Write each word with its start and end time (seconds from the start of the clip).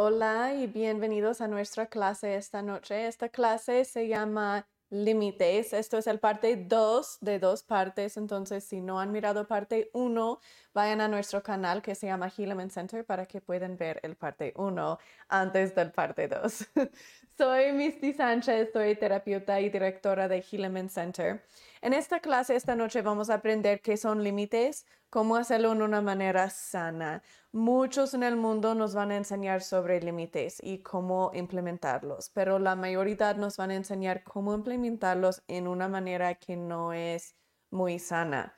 Hola 0.00 0.54
y 0.54 0.68
bienvenidos 0.68 1.40
a 1.40 1.48
nuestra 1.48 1.86
clase 1.86 2.36
esta 2.36 2.62
noche. 2.62 3.08
Esta 3.08 3.30
clase 3.30 3.84
se 3.84 4.06
llama 4.06 4.64
Límites. 4.90 5.72
Esto 5.72 5.98
es 5.98 6.06
el 6.06 6.20
parte 6.20 6.54
2 6.54 7.18
de 7.20 7.40
dos 7.40 7.64
partes. 7.64 8.16
Entonces, 8.16 8.62
si 8.62 8.80
no 8.80 9.00
han 9.00 9.10
mirado 9.10 9.48
parte 9.48 9.90
1, 9.94 10.38
vayan 10.72 11.00
a 11.00 11.08
nuestro 11.08 11.42
canal 11.42 11.82
que 11.82 11.96
se 11.96 12.06
llama 12.06 12.30
Helaman 12.30 12.70
Center 12.70 13.04
para 13.04 13.26
que 13.26 13.40
puedan 13.40 13.76
ver 13.76 13.98
el 14.04 14.14
parte 14.14 14.52
1 14.54 15.00
antes 15.30 15.74
del 15.74 15.90
parte 15.90 16.28
2. 16.28 16.66
soy 17.36 17.72
Misty 17.72 18.12
Sánchez, 18.12 18.70
soy 18.72 18.94
terapeuta 18.94 19.60
y 19.60 19.68
directora 19.68 20.28
de 20.28 20.44
Helaman 20.48 20.90
Center. 20.90 21.42
En 21.80 21.92
esta 21.92 22.18
clase 22.20 22.56
esta 22.56 22.74
noche 22.74 23.02
vamos 23.02 23.30
a 23.30 23.34
aprender 23.34 23.80
qué 23.80 23.96
son 23.96 24.24
límites, 24.24 24.84
cómo 25.10 25.36
hacerlo 25.36 25.72
de 25.74 25.84
una 25.84 26.00
manera 26.00 26.50
sana. 26.50 27.22
Muchos 27.52 28.14
en 28.14 28.24
el 28.24 28.34
mundo 28.34 28.74
nos 28.74 28.94
van 28.94 29.12
a 29.12 29.16
enseñar 29.16 29.62
sobre 29.62 30.00
límites 30.00 30.58
y 30.60 30.78
cómo 30.78 31.30
implementarlos, 31.34 32.30
pero 32.30 32.58
la 32.58 32.74
mayoría 32.74 33.34
nos 33.34 33.56
van 33.56 33.70
a 33.70 33.76
enseñar 33.76 34.24
cómo 34.24 34.54
implementarlos 34.54 35.42
en 35.46 35.68
una 35.68 35.86
manera 35.88 36.34
que 36.34 36.56
no 36.56 36.92
es 36.92 37.36
muy 37.70 38.00
sana. 38.00 38.54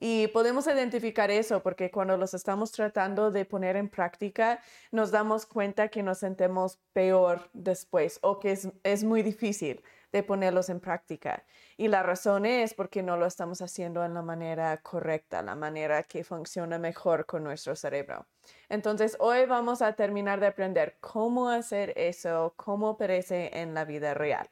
Y 0.00 0.26
podemos 0.28 0.66
identificar 0.66 1.30
eso 1.30 1.62
porque 1.62 1.92
cuando 1.92 2.16
los 2.16 2.34
estamos 2.34 2.72
tratando 2.72 3.30
de 3.30 3.44
poner 3.44 3.76
en 3.76 3.88
práctica, 3.88 4.60
nos 4.90 5.12
damos 5.12 5.46
cuenta 5.46 5.88
que 5.88 6.02
nos 6.02 6.18
sentimos 6.18 6.80
peor 6.92 7.48
después 7.52 8.18
o 8.22 8.40
que 8.40 8.50
es, 8.52 8.68
es 8.82 9.04
muy 9.04 9.22
difícil 9.22 9.80
de 10.14 10.22
ponerlos 10.22 10.68
en 10.68 10.78
práctica. 10.78 11.44
Y 11.76 11.88
la 11.88 12.04
razón 12.04 12.46
es 12.46 12.72
porque 12.72 13.02
no 13.02 13.16
lo 13.16 13.26
estamos 13.26 13.60
haciendo 13.60 14.04
en 14.04 14.14
la 14.14 14.22
manera 14.22 14.76
correcta, 14.76 15.42
la 15.42 15.56
manera 15.56 16.04
que 16.04 16.22
funciona 16.22 16.78
mejor 16.78 17.26
con 17.26 17.42
nuestro 17.42 17.74
cerebro. 17.74 18.24
Entonces, 18.68 19.16
hoy 19.18 19.44
vamos 19.46 19.82
a 19.82 19.94
terminar 19.94 20.38
de 20.38 20.46
aprender 20.46 20.98
cómo 21.00 21.48
hacer 21.48 21.92
eso, 21.96 22.54
cómo 22.56 22.96
parece 22.96 23.58
en 23.58 23.74
la 23.74 23.84
vida 23.84 24.14
real. 24.14 24.48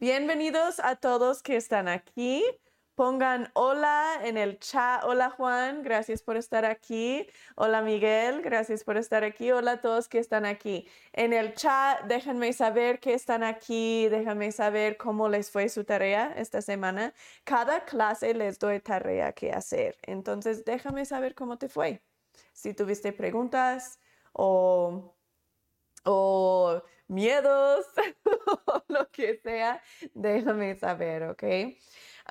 Bienvenidos 0.00 0.80
a 0.80 0.96
todos 0.96 1.40
que 1.40 1.54
están 1.54 1.86
aquí. 1.86 2.42
Pongan 2.96 3.50
hola 3.52 4.20
en 4.24 4.38
el 4.38 4.58
chat. 4.58 5.04
Hola 5.04 5.28
Juan, 5.28 5.82
gracias 5.82 6.22
por 6.22 6.38
estar 6.38 6.64
aquí. 6.64 7.28
Hola 7.54 7.82
Miguel, 7.82 8.40
gracias 8.40 8.84
por 8.84 8.96
estar 8.96 9.22
aquí. 9.22 9.52
Hola 9.52 9.72
a 9.72 9.80
todos 9.82 10.08
que 10.08 10.18
están 10.18 10.46
aquí. 10.46 10.88
En 11.12 11.34
el 11.34 11.52
chat, 11.52 12.04
déjenme 12.04 12.54
saber 12.54 12.98
que 12.98 13.12
están 13.12 13.42
aquí. 13.42 14.08
Déjenme 14.08 14.50
saber 14.50 14.96
cómo 14.96 15.28
les 15.28 15.50
fue 15.50 15.68
su 15.68 15.84
tarea 15.84 16.32
esta 16.38 16.62
semana. 16.62 17.12
Cada 17.44 17.84
clase 17.84 18.32
les 18.32 18.58
doy 18.58 18.80
tarea 18.80 19.32
que 19.34 19.52
hacer. 19.52 19.98
Entonces, 20.02 20.64
déjame 20.64 21.04
saber 21.04 21.34
cómo 21.34 21.58
te 21.58 21.68
fue. 21.68 22.02
Si 22.54 22.72
tuviste 22.72 23.12
preguntas 23.12 24.00
o, 24.32 25.14
o 26.04 26.82
miedos 27.08 27.84
o 28.66 28.82
lo 28.88 29.10
que 29.10 29.36
sea, 29.36 29.82
déjame 30.14 30.76
saber, 30.76 31.24
¿ok? 31.24 31.44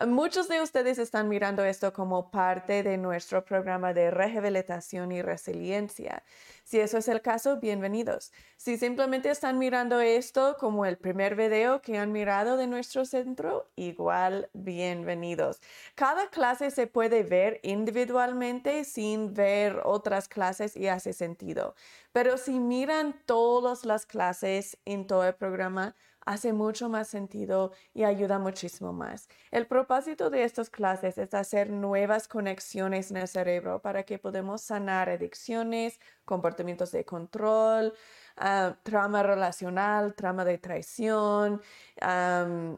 Muchos 0.04 0.50
de 0.50 0.62
ustedes 0.62 1.00
están 1.00 1.30
mirando 1.30 1.64
esto 1.64 1.94
como 1.94 2.30
parte 2.30 2.84
de 2.84 2.98
nuestro 2.98 3.46
programa 3.46 3.94
de 3.94 4.12
rehabilitación 4.12 5.14
y 5.14 5.22
resiliencia. 5.22 6.22
Si 6.66 6.82
eso 6.82 6.98
es 6.98 7.08
el 7.08 7.22
caso, 7.22 7.62
bienvenidos. 7.62 8.34
Si 8.58 8.76
simplemente 8.76 9.30
están 9.30 9.58
mirando 9.58 10.02
esto 10.02 10.58
como 10.60 10.86
el 10.86 10.98
primer 10.98 11.38
video 11.38 11.82
que 11.82 11.98
han 11.98 12.12
mirado 12.12 12.58
de 12.58 12.68
nuestro 12.68 13.06
centro, 13.06 13.70
igual 13.78 14.50
bienvenidos. 14.52 15.62
Cada 15.96 16.30
clase 16.30 16.72
se 16.72 16.88
puede 16.88 17.24
ver 17.24 17.62
individualmente 17.64 18.84
sin 18.84 19.34
ver 19.34 19.80
otras 19.86 20.28
clases 20.28 20.76
y 20.76 20.90
hace 20.90 21.14
sentido. 21.14 21.74
Pero 22.12 22.38
si 22.38 22.60
miran 22.60 23.16
todas 23.26 23.86
las 23.86 24.06
clases 24.06 24.78
en 24.84 25.08
todo 25.08 25.26
el 25.26 25.36
programa, 25.36 25.96
hace 26.26 26.54
mucho 26.54 26.90
más 26.90 27.08
sentido 27.08 27.72
y 27.94 28.04
ayuda 28.04 28.40
muchísimo 28.40 28.94
más. 28.94 29.30
El 29.52 29.68
propósito 29.68 30.30
de 30.30 30.44
estas 30.44 30.70
clases 30.70 31.18
es 31.18 31.34
hacer 31.34 31.70
nuevas 31.70 32.28
conexiones 32.28 33.12
en 33.12 33.18
el 33.18 33.28
cerebro 33.28 33.82
para 33.82 34.04
que 34.04 34.18
podamos 34.20 34.62
sanar 34.62 35.10
adicciones, 35.10 36.00
comportamientos 36.26 36.92
de 36.92 37.06
control, 37.06 37.94
uh, 38.38 38.74
trauma 38.84 39.24
relacional, 39.24 40.14
trauma 40.14 40.46
de 40.46 40.58
traición, 40.58 41.62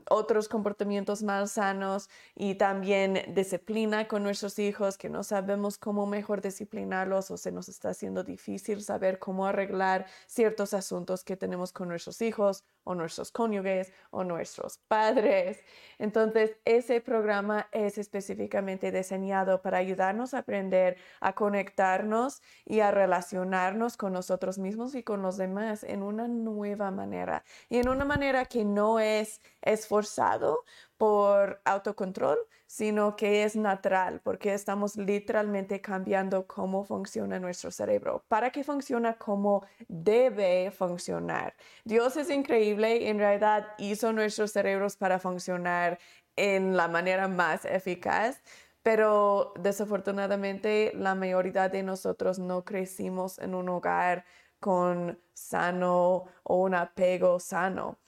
otros 0.09 0.47
comportamientos 0.47 1.23
malsanos 1.23 2.07
y 2.35 2.55
también 2.55 3.23
disciplina 3.33 4.07
con 4.07 4.21
nuestros 4.21 4.59
hijos 4.59 4.97
que 4.97 5.09
no 5.09 5.23
sabemos 5.23 5.79
cómo 5.79 6.05
mejor 6.05 6.41
disciplinarlos 6.41 7.31
o 7.31 7.37
se 7.37 7.51
nos 7.51 7.67
está 7.67 7.89
haciendo 7.89 8.23
difícil 8.23 8.83
saber 8.83 9.17
cómo 9.17 9.47
arreglar 9.47 10.05
ciertos 10.27 10.75
asuntos 10.75 11.23
que 11.23 11.35
tenemos 11.35 11.71
con 11.71 11.87
nuestros 11.89 12.21
hijos 12.21 12.63
o 12.83 12.93
nuestros 12.93 13.31
cónyuges 13.31 13.91
o 14.11 14.23
nuestros 14.23 14.77
padres. 14.87 15.59
Entonces, 15.97 16.55
ese 16.63 17.01
programa 17.01 17.67
es 17.71 17.97
específicamente 17.97 18.91
diseñado 18.91 19.61
para 19.61 19.79
ayudarnos 19.79 20.33
a 20.33 20.39
aprender 20.39 20.97
a 21.19 21.33
conectarnos 21.33 22.41
y 22.65 22.81
a 22.81 22.91
relacionarnos 22.91 23.97
con 23.97 24.13
nosotros 24.13 24.59
mismos 24.59 24.95
y 24.95 25.03
con 25.03 25.21
los 25.21 25.37
demás 25.37 25.46
en 25.83 26.03
una 26.03 26.27
nueva 26.27 26.91
manera 26.91 27.43
y 27.69 27.77
en 27.77 27.89
una 27.89 28.05
manera 28.05 28.45
que 28.45 28.65
no 28.65 28.99
es 28.99 29.41
esforzado 29.61 30.63
por 30.97 31.61
autocontrol, 31.63 32.37
sino 32.65 33.15
que 33.15 33.43
es 33.43 33.55
natural, 33.55 34.19
porque 34.23 34.53
estamos 34.53 34.97
literalmente 34.97 35.79
cambiando 35.79 36.47
cómo 36.47 36.83
funciona 36.83 37.39
nuestro 37.39 37.71
cerebro, 37.71 38.23
para 38.27 38.51
que 38.51 38.63
funcione 38.63 39.15
como 39.17 39.65
debe 39.87 40.71
funcionar. 40.71 41.55
Dios 41.85 42.17
es 42.17 42.29
increíble 42.29 42.97
y 42.97 43.07
en 43.07 43.19
realidad 43.19 43.67
hizo 43.77 44.11
nuestros 44.11 44.51
cerebros 44.51 44.97
para 44.97 45.19
funcionar 45.19 45.99
en 46.35 46.75
la 46.75 46.87
manera 46.87 47.27
más 47.27 47.65
eficaz, 47.65 48.41
pero 48.83 49.53
desafortunadamente 49.59 50.91
la 50.95 51.13
mayoría 51.13 51.67
de 51.69 51.83
nosotros 51.83 52.39
no 52.39 52.63
crecimos 52.63 53.37
en 53.39 53.53
un 53.53 53.69
hogar 53.69 54.23
con 54.59 55.19
sano 55.33 56.25
o 56.43 56.55
un 56.61 56.75
apego 56.75 57.39
sano 57.39 57.99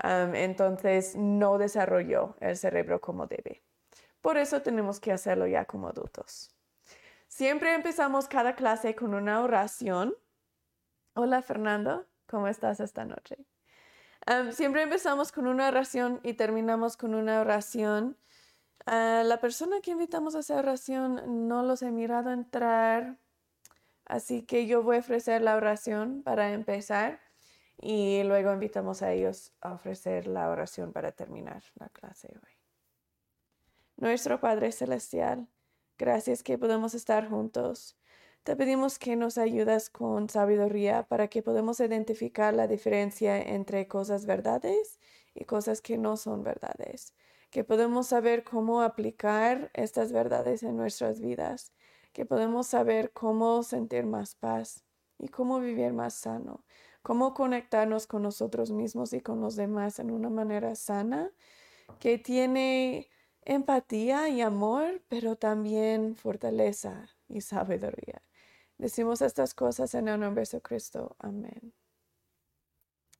entonces 0.00 1.16
no 1.16 1.58
desarrolló 1.58 2.36
el 2.40 2.56
cerebro 2.56 3.00
como 3.00 3.26
debe. 3.26 3.62
Por 4.20 4.36
eso 4.36 4.62
tenemos 4.62 5.00
que 5.00 5.12
hacerlo 5.12 5.46
ya 5.46 5.64
como 5.64 5.88
adultos. 5.88 6.54
Siempre 7.26 7.74
empezamos 7.74 8.28
cada 8.28 8.54
clase 8.54 8.94
con 8.94 9.14
una 9.14 9.42
oración. 9.42 10.14
Hola 11.14 11.42
Fernando, 11.42 12.06
¿cómo 12.26 12.48
estás 12.48 12.80
esta 12.80 13.04
noche? 13.04 13.36
siempre 14.52 14.82
empezamos 14.82 15.32
con 15.32 15.46
una 15.46 15.68
oración 15.68 16.20
y 16.22 16.34
terminamos 16.34 16.98
con 16.98 17.14
una 17.14 17.40
oración. 17.40 18.18
Ah, 18.84 19.22
la 19.24 19.40
persona 19.40 19.80
que 19.80 19.92
invitamos 19.92 20.34
a 20.34 20.40
esa 20.40 20.56
oración 20.56 21.48
no 21.48 21.62
los 21.62 21.80
he 21.80 21.90
mirado 21.90 22.30
entrar, 22.30 23.16
así 24.08 24.42
que 24.42 24.66
yo 24.66 24.82
voy 24.82 24.96
a 24.96 25.00
ofrecer 25.00 25.42
la 25.42 25.56
oración 25.56 26.22
para 26.24 26.52
empezar 26.52 27.20
y 27.80 28.22
luego 28.24 28.52
invitamos 28.52 29.02
a 29.02 29.12
ellos 29.12 29.52
a 29.60 29.72
ofrecer 29.72 30.26
la 30.26 30.50
oración 30.50 30.92
para 30.92 31.12
terminar 31.12 31.62
la 31.76 31.88
clase 31.88 32.28
hoy. 32.34 32.52
Nuestro 33.96 34.40
Padre 34.40 34.72
Celestial, 34.72 35.48
gracias 35.96 36.42
que 36.42 36.58
podemos 36.58 36.94
estar 36.94 37.28
juntos. 37.28 37.96
Te 38.42 38.56
pedimos 38.56 38.98
que 38.98 39.16
nos 39.16 39.38
ayudas 39.38 39.90
con 39.90 40.28
sabiduría 40.28 41.02
para 41.02 41.28
que 41.28 41.42
podamos 41.42 41.80
identificar 41.80 42.54
la 42.54 42.66
diferencia 42.66 43.38
entre 43.40 43.86
cosas 43.88 44.24
verdades 44.24 44.98
y 45.34 45.44
cosas 45.44 45.80
que 45.80 45.98
no 45.98 46.16
son 46.16 46.42
verdades, 46.42 47.14
que 47.50 47.64
podemos 47.64 48.08
saber 48.08 48.44
cómo 48.44 48.82
aplicar 48.82 49.70
estas 49.74 50.12
verdades 50.12 50.62
en 50.62 50.76
nuestras 50.76 51.20
vidas, 51.20 51.72
que 52.18 52.26
podemos 52.26 52.66
saber 52.66 53.12
cómo 53.12 53.62
sentir 53.62 54.04
más 54.04 54.34
paz 54.34 54.84
y 55.20 55.28
cómo 55.28 55.60
vivir 55.60 55.92
más 55.92 56.14
sano 56.14 56.64
cómo 57.08 57.32
conectarnos 57.32 58.06
con 58.06 58.22
nosotros 58.22 58.70
mismos 58.70 59.12
y 59.12 59.20
con 59.20 59.40
los 59.40 59.56
demás 59.56 59.98
en 59.98 60.10
una 60.10 60.28
manera 60.28 60.74
sana, 60.74 61.30
que 62.00 62.18
tiene 62.18 63.08
empatía 63.46 64.28
y 64.28 64.42
amor, 64.42 65.00
pero 65.08 65.36
también 65.36 66.16
fortaleza 66.16 67.08
y 67.28 67.40
sabiduría. 67.40 68.20
Decimos 68.76 69.22
estas 69.22 69.54
cosas 69.54 69.94
en 69.94 70.08
el 70.08 70.20
nombre 70.20 70.44
de 70.50 70.60
Cristo. 70.60 71.16
Amén. 71.18 71.72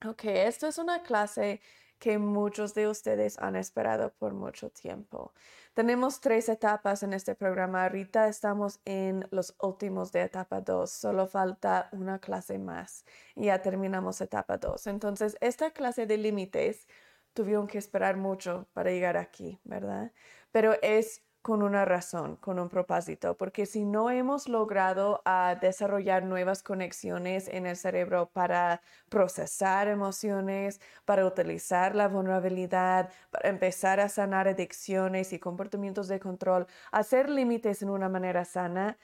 Ok, 0.06 0.24
esto 0.24 0.66
es 0.66 0.76
una 0.76 1.02
clase 1.02 1.62
que 1.98 2.18
muchos 2.18 2.74
de 2.74 2.88
ustedes 2.88 3.38
han 3.38 3.56
esperado 3.56 4.12
por 4.18 4.32
mucho 4.34 4.70
tiempo. 4.70 5.32
Tenemos 5.74 6.20
tres 6.20 6.48
etapas 6.48 7.02
en 7.02 7.12
este 7.12 7.34
programa. 7.34 7.84
Ahorita 7.84 8.28
estamos 8.28 8.80
en 8.84 9.26
los 9.30 9.54
últimos 9.60 10.10
de 10.12 10.22
etapa 10.22 10.60
2. 10.60 10.90
Solo 10.90 11.26
falta 11.26 11.88
una 11.92 12.18
clase 12.18 12.58
más 12.58 13.04
y 13.34 13.46
ya 13.46 13.62
terminamos 13.62 14.20
etapa 14.20 14.58
2. 14.58 14.86
Entonces, 14.88 15.36
esta 15.40 15.70
clase 15.70 16.06
de 16.06 16.18
límites 16.18 16.88
tuvieron 17.32 17.68
que 17.68 17.78
esperar 17.78 18.16
mucho 18.16 18.68
para 18.72 18.90
llegar 18.90 19.16
aquí, 19.16 19.60
¿verdad? 19.64 20.12
Pero 20.50 20.74
es 20.82 21.22
con 21.48 21.62
una 21.62 21.86
razón, 21.86 22.36
con 22.36 22.58
un 22.58 22.68
propósito, 22.68 23.34
porque 23.38 23.64
si 23.64 23.86
no 23.86 24.10
hemos 24.10 24.50
logrado 24.50 25.22
a 25.24 25.56
desarrollar 25.58 26.22
nuevas 26.24 26.62
conexiones 26.62 27.48
en 27.48 27.64
el 27.64 27.78
cerebro 27.78 28.28
para 28.30 28.82
procesar 29.08 29.88
emociones, 29.88 30.78
para 31.06 31.24
utilizar 31.24 31.94
la 31.96 32.06
vulnerabilidad, 32.08 33.10
para 33.30 33.48
empezar 33.48 33.98
a 33.98 34.10
sanar 34.10 34.46
adicciones 34.46 35.32
y 35.32 35.38
comportamientos 35.38 36.06
de 36.08 36.20
control, 36.20 36.66
hacer 36.92 37.30
límites 37.30 37.80
en 37.80 37.88
una 37.88 38.10
manera 38.10 38.44
sana, 38.44 38.98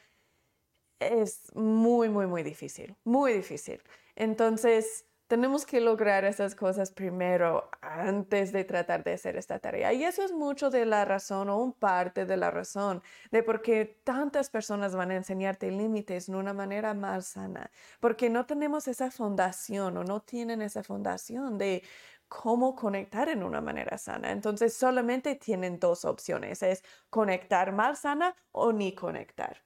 es 1.00 1.50
muy, 1.54 2.10
muy, 2.10 2.26
muy 2.26 2.42
difícil, 2.42 2.94
muy 3.04 3.32
difícil. 3.32 3.80
Entonces, 4.16 5.06
tenemos 5.26 5.64
que 5.64 5.80
lograr 5.80 6.24
esas 6.24 6.54
cosas 6.54 6.90
primero 6.90 7.70
antes 7.80 8.52
de 8.52 8.64
tratar 8.64 9.04
de 9.04 9.14
hacer 9.14 9.36
esta 9.36 9.58
tarea. 9.58 9.92
Y 9.92 10.04
eso 10.04 10.22
es 10.22 10.32
mucho 10.32 10.70
de 10.70 10.84
la 10.84 11.04
razón 11.04 11.48
o 11.48 11.58
un 11.58 11.72
parte 11.72 12.26
de 12.26 12.36
la 12.36 12.50
razón 12.50 13.02
de 13.30 13.42
por 13.42 13.62
qué 13.62 14.00
tantas 14.04 14.50
personas 14.50 14.94
van 14.94 15.10
a 15.10 15.16
enseñarte 15.16 15.70
límites 15.70 16.26
de 16.26 16.36
una 16.36 16.52
manera 16.52 16.92
más 16.94 17.26
sana, 17.28 17.70
porque 18.00 18.28
no 18.28 18.44
tenemos 18.46 18.86
esa 18.86 19.10
fundación 19.10 19.96
o 19.96 20.04
no 20.04 20.20
tienen 20.20 20.60
esa 20.60 20.82
fundación 20.82 21.56
de 21.56 21.82
cómo 22.28 22.74
conectar 22.74 23.28
en 23.28 23.42
una 23.42 23.60
manera 23.60 23.96
sana. 23.96 24.30
Entonces 24.30 24.74
solamente 24.74 25.36
tienen 25.36 25.78
dos 25.78 26.04
opciones, 26.04 26.62
es 26.62 26.82
conectar 27.08 27.72
mal 27.72 27.96
sana 27.96 28.34
o 28.52 28.72
ni 28.72 28.94
conectar. 28.94 29.62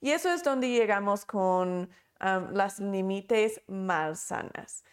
Y 0.00 0.10
eso 0.12 0.32
es 0.32 0.44
donde 0.44 0.68
llegamos 0.68 1.24
con 1.24 1.90
las 2.20 2.78
límites 2.80 3.62
mal 3.66 4.16
sanas 4.16 4.84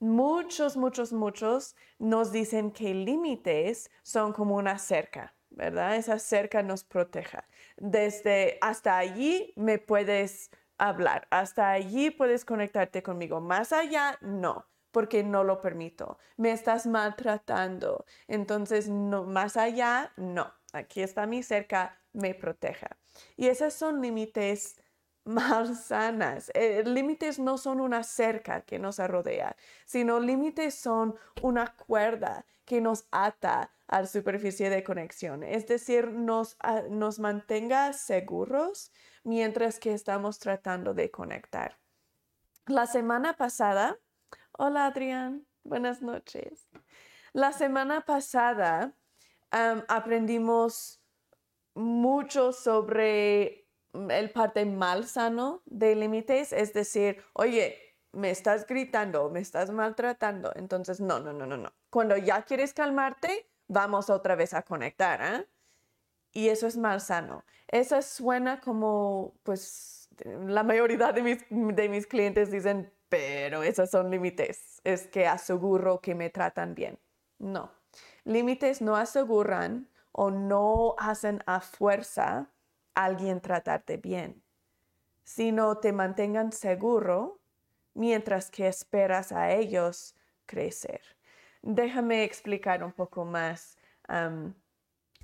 muchos, 0.00 0.76
muchos, 0.76 1.12
muchos 1.12 1.76
nos 1.98 2.32
dicen 2.32 2.72
que 2.72 2.94
límites 2.94 3.90
son 4.02 4.32
como 4.32 4.56
una 4.56 4.78
cerca, 4.78 5.34
¿verdad? 5.50 5.96
Esa 5.96 6.18
cerca 6.18 6.62
nos 6.62 6.84
proteja. 6.84 7.46
Desde 7.76 8.58
hasta 8.60 8.98
allí 8.98 9.52
me 9.56 9.78
puedes 9.78 10.50
hablar, 10.78 11.28
hasta 11.30 11.70
allí 11.70 12.10
puedes 12.10 12.44
conectarte 12.44 13.02
conmigo, 13.02 13.40
más 13.40 13.72
allá 13.72 14.18
no 14.20 14.66
porque 14.90 15.22
no 15.22 15.44
lo 15.44 15.60
permito. 15.60 16.18
Me 16.36 16.52
estás 16.52 16.86
maltratando. 16.86 18.04
Entonces, 18.26 18.88
no, 18.88 19.24
más 19.24 19.56
allá, 19.56 20.12
no. 20.16 20.52
Aquí 20.72 21.02
está 21.02 21.26
mi 21.26 21.42
cerca, 21.42 22.00
me 22.12 22.34
proteja. 22.34 22.96
Y 23.36 23.46
esos 23.48 23.74
son 23.74 24.00
límites 24.00 24.80
más 25.30 25.86
sanas. 25.86 26.50
Eh, 26.54 26.82
límites 26.84 27.38
no 27.38 27.56
son 27.58 27.80
una 27.80 28.02
cerca 28.02 28.62
que 28.62 28.78
nos 28.78 28.98
rodea, 28.98 29.56
sino 29.86 30.20
límites 30.20 30.74
son 30.74 31.16
una 31.42 31.74
cuerda 31.74 32.44
que 32.64 32.80
nos 32.80 33.06
ata 33.10 33.72
a 33.88 34.02
la 34.02 34.06
superficie 34.06 34.70
de 34.70 34.84
conexión, 34.84 35.42
es 35.42 35.66
decir, 35.66 36.12
nos, 36.12 36.56
ah, 36.60 36.82
nos 36.88 37.18
mantenga 37.18 37.92
seguros 37.92 38.92
mientras 39.24 39.80
que 39.80 39.92
estamos 39.92 40.38
tratando 40.38 40.94
de 40.94 41.10
conectar. 41.10 41.78
La 42.66 42.86
semana 42.86 43.36
pasada, 43.36 43.98
hola 44.52 44.86
Adrián, 44.86 45.44
buenas 45.64 46.02
noches. 46.02 46.68
La 47.32 47.52
semana 47.52 48.02
pasada 48.02 48.94
aprendimos 49.88 51.00
mucho 51.74 52.52
sobre 52.52 53.59
el 53.92 54.30
parte 54.30 54.64
mal 54.64 55.06
sano 55.06 55.62
de 55.66 55.94
límites, 55.96 56.52
es 56.52 56.72
decir, 56.72 57.22
oye, 57.32 57.76
me 58.12 58.30
estás 58.30 58.66
gritando, 58.66 59.30
me 59.30 59.40
estás 59.40 59.70
maltratando, 59.70 60.52
entonces 60.56 61.00
no, 61.00 61.20
no, 61.20 61.32
no, 61.32 61.46
no, 61.46 61.56
no. 61.56 61.72
Cuando 61.90 62.16
ya 62.16 62.42
quieres 62.42 62.74
calmarte, 62.74 63.48
vamos 63.68 64.10
otra 64.10 64.34
vez 64.34 64.54
a 64.54 64.62
conectar, 64.62 65.20
¿eh? 65.22 65.46
Y 66.32 66.48
eso 66.48 66.66
es 66.66 66.76
mal 66.76 67.00
sano. 67.00 67.44
Eso 67.66 68.00
suena 68.02 68.60
como, 68.60 69.34
pues, 69.42 70.08
la 70.24 70.62
mayoría 70.62 71.12
de 71.12 71.22
mis, 71.22 71.38
de 71.50 71.88
mis 71.88 72.06
clientes 72.06 72.50
dicen, 72.50 72.92
pero 73.08 73.62
esos 73.62 73.90
son 73.90 74.10
límites, 74.10 74.80
es 74.84 75.08
que 75.08 75.26
aseguro 75.26 76.00
que 76.00 76.14
me 76.14 76.30
tratan 76.30 76.74
bien. 76.74 76.98
No, 77.38 77.72
límites 78.24 78.80
no 78.80 78.96
aseguran 78.96 79.88
o 80.12 80.30
no 80.30 80.94
hacen 80.98 81.42
a 81.46 81.60
fuerza 81.60 82.50
alguien 83.04 83.40
tratarte 83.40 83.96
bien, 83.96 84.42
sino 85.24 85.78
te 85.78 85.92
mantengan 85.92 86.52
seguro 86.52 87.40
mientras 87.94 88.50
que 88.50 88.68
esperas 88.68 89.32
a 89.32 89.52
ellos 89.52 90.14
crecer. 90.46 91.02
Déjame 91.62 92.24
explicar 92.24 92.82
un 92.82 92.92
poco 92.92 93.24
más 93.24 93.76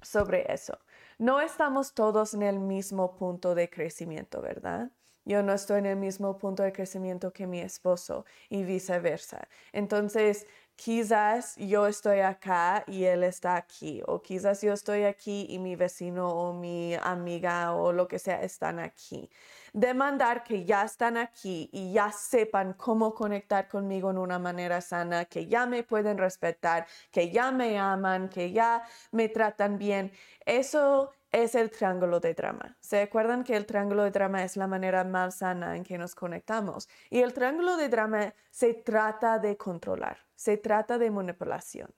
sobre 0.03 0.53
eso. 0.53 0.79
No 1.19 1.41
estamos 1.41 1.95
todos 1.95 2.35
en 2.35 2.43
el 2.43 2.61
mismo 2.61 3.17
punto 3.17 3.55
de 3.55 3.71
crecimiento, 3.71 4.43
¿verdad? 4.43 4.91
Yo 5.25 5.43
no 5.43 5.53
estoy 5.55 5.79
en 5.79 5.87
el 5.87 5.97
mismo 5.97 6.39
punto 6.39 6.63
de 6.63 6.73
crecimiento 6.73 7.33
que 7.33 7.49
mi 7.49 7.59
esposo 7.59 8.25
y 8.49 8.63
viceversa. 8.63 9.49
Entonces, 9.73 10.47
quizás 10.77 11.57
yo 11.57 11.87
estoy 11.87 12.21
acá 12.21 12.85
y 12.87 13.05
él 13.05 13.25
está 13.25 13.57
aquí, 13.57 14.03
o 14.07 14.23
quizás 14.23 14.63
yo 14.63 14.73
estoy 14.73 15.05
aquí 15.05 15.47
y 15.49 15.59
mi 15.59 15.75
vecino 15.77 16.29
o 16.29 16.53
mi 16.53 16.95
amiga 16.95 17.73
o 17.73 17.93
lo 17.93 18.07
que 18.07 18.19
sea 18.19 18.43
están 18.43 18.79
aquí. 18.79 19.29
Demandar 19.73 20.45
que 20.45 20.65
ya 20.65 20.85
están 20.85 21.17
aquí 21.17 21.69
y 21.73 21.93
ya 21.93 22.13
sepan 22.13 22.75
cómo 22.75 23.15
conectar 23.15 23.69
conmigo 23.69 24.11
en 24.11 24.19
una 24.19 24.39
manera 24.39 24.81
sana, 24.81 25.25
que 25.25 25.47
ya 25.47 25.67
me 25.67 25.83
pueden 25.83 26.19
respetar, 26.19 26.87
que 27.11 27.31
ya 27.31 27.51
me 27.51 27.79
aman, 27.79 28.29
que 28.29 28.53
ya 28.53 28.83
me 29.13 29.29
tratan 29.29 29.79
bien. 29.79 30.13
Eso 30.45 31.13
es 31.33 31.55
el 31.55 31.71
triángulo 31.71 32.21
de 32.21 32.35
drama. 32.35 32.77
¿Se 32.81 33.03
acuerdan 33.03 33.45
que 33.45 33.57
el 33.57 33.67
triángulo 33.67 34.05
de 34.05 34.11
drama 34.11 34.45
es 34.45 34.57
la 34.57 34.67
manera 34.67 35.05
más 35.05 35.37
sana 35.37 35.77
en 35.77 35.85
que 35.85 35.99
nos 35.99 36.15
conectamos? 36.15 36.89
Y 37.11 37.21
el 37.21 37.35
triángulo 37.35 37.77
de 37.77 37.89
drama 37.89 38.35
se 38.51 38.75
trata 38.75 39.39
de 39.39 39.57
controlar, 39.57 40.19
se 40.37 40.57
trata 40.57 40.99
de 40.99 41.11
manipulación. 41.11 41.93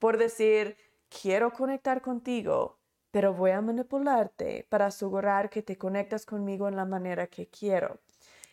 Por 0.00 0.18
decir, 0.18 0.76
quiero 1.08 1.52
conectar 1.52 2.02
contigo, 2.02 2.80
pero 3.10 3.32
voy 3.32 3.52
a 3.52 3.60
manipularte 3.60 4.66
para 4.68 4.86
asegurar 4.86 5.48
que 5.48 5.62
te 5.62 5.78
conectas 5.78 6.26
conmigo 6.26 6.66
en 6.66 6.74
la 6.76 6.84
manera 6.84 7.28
que 7.28 7.48
quiero. 7.48 8.00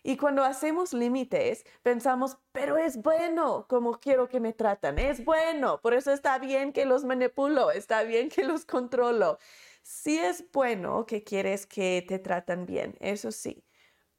Y 0.04 0.18
cuando 0.18 0.44
hacemos 0.44 0.94
límites, 0.94 1.64
pensamos, 1.84 2.38
pero 2.52 2.78
es 2.78 3.02
bueno 3.02 3.66
como 3.68 4.00
quiero 4.00 4.28
que 4.30 4.40
me 4.40 4.54
tratan, 4.54 4.98
es 4.98 5.24
bueno, 5.24 5.80
por 5.82 5.94
eso 5.94 6.12
está 6.12 6.40
bien 6.40 6.74
que 6.74 6.86
los 6.86 7.04
manipulo, 7.04 7.72
está 7.72 8.04
bien 8.04 8.30
que 8.30 8.44
los 8.44 8.66
controlo. 8.66 9.38
Sí 9.84 10.18
es 10.20 10.44
bueno 10.52 11.06
que 11.06 11.24
quieres 11.24 11.66
que 11.68 12.04
te 12.08 12.20
tratan 12.20 12.66
bien, 12.66 12.96
eso 13.00 13.32
sí, 13.32 13.64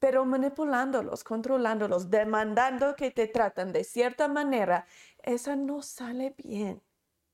pero 0.02 0.24
manipulándolos, 0.24 1.22
controlándolos, 1.22 2.10
demandando 2.10 2.96
que 2.96 3.12
te 3.12 3.28
tratan 3.28 3.70
de 3.70 3.84
cierta 3.84 4.26
manera, 4.26 4.84
eso 5.22 5.54
no 5.54 5.80
sale 5.80 6.34
bien. 6.36 6.82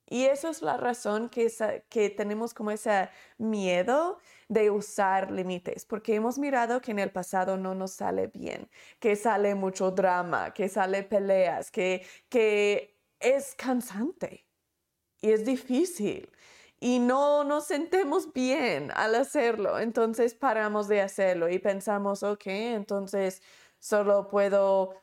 Y 0.05 0.27
eso 0.27 0.51
es 0.51 0.61
la 0.61 0.77
razón 0.77 1.31
que, 1.31 1.51
que 1.89 2.11
tenemos 2.11 2.53
como 2.53 2.71
ese 2.71 3.09
miedo 3.39 4.19
de 4.49 4.71
usar 4.71 5.31
límites, 5.31 5.87
porque 5.87 6.15
hemos 6.15 6.39
mirado 6.39 6.83
que 6.83 6.91
en 6.91 6.99
el 6.99 7.11
pasado 7.11 7.57
no 7.57 7.75
nos 7.75 7.93
sale 7.93 8.27
bien, 8.27 8.69
que 9.01 9.17
sale 9.17 9.55
mucho 9.55 9.91
drama, 9.91 10.53
que 10.53 10.69
sale 10.69 11.05
peleas, 11.05 11.71
que, 11.71 12.05
que 12.29 12.99
es 13.19 13.55
cansante 13.55 14.47
y 15.23 15.31
es 15.31 15.47
difícil 15.47 16.31
y 16.81 16.99
no 17.01 17.45
nos 17.45 17.67
sentemos 17.67 18.33
bien 18.33 18.93
al 18.95 19.15
hacerlo. 19.15 19.79
Entonces 19.79 20.35
paramos 20.35 20.89
de 20.89 21.01
hacerlo 21.01 21.49
y 21.49 21.59
pensamos, 21.59 22.23
ok, 22.23 22.47
entonces 22.47 23.43
solo 23.79 24.29
puedo 24.29 24.95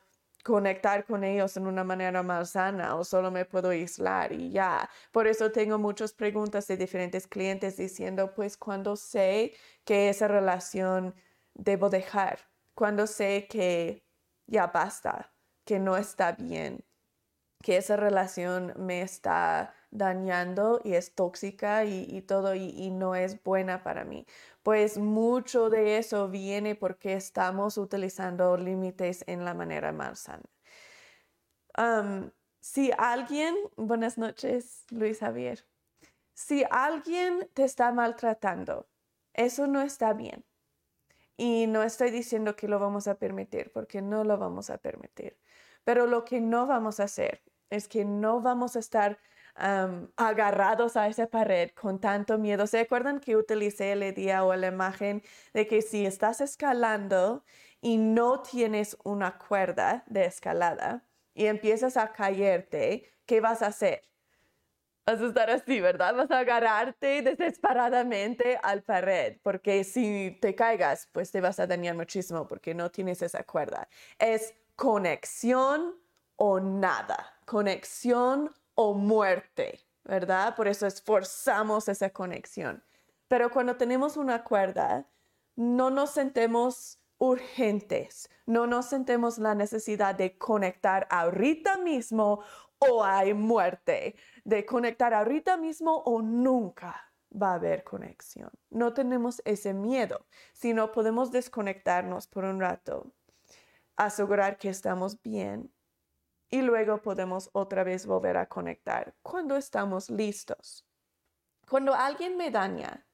conectar 0.46 1.04
con 1.06 1.24
ellos 1.24 1.56
en 1.56 1.66
una 1.66 1.82
manera 1.84 2.22
más 2.22 2.50
sana 2.50 2.94
o 2.96 3.04
solo 3.04 3.30
me 3.32 3.44
puedo 3.44 3.70
aislar 3.70 4.32
y 4.32 4.50
ya. 4.50 4.88
Por 5.12 5.26
eso 5.26 5.50
tengo 5.50 5.78
muchas 5.78 6.12
preguntas 6.12 6.68
de 6.68 6.76
diferentes 6.76 7.26
clientes 7.26 7.76
diciendo, 7.76 8.32
pues 8.34 8.56
cuando 8.56 8.96
sé 8.96 9.54
que 9.84 10.08
esa 10.08 10.28
relación 10.28 11.14
debo 11.54 11.90
dejar, 11.90 12.38
cuando 12.74 13.06
sé 13.06 13.48
que 13.50 14.04
ya 14.46 14.68
basta, 14.68 15.32
que 15.64 15.80
no 15.80 15.96
está 15.96 16.32
bien, 16.32 16.84
que 17.62 17.78
esa 17.78 17.96
relación 17.96 18.72
me 18.76 19.02
está 19.02 19.74
dañando 19.90 20.80
y 20.84 20.94
es 20.94 21.14
tóxica 21.14 21.84
y, 21.84 22.22
todo 22.22 22.54
y, 22.54 22.90
no 22.90 23.14
es 23.14 23.42
buena 23.42 23.82
para 23.82 24.04
mí. 24.04 24.26
Pues 24.62 24.98
mucho 24.98 25.70
de 25.70 25.98
eso 25.98 26.28
viene 26.28 26.74
porque 26.74 27.14
estamos 27.14 27.78
utilizando 27.78 28.56
límites 28.56 29.24
en 29.26 29.44
la 29.44 29.54
manera 29.54 29.92
más 29.92 30.20
sana. 30.20 30.44
si 32.60 32.90
alguien, 32.98 33.54
buenas 33.76 34.18
noches 34.18 34.84
Luis 34.90 35.20
Javier, 35.20 35.64
si 36.34 36.64
alguien 36.70 37.48
te 37.54 37.64
está 37.64 37.92
maltratando, 37.92 38.88
eso 39.34 39.66
no 39.66 39.82
está 39.82 40.12
bien. 40.12 40.44
Y 41.36 41.66
no 41.66 41.82
estoy 41.82 42.10
diciendo 42.10 42.56
que 42.56 42.68
lo 42.68 42.78
vamos 42.78 43.08
a 43.08 43.18
permitir, 43.18 43.70
porque 43.72 44.00
no 44.02 44.24
lo 44.24 44.38
vamos 44.38 44.70
a 44.70 44.78
permitir. 44.78 45.38
Pero 45.84 46.06
lo 46.06 46.24
que 46.24 46.40
no 46.40 46.66
vamos 46.66 46.98
a 47.00 47.04
hacer 47.04 47.42
es 47.70 47.88
que 47.88 48.04
no 48.04 48.40
vamos 48.40 48.76
a 48.76 48.80
estar 48.80 49.18
agarrados 49.56 50.96
a 50.96 51.08
esa 51.08 51.26
pared 51.28 51.70
con 51.70 51.98
tanto 52.00 52.38
miedo. 52.38 52.66
¿Se 52.66 52.80
acuerdan 52.80 53.20
que 53.20 53.36
utilicé 53.36 53.92
el 53.92 54.14
día 54.14 54.44
o 54.44 54.54
la 54.54 54.68
imagen 54.68 55.22
de 55.54 55.66
que 55.66 55.82
si 55.82 56.04
estás 56.06 56.40
escalando 56.40 57.44
y 57.80 57.98
no 57.98 58.42
tienes 58.42 58.96
una 59.04 59.38
cuerda 59.38 60.04
de 60.06 60.26
escalada 60.26 61.06
y 61.34 61.46
empiezas 61.46 61.96
a 61.96 62.12
caerte, 62.12 63.10
¿qué 63.26 63.40
vas 63.40 63.62
a 63.62 63.68
hacer? 63.68 64.02
Vas 65.06 65.20
a 65.20 65.26
estar 65.28 65.50
así, 65.50 65.80
¿verdad? 65.80 66.14
Vas 66.16 66.30
a 66.32 66.40
agarrarte 66.40 67.22
desesperadamente 67.22 68.58
al 68.60 68.82
pared, 68.82 69.38
porque 69.42 69.84
si 69.84 70.36
te 70.42 70.56
caigas, 70.56 71.08
pues 71.12 71.30
te 71.30 71.40
vas 71.40 71.60
a 71.60 71.66
dañar 71.66 71.94
muchísimo 71.94 72.46
porque 72.48 72.74
no 72.74 72.90
tienes 72.90 73.22
esa 73.22 73.44
cuerda. 73.44 73.88
Es 74.18 74.54
conexión 74.74 75.94
o 76.34 76.58
nada, 76.60 77.38
conexión 77.44 78.52
o 78.76 78.94
muerte, 78.94 79.80
¿verdad? 80.04 80.54
Por 80.54 80.68
eso 80.68 80.86
esforzamos 80.86 81.88
esa 81.88 82.10
conexión. 82.10 82.84
Pero 83.26 83.50
cuando 83.50 83.76
tenemos 83.76 84.16
una 84.16 84.44
cuerda, 84.44 85.08
no 85.56 85.90
nos 85.90 86.10
sentemos 86.10 87.00
urgentes, 87.18 88.30
no 88.44 88.66
nos 88.66 88.86
sentemos 88.86 89.38
la 89.38 89.54
necesidad 89.54 90.14
de 90.14 90.38
conectar 90.38 91.08
ahorita 91.10 91.78
mismo 91.78 92.44
o 92.78 93.02
hay 93.02 93.34
muerte, 93.34 94.14
de 94.44 94.64
conectar 94.66 95.14
ahorita 95.14 95.56
mismo 95.56 96.02
o 96.04 96.20
nunca 96.22 97.12
va 97.30 97.52
a 97.52 97.54
haber 97.54 97.82
conexión. 97.82 98.50
No 98.70 98.92
tenemos 98.92 99.40
ese 99.44 99.72
miedo, 99.72 100.26
sino 100.52 100.92
podemos 100.92 101.30
desconectarnos 101.32 102.26
por 102.26 102.44
un 102.44 102.60
rato, 102.60 103.12
asegurar 103.96 104.58
que 104.58 104.68
estamos 104.68 105.20
bien 105.22 105.72
y 106.50 106.62
luego 106.62 107.02
podemos 107.02 107.50
otra 107.52 107.84
vez 107.84 108.06
volver 108.06 108.36
a 108.36 108.46
conectar 108.46 109.14
cuando 109.22 109.56
estamos 109.56 110.10
listos. 110.10 110.86
Cuando 111.68 111.94
alguien 111.94 112.36
me 112.36 112.50
daña, 112.50 113.06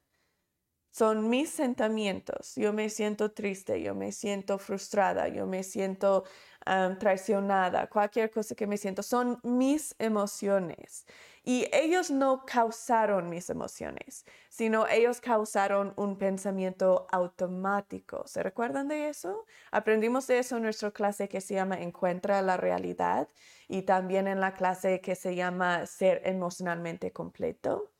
son 0.91 1.27
mis 1.27 1.49
sentimientos. 1.49 2.53
Yo 2.55 2.71
me 2.71 2.87
siento 2.89 3.31
triste, 3.31 3.81
yo 3.81 3.95
me 3.95 4.11
siento 4.11 4.59
frustrada, 4.59 5.27
yo 5.27 5.47
me 5.47 5.63
siento 5.63 6.23
traicionada, 6.99 7.87
cualquier 7.87 8.29
cosa 8.29 8.53
que 8.53 8.67
me 8.67 8.77
siento, 8.77 9.01
son 9.01 9.39
mis 9.43 9.95
emociones. 9.97 11.05
Y 11.45 11.67
ellos 11.73 12.09
no 12.09 12.45
causaron 12.45 13.29
mis 13.29 13.49
emociones, 13.49 14.25
sino 14.49 14.87
ellos 14.87 15.19
causaron 15.19 15.93
un 15.97 16.17
pensamiento 16.17 17.05
automático. 17.11 18.25
¿Se 18.27 18.41
recuerdan 18.41 18.87
de 18.87 19.09
eso? 19.09 19.45
Aprendimos 19.69 20.25
de 20.27 20.39
eso 20.39 20.55
en 20.55 20.63
nuestra 20.63 20.91
clase 20.91 21.27
que 21.27 21.41
se 21.41 21.55
llama 21.55 21.81
Encuentra 21.81 22.41
la 22.41 22.55
realidad 22.55 23.27
y 23.67 23.81
también 23.81 24.27
en 24.27 24.39
la 24.39 24.53
clase 24.53 25.01
que 25.01 25.15
se 25.15 25.35
llama 25.35 25.85
Ser 25.85 26.21
emocionalmente 26.23 27.11
completo. 27.11 27.91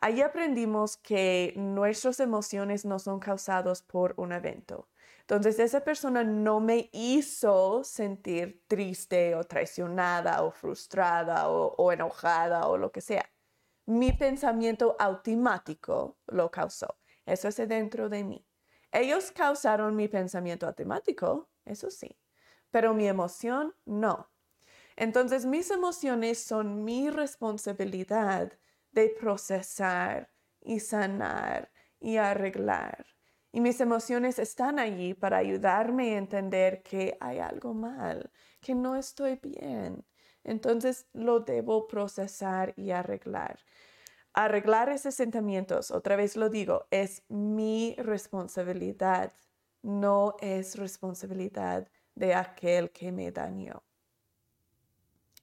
Ahí 0.00 0.20
aprendimos 0.22 0.96
que 0.96 1.54
nuestras 1.56 2.20
emociones 2.20 2.84
no 2.84 3.00
son 3.00 3.18
causadas 3.18 3.82
por 3.82 4.14
un 4.16 4.32
evento. 4.32 4.88
Entonces, 5.30 5.58
esa 5.58 5.84
persona 5.84 6.24
no 6.24 6.58
me 6.58 6.88
hizo 6.90 7.84
sentir 7.84 8.64
triste 8.66 9.34
o 9.34 9.44
traicionada 9.44 10.42
o 10.42 10.50
frustrada 10.50 11.50
o, 11.50 11.92
enojada 11.92 12.66
o 12.66 12.78
lo 12.78 12.90
que 12.90 13.02
sea. 13.02 13.30
Mi 13.84 14.14
pensamiento 14.14 14.96
automático 14.98 16.16
lo 16.28 16.50
causó. 16.50 16.96
Eso 17.26 17.48
es 17.48 17.56
dentro 17.68 18.08
de 18.08 18.24
mí. 18.24 18.46
Ellos 18.90 19.30
causaron 19.30 19.94
mi 19.94 20.08
pensamiento 20.08 20.66
automático, 20.66 21.50
eso 21.66 21.90
sí, 21.90 22.18
pero 22.70 22.94
mi 22.94 23.06
emoción 23.06 23.74
no. 23.84 24.30
Entonces, 24.96 25.44
mis 25.44 25.70
emociones 25.70 26.42
son 26.42 26.84
mi 26.84 27.10
responsabilidad 27.10 28.58
de 28.92 29.10
procesar 29.10 30.32
y 30.62 30.80
sanar 30.80 31.70
y 32.00 32.16
arreglar. 32.16 33.17
Y 33.52 33.60
mis 33.60 33.80
emociones 33.80 34.38
están 34.38 34.78
allí 34.78 35.14
para 35.14 35.38
ayudarme 35.38 36.14
a 36.14 36.18
entender 36.18 36.82
que 36.82 37.16
hay 37.20 37.38
algo 37.38 37.74
mal, 37.74 38.30
que 38.60 38.74
no 38.74 38.96
estoy 38.96 39.40
bien. 39.42 40.04
Entonces 40.44 41.06
lo 41.12 41.40
debo 41.40 41.86
procesar 41.86 42.74
y 42.76 42.90
arreglar. 42.90 43.58
Arreglar 44.34 44.90
esos 44.90 45.14
sentimientos, 45.14 45.90
otra 45.90 46.14
vez 46.16 46.36
lo 46.36 46.48
digo, 46.48 46.86
es 46.90 47.24
mi 47.28 47.96
responsabilidad, 47.98 49.32
no 49.82 50.36
es 50.40 50.76
responsabilidad 50.76 51.88
de 52.14 52.34
aquel 52.34 52.90
que 52.90 53.10
me 53.12 53.32
dañó. 53.32 53.82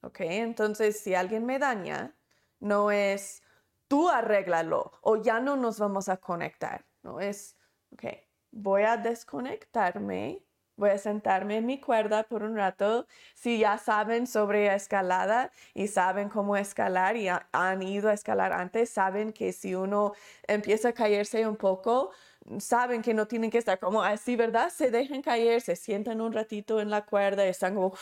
¿Ok? 0.02 0.20
Entonces, 0.20 1.00
si 1.00 1.14
alguien 1.14 1.44
me 1.44 1.58
daña, 1.58 2.14
no 2.60 2.90
es 2.90 3.42
tú 3.88 4.08
arréglalo 4.08 4.92
o 5.02 5.16
ya 5.16 5.40
no 5.40 5.56
nos 5.56 5.78
vamos 5.78 6.08
a 6.08 6.16
conectar. 6.18 6.86
No 7.02 7.20
es, 7.20 7.55
ok, 7.96 8.04
voy 8.52 8.82
a 8.82 8.96
desconectarme, 8.96 10.42
voy 10.76 10.90
a 10.90 10.98
sentarme 10.98 11.56
en 11.58 11.66
mi 11.66 11.80
cuerda 11.80 12.24
por 12.24 12.42
un 12.42 12.56
rato. 12.56 13.06
Si 13.34 13.58
ya 13.58 13.78
saben 13.78 14.26
sobre 14.26 14.74
escalada 14.74 15.50
y 15.74 15.88
saben 15.88 16.28
cómo 16.28 16.56
escalar 16.56 17.16
y 17.16 17.28
han 17.52 17.82
ido 17.82 18.10
a 18.10 18.12
escalar 18.12 18.52
antes, 18.52 18.90
saben 18.90 19.32
que 19.32 19.52
si 19.52 19.74
uno 19.74 20.12
empieza 20.46 20.90
a 20.90 20.92
caerse 20.92 21.46
un 21.46 21.56
poco, 21.56 22.10
saben 22.58 23.02
que 23.02 23.14
no 23.14 23.26
tienen 23.26 23.50
que 23.50 23.58
estar 23.58 23.78
como 23.78 24.02
así, 24.02 24.36
¿verdad? 24.36 24.70
Se 24.70 24.90
dejan 24.90 25.22
caer, 25.22 25.60
se 25.62 25.74
sientan 25.76 26.20
un 26.20 26.32
ratito 26.32 26.80
en 26.80 26.90
la 26.90 27.06
cuerda 27.06 27.46
y 27.46 27.48
están 27.48 27.74
como, 27.74 27.94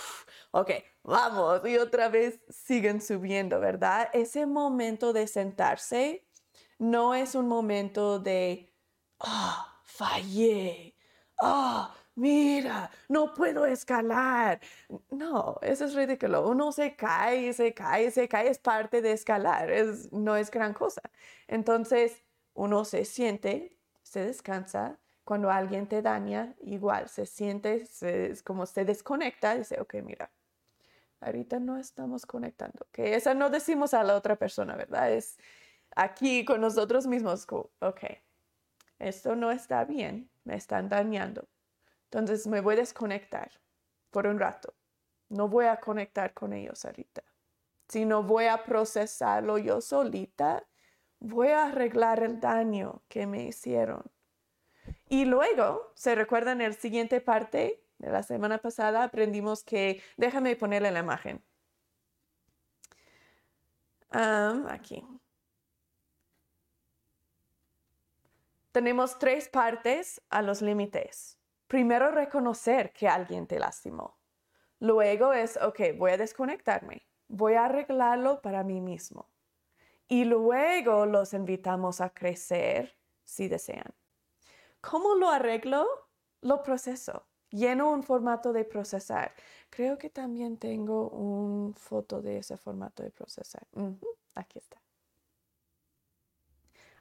ok, 0.50 0.70
vamos, 1.04 1.66
y 1.66 1.78
otra 1.78 2.08
vez 2.08 2.40
siguen 2.48 3.00
subiendo, 3.00 3.60
¿verdad? 3.60 4.10
Ese 4.12 4.46
momento 4.46 5.12
de 5.12 5.26
sentarse 5.28 6.26
no 6.78 7.14
es 7.14 7.34
un 7.36 7.46
momento 7.48 8.18
de, 8.18 8.72
ah, 9.20 9.73
fallé, 9.96 10.94
ah, 11.40 11.94
mira, 12.16 12.90
no 13.08 13.32
puedo 13.34 13.64
escalar. 13.66 14.60
No, 15.10 15.58
eso 15.62 15.84
es 15.84 15.94
ridículo. 15.94 16.48
Uno 16.48 16.72
se 16.72 16.96
cae, 16.96 17.52
se 17.52 17.72
cae, 17.74 18.10
se 18.10 18.28
cae, 18.28 18.48
es 18.48 18.58
parte 18.58 19.02
de 19.02 19.12
escalar, 19.12 19.70
es, 19.70 20.12
no 20.12 20.36
es 20.36 20.50
gran 20.50 20.74
cosa. 20.74 21.02
Entonces, 21.46 22.22
uno 22.54 22.84
se 22.84 23.04
siente, 23.04 23.76
se 24.02 24.24
descansa. 24.24 24.98
Cuando 25.24 25.50
alguien 25.50 25.88
te 25.88 26.02
daña, 26.02 26.54
igual 26.60 27.08
se 27.08 27.24
siente, 27.24 27.84
es 28.02 28.42
como 28.42 28.66
se 28.66 28.84
desconecta, 28.84 29.54
dice, 29.54 29.80
ok, 29.80 29.94
mira, 30.02 30.30
ahorita 31.20 31.60
no 31.60 31.78
estamos 31.78 32.26
conectando. 32.26 32.86
Que 32.92 33.14
esa 33.14 33.34
no 33.34 33.48
decimos 33.48 33.94
a 33.94 34.02
la 34.04 34.16
otra 34.16 34.36
persona, 34.36 34.76
¿verdad? 34.76 35.12
Es 35.12 35.38
aquí 35.96 36.44
con 36.44 36.60
nosotros 36.60 37.06
mismos, 37.06 37.46
ok, 37.80 38.00
esto 39.08 39.36
no 39.36 39.50
está 39.50 39.84
bien, 39.84 40.30
me 40.44 40.56
están 40.56 40.88
dañando. 40.88 41.48
Entonces 42.04 42.46
me 42.46 42.60
voy 42.60 42.74
a 42.74 42.78
desconectar 42.78 43.50
por 44.10 44.26
un 44.26 44.38
rato. 44.38 44.74
No 45.28 45.48
voy 45.48 45.66
a 45.66 45.76
conectar 45.76 46.32
con 46.32 46.52
ellos 46.52 46.84
ahorita. 46.84 47.22
Si 47.88 48.04
no 48.04 48.22
voy 48.22 48.46
a 48.46 48.64
procesarlo 48.64 49.58
yo 49.58 49.80
solita, 49.80 50.64
voy 51.20 51.48
a 51.48 51.66
arreglar 51.66 52.22
el 52.22 52.40
daño 52.40 53.02
que 53.08 53.26
me 53.26 53.44
hicieron. 53.44 54.04
Y 55.08 55.24
luego, 55.24 55.92
¿se 55.94 56.14
recuerdan 56.14 56.60
el 56.60 56.74
siguiente 56.74 57.20
parte 57.20 57.82
de 57.98 58.10
la 58.10 58.22
semana 58.22 58.58
pasada? 58.58 59.02
Aprendimos 59.02 59.64
que, 59.64 60.02
déjame 60.16 60.56
ponerle 60.56 60.90
la 60.90 61.00
imagen. 61.00 61.42
aquí. 64.10 65.04
Tenemos 68.74 69.20
tres 69.20 69.48
partes 69.48 70.20
a 70.30 70.42
los 70.42 70.60
límites. 70.60 71.38
Primero, 71.68 72.10
reconocer 72.10 72.92
que 72.92 73.06
alguien 73.06 73.46
te 73.46 73.60
lastimó. 73.60 74.18
Luego 74.80 75.32
es, 75.32 75.56
ok, 75.62 75.96
voy 75.96 76.10
a 76.10 76.16
desconectarme. 76.16 77.06
Voy 77.28 77.54
a 77.54 77.66
arreglarlo 77.66 78.42
para 78.42 78.64
mí 78.64 78.80
mismo 78.80 79.30
y 80.08 80.24
luego 80.24 81.06
los 81.06 81.34
invitamos 81.34 82.00
a 82.00 82.10
crecer 82.10 82.98
si 83.22 83.46
desean. 83.46 83.94
¿Cómo 84.80 85.14
lo 85.14 85.30
arreglo? 85.30 85.86
Lo 86.40 86.64
proceso. 86.64 87.28
Lleno 87.50 87.92
un 87.92 88.02
formato 88.02 88.52
de 88.52 88.64
procesar. 88.64 89.36
Creo 89.70 89.98
que 89.98 90.10
también 90.10 90.58
tengo 90.58 91.10
un 91.10 91.74
foto 91.74 92.20
de 92.20 92.38
ese 92.38 92.56
formato 92.56 93.04
de 93.04 93.12
procesar. 93.12 93.68
Aquí 94.34 94.58
está. 94.58 94.83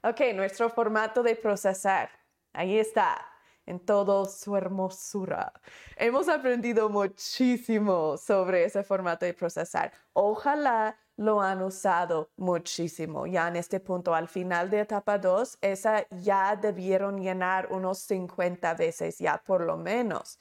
Ok, 0.06 0.20
nuestro 0.34 0.68
formato 0.68 1.22
de 1.22 1.34
procesar. 1.34 2.10
Ahí 2.52 2.78
está, 2.78 3.26
en 3.64 3.80
toda 3.80 4.26
su 4.26 4.54
hermosura. 4.54 5.50
Hemos 5.96 6.28
aprendido 6.28 6.90
muchísimo 6.90 8.18
sobre 8.18 8.64
ese 8.64 8.84
formato 8.84 9.24
de 9.24 9.32
procesar. 9.32 9.94
Ojalá 10.12 10.98
lo 11.16 11.40
han 11.40 11.62
usado 11.62 12.28
muchísimo. 12.36 13.26
Ya 13.26 13.48
en 13.48 13.56
este 13.56 13.80
punto, 13.80 14.14
al 14.14 14.28
final 14.28 14.68
de 14.68 14.80
etapa 14.80 15.16
2, 15.16 15.56
esa 15.62 16.06
ya 16.10 16.54
debieron 16.54 17.18
llenar 17.22 17.68
unos 17.72 18.00
50 18.00 18.74
veces 18.74 19.16
ya 19.18 19.38
por 19.38 19.62
lo 19.62 19.78
menos. 19.78 20.38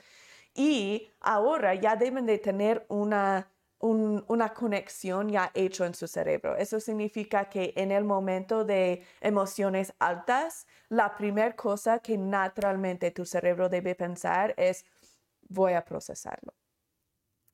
Y 0.53 1.09
ahora 1.21 1.73
ya 1.73 1.95
deben 1.95 2.25
de 2.25 2.37
tener 2.37 2.85
una, 2.89 3.49
una 3.83 4.53
conexión 4.53 5.29
ya 5.29 5.51
hecho 5.53 5.85
en 5.85 5.93
su 5.93 6.07
cerebro. 6.07 6.55
Eso 6.55 6.79
significa 6.79 7.49
que 7.49 7.73
en 7.75 7.91
el 7.91 8.05
momento 8.05 8.63
de 8.63 9.03
emociones 9.21 9.93
altas, 9.99 10.67
la 10.89 11.15
primera 11.17 11.55
cosa 11.55 11.99
que 11.99 12.17
naturalmente 12.17 13.11
tu 13.11 13.25
cerebro 13.25 13.69
debe 13.69 13.95
pensar 13.95 14.53
es 14.57 14.85
voy 15.49 15.73
a 15.73 15.83
procesarlo. 15.83 16.53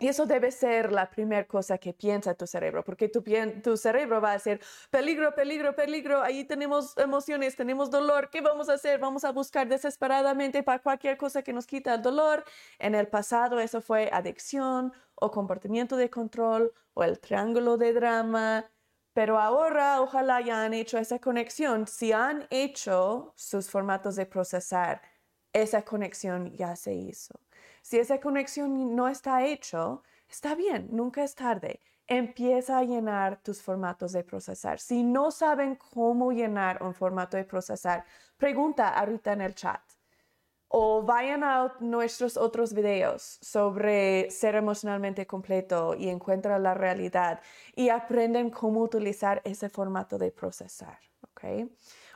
Y 0.02 0.08
eso 0.08 0.26
debe 0.26 0.50
ser 0.52 0.94
la 0.94 1.10
primera 1.10 1.46
cosa 1.46 1.78
que 1.78 1.92
piensa 1.94 2.34
tu 2.34 2.48
cerebro, 2.48 2.86
porque 2.86 3.10
tu, 3.10 3.22
tu, 3.62 3.76
cerebro 3.76 4.22
va 4.22 4.30
a 4.30 4.34
decir, 4.34 4.62
peligro, 4.90 5.36
peligro, 5.36 5.76
peligro, 5.76 6.22
ahí 6.22 6.46
tenemos 6.46 6.98
emociones, 6.98 7.58
tenemos 7.58 7.92
dolor, 7.92 8.30
¿qué 8.30 8.40
vamos 8.40 8.70
a 8.70 8.76
hacer? 8.76 8.98
Vamos 9.00 9.26
a 9.26 9.34
buscar 9.34 9.68
desesperadamente 9.68 10.64
para 10.64 10.80
cualquier 10.80 11.18
cosa 11.18 11.44
que 11.44 11.52
nos 11.52 11.68
quita 11.68 11.96
el 11.96 12.02
dolor. 12.02 12.46
En 12.80 12.96
el 12.96 13.10
pasado 13.10 13.60
eso 13.60 13.82
fue 13.82 14.10
adicción 14.14 14.94
o 15.20 15.32
comportamiento 15.32 15.96
de 15.98 16.10
control 16.10 16.74
o 16.94 17.04
el 17.04 17.20
triángulo 17.20 17.78
de 17.78 17.94
drama, 17.94 18.66
pero 19.14 19.40
ahora 19.40 20.02
ojalá 20.02 20.42
ya 20.42 20.64
han 20.64 20.74
hecho 20.74 20.98
esa 20.98 21.20
conexión. 21.20 21.88
Si 21.88 22.12
han 22.12 22.48
hecho 22.50 23.34
sus 23.36 23.70
formatos 23.70 24.16
de 24.16 24.26
procesar, 24.26 25.02
esa 25.54 25.84
conexión 25.84 26.52
ya 26.56 26.76
se 26.76 26.94
hizo. 26.94 27.40
Si 27.82 27.98
esa 27.98 28.20
conexión 28.20 28.96
no 28.96 29.08
está 29.08 29.46
hecho, 29.46 30.04
está 30.30 30.56
bien, 30.56 30.90
nunca 30.92 31.24
es 31.24 31.36
tarde. 31.36 31.82
Empieza 32.08 32.78
a 32.78 32.84
llenar 32.84 33.42
tus 33.42 33.62
formatos 33.62 34.14
de 34.14 34.24
procesar. 34.24 34.80
Si 34.80 35.04
no 35.04 35.32
saben 35.32 35.76
cómo 35.76 36.32
llenar 36.32 36.82
un 36.82 36.94
formato 36.94 37.38
de 37.38 37.46
procesar, 37.46 38.06
pregunta 38.38 38.98
ahorita 38.98 39.34
en 39.34 39.42
el 39.42 39.56
chat. 39.56 39.82
O 40.70 41.04
vayan 41.04 41.44
a 41.44 41.76
nuestros 41.80 42.38
otros 42.38 42.74
videos 42.74 43.40
sobre 43.42 44.30
ser 44.30 44.56
emocionalmente 44.56 45.26
completo 45.26 45.96
y 45.96 46.10
encuentra 46.10 46.60
la 46.60 46.74
realidad 46.74 47.42
y 47.76 47.90
aprenden 47.90 48.50
cómo 48.52 48.82
utilizar 48.82 49.42
ese 49.44 49.70
formato 49.70 50.18
de 50.18 50.32
procesar. 50.32 51.00
¿ok? 51.22 51.70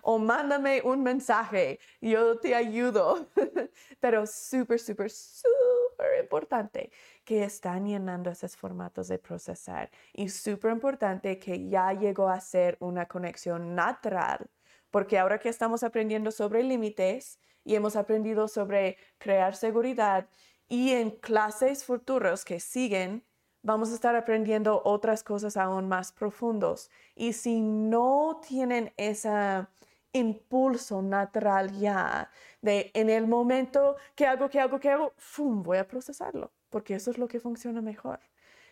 o 0.04 0.20
mándame 0.20 0.82
un 0.84 1.02
mensaje, 1.02 1.80
yo 2.02 2.38
te 2.40 2.54
ayudo. 2.56 3.30
Pero 4.00 4.28
súper, 4.28 4.80
súper, 4.80 5.10
súper 5.10 6.20
importante 6.22 6.92
que 7.24 7.44
están 7.44 7.86
llenando 7.86 8.30
esos 8.30 8.56
formatos 8.56 9.08
de 9.08 9.18
procesar 9.18 9.90
y 10.14 10.30
súper 10.30 10.72
importante 10.72 11.40
que 11.40 11.70
ya 11.70 11.94
llegó 11.94 12.28
a 12.28 12.40
ser 12.42 12.78
una 12.82 13.08
conexión 13.08 13.76
natural, 13.76 14.50
porque 14.92 15.18
ahora 15.18 15.40
que 15.40 15.50
estamos 15.50 15.84
aprendiendo 15.84 16.32
sobre 16.32 16.64
límites 16.64 17.40
y 17.64 17.76
hemos 17.76 17.96
aprendido 17.96 18.48
sobre 18.48 18.98
crear 19.18 19.56
seguridad 19.56 20.28
y 20.68 20.92
en 20.92 21.12
clases 21.12 21.86
futuros 21.86 22.46
que 22.46 22.60
siguen, 22.60 23.24
vamos 23.62 23.92
a 23.92 23.96
estar 23.96 24.16
aprendiendo 24.16 24.82
otras 24.86 25.24
cosas 25.24 25.58
aún 25.58 25.88
más 25.88 26.12
profundos. 26.12 26.90
Y 27.16 27.34
si 27.34 27.62
no 27.62 28.42
tienen 28.48 28.94
esa 28.98 29.70
impulso 30.14 31.02
natural 31.02 31.72
ya 31.80 32.30
de 32.62 32.92
en 32.94 33.10
el 33.10 33.28
momento 33.28 33.98
que 34.16 34.28
hago, 34.28 34.50
que 34.50 34.60
hago, 34.60 34.80
que 34.80 34.90
hago, 34.90 35.14
¡fum! 35.18 35.64
voy 35.64 35.78
a 35.80 35.88
procesarlo, 35.88 36.52
porque 36.70 36.96
eso 36.96 37.12
es 37.12 37.18
lo 37.18 37.28
que 37.28 37.40
funciona 37.40 37.82
mejor. 37.82 38.20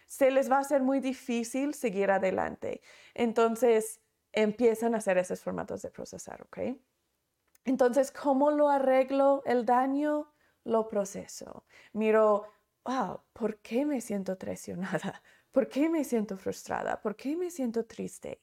Se 0.07 0.29
les 0.29 0.51
va 0.51 0.57
a 0.57 0.62
hacer 0.62 0.81
muy 0.81 1.00
difícil 1.00 1.74
seguir 1.74 2.12
adelante. 2.12 2.81
Entonces, 3.13 4.01
empiezan 4.33 4.93
a 4.93 4.98
hacer 5.00 5.17
esos 5.17 5.41
formatos 5.41 5.81
de 5.81 5.89
procesar, 5.89 6.41
¿ok? 6.43 6.77
Entonces, 7.65 8.12
¿cómo 8.12 8.51
lo 8.51 8.70
arreglo 8.70 9.44
el 9.46 9.65
daño? 9.65 10.34
Lo 10.63 10.88
proceso. 10.88 11.65
Miro, 11.94 12.46
wow, 12.86 13.22
¿por 13.34 13.60
qué 13.60 13.86
me 13.86 14.01
siento 14.01 14.38
traicionada? 14.38 15.22
¿Por 15.51 15.68
qué 15.68 15.89
me 15.89 16.03
siento 16.03 16.38
frustrada? 16.38 17.01
¿Por 17.01 17.16
qué 17.16 17.35
me 17.35 17.50
siento 17.50 17.85
triste? 17.85 18.42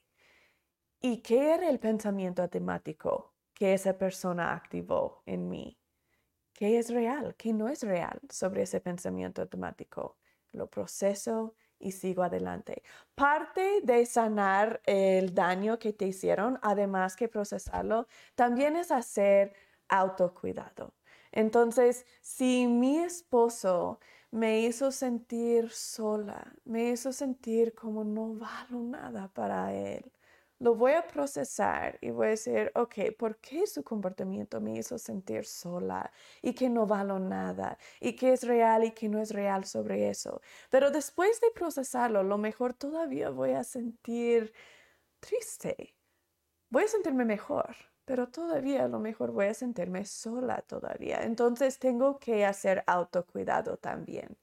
¿Y 1.01 1.21
qué 1.21 1.53
era 1.53 1.69
el 1.69 1.79
pensamiento 1.79 2.47
temático 2.49 3.35
que 3.53 3.73
esa 3.73 3.97
persona 3.97 4.53
activó 4.53 5.23
en 5.25 5.49
mí? 5.49 5.79
¿Qué 6.53 6.77
es 6.77 6.89
real? 6.89 7.35
¿Qué 7.37 7.53
no 7.53 7.69
es 7.69 7.83
real 7.83 8.19
sobre 8.29 8.63
ese 8.63 8.81
pensamiento 8.81 9.41
automático? 9.41 10.17
Lo 10.51 10.69
proceso 10.69 11.55
y 11.79 11.91
sigo 11.91 12.23
adelante. 12.23 12.83
Parte 13.15 13.81
de 13.83 14.05
sanar 14.05 14.81
el 14.85 15.33
daño 15.33 15.79
que 15.79 15.93
te 15.93 16.05
hicieron, 16.07 16.59
además 16.61 17.15
que 17.15 17.27
procesarlo, 17.27 18.07
también 18.35 18.75
es 18.75 18.91
hacer 18.91 19.53
autocuidado. 19.87 20.93
Entonces, 21.31 22.05
si 22.21 22.67
mi 22.67 22.99
esposo 22.99 23.99
me 24.31 24.61
hizo 24.61 24.91
sentir 24.91 25.69
sola, 25.71 26.53
me 26.65 26.91
hizo 26.91 27.11
sentir 27.13 27.73
como 27.75 28.03
no 28.03 28.35
valo 28.35 28.81
nada 28.83 29.27
para 29.33 29.73
él, 29.73 30.11
lo 30.59 30.75
voy 30.75 30.93
a 30.93 31.07
procesar 31.07 31.97
y 32.01 32.11
voy 32.11 32.27
a 32.27 32.29
decir, 32.31 32.71
ok, 32.75 32.95
¿por 33.17 33.37
qué 33.39 33.65
su 33.67 33.83
comportamiento 33.83 34.59
me 34.61 34.77
hizo 34.77 34.97
sentir 34.97 35.45
sola 35.45 36.11
y 36.41 36.53
que 36.53 36.69
no 36.69 36.85
valo 36.85 37.19
nada 37.19 37.77
y 38.01 38.15
que 38.15 38.33
es 38.33 38.43
real 38.43 38.83
y 38.83 38.91
que 38.91 39.09
no 39.09 39.19
es 39.21 39.31
real 39.31 39.65
sobre 39.65 40.09
eso? 40.09 40.41
Pero 40.69 40.91
después 40.91 41.39
de 41.41 41.51
procesarlo, 41.51 42.23
lo 42.23 42.37
mejor 42.37 42.73
todavía 42.73 43.29
voy 43.29 43.51
a 43.51 43.63
sentir 43.63 44.53
triste. 45.19 45.95
Voy 46.69 46.83
a 46.83 46.87
sentirme 46.87 47.25
mejor, 47.25 47.75
pero 48.05 48.29
todavía 48.29 48.85
a 48.85 48.87
lo 48.87 48.99
mejor 48.99 49.31
voy 49.31 49.47
a 49.47 49.53
sentirme 49.53 50.05
sola 50.05 50.61
todavía. 50.63 51.23
Entonces 51.23 51.79
tengo 51.79 52.19
que 52.19 52.45
hacer 52.45 52.83
autocuidado 52.87 53.77
también. 53.77 54.37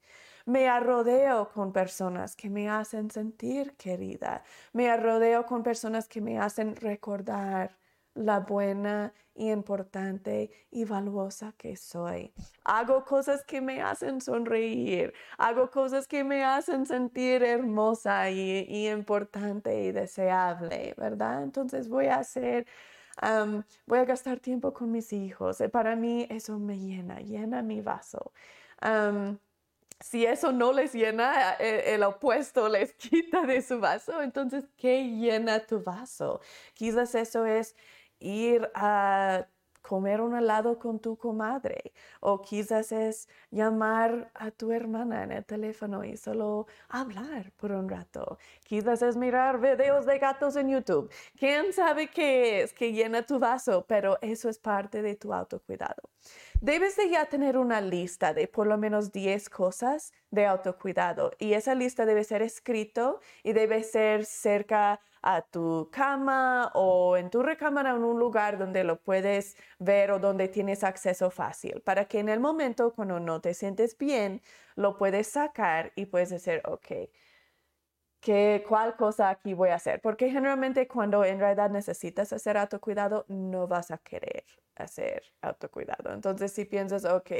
Me 0.47 0.69
arrodeo 0.69 1.49
con 1.49 1.73
personas 1.73 2.37
que 2.37 2.49
me 2.49 2.69
hacen 2.69 3.11
sentir 3.11 3.73
querida. 3.75 4.43
Me 4.71 4.89
arrodeo 4.89 5.45
con 5.45 5.61
personas 5.61 6.07
que 6.07 6.21
me 6.21 6.39
hacen 6.39 6.77
recordar 6.77 7.75
la 8.13 8.39
buena 8.39 9.13
y 9.35 9.51
importante 9.51 10.49
y 10.71 10.85
valiosa 10.85 11.53
que 11.57 11.75
soy. 11.75 12.33
Hago 12.63 13.03
cosas 13.03 13.43
que 13.43 13.59
me 13.59 13.81
hacen 13.81 14.21
sonreír. 14.21 15.13
Hago 15.37 15.69
cosas 15.69 16.07
que 16.07 16.23
me 16.23 16.45
hacen 16.45 16.85
sentir 16.85 17.43
hermosa 17.43 18.29
y, 18.31 18.87
importante 18.87 19.83
y 19.83 19.91
deseable, 19.91 20.93
¿verdad? 20.97 21.43
Entonces 21.43 21.89
voy 21.89 22.05
a 22.05 22.19
hacer... 22.19 22.65
voy 23.85 23.99
a 23.99 24.05
gastar 24.05 24.39
tiempo 24.39 24.73
con 24.73 24.91
mis 24.91 25.11
hijos. 25.11 25.61
Para 25.73 25.97
mí 25.97 26.25
eso 26.29 26.57
me 26.57 26.79
llena, 26.79 27.19
llena 27.19 27.61
mi 27.61 27.81
vaso 27.81 28.31
si 29.99 30.25
eso 30.25 30.51
no 30.51 30.73
les 30.73 30.93
llena, 30.93 31.55
eh, 31.59 31.93
el, 31.95 32.03
opuesto 32.03 32.69
les 32.69 32.93
quita 32.95 33.45
de 33.45 33.61
su 33.61 33.79
vaso, 33.79 34.21
entonces, 34.21 34.65
¿qué 34.77 35.03
llena 35.03 35.65
tu 35.65 35.83
vaso? 35.83 36.41
Quizás 36.73 37.15
eso 37.15 37.45
es 37.45 37.75
ir 38.19 38.69
a 38.75 39.47
comer 39.87 40.19
un 40.19 40.35
helado 40.35 40.77
con 40.77 40.99
tu 40.99 41.15
comadre 41.15 41.93
o 42.19 42.41
quizás 42.41 42.91
es 42.91 43.29
llamar 43.51 44.29
a 44.33 44.51
tu 44.51 44.71
hermana 44.71 45.23
en 45.23 45.31
el 45.31 45.45
teléfono 45.45 46.03
y 46.03 46.17
solo 46.17 46.67
hablar 46.89 47.53
por 47.55 47.71
un 47.71 47.87
rato. 47.87 48.37
Quizás 48.65 49.01
es 49.01 49.15
mirar 49.15 49.61
videos 49.61 50.05
de 50.05 50.19
gatos 50.19 50.57
en 50.57 50.69
YouTube. 50.69 51.09
¿Quién 51.37 51.71
sabe 51.71 52.07
qué 52.07 52.61
es 52.63 52.73
que 52.73 52.91
llena 52.91 53.25
tu 53.25 53.39
vaso? 53.39 53.85
Pero 53.87 54.17
eso 54.21 54.49
es 54.49 54.59
parte 54.59 55.01
de 55.01 55.15
tu 55.15 55.33
autocuidado. 55.33 56.03
Debes 56.59 56.97
de 56.97 57.09
ya 57.09 57.25
tener 57.25 57.57
una 57.57 57.79
lista 57.79 58.33
de 58.33 58.47
por 58.47 58.67
lo 58.67 58.77
menos 58.77 59.11
10 59.11 59.49
cosas 59.49 60.11
de 60.31 60.45
autocuidado 60.45 61.31
y 61.39 61.53
esa 61.53 61.75
lista 61.75 62.05
debe 62.05 62.23
ser 62.23 62.41
escrito 62.41 63.21
y 63.43 63.53
debe 63.53 63.83
ser 63.83 64.25
cerca 64.25 64.99
a 65.27 65.41
tu 65.41 65.89
cama 65.91 66.71
o 66.73 67.17
en 67.17 67.29
tu 67.29 67.43
recámara 67.43 67.91
en 67.91 68.03
un 68.03 68.17
lugar 68.17 68.57
donde 68.57 68.85
lo 68.85 69.01
puedes 69.03 69.57
ver 69.77 70.11
o 70.11 70.19
donde 70.19 70.47
tienes 70.47 70.83
acceso 70.85 71.29
fácil 71.31 71.81
para 71.81 72.05
que 72.05 72.19
en 72.19 72.29
el 72.29 72.39
momento 72.39 72.93
cuando 72.93 73.19
no 73.19 73.41
te 73.41 73.53
sientes 73.53 73.97
bien 73.97 74.41
lo 74.75 74.97
puedes 74.97 75.27
sacar 75.27 75.91
y 75.95 76.05
puedes 76.05 76.29
decir, 76.29 76.61
ok, 76.65 77.09
¿qué, 78.21 78.63
¿cuál 78.67 78.95
cosa 78.95 79.29
aquí 79.29 79.53
voy 79.53 79.69
a 79.69 79.75
hacer? 79.75 80.01
Porque 80.01 80.29
generalmente 80.31 80.87
cuando 80.87 81.25
en 81.25 81.39
realidad 81.39 81.69
necesitas 81.71 82.31
hacer 82.33 82.57
autocuidado 82.57 83.25
no 83.27 83.67
vas 83.67 83.91
a 83.91 83.97
querer 83.97 84.45
hacer 84.75 85.23
autocuidado. 85.41 86.13
Entonces, 86.13 86.51
si 86.53 86.65
piensas, 86.65 87.03
ok, 87.05 87.31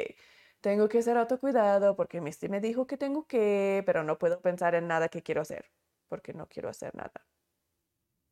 tengo 0.62 0.90
que 0.90 1.00
hacer 1.00 1.18
autocuidado 1.18 1.96
porque 1.96 2.22
mi 2.22 2.32
me 2.50 2.60
dijo 2.62 2.86
que 2.88 2.98
tengo 2.98 3.26
que, 3.28 3.84
pero 3.86 4.04
no 4.04 4.18
puedo 4.18 4.42
pensar 4.42 4.76
en 4.76 4.88
nada 4.88 5.10
que 5.10 5.22
quiero 5.24 5.42
hacer 5.42 5.66
porque 6.10 6.34
no 6.34 6.48
quiero 6.48 6.70
hacer 6.70 6.96
nada. 6.96 7.26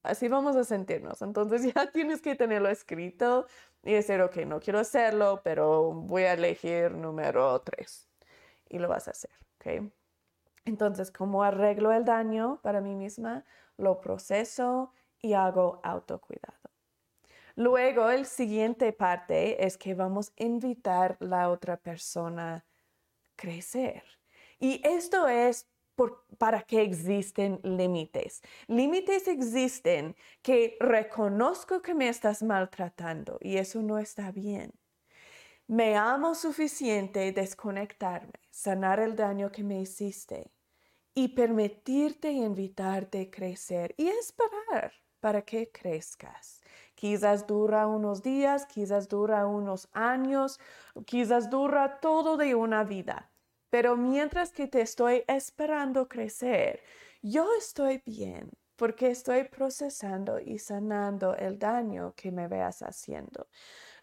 Así 0.06 0.28
vamos 0.28 0.56
a 0.56 0.64
sentirnos. 0.64 1.22
Entonces 1.22 1.62
ya 1.74 1.92
tienes 1.92 2.22
que 2.22 2.36
tenerlo 2.36 2.70
escrito 2.70 3.48
y 3.84 3.94
decir, 3.94 4.22
ok, 4.22 4.38
no 4.48 4.60
quiero 4.60 4.80
hacerlo, 4.80 5.42
pero 5.44 5.92
voy 5.94 6.24
a 6.24 6.34
elegir 6.34 6.92
número 6.92 7.62
tres 7.62 8.10
y 8.70 8.80
lo 8.80 8.88
vas 8.88 9.08
a 9.08 9.12
hacer, 9.12 9.32
ok. 9.60 9.92
Entonces, 10.66 11.12
¿cómo 11.12 11.44
arreglo 11.44 11.92
el 11.92 12.06
daño 12.06 12.60
para 12.64 12.82
mí 12.82 12.96
misma? 12.96 13.46
Lo 13.78 14.02
proceso 14.02 14.92
y 15.22 15.34
hago 15.34 15.80
autocuidado. 15.84 16.58
Luego, 17.56 18.10
el 18.10 18.26
siguiente 18.26 18.92
parte 18.92 19.66
es 19.66 19.78
que 19.78 19.94
vamos 19.94 20.34
a 20.40 20.44
invitar 20.44 21.18
a 21.22 21.26
la 21.26 21.50
otra 21.50 21.78
persona 21.78 22.56
a 22.56 22.66
crecer. 23.36 24.04
Y 24.60 24.82
esto 24.84 25.28
es 25.28 25.70
para 26.38 26.62
qué 26.64 26.82
existen 26.82 27.60
límites. 27.64 28.42
Límites 28.68 29.28
existen 29.28 30.16
que 30.42 30.78
reconozco 30.80 31.82
que 31.82 31.94
me 31.94 32.10
estás 32.10 32.44
maltratando 32.44 33.38
y 33.42 33.58
eso 33.58 33.82
no 33.82 33.98
está 33.98 34.32
bien. 34.32 34.72
Me 35.68 35.96
amo 35.96 36.36
suficiente 36.36 37.32
desconectarme, 37.32 38.34
sanar 38.52 39.00
el 39.00 39.16
daño 39.16 39.52
que 39.52 39.64
me 39.64 39.82
hiciste 39.82 40.52
y 41.16 41.30
permitirte 41.30 42.32
y 42.32 42.44
invitarte 42.44 43.22
a 43.22 43.32
crecer 43.32 43.96
y 43.98 44.08
esperar 44.08 44.94
para 45.20 45.42
que 45.42 45.72
crezcas. 45.72 46.62
Quizás 46.94 47.48
dura 47.48 47.88
unos 47.88 48.22
días, 48.22 48.68
quizás 48.68 49.08
dura 49.08 49.48
unos 49.48 49.90
años, 49.94 50.60
quizás 51.06 51.50
dura 51.50 52.00
todo 52.00 52.38
de 52.38 52.54
una 52.54 52.84
vida. 52.84 53.32
Pero 53.70 53.98
mientras 53.98 54.52
que 54.52 54.68
te 54.68 54.82
estoy 54.82 55.24
esperando 55.28 56.08
crecer, 56.08 56.82
yo 57.22 57.48
estoy 57.58 58.02
bien 58.06 58.52
porque 58.76 59.10
estoy 59.10 59.46
procesando 59.46 60.40
y 60.40 60.60
sanando 60.60 61.36
el 61.36 61.58
daño 61.58 62.14
que 62.16 62.32
me 62.32 62.48
veas 62.48 62.82
haciendo. 62.82 63.48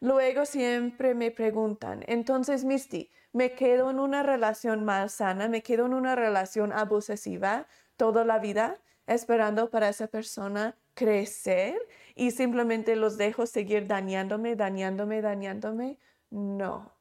Luego 0.01 0.47
siempre 0.47 1.15
me 1.15 1.31
preguntan, 1.31 2.03
entonces 2.07 2.65
Misty, 2.65 3.11
¿me 3.33 3.53
quedo 3.53 3.91
en 3.91 4.01
una 4.01 4.23
relación 4.23 4.85
mal 4.85 5.11
sana? 5.11 5.49
¿Me 5.49 5.63
quedo 5.63 5.87
en 5.87 5.95
una 5.95 6.17
relación 6.17 6.73
abusiva 6.73 7.67
toda 7.97 8.25
la 8.25 8.39
vida 8.39 8.81
esperando 9.07 9.71
para 9.71 9.89
esa 9.89 10.07
persona 10.09 10.77
crecer 10.95 11.79
y 12.15 12.31
simplemente 12.31 12.97
los 12.97 13.17
dejo 13.19 13.47
seguir 13.47 13.87
dañándome, 13.87 14.57
dañándome, 14.57 15.23
dañándome? 15.23 15.99
No. 16.31 16.93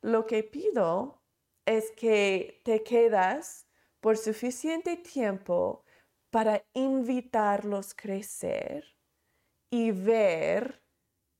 Lo 0.00 0.26
que 0.26 0.42
pido 0.42 1.21
es 1.66 1.90
que 1.92 2.60
te 2.64 2.82
quedas 2.82 3.66
por 4.00 4.16
suficiente 4.16 4.96
tiempo 4.96 5.84
para 6.30 6.64
invitarlos 6.72 7.92
a 7.92 7.96
crecer 7.96 8.96
y 9.70 9.90
ver 9.92 10.82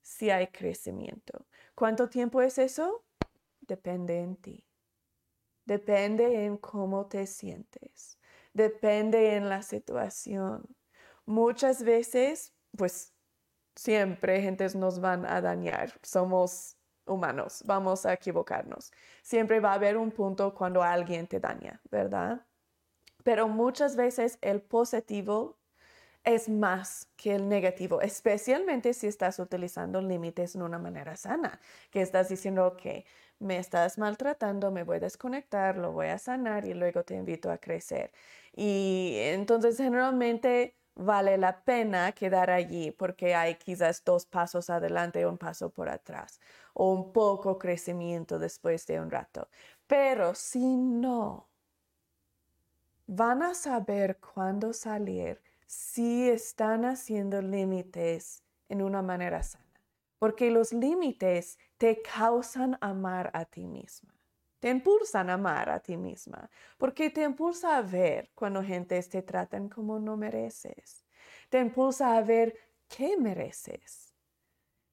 si 0.02 0.30
hay 0.30 0.48
crecimiento. 0.48 1.46
¿Cuánto 1.74 2.08
tiempo 2.08 2.42
es 2.42 2.58
eso? 2.58 3.04
Depende 3.60 4.20
en 4.20 4.36
ti. 4.36 4.66
Depende 5.64 6.44
en 6.44 6.56
cómo 6.56 7.06
te 7.06 7.26
sientes. 7.26 8.18
Depende 8.52 9.36
en 9.36 9.48
la 9.48 9.62
situación. 9.62 10.76
Muchas 11.24 11.82
veces, 11.84 12.52
pues 12.76 13.14
siempre 13.74 14.42
gentes 14.42 14.74
nos 14.74 15.00
van 15.00 15.24
a 15.24 15.40
dañar. 15.40 15.98
Somos 16.02 16.76
humanos, 17.06 17.62
vamos 17.66 18.06
a 18.06 18.12
equivocarnos. 18.12 18.92
Siempre 19.22 19.60
va 19.60 19.72
a 19.72 19.74
haber 19.74 19.96
un 19.96 20.10
punto 20.10 20.54
cuando 20.54 20.82
alguien 20.82 21.26
te 21.26 21.40
daña, 21.40 21.80
¿verdad? 21.90 22.46
Pero 23.24 23.48
muchas 23.48 23.96
veces 23.96 24.38
el 24.40 24.60
positivo 24.60 25.58
es 26.24 26.48
más 26.48 27.08
que 27.16 27.34
el 27.34 27.48
negativo, 27.48 28.00
especialmente 28.00 28.94
si 28.94 29.08
estás 29.08 29.38
utilizando 29.38 30.00
límites 30.00 30.52
de 30.52 30.62
una 30.62 30.78
manera 30.78 31.16
sana, 31.16 31.60
que 31.90 32.00
estás 32.00 32.28
diciendo 32.28 32.76
que 32.76 33.04
me 33.40 33.58
estás 33.58 33.98
maltratando, 33.98 34.70
me 34.70 34.84
voy 34.84 34.98
a 34.98 35.00
desconectar, 35.00 35.76
lo 35.76 35.92
voy 35.92 36.08
a 36.08 36.18
sanar 36.18 36.64
y 36.64 36.74
luego 36.74 37.02
te 37.04 37.16
invito 37.16 37.50
a 37.50 37.58
crecer. 37.58 38.12
Y 38.54 39.14
entonces 39.18 39.76
generalmente 39.76 40.76
vale 40.94 41.38
la 41.38 41.64
pena 41.64 42.12
quedar 42.12 42.50
allí 42.50 42.90
porque 42.90 43.34
hay 43.34 43.56
quizás 43.56 44.04
dos 44.04 44.26
pasos 44.26 44.70
adelante 44.70 45.20
y 45.20 45.24
un 45.24 45.38
paso 45.38 45.70
por 45.70 45.88
atrás 45.88 46.40
o 46.74 46.92
un 46.92 47.12
poco 47.12 47.58
crecimiento 47.58 48.38
después 48.38 48.86
de 48.86 49.00
un 49.00 49.10
rato. 49.10 49.48
Pero 49.86 50.34
si 50.34 50.76
no, 50.76 51.48
van 53.06 53.42
a 53.42 53.54
saber 53.54 54.18
cuándo 54.18 54.72
salir 54.72 55.40
si 55.66 56.28
están 56.28 56.84
haciendo 56.84 57.40
límites 57.40 58.42
en 58.68 58.82
una 58.82 59.02
manera 59.02 59.42
sana, 59.42 59.80
porque 60.18 60.50
los 60.50 60.72
límites 60.72 61.58
te 61.78 62.02
causan 62.02 62.78
amar 62.80 63.30
a 63.34 63.44
ti 63.44 63.66
misma. 63.66 64.14
Te 64.62 64.70
impulsan 64.70 65.28
a 65.28 65.34
amar 65.34 65.68
a 65.70 65.80
ti 65.80 65.96
misma, 65.96 66.48
porque 66.78 67.10
te 67.10 67.22
impulsa 67.24 67.76
a 67.78 67.82
ver 67.82 68.30
cuando 68.32 68.62
gente 68.62 69.02
te 69.02 69.20
tratan 69.22 69.68
como 69.68 69.98
no 69.98 70.16
mereces. 70.16 71.04
Te 71.50 71.58
impulsa 71.58 72.16
a 72.16 72.22
ver 72.22 72.56
qué 72.88 73.16
mereces. 73.16 74.14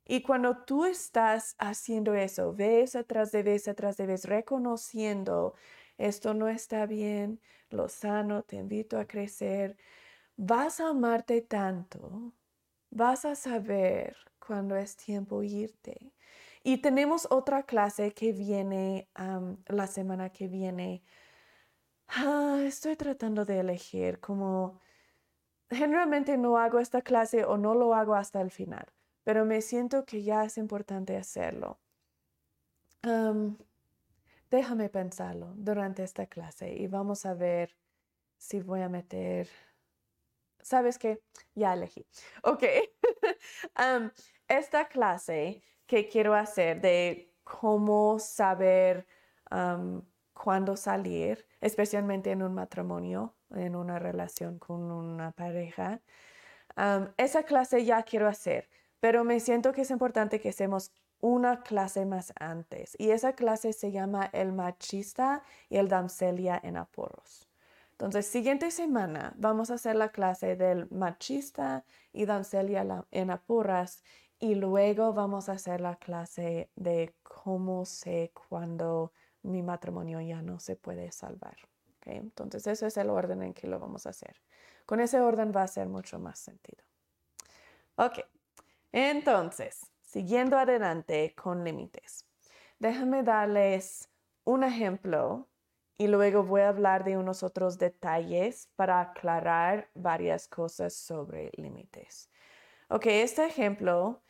Y 0.05 0.23
cuando 0.23 0.65
tú 0.65 0.86
estás 0.86 1.55
haciendo 1.60 2.15
eso, 2.15 2.51
vez 2.53 2.95
atrás 2.95 3.32
de 3.32 3.43
vez 3.43 3.67
atrás 3.67 3.95
de 3.97 4.08
vez, 4.08 4.25
reconociendo 4.25 5.53
esto 5.99 6.34
no 6.34 6.47
está 6.49 6.88
bien, 6.88 7.39
lo 7.69 7.89
sano, 7.89 8.41
te 8.41 8.55
invito 8.55 8.97
a 8.97 9.05
crecer, 9.05 9.77
vas 10.38 10.79
a 10.79 10.89
amarte 10.89 11.41
tanto, 11.41 12.34
vas 12.91 13.25
a 13.25 13.36
saber 13.36 14.17
cuando 14.39 14.75
es 14.75 14.95
tiempo 14.97 15.43
irte. 15.43 16.13
Y 16.63 16.77
tenemos 16.77 17.27
otra 17.29 17.63
clase 17.63 18.13
que 18.13 18.33
viene 18.33 19.09
la 19.67 19.87
semana 19.87 20.29
que 20.29 20.47
viene. 20.47 21.03
Ah, 22.07 22.61
estoy 22.65 22.95
tratando 22.95 23.45
de 23.45 23.59
elegir 23.59 24.19
como 24.19 24.79
generalmente 25.69 26.37
no 26.37 26.57
hago 26.57 26.79
esta 26.79 27.01
clase 27.01 27.45
o 27.45 27.57
no 27.57 27.75
lo 27.75 27.93
hago 27.93 28.15
hasta 28.15 28.41
el 28.41 28.51
final, 28.51 28.87
pero 29.23 29.45
me 29.45 29.61
siento 29.61 30.05
que 30.05 30.23
ya 30.23 30.43
es 30.43 30.57
importante 30.57 31.15
hacerlo. 31.17 31.79
déjame 34.49 34.89
pensarlo 34.89 35.53
durante 35.55 36.03
esta 36.03 36.25
clase 36.25 36.73
y 36.73 36.87
vamos 36.87 37.25
a 37.25 37.33
ver 37.33 37.77
si 38.37 38.61
voy 38.61 38.81
a 38.81 38.89
meter 38.89 39.47
¿sabes 40.61 40.97
qué? 40.99 41.21
Ya 41.55 41.73
elegí. 41.73 42.05
Ok. 42.43 42.63
esta 44.47 44.87
clase 44.87 45.63
que 45.89 46.08
quiero 46.08 46.36
hacer 46.36 46.82
de 46.82 47.34
cómo 47.43 48.19
saber 48.19 49.08
cuándo 50.34 50.78
salir, 50.78 51.47
especialmente 51.62 52.30
en 52.30 52.43
un 52.43 52.54
matrimonio, 52.54 53.34
en 53.49 53.75
una 53.75 53.97
relación 53.97 54.60
con 54.60 54.91
una 54.91 55.32
pareja, 55.32 55.99
esa 57.17 57.41
clase 57.41 57.84
ya 57.86 58.04
quiero 58.04 58.28
hacer, 58.28 58.69
pero 58.99 59.23
me 59.23 59.39
siento 59.39 59.73
que 59.73 59.82
es 59.82 59.89
importante 59.89 60.39
que 60.39 60.49
hacemos 60.49 60.91
una 61.21 61.63
clase 61.63 62.06
más 62.06 62.34
antes. 62.39 62.95
Y 62.99 63.10
esa 63.10 63.34
clase 63.34 63.73
se 63.73 63.91
llama 63.91 64.30
El 64.32 64.54
machista 64.54 65.41
y 65.69 65.78
el 65.78 65.89
damselia 65.89 66.60
en 66.63 66.78
apuros. 66.78 67.49
Entonces, 67.93 68.28
siguiente 68.28 68.69
semana 68.69 69.34
vamos 69.38 69.71
a 69.71 69.73
hacer 69.73 69.95
la 69.95 70.10
clase 70.10 70.56
del 70.56 70.88
machista 70.91 71.84
y 72.13 72.25
dancelia 72.25 72.86
en 73.10 73.32
apuras 73.32 74.04
y 74.39 74.56
luego 74.56 75.13
vamos 75.13 75.49
a 75.49 75.54
hacer 75.54 75.82
la 75.82 75.97
clase 75.97 76.69
de 76.75 77.13
cómo 77.23 77.86
sé 77.86 78.32
cuando 78.34 79.13
mi 79.43 79.62
matrimonio 79.62 80.21
ya 80.21 80.41
no 80.41 80.60
se 80.60 80.75
puede 80.75 81.12
salvar. 81.12 81.58
Entonces, 82.06 82.65
ese 82.65 82.88
es 82.88 82.97
el 82.97 83.10
orden 83.10 83.43
en 83.43 83.54
que 83.54 83.67
lo 83.67 83.80
vamos 83.80 84.06
a 84.06 84.12
hacer. 84.12 84.41
Con 84.86 85.02
ese 85.02 85.19
orden 85.19 85.52
va 85.56 85.63
a 85.63 85.67
ser 85.67 85.88
mucho 85.88 86.19
más 86.19 86.39
sentido. 86.39 86.84
Ok, 87.95 88.19
entonces, 88.91 89.91
siguiendo 90.02 90.58
adelante 90.58 91.36
con 91.36 91.63
límites. 91.63 92.25
Déjame 92.80 93.23
darles 93.23 94.10
un 94.45 94.63
ejemplo 94.63 95.49
y 95.97 96.08
luego 96.08 96.43
voy 96.43 96.62
a 96.62 96.69
hablar 96.69 97.04
de 97.04 97.17
unos 97.17 97.43
otros 97.43 97.78
detalles 97.78 98.69
para 98.78 99.02
aclarar 99.02 99.89
varias 99.93 100.47
cosas 100.47 100.93
sobre 100.93 101.52
límites. 101.58 102.30
Ok, 102.88 103.06
este 103.08 103.45
ejemplo 103.45 104.23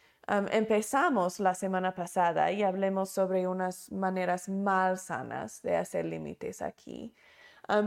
empezamos 0.52 1.40
la 1.40 1.54
semana 1.56 1.94
pasada 1.94 2.52
y 2.52 2.64
hablemos 2.64 3.10
sobre 3.10 3.48
unas 3.48 3.92
maneras 3.92 4.50
mal 4.50 4.98
sanas 4.98 5.62
de 5.62 5.76
hacer 5.76 6.06
límites 6.06 6.62
aquí. 6.62 7.14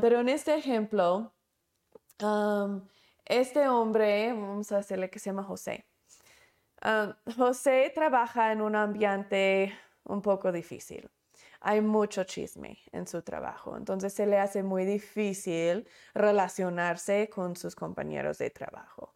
pero 0.01 0.21
en 0.21 0.29
este 0.29 0.55
ejemplo, 0.55 1.33
este 3.25 3.69
hombre, 3.69 4.33
vamos 4.33 4.73
a 4.73 4.79
decirle 4.79 5.11
que 5.11 5.19
se 5.19 5.31
llama 5.31 5.45
José. 5.45 5.87
José 7.37 7.93
trabaja 7.95 8.53
en 8.53 8.61
un 8.61 8.77
ambiente 8.77 9.73
un 10.05 10.21
poco 10.23 10.53
difícil 10.53 11.11
hay 11.63 11.81
mucho 11.81 12.25
chisme 12.25 12.79
en 12.91 13.07
su 13.07 13.23
trabajo, 13.23 13.77
entonces 13.77 14.13
se 14.13 14.27
le 14.27 14.39
hace 14.39 14.63
muy 14.63 14.85
difícil 14.85 15.87
relacionarse 16.13 17.31
con 17.31 17.57
sus 17.57 17.77
compañeros 17.77 18.39
de 18.39 18.51
trabajo. 18.51 19.13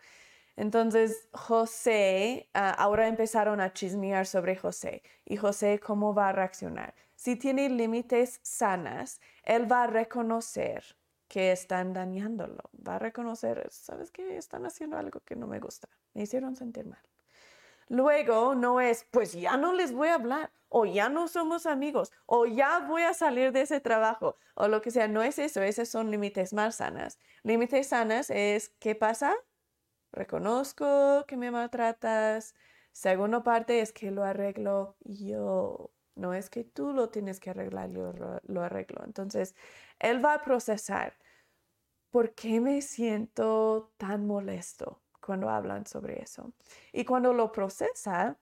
Entonces, 0.57 1.29
José, 1.33 2.49
ah, 2.55 2.71
ahora 2.71 3.09
empezaron 3.09 3.61
a 3.61 3.73
chismear 3.73 4.27
sobre 4.27 4.57
José 4.57 5.03
y 5.25 5.37
José 5.37 5.79
cómo 5.79 6.15
va 6.15 6.31
a 6.31 6.33
reaccionar. 6.33 6.95
Si 7.15 7.37
tiene 7.37 7.69
límites 7.69 8.41
sanas, 8.43 9.21
él 9.43 9.71
va 9.71 9.85
a 9.85 9.87
reconocer 9.87 10.97
que 11.29 11.53
están 11.53 11.93
dañándolo, 11.93 12.71
va 12.87 12.97
a 12.97 12.99
reconocer, 12.99 13.67
¿sabes 13.71 14.11
qué? 14.11 14.37
Están 14.37 14.65
haciendo 14.65 14.97
algo 14.97 15.21
que 15.21 15.37
no 15.37 15.47
me 15.47 15.61
gusta, 15.61 15.89
me 16.15 16.23
hicieron 16.23 16.57
sentir 16.57 16.87
mal. 16.87 17.03
Luego 17.89 18.55
no 18.55 18.81
es, 18.81 19.07
pues 19.11 19.33
ya 19.33 19.57
no 19.57 19.73
les 19.73 19.93
voy 19.93 20.09
a 20.09 20.15
hablar 20.15 20.51
o 20.69 20.85
ya 20.87 21.09
no 21.09 21.29
somos 21.29 21.67
amigos, 21.67 22.13
o 22.27 22.47
ya 22.47 22.81
voy 22.81 23.03
a 23.03 23.15
salir 23.15 23.53
de 23.53 23.63
ese 23.63 23.81
trabajo, 23.81 24.37
o 24.55 24.69
lo 24.69 24.83
que 24.83 24.91
sea. 24.91 25.09
No 25.09 25.23
es 25.23 25.39
eso, 25.39 25.63
esos 25.63 25.89
son 25.89 26.11
límites 26.11 26.53
más 26.53 26.77
sanas. 26.77 27.19
Límites 27.45 27.89
sanas 27.89 28.31
es, 28.31 28.71
¿qué 28.81 28.95
pasa? 28.95 29.35
Reconozco 30.17 31.27
que 31.27 31.37
me 31.37 31.51
maltratas. 31.51 32.55
Segunda 32.91 33.43
parte 33.43 33.81
es 33.81 33.93
que 33.93 34.11
lo 34.11 34.25
arreglo 34.25 34.97
yo. 35.05 35.91
No 36.15 36.33
es 36.33 36.49
que 36.49 36.65
tú 36.65 36.95
lo 36.95 37.11
tienes 37.11 37.39
que 37.39 37.51
arreglar, 37.51 37.91
yo 37.91 38.15
lo 38.43 38.63
arreglo. 38.63 39.05
Entonces, 39.05 39.55
él 39.99 40.25
va 40.25 40.35
a 40.35 40.43
procesar. 40.43 41.19
¿Por 42.11 42.35
qué 42.35 42.63
me 42.63 42.81
siento 42.81 43.93
tan 43.99 44.27
molesto 44.27 45.03
cuando 45.21 45.51
hablan 45.51 45.85
sobre 45.85 46.23
eso? 46.23 46.55
Y 46.95 47.05
cuando 47.05 47.35
lo 47.35 47.53
procesa, 47.53 48.39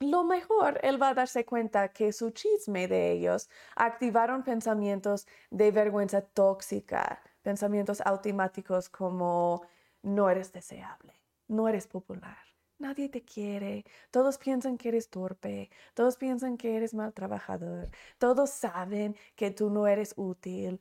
lo 0.00 0.24
mejor 0.24 0.80
él 0.82 1.00
va 1.00 1.10
a 1.10 1.14
darse 1.14 1.44
cuenta 1.44 1.92
que 1.92 2.12
su 2.14 2.30
chisme 2.30 2.88
de 2.88 3.12
ellos 3.12 3.50
activaron 3.76 4.42
pensamientos 4.42 5.26
de 5.50 5.70
vergüenza 5.70 6.22
tóxica, 6.22 7.22
pensamientos 7.42 8.00
automáticos 8.00 8.88
como 8.88 9.66
no 10.04 10.30
eres 10.30 10.52
deseable, 10.52 11.14
no 11.48 11.68
eres 11.68 11.86
popular, 11.86 12.38
nadie 12.78 13.08
te 13.08 13.24
quiere, 13.24 13.84
todos 14.10 14.38
piensan 14.38 14.76
que 14.76 14.88
eres 14.88 15.08
torpe, 15.08 15.70
todos 15.94 16.16
piensan 16.16 16.56
que 16.56 16.76
eres 16.76 16.94
mal 16.94 17.12
trabajador, 17.12 17.90
todos 18.18 18.50
saben 18.50 19.16
que 19.34 19.50
tú 19.50 19.70
no 19.70 19.86
eres 19.86 20.14
útil, 20.16 20.80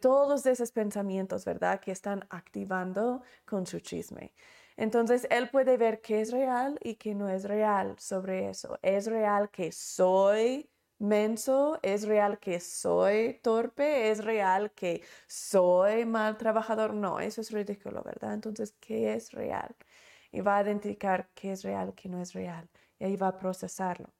todos 0.00 0.46
esos 0.46 0.72
pensamientos, 0.72 1.44
¿verdad? 1.44 1.80
Que 1.80 1.92
están 1.92 2.26
activando 2.30 3.22
con 3.44 3.66
su 3.66 3.80
chisme. 3.80 4.32
Entonces, 4.76 5.26
él 5.30 5.50
puede 5.50 5.76
ver 5.76 6.00
qué 6.00 6.20
es 6.22 6.32
real 6.32 6.78
y 6.82 6.94
qué 6.94 7.14
no 7.14 7.28
es 7.28 7.44
real 7.44 7.96
sobre 7.98 8.48
eso. 8.48 8.78
Es 8.82 9.06
real 9.06 9.50
que 9.50 9.72
soy 9.72 10.70
menso, 11.00 11.80
es 11.82 12.06
real 12.06 12.38
que 12.38 12.60
soy 12.60 13.40
torpe, 13.42 14.10
es 14.10 14.24
real 14.24 14.70
que 14.72 15.02
soy 15.26 16.04
mal 16.04 16.36
trabajador. 16.38 16.94
No, 16.94 17.20
eso 17.20 17.40
es 17.40 17.50
ridículo, 17.50 18.02
¿verdad? 18.04 18.34
Entonces, 18.34 18.74
¿qué 18.80 19.14
es 19.14 19.32
real? 19.32 19.74
Y 20.32 20.40
va 20.42 20.58
a 20.58 20.62
identificar 20.62 21.28
qué 21.34 21.52
es 21.52 21.64
real, 21.64 21.94
qué 21.94 22.08
no 22.08 22.20
es 22.20 22.32
real. 22.34 22.68
Y 22.98 23.04
ahí 23.04 23.16
va 23.16 23.28
a 23.28 23.38
procesarlo. 23.38 24.10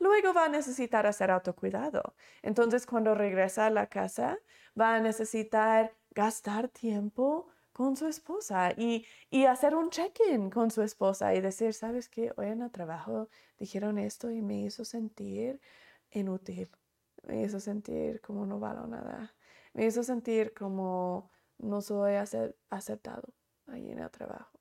Luego 0.00 0.32
va 0.34 0.46
a 0.46 0.48
necesitar 0.48 1.06
hacer 1.06 1.30
autocuidado. 1.30 2.14
Entonces, 2.42 2.86
cuando 2.86 3.14
regresa 3.14 3.66
a 3.66 3.70
la 3.70 3.86
casa, 3.86 4.38
va 4.78 4.96
a 4.96 5.00
necesitar 5.00 5.94
gastar 6.10 6.68
tiempo 6.68 7.48
con 7.72 7.96
su 7.96 8.06
esposa 8.06 8.72
y, 8.76 9.06
hacer 9.46 9.74
un 9.74 9.90
check-in 9.90 10.50
con 10.50 10.70
su 10.70 10.82
esposa 10.82 11.34
y 11.34 11.40
decir, 11.40 11.74
¿sabes 11.74 12.08
qué? 12.08 12.32
Hoy 12.36 12.48
en 12.48 12.62
el 12.62 12.70
trabajo 12.70 13.28
dijeron 13.58 13.98
esto 13.98 14.30
y 14.30 14.42
me 14.42 14.60
hizo 14.60 14.84
sentir 14.84 15.60
inútil, 16.12 16.70
me 17.24 17.42
hizo 17.42 17.60
sentir 17.60 18.20
como 18.20 18.46
no 18.46 18.58
valo 18.58 18.86
nada, 18.86 19.34
me 19.74 19.86
hizo 19.86 20.02
sentir 20.02 20.54
como 20.54 21.30
no 21.58 21.80
soy 21.80 22.14
aceptado 22.70 23.34
ahí 23.66 23.90
en 23.90 23.98
el 24.00 24.10
trabajo. 24.10 24.58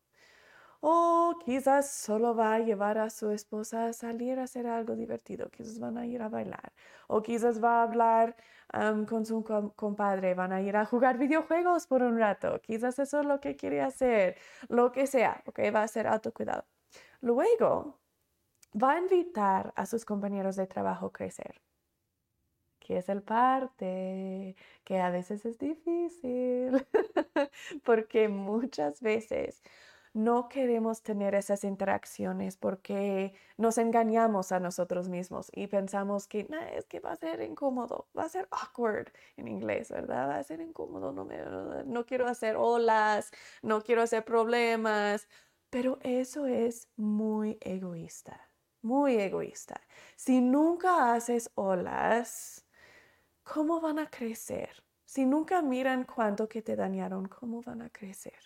O 0.84 1.38
quizás 1.46 1.92
solo 1.92 2.36
va 2.36 2.56
a 2.56 2.60
llevar 2.60 2.98
a 2.98 3.12
su 3.12 3.30
esposa 3.30 3.86
a 3.86 3.94
salir 3.94 4.40
a 4.40 4.44
hacer 4.44 4.66
algo 4.66 4.96
divertido, 4.96 5.50
quizás 5.52 5.78
van 5.80 5.98
a 5.98 6.08
ir 6.08 6.24
a 6.24 6.30
bailar, 6.30 6.74
o 7.08 7.22
quizás 7.22 7.64
va 7.64 7.82
a 7.82 7.84
hablar 7.84 8.36
con 9.08 9.26
su 9.26 9.44
compadre, 9.76 10.34
van 10.34 10.52
a 10.54 10.62
ir 10.62 10.76
a 10.76 10.86
jugar 10.86 11.20
videojuegos 11.20 11.86
por 11.86 12.02
un 12.02 12.18
rato, 12.18 12.60
quizás 12.62 12.98
eso 12.98 13.20
es 13.20 13.26
lo 13.28 13.40
que 13.40 13.56
quiere 13.56 13.82
hacer, 13.82 14.38
lo 14.70 14.92
que 14.92 15.06
sea, 15.06 15.44
ok, 15.46 15.60
va 15.76 15.84
a 15.84 15.88
ser 15.88 16.08
autocuidado. 16.08 16.66
Luego, 17.22 18.01
va 18.74 18.94
a 18.94 19.00
invitar 19.00 19.74
a 19.76 19.86
sus 19.86 20.06
compañeros 20.06 20.56
de 20.56 20.68
trabajo 20.68 21.08
a 21.08 21.14
crecer. 21.14 21.62
Que 22.80 22.98
es 22.98 23.10
el 23.10 23.22
parte 23.22 24.56
que 24.84 25.00
a 25.00 25.10
veces 25.12 25.46
es 25.46 25.58
difícil, 25.60 26.86
porque 27.86 28.28
muchas 28.28 29.02
veces 29.02 29.62
no 30.14 30.50
queremos 30.50 31.04
tener 31.04 31.36
esas 31.36 31.64
interacciones 31.64 32.58
porque 32.58 33.34
nos 33.58 33.78
engañamos 33.78 34.52
a 34.52 34.60
nosotros 34.60 35.08
mismos 35.10 35.50
y 35.54 35.68
pensamos 35.68 36.28
que 36.28 36.48
es 36.76 36.86
que 36.86 37.00
va 37.00 37.12
a 37.14 37.16
ser 37.16 37.42
incómodo, 37.42 38.08
va 38.18 38.24
a 38.24 38.30
ser 38.30 38.48
awkward 38.52 39.12
en 39.38 39.48
inglés, 39.48 39.90
¿verdad? 39.90 40.30
Va 40.30 40.38
a 40.38 40.44
ser 40.44 40.60
incómodo, 40.62 41.12
no, 41.14 41.26
me, 41.26 41.38
no 41.86 42.06
quiero 42.06 42.28
hacer 42.28 42.58
olas, 42.58 43.32
no 43.62 43.82
quiero 43.82 44.02
hacer 44.02 44.26
problemas, 44.26 45.28
pero 45.70 46.00
eso 46.02 46.46
es 46.46 46.90
muy 46.98 47.58
egoísta, 47.62 48.51
muy 48.82 49.16
egoísta. 49.16 49.82
Si 50.16 50.42
nunca 50.42 51.14
haces 51.14 51.52
olas, 51.56 52.66
¿cómo 53.44 53.80
van 53.82 54.00
a 54.00 54.10
crecer? 54.10 54.84
Si 55.06 55.26
nunca 55.26 55.62
miran 55.62 56.06
cuánto 56.06 56.48
que 56.48 56.62
te 56.62 56.76
dañaron, 56.76 57.28
¿cómo 57.28 57.62
van 57.62 57.82
a 57.82 57.90
crecer? 57.90 58.40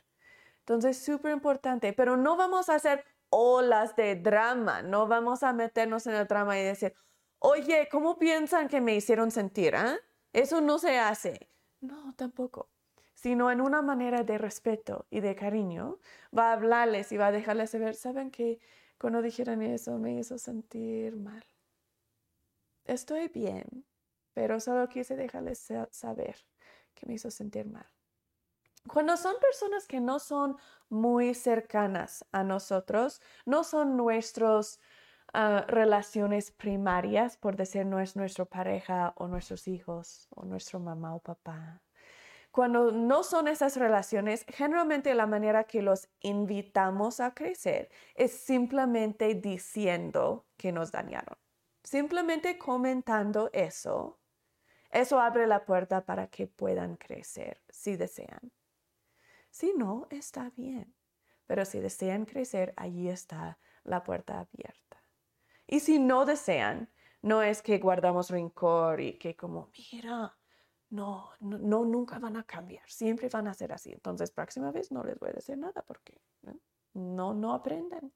Entonces, 0.59 0.97
súper 0.97 1.31
importante, 1.31 1.93
pero 1.93 2.17
no 2.17 2.35
vamos 2.35 2.69
a 2.69 2.75
hacer 2.75 3.05
olas 3.29 3.95
de 3.95 4.15
drama, 4.15 4.81
no 4.81 5.07
vamos 5.07 5.43
a 5.43 5.53
meternos 5.53 6.07
en 6.07 6.15
el 6.15 6.25
drama 6.25 6.57
y 6.57 6.63
decir, 6.63 6.95
oye, 7.39 7.87
¿cómo 7.91 8.17
piensan 8.17 8.67
que 8.67 8.81
me 8.81 8.95
hicieron 8.95 9.29
sentir? 9.29 9.75
Ah? 9.75 9.97
Eso 10.33 10.61
no 10.61 10.79
se 10.79 10.97
hace. 10.97 11.49
No, 11.81 12.13
tampoco. 12.15 12.69
Sino 13.13 13.51
en 13.51 13.61
una 13.61 13.81
manera 13.81 14.23
de 14.23 14.37
respeto 14.37 15.05
y 15.09 15.19
de 15.19 15.35
cariño, 15.35 15.99
va 16.35 16.49
a 16.49 16.53
hablarles 16.53 17.11
y 17.11 17.17
va 17.17 17.27
a 17.27 17.31
dejarles 17.31 17.69
saber, 17.69 17.95
¿saben 17.95 18.31
que 18.31 18.59
cuando 18.97 19.21
dijeron 19.21 19.61
eso 19.61 19.97
me 19.97 20.19
hizo 20.19 20.37
sentir 20.37 21.15
mal? 21.15 21.43
Estoy 22.85 23.27
bien, 23.29 23.85
pero 24.33 24.59
solo 24.59 24.87
quise 24.89 25.15
dejarles 25.15 25.67
saber 25.91 26.35
que 26.93 27.05
me 27.07 27.15
hizo 27.15 27.31
sentir 27.31 27.65
mal. 27.65 27.87
Cuando 28.87 29.17
son 29.17 29.35
personas 29.39 29.87
que 29.87 29.99
no 29.99 30.19
son 30.19 30.57
muy 30.89 31.33
cercanas 31.33 32.25
a 32.31 32.43
nosotros, 32.43 33.21
no 33.45 33.63
son 33.63 33.97
nuestras 33.97 34.79
ah, 35.33 35.65
relaciones 35.67 36.51
primarias, 36.51 37.37
por 37.37 37.55
decir, 37.55 37.85
no 37.85 37.99
es 37.99 38.15
nuestra 38.15 38.45
pareja 38.45 39.13
o 39.17 39.27
nuestros 39.27 39.67
hijos 39.67 40.27
o 40.29 40.45
nuestro 40.45 40.79
mamá 40.79 41.15
o 41.15 41.19
papá. 41.19 41.81
Cuando 42.55 42.93
no 42.93 43.23
son 43.23 43.49
esas 43.49 43.75
relaciones, 43.75 44.45
generalmente 44.47 45.13
la 45.13 45.27
manera 45.27 45.65
que 45.65 45.81
los 45.81 46.07
invitamos 46.21 47.19
a 47.19 47.33
crecer 47.33 47.89
es 48.13 48.31
simplemente 48.31 49.35
diciendo 49.35 50.45
que 50.55 50.71
nos 50.71 50.89
dañaron. 50.89 51.37
Simplemente 51.83 52.57
comentando 52.57 53.49
eso, 53.51 54.21
eso 54.89 55.19
abre 55.19 55.47
la 55.47 55.65
puerta 55.65 56.05
para 56.05 56.27
que 56.27 56.47
puedan 56.47 56.95
crecer 56.95 57.61
si 57.67 57.97
desean. 57.97 58.53
Si 59.49 59.73
no, 59.73 60.07
está 60.09 60.49
bien. 60.55 60.95
Pero 61.47 61.65
si 61.65 61.81
desean 61.81 62.23
crecer, 62.23 62.73
allí 62.77 63.09
está 63.09 63.59
la 63.83 64.01
puerta 64.01 64.39
abierta. 64.39 65.03
Y 65.67 65.81
si 65.81 65.99
no 65.99 66.23
desean, 66.23 66.89
no 67.21 67.41
es 67.43 67.61
que 67.61 67.79
guardamos 67.79 68.29
rencor 68.29 69.01
y 69.01 69.17
que 69.17 69.35
como, 69.35 69.71
mira, 69.91 70.37
no, 70.89 71.31
no, 71.39 71.85
nunca 71.85 72.19
van 72.19 72.37
a 72.37 72.43
cambiar, 72.43 72.89
siempre 72.89 73.29
van 73.29 73.47
a 73.47 73.53
ser 73.53 73.73
así. 73.73 73.91
Entonces, 73.91 74.31
próxima 74.31 74.71
vez 74.71 74.91
no 74.91 75.03
les 75.03 75.19
voy 75.19 75.29
a 75.29 75.33
decir 75.33 75.57
nada 75.57 75.81
porque 75.81 76.21
no, 76.93 77.33
no 77.33 77.53
aprenden. 77.53 78.13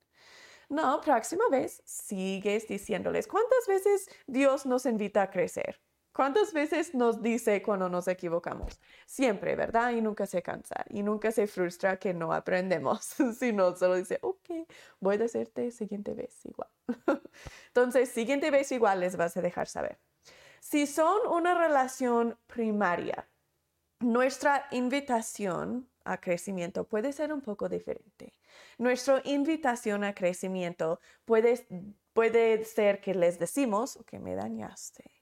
No, 0.70 1.02
próxima 1.02 1.46
vez 1.50 1.82
sigues 1.86 2.68
diciéndoles, 2.68 3.28
¿cuántas 3.28 3.68
veces 3.68 4.08
Dios 4.28 4.66
nos 4.66 4.86
invita 4.86 5.24
a 5.24 5.32
crecer? 5.32 5.82
¿Cuántas 6.20 6.54
veces 6.54 6.94
nos 6.96 7.22
dice 7.22 7.62
cuando 7.62 7.88
nos 7.88 8.08
equivocamos? 8.08 8.80
Siempre, 9.06 9.56
¿verdad? 9.56 9.92
Y 9.92 10.02
nunca 10.02 10.26
se 10.26 10.42
cansa 10.42 10.84
y 10.90 11.02
nunca 11.02 11.32
se 11.32 11.48
frustra 11.48 11.98
que 11.98 12.14
no 12.14 12.34
aprendemos, 12.34 13.16
sino 13.40 13.76
solo 13.76 13.96
dice, 13.96 14.20
ok, 14.22 14.68
voy 15.00 15.18
a 15.22 15.26
hacerte 15.26 15.72
siguiente 15.72 16.14
vez 16.14 16.46
igual. 16.46 16.70
Entonces, 17.68 18.10
siguiente 18.10 18.52
vez 18.52 18.72
igual 18.72 19.00
les 19.00 19.16
vas 19.16 19.38
a 19.38 19.42
dejar 19.42 19.68
saber. 19.68 19.98
Si 20.62 20.88
son 20.88 21.28
una 21.28 21.54
relación 21.56 22.38
primaria, 22.48 23.28
nuestra 24.00 24.68
invitación 24.72 25.90
a 26.06 26.18
crecimiento 26.18 26.86
puede 26.86 27.14
ser 27.14 27.34
un 27.34 27.42
poco 27.42 27.70
diferente. 27.70 28.34
Nuestra 28.78 29.22
invitación 29.26 30.04
a 30.04 30.14
crecimiento 30.14 31.00
puede, 31.26 31.68
puede 32.14 32.64
ser 32.66 33.02
que 33.02 33.14
les 33.14 33.40
decimos, 33.40 34.00
que 34.06 34.20
me 34.20 34.36
dañaste 34.36 35.20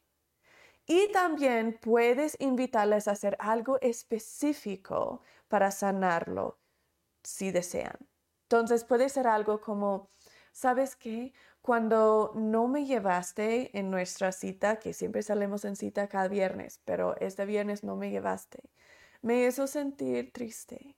y 0.88 1.12
también 1.12 1.78
puedes 1.80 2.38
invitarles 2.39 3.08
a 3.08 3.12
hacer 3.12 3.36
algo 3.39 3.78
específico 3.82 5.21
para 5.50 5.69
sanarlo 5.69 6.58
si 7.23 7.52
desean. 7.52 7.97
Entonces 8.43 8.86
puede 8.86 9.10
ser 9.10 9.28
algo 9.28 9.60
como, 9.60 10.10
¿sabes 10.54 10.95
qué? 10.95 11.34
Cuando 11.62 12.32
no 12.36 12.67
me 12.67 12.86
llevaste 12.86 13.78
en 13.78 13.91
nuestra 13.91 14.32
cita, 14.32 14.80
que 14.80 14.93
siempre 14.93 15.22
salimos 15.22 15.65
en 15.65 15.76
cita 15.76 16.08
cada 16.08 16.28
viernes, 16.28 16.82
pero 16.86 17.17
este 17.17 17.46
viernes 17.46 17.84
no 17.84 17.96
me 17.96 18.10
llevaste, 18.10 18.70
me 19.22 19.46
hizo 19.46 19.67
sentir 19.67 20.32
triste. 20.32 20.96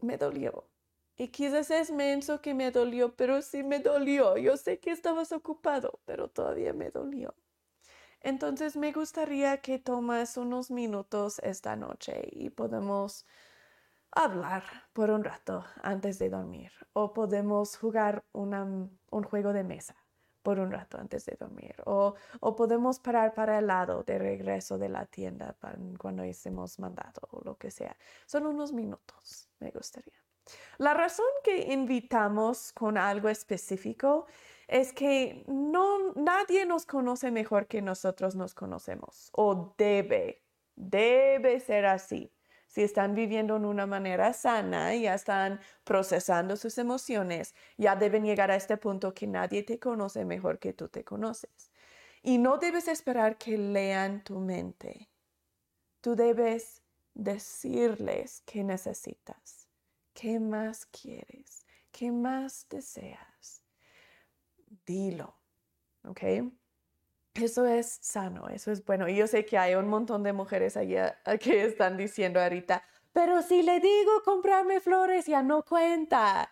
Me 0.00 0.16
dolió. 0.18 0.68
Y 1.16 1.28
quizás 1.28 1.70
es 1.70 1.90
menso 1.90 2.40
que 2.40 2.54
me 2.54 2.70
dolió, 2.70 3.14
pero 3.16 3.42
sí 3.42 3.62
me 3.62 3.78
dolió. 3.80 4.36
Yo 4.36 4.56
sé 4.56 4.80
que 4.80 4.90
estabas 4.90 5.32
ocupado, 5.32 6.00
pero 6.04 6.28
todavía 6.28 6.72
me 6.72 6.90
dolió. 6.90 7.34
Entonces 8.20 8.76
me 8.76 8.92
gustaría 8.92 9.60
que 9.60 9.78
tomas 9.78 10.36
unos 10.36 10.70
minutos 10.70 11.40
esta 11.40 11.76
noche 11.76 12.28
y 12.30 12.50
podemos 12.50 13.26
hablar 14.12 14.62
por 14.92 15.10
un 15.10 15.24
rato 15.24 15.64
antes 15.82 16.18
de 16.18 16.28
dormir 16.28 16.70
o 16.92 17.12
podemos 17.12 17.76
jugar 17.76 18.24
un 18.32 18.98
juego 19.24 19.52
de 19.52 19.64
mesa 19.64 19.96
por 20.42 20.58
un 20.58 20.70
rato 20.70 20.98
antes 20.98 21.24
de 21.24 21.36
dormir 21.38 21.74
o, 21.86 22.14
o, 22.40 22.56
podemos 22.56 22.98
parar 22.98 23.32
para 23.32 23.58
el 23.58 23.68
lado 23.68 24.02
de 24.02 24.18
regreso 24.18 24.76
de 24.76 24.88
la 24.88 25.06
tienda 25.06 25.56
cuando 25.98 26.24
hemos 26.24 26.78
mandado 26.78 27.28
o 27.30 27.40
lo 27.44 27.56
que 27.56 27.70
sea. 27.70 27.96
Son 28.26 28.46
unos 28.46 28.72
minutos, 28.72 29.48
me 29.60 29.70
gustaría. 29.70 30.20
La 30.78 30.94
razón 30.94 31.26
que 31.44 31.72
invitamos 31.72 32.72
con 32.72 32.98
algo 32.98 33.28
específico 33.28 34.26
es 34.66 34.92
que 34.92 35.44
no, 35.46 36.12
nadie 36.14 36.66
nos 36.66 36.86
conoce 36.86 37.30
mejor 37.30 37.66
que 37.66 37.80
nosotros 37.80 38.34
nos 38.34 38.54
conocemos 38.54 39.30
o 39.32 39.74
debe, 39.78 40.42
debe 40.74 41.60
ser 41.60 41.86
así. 41.86 42.32
Si 42.72 42.82
están 42.82 43.14
viviendo 43.14 43.56
en 43.56 43.66
una 43.66 43.84
manera 43.84 44.32
sana 44.32 44.94
y 44.94 45.02
ya 45.02 45.12
están 45.12 45.60
procesando 45.84 46.56
sus 46.56 46.78
emociones, 46.78 47.54
ya 47.76 47.96
deben 47.96 48.24
llegar 48.24 48.50
a 48.50 48.56
este 48.56 48.78
punto 48.78 49.12
que 49.12 49.26
nadie 49.26 49.62
te 49.62 49.78
conoce 49.78 50.24
mejor 50.24 50.58
que 50.58 50.72
tú 50.72 50.88
te 50.88 51.04
conoces. 51.04 51.70
Y 52.22 52.38
no 52.38 52.56
debes 52.56 52.88
esperar 52.88 53.36
que 53.36 53.58
lean 53.58 54.24
tu 54.24 54.38
mente. 54.38 55.10
Tú 56.00 56.16
debes 56.16 56.82
decirles 57.12 58.42
qué 58.46 58.64
necesitas, 58.64 59.68
qué 60.14 60.40
más 60.40 60.86
quieres, 60.86 61.66
qué 61.90 62.10
más 62.10 62.66
deseas. 62.70 63.62
Dilo, 64.86 65.36
¿ok? 66.04 66.22
Eso 67.34 67.64
es 67.66 67.98
sano, 68.02 68.48
eso 68.48 68.70
es 68.70 68.84
bueno. 68.84 69.08
Y 69.08 69.16
yo 69.16 69.26
sé 69.26 69.44
que 69.46 69.56
hay 69.56 69.74
un 69.74 69.88
montón 69.88 70.22
de 70.22 70.32
mujeres 70.32 70.76
allá 70.76 71.18
que 71.40 71.64
están 71.64 71.96
diciendo 71.96 72.40
ahorita, 72.40 72.84
pero 73.12 73.42
si 73.42 73.62
le 73.62 73.80
digo 73.80 74.22
comprarme 74.24 74.80
flores 74.80 75.26
ya 75.26 75.42
no 75.42 75.62
cuenta. 75.64 76.51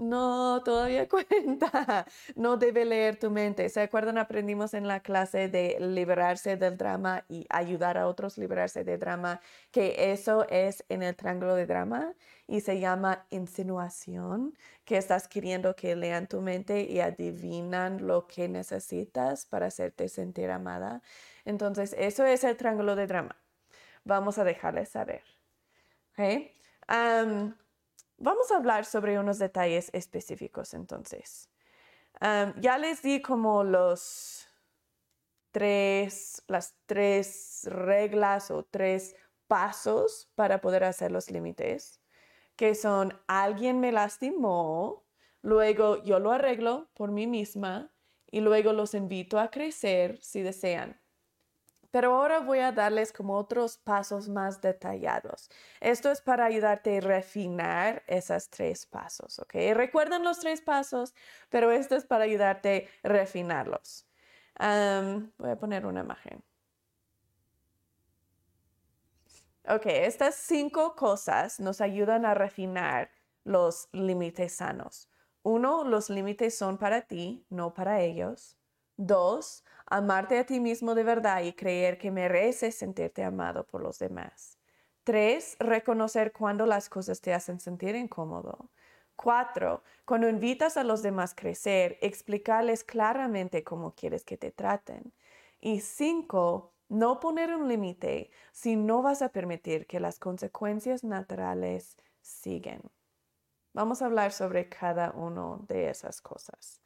No, 0.00 0.62
todavía 0.64 1.06
cuenta. 1.10 2.06
No 2.34 2.56
debe 2.56 2.86
leer 2.86 3.18
tu 3.18 3.30
mente. 3.30 3.68
¿Se 3.68 3.82
acuerdan? 3.82 4.16
Aprendimos 4.16 4.72
en 4.72 4.88
la 4.88 5.00
clase 5.00 5.48
de 5.48 5.76
liberarse 5.78 6.56
del 6.56 6.78
drama 6.78 7.24
y 7.28 7.46
ayudar 7.50 7.98
a 7.98 8.08
otros 8.08 8.38
liberarse 8.38 8.82
del 8.82 8.98
drama, 8.98 9.40
que 9.70 10.12
eso 10.12 10.46
es 10.48 10.84
en 10.88 11.02
el 11.02 11.14
triángulo 11.16 11.54
de 11.54 11.66
drama 11.66 12.14
y 12.46 12.60
se 12.62 12.80
llama 12.80 13.26
insinuación, 13.28 14.56
que 14.86 14.96
estás 14.96 15.28
queriendo 15.28 15.76
que 15.76 15.94
lean 15.96 16.26
tu 16.28 16.40
mente 16.40 16.82
y 16.82 17.00
adivinan 17.00 18.06
lo 18.06 18.26
que 18.26 18.48
necesitas 18.48 19.44
para 19.44 19.66
hacerte 19.66 20.08
sentir 20.08 20.50
amada. 20.50 21.02
Entonces, 21.44 21.94
eso 21.98 22.24
es 22.24 22.42
el 22.44 22.56
triángulo 22.56 22.96
de 22.96 23.06
drama. 23.06 23.36
Vamos 24.04 24.38
a 24.38 24.44
dejarles 24.44 24.88
saber. 24.90 25.22
¿Okay? 26.14 26.54
Vamos 28.20 28.52
a 28.52 28.56
hablar 28.56 28.84
sobre 28.84 29.18
unos 29.18 29.38
detalles 29.38 29.90
específicos 29.92 30.74
entonces. 30.74 31.48
ya 32.20 32.78
les 32.78 33.02
di 33.02 33.20
como 33.20 33.64
los 33.64 34.46
tres, 35.50 36.42
las 36.46 36.76
tres 36.86 37.62
reglas 37.64 38.50
o 38.50 38.64
tres 38.64 39.16
pasos 39.48 40.30
para 40.36 40.60
poder 40.60 40.84
hacer 40.84 41.10
los 41.10 41.30
límites 41.30 42.00
que 42.60 42.74
son 42.74 43.18
alguien 43.26 43.80
me 43.80 43.90
lastimó, 43.90 45.06
luego 45.40 46.02
yo 46.04 46.18
lo 46.18 46.30
arreglo 46.30 46.90
por 46.92 47.10
mí 47.10 47.26
misma 47.26 47.90
y 48.30 48.42
luego 48.42 48.74
los 48.74 48.92
invito 48.92 49.38
a 49.40 49.50
crecer 49.50 50.18
si 50.20 50.42
desean. 50.42 50.99
Pero 51.90 52.14
ahora 52.14 52.40
voy 52.40 52.60
a 52.60 52.72
darles 52.72 53.12
como 53.12 53.36
otros 53.36 53.76
pasos 53.78 54.28
más 54.28 54.60
detallados. 54.60 55.50
Esto 55.80 56.10
es 56.10 56.20
para 56.20 56.44
ayudarte 56.44 56.98
a 56.98 57.00
refinar 57.00 58.02
esos 58.06 58.48
tres 58.48 58.86
pasos, 58.86 59.38
¿ok? 59.40 59.54
Recuerden 59.74 60.22
los 60.22 60.38
tres 60.38 60.60
pasos, 60.60 61.14
pero 61.48 61.70
esto 61.72 61.96
es 61.96 62.04
para 62.04 62.24
ayudarte 62.24 62.88
a 63.02 63.08
refinarlos. 63.08 64.06
voy 65.38 65.50
a 65.50 65.56
poner 65.56 65.86
una 65.86 66.00
imagen. 66.00 66.42
Ok, 69.68 69.86
estas 69.86 70.36
cinco 70.36 70.96
cosas 70.96 71.60
nos 71.60 71.80
ayudan 71.80 72.24
a 72.24 72.34
refinar 72.34 73.10
los 73.44 73.88
límites 73.92 74.54
sanos. 74.54 75.08
Uno, 75.42 75.84
los 75.84 76.10
límites 76.10 76.56
son 76.56 76.78
para 76.78 77.02
ti, 77.02 77.46
no 77.50 77.72
para 77.72 78.00
ellos. 78.00 78.56
Dos, 78.96 79.64
amarte 79.90 80.38
a 80.38 80.46
ti 80.46 80.60
mismo 80.60 80.94
de 80.94 81.02
verdad 81.02 81.42
y 81.42 81.52
creer 81.52 81.98
que 81.98 82.10
mereces 82.10 82.76
sentirte 82.76 83.24
amado 83.24 83.66
por 83.66 83.82
los 83.82 83.98
demás. 83.98 84.58
Tres, 85.04 85.56
reconocer 85.58 86.32
cuando 86.32 86.64
las 86.64 86.88
cosas 86.88 87.20
te 87.20 87.34
hacen 87.34 87.58
sentir 87.60 87.96
incómodo. 87.96 88.70
Cuatro, 89.16 89.82
cuando 90.06 90.28
invitas 90.28 90.76
a 90.76 90.84
los 90.84 91.02
demás 91.02 91.32
a 91.32 91.36
crecer, 91.36 91.98
explicarles 92.00 92.84
claramente 92.84 93.64
cómo 93.64 93.94
quieres 93.94 94.24
que 94.24 94.36
te 94.36 94.52
traten. 94.52 95.12
Y 95.60 95.80
cinco, 95.80 96.72
no 96.88 97.20
poner 97.20 97.54
un 97.54 97.68
límite 97.68 98.30
si 98.52 98.76
no 98.76 99.02
vas 99.02 99.22
a 99.22 99.30
permitir 99.30 99.86
que 99.86 100.00
las 100.00 100.18
consecuencias 100.18 101.04
naturales 101.04 101.96
siguen. 102.22 102.82
Vamos 103.72 104.02
a 104.02 104.06
hablar 104.06 104.32
sobre 104.32 104.68
cada 104.68 105.10
uno 105.12 105.64
de 105.68 105.90
esas 105.90 106.20
cosas. 106.20 106.80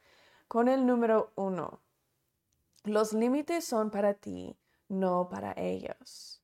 Con 0.47 0.67
el 0.67 0.85
número 0.85 1.31
uno, 1.35 1.81
los 2.85 3.13
límites 3.13 3.65
son 3.65 3.89
para 3.89 4.13
ti, 4.13 4.57
no 4.87 5.27
para 5.29 5.53
ellos. 5.57 6.41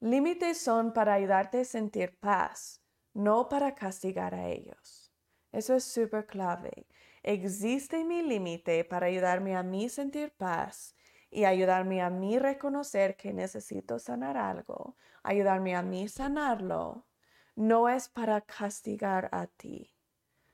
Límites 0.00 0.60
son 0.60 0.92
para 0.92 1.14
ayudarte 1.14 1.60
a 1.60 1.64
sentir 1.64 2.16
paz, 2.18 2.80
no 3.14 3.48
para 3.48 3.74
castigar 3.74 4.34
a 4.34 4.46
ellos. 4.46 5.12
Eso 5.50 5.74
es 5.74 5.84
súper 5.84 6.26
clave. 6.26 6.86
Existe 7.22 8.04
mi 8.04 8.22
límite 8.22 8.84
para 8.84 9.06
ayudarme 9.06 9.56
a 9.56 9.62
mí 9.62 9.88
sentir 9.88 10.30
paz 10.30 10.94
y 11.30 11.44
ayudarme 11.44 12.00
a 12.00 12.10
mí 12.10 12.38
reconocer 12.38 13.16
que 13.16 13.32
necesito 13.32 13.98
sanar 13.98 14.36
algo, 14.36 14.96
ayudarme 15.22 15.74
a 15.74 15.82
mí 15.82 16.08
sanarlo, 16.08 17.06
no 17.56 17.88
es 17.88 18.08
para 18.08 18.40
castigar 18.40 19.28
a 19.32 19.46
ti. 19.46 19.94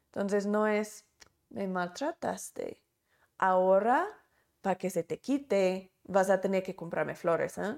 Entonces 0.06 0.46
no 0.46 0.66
es, 0.66 1.04
me 1.50 1.68
maltrataste. 1.68 2.80
Ahora, 3.36 4.06
para 4.64 4.76
que 4.78 4.90
se 4.90 5.04
te 5.04 5.20
quite, 5.20 5.92
vas 6.04 6.30
a 6.30 6.40
tener 6.40 6.62
que 6.62 6.74
comprarme 6.74 7.14
flores, 7.14 7.58
¿eh? 7.58 7.76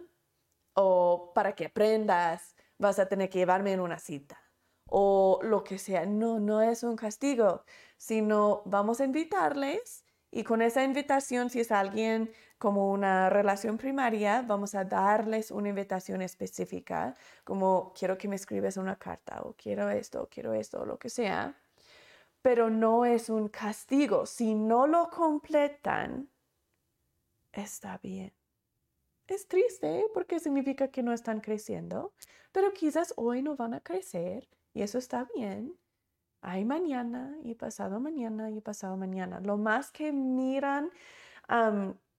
O 0.75 1.33
para 1.35 1.55
que 1.57 1.67
aprendas, 1.67 2.55
vas 2.79 2.99
a 3.01 3.09
tener 3.09 3.29
que 3.29 3.41
llevarme 3.41 3.73
en 3.73 3.81
una 3.81 3.99
cita. 3.99 4.41
O 4.89 5.41
lo 5.43 5.65
que 5.65 5.79
sea. 5.79 6.07
No, 6.07 6.39
no 6.39 6.63
es 6.63 6.85
un 6.85 6.97
castigo, 6.97 7.65
sino 7.97 8.63
vamos 8.67 9.01
a 9.01 9.05
invitarles 9.05 10.05
y 10.31 10.45
con 10.45 10.63
esa 10.63 10.85
invitación, 10.85 11.51
si 11.51 11.61
es 11.61 11.73
alguien 11.73 12.31
como 12.59 12.93
una 12.93 13.31
relación 13.31 13.79
primaria, 13.79 14.43
vamos 14.43 14.75
a 14.77 14.85
darles 14.85 15.51
una 15.51 15.71
invitación 15.71 16.23
específica, 16.23 17.17
como 17.45 17.93
quiero 17.99 18.17
que 18.17 18.29
me 18.29 18.37
escribes 18.37 18.77
una 18.77 18.97
carta 18.97 19.43
o 19.43 19.55
quiero 19.55 19.91
esto, 19.91 20.23
o 20.23 20.29
quiero 20.29 20.53
esto, 20.55 20.83
o 20.83 20.87
lo 20.87 20.99
que 20.99 21.11
sea. 21.11 21.57
Pero 22.43 22.71
no 22.71 23.05
es 23.05 23.29
un 23.29 23.49
castigo. 23.49 24.25
Si 24.27 24.55
no 24.55 24.87
lo 24.87 25.11
completan, 25.11 26.29
está 27.63 27.99
bien. 27.99 28.33
Es 29.27 29.49
triste 29.49 30.05
porque 30.15 30.39
significa 30.39 30.89
que 30.89 31.03
no 31.03 31.13
están 31.13 31.41
creciendo, 31.41 32.13
pero 32.53 32.73
quizás 32.73 33.13
hoy 33.17 33.43
no 33.43 33.57
van 33.57 33.75
a 33.75 33.81
crecer 33.81 34.49
y 34.73 34.83
eso 34.83 34.99
está 34.99 35.27
bien 35.35 35.77
hay 36.47 36.65
mañana 36.65 37.37
y 37.43 37.55
pasado 37.55 37.99
mañana 37.99 38.51
y 38.53 38.61
pasado 38.61 38.97
mañana. 38.97 39.41
Lo 39.41 39.57
más 39.57 39.91
que 39.91 40.13
miran 40.13 40.93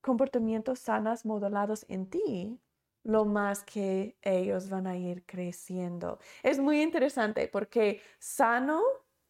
comportamientos 0.02 0.80
sanos 0.80 1.26
modelados 1.26 1.86
en 1.88 2.10
ti, 2.10 2.60
lo 3.04 3.24
más 3.24 3.64
que 3.64 4.18
ellos 4.22 4.70
van 4.70 4.86
a 4.86 4.98
ir 4.98 5.26
creciendo. 5.26 6.20
Es 6.44 6.60
muy 6.60 6.82
interesante 6.82 7.48
porque 7.48 8.02
sano 8.20 8.82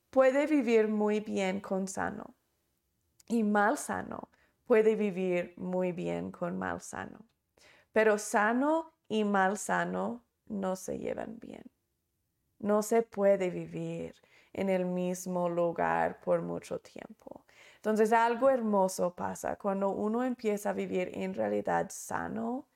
puede 0.09 0.47
vivir 0.47 0.87
muy 0.87 1.19
bien 1.19 1.61
con 1.61 1.87
sano 1.87 2.33
y 3.27 3.43
mal 3.43 3.77
sano 3.77 4.29
puede 4.67 4.95
vivir 4.95 5.53
muy 5.57 5.93
bien 5.93 6.31
con 6.31 6.57
mal 6.57 6.81
sano. 6.81 7.25
Pero 7.93 8.17
sano 8.17 8.93
y 9.07 9.23
mal 9.23 9.57
sano 9.57 10.25
no 10.45 10.75
se 10.75 10.99
llevan 10.99 11.39
bien. 11.39 11.63
No 12.59 12.83
se 12.83 13.01
puede 13.01 13.49
vivir 13.49 14.13
en 14.53 14.69
el 14.69 14.85
mismo 14.85 15.49
lugar 15.49 16.19
por 16.19 16.41
mucho 16.41 16.79
tiempo. 16.79 17.45
Entonces 17.75 18.11
algo 18.11 18.49
hermoso 18.49 19.15
pasa 19.15 19.55
cuando 19.55 19.89
uno 19.89 20.23
empieza 20.23 20.71
a 20.71 20.73
vivir 20.73 21.11
en 21.13 21.33
realidad 21.33 21.87
sano, 21.89 22.67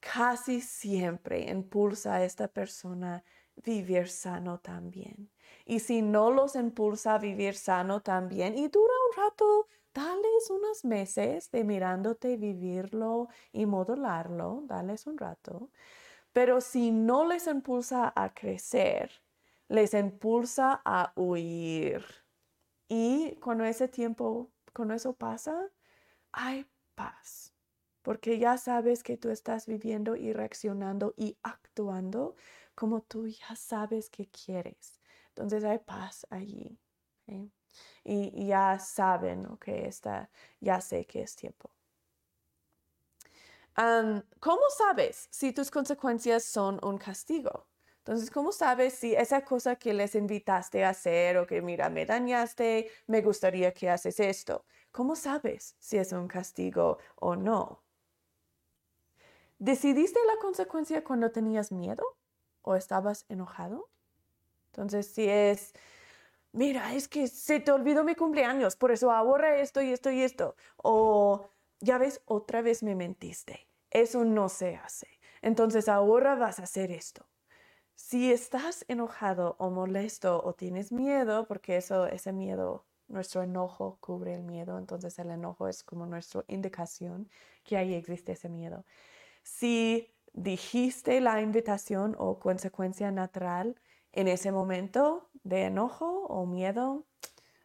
casi 0.00 0.60
siempre 0.60 1.50
impulsa 1.50 2.14
a 2.14 2.24
esta 2.24 2.48
persona 2.48 3.24
vivir 3.56 4.08
sano 4.08 4.58
también. 4.60 5.30
Y 5.64 5.80
si 5.80 6.00
no 6.02 6.30
los 6.30 6.54
impulsa 6.54 7.14
a 7.14 7.18
vivir 7.18 7.54
sano 7.54 8.00
también 8.00 8.56
y 8.56 8.68
dura 8.68 8.92
un 9.10 9.24
rato, 9.24 9.68
dales 9.96 10.50
unos 10.50 10.84
meses 10.84 11.50
de 11.50 11.64
mirándote 11.64 12.36
vivirlo 12.36 13.28
y 13.52 13.64
modularlo, 13.64 14.62
dales 14.66 15.06
un 15.06 15.16
rato. 15.16 15.70
Pero 16.32 16.60
si 16.60 16.90
no 16.92 17.26
les 17.26 17.46
impulsa 17.46 18.12
a 18.14 18.34
crecer, 18.34 19.10
les 19.68 19.94
impulsa 19.94 20.82
a 20.84 21.12
huir. 21.16 22.04
Y 22.88 23.36
cuando 23.36 23.64
ese 23.64 23.88
tiempo, 23.88 24.52
cuando 24.74 24.94
eso 24.94 25.14
pasa, 25.14 25.70
hay 26.32 26.66
paz. 26.94 27.54
Porque 28.02 28.38
ya 28.38 28.58
sabes 28.58 29.02
que 29.02 29.16
tú 29.16 29.30
estás 29.30 29.66
viviendo 29.66 30.14
y 30.16 30.32
reaccionando 30.32 31.14
y 31.16 31.38
actuando 31.42 32.36
como 32.74 33.00
tú 33.02 33.28
ya 33.28 33.56
sabes 33.56 34.10
que 34.10 34.28
quieres. 34.28 35.00
Entonces 35.30 35.64
hay 35.64 35.78
paz 35.78 36.26
allí. 36.30 36.78
Y, 38.04 38.46
ya 38.46 38.78
saben 38.78 39.56
que 39.58 39.86
está, 39.86 40.30
ya 40.60 40.80
sé 40.80 41.04
que 41.06 41.22
es 41.22 41.34
tiempo. 41.36 41.70
¿Cómo 44.40 44.62
sabes 44.70 45.28
si 45.30 45.52
tus 45.52 45.70
consecuencias 45.70 46.44
son 46.44 46.80
un 46.82 46.96
castigo? 46.98 47.66
Entonces, 47.98 48.30
¿cómo 48.30 48.52
sabes 48.52 48.94
si 48.94 49.14
esa 49.14 49.44
cosa 49.44 49.76
que 49.76 49.92
les 49.92 50.14
invitaste 50.14 50.84
a 50.84 50.90
hacer 50.90 51.36
o 51.38 51.46
que, 51.46 51.60
mira, 51.60 51.90
me 51.90 52.06
dañaste, 52.06 52.88
me 53.08 53.20
gustaría 53.20 53.74
que 53.74 53.90
haces 53.90 54.20
esto? 54.20 54.64
¿Cómo 54.92 55.16
sabes 55.16 55.74
si 55.78 55.98
es 55.98 56.12
un 56.12 56.28
castigo 56.28 56.98
o 57.16 57.34
no? 57.34 57.82
¿Decidiste 59.58 60.20
la 60.26 60.40
consecuencia 60.40 61.02
cuando 61.02 61.32
tenías 61.32 61.72
miedo 61.72 62.04
o 62.62 62.76
estabas 62.76 63.24
enojado? 63.28 63.90
Entonces, 64.66 65.06
si 65.06 65.28
es, 65.28 65.72
mira, 66.56 66.94
es 66.94 67.06
que 67.06 67.28
se 67.28 67.60
te 67.60 67.70
olvidó 67.70 68.02
mi 68.02 68.14
cumpleaños, 68.14 68.76
por 68.76 68.90
eso 68.90 69.12
ahorra 69.12 69.58
esto 69.58 69.82
y 69.82 69.92
esto 69.92 70.10
y 70.10 70.22
esto. 70.22 70.56
O, 70.78 71.50
ya 71.80 71.98
ves, 71.98 72.22
otra 72.24 72.62
vez 72.62 72.82
me 72.82 72.94
mentiste. 72.94 73.68
Eso 73.90 74.24
no 74.24 74.48
se 74.48 74.76
hace. 74.76 75.06
Entonces, 75.42 75.88
ahora 75.88 76.34
vas 76.34 76.58
a 76.58 76.64
hacer 76.64 76.90
esto. 76.90 77.26
Si 77.94 78.32
estás 78.32 78.84
enojado 78.88 79.56
o 79.58 79.70
molesto 79.70 80.42
o 80.44 80.54
tienes 80.54 80.92
miedo, 80.92 81.46
porque 81.46 81.76
eso, 81.76 82.06
ese 82.06 82.32
miedo, 82.32 82.86
nuestro 83.08 83.42
enojo 83.42 83.98
cubre 84.00 84.34
el 84.34 84.42
miedo, 84.42 84.78
entonces 84.78 85.18
el 85.18 85.30
enojo 85.30 85.68
es 85.68 85.82
como 85.84 86.06
nuestra 86.06 86.44
indicación 86.48 87.30
que 87.64 87.76
ahí 87.76 87.94
existe 87.94 88.32
ese 88.32 88.48
miedo. 88.48 88.84
Si 89.42 90.12
dijiste 90.32 91.20
la 91.20 91.40
invitación 91.40 92.16
o 92.18 92.38
consecuencia 92.38 93.10
natural 93.10 93.80
en 94.16 94.28
ese 94.28 94.50
momento 94.50 95.28
de 95.44 95.66
enojo 95.66 96.24
o 96.28 96.46
miedo, 96.46 97.06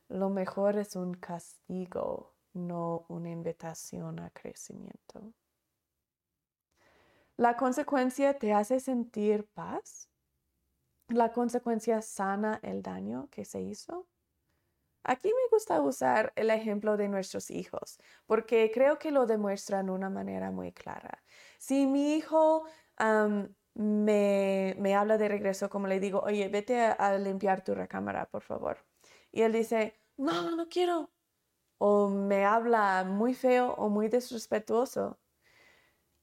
lo 0.10 0.30
mejor 0.30 0.78
es 0.78 0.98
un 0.98 1.14
castigo, 1.14 2.36
no 2.52 3.06
una 3.08 3.30
invitación 3.30 4.20
a 4.20 4.30
crecimiento. 4.32 5.34
La 7.38 7.56
consecuencia 7.56 8.38
te 8.38 8.52
hace 8.52 8.82
sentir 8.82 9.48
paz. 9.54 10.10
La 11.08 11.32
consecuencia 11.32 12.02
sana 12.02 12.60
el 12.64 12.82
daño 12.82 13.30
que 13.32 13.46
se 13.46 13.62
hizo. 13.62 14.10
Aquí 15.04 15.30
me 15.30 15.50
gusta 15.50 15.80
usar 15.80 16.34
el 16.36 16.50
ejemplo 16.50 16.98
de 16.98 17.08
nuestros 17.08 17.50
hijos, 17.50 17.98
porque 18.26 18.72
creo 18.74 19.00
que 19.00 19.12
lo 19.12 19.26
demuestran 19.26 19.86
de 19.86 19.94
una 19.94 20.10
manera 20.10 20.52
muy 20.52 20.74
clara. 20.74 21.24
Si 21.60 21.88
mi 21.88 22.16
hijo 22.16 22.66
me, 23.74 24.96
habla 24.96 25.18
de 25.18 25.28
regreso, 25.28 25.70
como 25.70 25.88
le 25.88 26.00
digo, 26.00 26.22
oye, 26.22 26.48
vete 26.50 26.80
a, 26.82 27.18
limpiar 27.18 27.64
tu 27.64 27.74
recámara, 27.74 28.26
por 28.26 28.42
favor. 28.42 28.78
Y 29.32 29.42
él 29.42 29.54
dice, 29.54 30.00
no, 30.18 30.56
no 30.56 30.68
quiero. 30.70 31.10
O 31.78 32.10
me 32.10 32.46
habla 32.46 33.04
muy 33.04 33.34
feo 33.34 33.74
o 33.74 33.90
muy 33.90 34.08
desrespetuoso. 34.08 35.20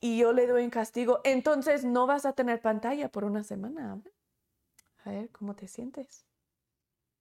Y 0.00 0.18
yo 0.18 0.32
le 0.32 0.46
doy 0.46 0.64
un 0.64 0.70
castigo, 0.70 1.20
entonces 1.24 1.84
no 1.84 2.06
vas 2.06 2.24
a 2.24 2.32
tener 2.32 2.60
pantalla 2.60 3.10
por 3.10 3.24
una 3.24 3.42
semana. 3.42 4.00
A 5.04 5.10
ver, 5.10 5.30
¿cómo 5.30 5.56
te 5.56 5.66
sientes? 5.66 6.24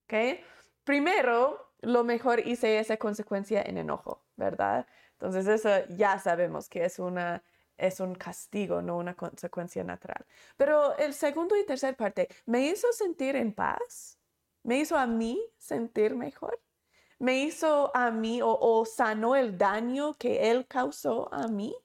¿Ok? 0.03 0.43
Primero, 0.83 1.73
lo 1.81 2.03
mejor 2.03 2.45
hice 2.45 2.79
esa 2.79 2.97
consecuencia 2.97 3.63
en 3.63 3.77
enojo, 3.77 4.23
¿verdad? 4.35 4.85
Entonces 5.13 5.47
eso 5.47 5.69
ya 5.95 6.19
sabemos 6.19 6.69
que 6.69 6.85
es 6.85 6.99
una 6.99 7.43
es 7.77 7.99
un 7.99 8.15
castigo, 8.15 8.81
no 8.81 8.97
una 8.97 9.15
consecuencia 9.15 9.83
natural. 9.83 10.25
Pero 10.57 10.97
el 10.97 11.13
segundo 11.13 11.55
y 11.55 11.65
tercer 11.65 11.95
parte, 11.95 12.27
¿me 12.45 12.61
hizo 12.61 12.91
sentir 12.91 13.35
en 13.35 13.53
paz? 13.53 14.17
¿Me 14.63 14.79
hizo 14.79 14.97
a 14.97 15.07
mí 15.07 15.39
sentir 15.57 16.15
mejor? 16.15 16.59
¿Me 17.19 17.39
hizo 17.39 17.95
a 17.95 18.11
mí 18.11 18.41
o, 18.41 18.57
o 18.59 18.85
sanó 18.85 19.35
el 19.35 19.57
daño 19.57 20.17
que 20.17 20.51
él 20.51 20.67
causó 20.67 21.33
a 21.33 21.47
mí? 21.47 21.75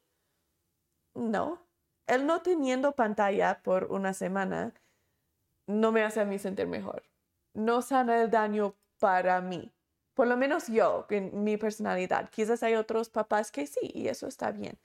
No. 1.15 1.67
Él 2.07 2.27
no 2.27 2.43
teniendo 2.43 2.93
pantalla 2.93 3.63
por 3.63 3.85
una 3.85 4.13
semana 4.13 4.75
no 5.67 5.93
me 5.93 6.03
hace 6.03 6.21
a 6.21 6.25
mí 6.25 6.39
sentir 6.39 6.67
mejor. 6.67 7.05
No 7.55 7.83
sana 7.83 8.21
el 8.23 8.31
daño 8.31 8.75
para 8.99 9.41
mí. 9.41 9.73
Por 10.15 10.27
lo 10.27 10.37
menos 10.37 10.67
yo, 10.67 11.07
en 11.11 11.45
mi 11.45 11.57
personalidad. 11.57 12.29
Quizás 12.31 12.63
hay 12.63 12.75
otros 12.75 13.09
papás 13.09 13.51
que 13.51 13.67
sí, 13.67 13.91
y 13.95 14.09
eso 14.09 14.27
está 14.27 14.51
bien 14.51 14.79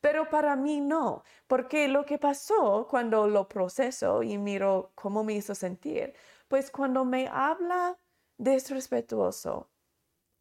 pero 0.00 0.28
para 0.30 0.56
mí 0.56 0.80
no, 0.80 1.24
porque 1.46 1.88
lo 1.88 2.04
que 2.06 2.18
pasó 2.18 2.86
cuando 2.88 3.28
lo 3.28 3.48
proceso 3.48 4.22
y 4.22 4.38
miro 4.38 4.92
cómo 4.94 5.24
me 5.24 5.34
hizo 5.34 5.54
sentir, 5.54 6.14
pues 6.48 6.70
cuando 6.70 7.04
me 7.04 7.28
habla 7.28 7.98
desrespetuoso, 8.38 9.70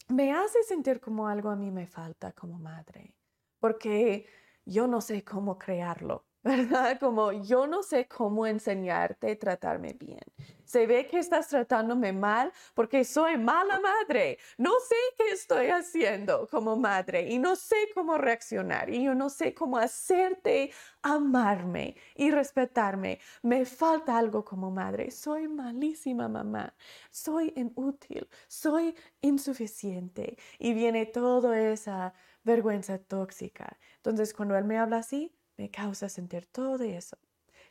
me 0.09 0.33
hace 0.33 0.63
sentir 0.63 0.99
como 1.01 1.27
algo 1.27 1.49
a 1.49 1.55
mí 1.55 1.71
me 1.71 1.87
falta 1.87 2.31
como 2.33 2.59
madre, 2.59 3.15
porque 3.59 4.27
yo 4.65 4.87
no 4.87 5.01
sé 5.01 5.23
cómo 5.23 5.57
crearlo. 5.59 6.28
¿verdad? 6.43 6.97
Como 6.99 7.33
yo 7.33 7.67
no 7.67 7.83
sé 7.83 8.07
cómo 8.07 8.47
enseñarte 8.47 9.31
a 9.31 9.39
tratarme 9.39 9.93
bien. 9.93 10.21
Se 10.63 10.87
ve 10.87 11.05
que 11.07 11.19
estás 11.19 11.49
tratándome 11.49 12.13
mal 12.13 12.53
porque 12.75 13.03
soy 13.03 13.37
mala 13.37 13.79
madre. 13.81 14.37
No 14.57 14.71
sé 14.87 14.95
qué 15.17 15.31
estoy 15.31 15.67
haciendo 15.67 16.47
como 16.47 16.77
madre 16.77 17.27
y 17.29 17.39
no 17.39 17.55
sé 17.57 17.75
cómo 17.93 18.17
reaccionar 18.17 18.89
y 18.89 19.03
yo 19.03 19.15
no 19.15 19.29
sé 19.29 19.53
cómo 19.53 19.77
hacerte 19.77 20.71
amarme 21.01 21.95
y 22.15 22.31
respetarme. 22.31 23.19
Me 23.41 23.65
falta 23.65 24.17
algo 24.17 24.45
como 24.45 24.71
madre. 24.71 25.11
Soy 25.11 25.47
malísima 25.49 26.29
mamá. 26.29 26.73
Soy 27.11 27.51
inútil. 27.57 28.29
Soy 28.47 28.95
insuficiente. 29.21 30.37
Y 30.57 30.73
viene 30.73 31.05
toda 31.05 31.59
esa 31.59 32.13
vergüenza 32.43 32.97
tóxica. 32.99 33.77
Entonces, 33.97 34.33
cuando 34.33 34.57
él 34.57 34.65
me 34.65 34.77
habla 34.77 34.97
así, 34.97 35.35
me 35.59 35.69
causa 35.69 36.07
sentir 36.07 36.45
todo 36.45 36.81
eso. 36.85 37.17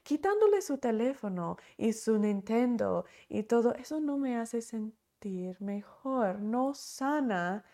Quitándole 0.03 0.61
su 0.61 0.77
teléfono 0.77 1.57
y 1.79 1.95
su 1.95 2.19
Nintendo 2.19 3.07
y 3.31 3.45
todo 3.45 3.75
eso 3.75 3.99
no 3.99 4.19
me 4.19 4.37
hace 4.37 4.61
sentir 4.61 5.57
mejor, 5.61 6.39
no 6.39 6.75
sana 6.75 7.65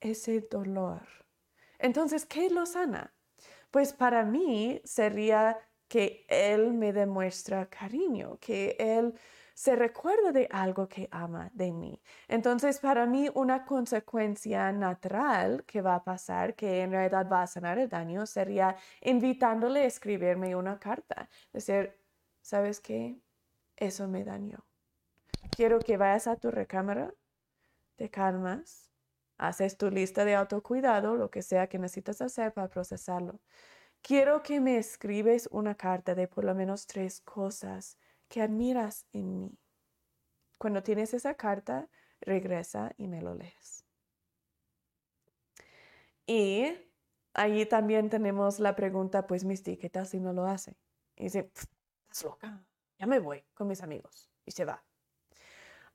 ese 0.00 0.40
dolor. 0.40 1.02
Entonces, 1.78 2.26
¿qué 2.26 2.50
lo 2.50 2.66
sana? 2.66 3.14
Pues 3.70 3.92
para 3.92 4.24
mí 4.24 4.80
sería 4.84 5.56
que 5.86 6.26
Él 6.28 6.72
me 6.72 6.92
demuestra 6.92 7.70
cariño, 7.70 8.38
que 8.40 8.76
Él 8.78 9.14
se 9.60 9.76
recuerda 9.76 10.32
de 10.32 10.48
algo 10.50 10.88
que 10.88 11.06
ama 11.10 11.50
de 11.52 11.70
mí. 11.70 12.00
Entonces, 12.28 12.80
para 12.80 13.04
mí, 13.04 13.28
una 13.34 13.66
consecuencia 13.66 14.72
natural 14.72 15.64
que 15.66 15.82
va 15.82 15.96
a 15.96 16.02
pasar, 16.02 16.54
que 16.54 16.80
en 16.80 16.92
realidad 16.92 17.28
va 17.30 17.42
a 17.42 17.46
sanar 17.46 17.78
el 17.78 17.86
daño, 17.86 18.24
sería 18.24 18.74
invitándole 19.02 19.80
a 19.82 19.84
escribirme 19.84 20.56
una 20.56 20.78
carta. 20.78 21.28
Decir, 21.52 21.94
¿sabes 22.40 22.80
qué? 22.80 23.20
Eso 23.76 24.08
me 24.08 24.24
dañó. 24.24 24.64
Quiero 25.54 25.78
que 25.78 25.98
vayas 25.98 26.26
a 26.26 26.36
tu 26.36 26.50
recámara, 26.50 27.12
te 27.96 28.08
calmas, 28.08 28.90
haces 29.36 29.76
tu 29.76 29.90
lista 29.90 30.24
de 30.24 30.36
autocuidado, 30.36 31.16
lo 31.16 31.30
que 31.30 31.42
sea 31.42 31.66
que 31.66 31.78
necesitas 31.78 32.22
hacer 32.22 32.54
para 32.54 32.68
procesarlo. 32.68 33.40
Quiero 34.00 34.42
que 34.42 34.58
me 34.58 34.78
escribes 34.78 35.50
una 35.52 35.74
carta 35.74 36.14
de 36.14 36.28
por 36.28 36.44
lo 36.44 36.54
menos 36.54 36.86
tres 36.86 37.20
cosas 37.20 37.98
que 38.30 38.40
admiras 38.40 39.06
en 39.12 39.40
mí. 39.40 39.58
Cuando 40.56 40.82
tienes 40.82 41.12
esa 41.12 41.34
carta, 41.34 41.90
regresa 42.20 42.92
y 42.96 43.08
me 43.08 43.20
lo 43.20 43.34
lees. 43.34 43.84
Y 46.26 46.72
allí 47.34 47.66
también 47.66 48.08
tenemos 48.08 48.60
la 48.60 48.76
pregunta, 48.76 49.26
pues 49.26 49.44
Misty, 49.44 49.76
¿qué 49.76 49.90
si 50.04 50.20
no 50.20 50.32
lo 50.32 50.46
hace? 50.46 50.76
Y 51.16 51.24
dice, 51.24 51.50
estás 51.52 52.24
loca, 52.24 52.64
ya 52.98 53.06
me 53.06 53.18
voy 53.18 53.42
con 53.52 53.66
mis 53.66 53.82
amigos. 53.82 54.30
Y 54.46 54.52
se 54.52 54.64
va. 54.64 54.84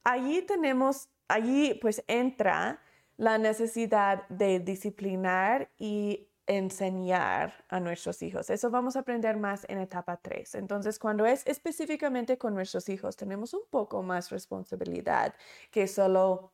Allí 0.04 0.42
tenemos, 0.42 1.10
allí 1.30 1.76
pues 1.76 2.04
entra 2.08 2.82
la 3.16 3.38
necesidad 3.38 4.28
de 4.28 4.60
disciplinar 4.60 5.72
y 5.78 6.30
enseñar 6.48 7.66
a 7.70 7.80
nuestros 7.80 8.22
hijos. 8.22 8.50
Eso 8.50 8.70
vamos 8.70 8.96
a 8.96 9.00
aprender 9.00 9.38
más 9.38 9.66
en 9.68 9.80
etapa 9.80 10.18
3. 10.18 10.56
Entonces, 10.56 11.00
cuando 11.00 11.26
es 11.26 11.46
específicamente 11.48 12.38
con 12.38 12.54
nuestros 12.54 12.88
hijos, 12.90 13.16
tenemos 13.16 13.54
un 13.54 13.64
poco 13.70 14.04
más 14.04 14.30
responsabilidad 14.30 15.34
que 15.72 15.88
solo, 15.88 16.52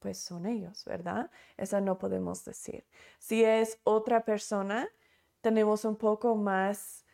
pues 0.00 0.18
son 0.18 0.46
ellos, 0.46 0.84
¿verdad? 0.84 1.30
Eso 1.56 1.80
no 1.80 1.98
podemos 1.98 2.44
decir. 2.44 2.84
Si 3.18 3.44
es 3.44 3.78
otra 3.84 4.24
persona, 4.24 4.88
tenemos 5.40 5.84
un 5.84 5.96
poco 5.96 6.34
más 6.34 7.04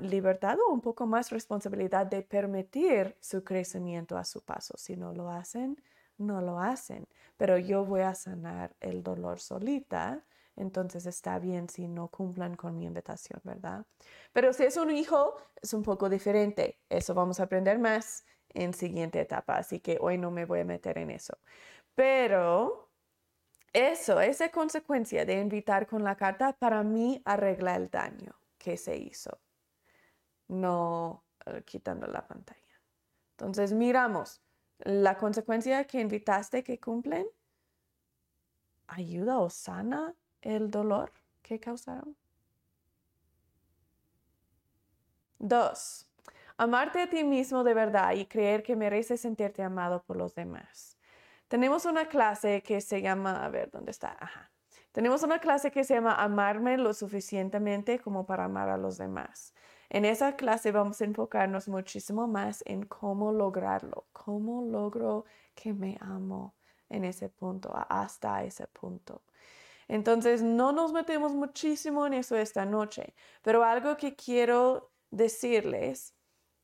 libertad 0.00 0.56
o 0.66 0.72
un 0.72 0.80
poco 0.80 1.06
más 1.06 1.30
responsabilidad 1.30 2.06
de 2.06 2.22
permitir 2.22 3.16
su 3.20 3.44
crecimiento 3.44 4.16
a 4.16 4.24
su 4.24 4.42
paso. 4.42 4.74
Si 4.78 4.96
no 4.96 5.12
lo 5.12 5.28
hacen, 5.28 5.82
no 6.16 6.40
lo 6.40 6.58
hacen. 6.58 7.06
Pero 7.36 7.58
yo 7.58 7.84
voy 7.84 8.00
a 8.00 8.14
sanar 8.14 8.74
el 8.80 9.02
dolor 9.02 9.40
solita 9.40 10.24
entonces 10.58 11.06
está 11.06 11.38
bien 11.38 11.68
si 11.68 11.88
no 11.88 12.08
cumplan 12.08 12.56
con 12.56 12.76
mi 12.76 12.86
invitación, 12.86 13.40
¿verdad? 13.44 13.86
Pero 14.32 14.52
si 14.52 14.64
es 14.64 14.76
un 14.76 14.90
hijo, 14.90 15.36
es 15.62 15.72
un 15.72 15.82
poco 15.82 16.08
diferente. 16.08 16.80
Eso 16.88 17.14
vamos 17.14 17.40
a 17.40 17.44
aprender 17.44 17.78
más 17.78 18.24
en 18.50 18.74
siguiente 18.74 19.20
etapa, 19.20 19.56
así 19.56 19.80
que 19.80 19.98
hoy 20.00 20.18
no 20.18 20.30
me 20.30 20.44
voy 20.44 20.60
a 20.60 20.64
meter 20.64 20.98
en 20.98 21.10
eso. 21.10 21.38
Pero 21.94 22.90
eso, 23.72 24.20
esa 24.20 24.50
consecuencia 24.50 25.24
de 25.24 25.40
invitar 25.40 25.86
con 25.86 26.02
la 26.02 26.16
carta, 26.16 26.52
para 26.52 26.82
mí 26.82 27.22
arregla 27.24 27.76
el 27.76 27.88
daño 27.90 28.34
que 28.58 28.76
se 28.76 28.96
hizo, 28.96 29.40
no 30.48 31.24
eh, 31.46 31.62
quitando 31.64 32.06
la 32.06 32.26
pantalla. 32.26 32.58
Entonces 33.32 33.72
miramos, 33.72 34.42
la 34.78 35.16
consecuencia 35.16 35.84
que 35.84 36.00
invitaste 36.00 36.64
que 36.64 36.80
cumplen, 36.80 37.26
ayuda 38.88 39.38
o 39.38 39.50
sana 39.50 40.16
el 40.42 40.70
dolor 40.70 41.12
que 41.42 41.58
causaron. 41.58 42.16
Dos, 45.38 46.06
amarte 46.56 47.00
a 47.00 47.08
ti 47.08 47.22
mismo 47.22 47.62
de 47.62 47.74
verdad 47.74 48.12
y 48.12 48.26
creer 48.26 48.62
que 48.62 48.76
mereces 48.76 49.20
sentirte 49.20 49.62
amado 49.62 50.02
por 50.02 50.16
los 50.16 50.34
demás. 50.34 50.96
Tenemos 51.46 51.86
una 51.86 52.06
clase 52.06 52.62
que 52.62 52.80
se 52.80 53.00
llama, 53.00 53.44
a 53.44 53.48
ver, 53.48 53.70
¿dónde 53.70 53.92
está? 53.92 54.16
Ajá. 54.20 54.50
Tenemos 54.92 55.22
una 55.22 55.38
clase 55.38 55.70
que 55.70 55.84
se 55.84 55.94
llama 55.94 56.14
Amarme 56.14 56.76
lo 56.76 56.92
suficientemente 56.92 58.00
como 58.00 58.26
para 58.26 58.44
amar 58.44 58.68
a 58.68 58.76
los 58.76 58.98
demás. 58.98 59.54
En 59.90 60.04
esa 60.04 60.36
clase 60.36 60.72
vamos 60.72 61.00
a 61.00 61.04
enfocarnos 61.04 61.68
muchísimo 61.68 62.26
más 62.26 62.62
en 62.66 62.84
cómo 62.84 63.32
lograrlo, 63.32 64.06
cómo 64.12 64.62
logro 64.62 65.24
que 65.54 65.72
me 65.72 65.96
amo 66.00 66.54
en 66.90 67.04
ese 67.04 67.28
punto, 67.28 67.72
hasta 67.88 68.42
ese 68.44 68.66
punto. 68.66 69.22
Entonces, 69.88 70.42
no 70.42 70.72
nos 70.72 70.92
metemos 70.92 71.34
muchísimo 71.34 72.06
en 72.06 72.14
eso 72.14 72.36
esta 72.36 72.66
noche, 72.66 73.14
pero 73.42 73.64
algo 73.64 73.96
que 73.96 74.14
quiero 74.14 74.92
decirles 75.10 76.14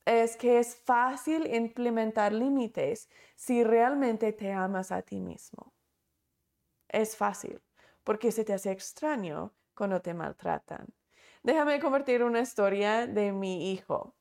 es 0.04 0.36
que 0.36 0.58
es 0.58 0.76
fácil 0.76 1.52
implementar 1.54 2.32
límites 2.32 3.08
si 3.34 3.64
realmente 3.64 4.32
te 4.32 4.52
amas 4.52 4.92
a 4.92 5.00
ti 5.02 5.20
mismo. 5.20 5.72
Es 6.88 7.16
fácil, 7.16 7.62
porque 8.04 8.30
se 8.30 8.44
te 8.44 8.52
hace 8.52 8.70
extraño 8.70 9.54
cuando 9.74 10.00
te 10.02 10.12
maltratan. 10.12 10.94
Déjame 11.42 11.80
convertir 11.80 12.22
una 12.22 12.40
historia 12.40 13.06
de 13.06 13.32
mi 13.32 13.72
hijo. 13.72 14.14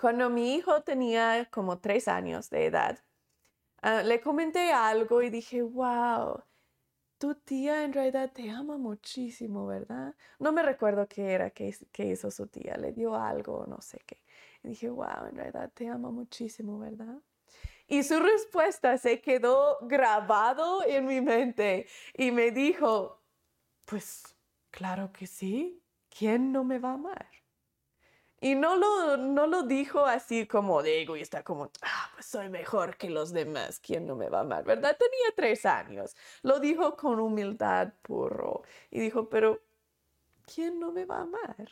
Cuando 0.00 0.30
mi 0.30 0.54
hijo 0.54 0.82
tenía 0.82 1.48
como 1.50 1.78
tres 1.80 2.08
años 2.08 2.48
de 2.48 2.66
edad, 2.66 2.98
ah, 3.82 4.02
le 4.02 4.20
comenté 4.20 4.72
algo 4.72 5.22
y 5.22 5.30
dije, 5.30 5.62
wow, 5.62 6.42
tu 7.22 7.36
tía 7.36 7.84
en 7.84 7.92
realidad 7.92 8.32
te 8.32 8.50
ama 8.50 8.76
muchísimo, 8.78 9.64
¿verdad? 9.64 10.12
No 10.40 10.50
me 10.50 10.60
recuerdo 10.60 11.06
qué 11.06 11.30
era 11.30 11.50
que, 11.50 11.72
hizo 11.98 12.32
su 12.32 12.48
tía, 12.48 12.76
le 12.76 12.90
dio 12.90 13.14
algo, 13.14 13.64
no 13.68 13.80
sé 13.80 14.00
qué. 14.04 14.24
Y 14.64 14.70
dije, 14.70 14.90
wow, 14.90 15.28
en 15.30 15.36
realidad 15.36 15.70
te 15.72 15.86
ama 15.86 16.10
muchísimo, 16.10 16.80
¿verdad? 16.80 17.22
Y 17.86 18.02
su 18.02 18.18
respuesta 18.18 18.98
se 18.98 19.20
quedó 19.20 19.78
grabado 19.82 20.82
en 20.84 21.06
mi 21.06 21.20
mente 21.20 21.86
y 22.14 22.32
me 22.32 22.50
dijo, 22.50 23.22
pues 23.84 24.36
claro 24.72 25.12
que 25.12 25.28
sí, 25.28 25.80
¿quién 26.08 26.50
no 26.50 26.64
me 26.64 26.80
va 26.80 26.90
a 26.90 26.94
amar? 26.94 27.28
Y 28.42 28.56
no 28.56 28.74
lo, 28.74 29.16
no 29.16 29.46
lo 29.46 29.62
dijo 29.62 30.04
así 30.04 30.48
como 30.48 30.82
de 30.82 31.02
egoísta, 31.02 31.44
como, 31.44 31.70
ah, 31.80 32.10
pues 32.14 32.26
soy 32.26 32.48
mejor 32.48 32.96
que 32.96 33.08
los 33.08 33.32
demás, 33.32 33.78
¿quién 33.78 34.04
no 34.04 34.16
me 34.16 34.28
va 34.28 34.38
a 34.38 34.40
amar? 34.40 34.64
¿Verdad? 34.64 34.96
Tenía 34.98 35.32
tres 35.36 35.64
años. 35.64 36.16
Lo 36.42 36.58
dijo 36.58 36.96
con 36.96 37.20
humildad 37.20 37.92
puro. 38.02 38.62
Y 38.90 38.98
dijo, 38.98 39.28
pero, 39.28 39.62
¿quién 40.44 40.80
no 40.80 40.90
me 40.90 41.04
va 41.04 41.18
a 41.18 41.22
amar? 41.22 41.68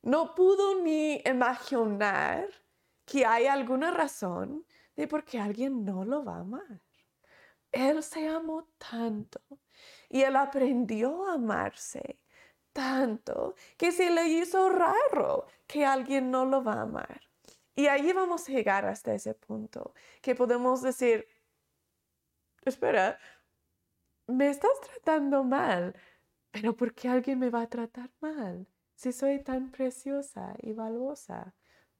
No 0.00 0.34
pudo 0.34 0.80
ni 0.80 1.20
imaginar 1.26 2.48
que 3.04 3.26
hay 3.26 3.46
alguna 3.46 3.90
razón 3.90 4.64
de 4.96 5.06
por 5.06 5.22
qué 5.22 5.38
alguien 5.38 5.84
no 5.84 6.02
lo 6.06 6.24
va 6.24 6.36
a 6.36 6.40
amar. 6.40 6.80
Él 7.72 8.02
se 8.02 8.26
amó 8.26 8.66
tanto 8.78 9.42
y 10.08 10.22
él 10.22 10.36
aprendió 10.36 11.26
a 11.28 11.34
amarse 11.34 12.18
tanto 12.76 13.54
que 13.78 13.90
se 13.90 14.10
le 14.10 14.28
hizo 14.28 14.68
raro 14.68 15.46
que 15.66 15.86
alguien 15.86 16.30
no 16.30 16.44
lo 16.44 16.62
va 16.62 16.74
a 16.74 16.82
amar. 16.82 17.22
Y 17.74 17.86
ahí 17.86 18.12
vamos 18.12 18.48
a 18.48 18.52
llegar 18.52 18.84
hasta 18.84 19.14
ese 19.14 19.32
punto, 19.34 19.94
que 20.20 20.34
podemos 20.34 20.82
decir, 20.82 21.26
espera, 22.64 23.18
me 24.26 24.48
estás 24.50 24.78
tratando 24.82 25.42
mal, 25.42 25.94
pero 26.50 26.76
¿por 26.76 26.92
qué 26.94 27.08
alguien 27.08 27.38
me 27.38 27.50
va 27.50 27.62
a 27.62 27.68
tratar 27.68 28.10
mal? 28.20 28.66
Si 28.94 29.12
soy 29.12 29.42
tan 29.42 29.70
preciosa 29.70 30.54
y 30.62 30.72
valiosa. 30.72 31.54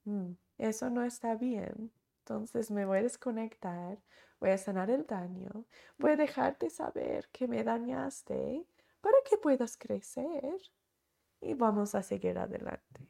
Mm, 0.04 0.32
eso 0.58 0.90
no 0.90 1.04
está 1.04 1.36
bien. 1.36 1.90
Entonces 2.20 2.70
me 2.70 2.84
voy 2.84 2.98
a 2.98 3.02
desconectar, 3.02 3.98
voy 4.40 4.50
a 4.50 4.58
sanar 4.58 4.90
el 4.90 5.06
daño, 5.06 5.64
voy 5.98 6.12
a 6.12 6.16
dejarte 6.16 6.68
saber 6.70 7.28
que 7.32 7.48
me 7.48 7.64
dañaste 7.64 8.66
para 9.06 9.18
que 9.22 9.38
puedas 9.38 9.76
crecer 9.76 10.56
y 11.40 11.54
vamos 11.54 11.94
a 11.94 12.02
seguir 12.02 12.38
adelante. 12.38 13.08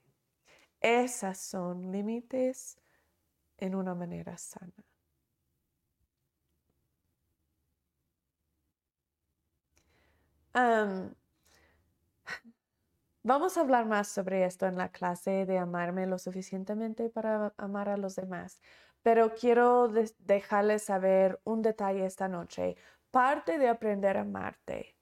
Esas 0.79 1.39
son 1.41 1.91
límites 1.91 2.79
en 3.57 3.75
una 3.75 3.95
manera 3.95 4.37
sana. 4.37 4.75
vamos 13.23 13.57
a 13.57 13.61
hablar 13.63 13.87
más 13.87 14.09
sobre 14.09 14.45
esto 14.45 14.67
en 14.67 14.77
la 14.77 14.91
clase 14.91 15.47
de 15.47 15.57
amarme 15.57 16.07
lo 16.07 16.19
suficientemente 16.19 17.09
para 17.09 17.55
amar 17.57 17.89
a 17.89 17.97
los 17.97 18.17
demás, 18.17 18.61
pero 19.03 19.35
quiero 19.35 19.89
dejarles 20.19 20.83
saber 20.83 21.41
un 21.45 21.63
detalle 21.63 22.05
esta 22.05 22.29
noche. 22.29 22.77
Parte 23.11 23.59
de 23.59 23.69
aprender 23.69 24.19
a 24.19 24.23
amarte 24.23 24.96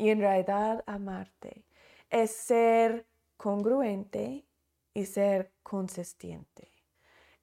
y 0.00 0.08
en 0.08 0.18
realidad 0.18 0.82
amarte 0.86 1.66
es 2.08 2.30
ser 2.30 3.06
congruente 3.36 4.46
y 4.94 5.04
ser 5.04 5.52
consistente. 5.62 6.70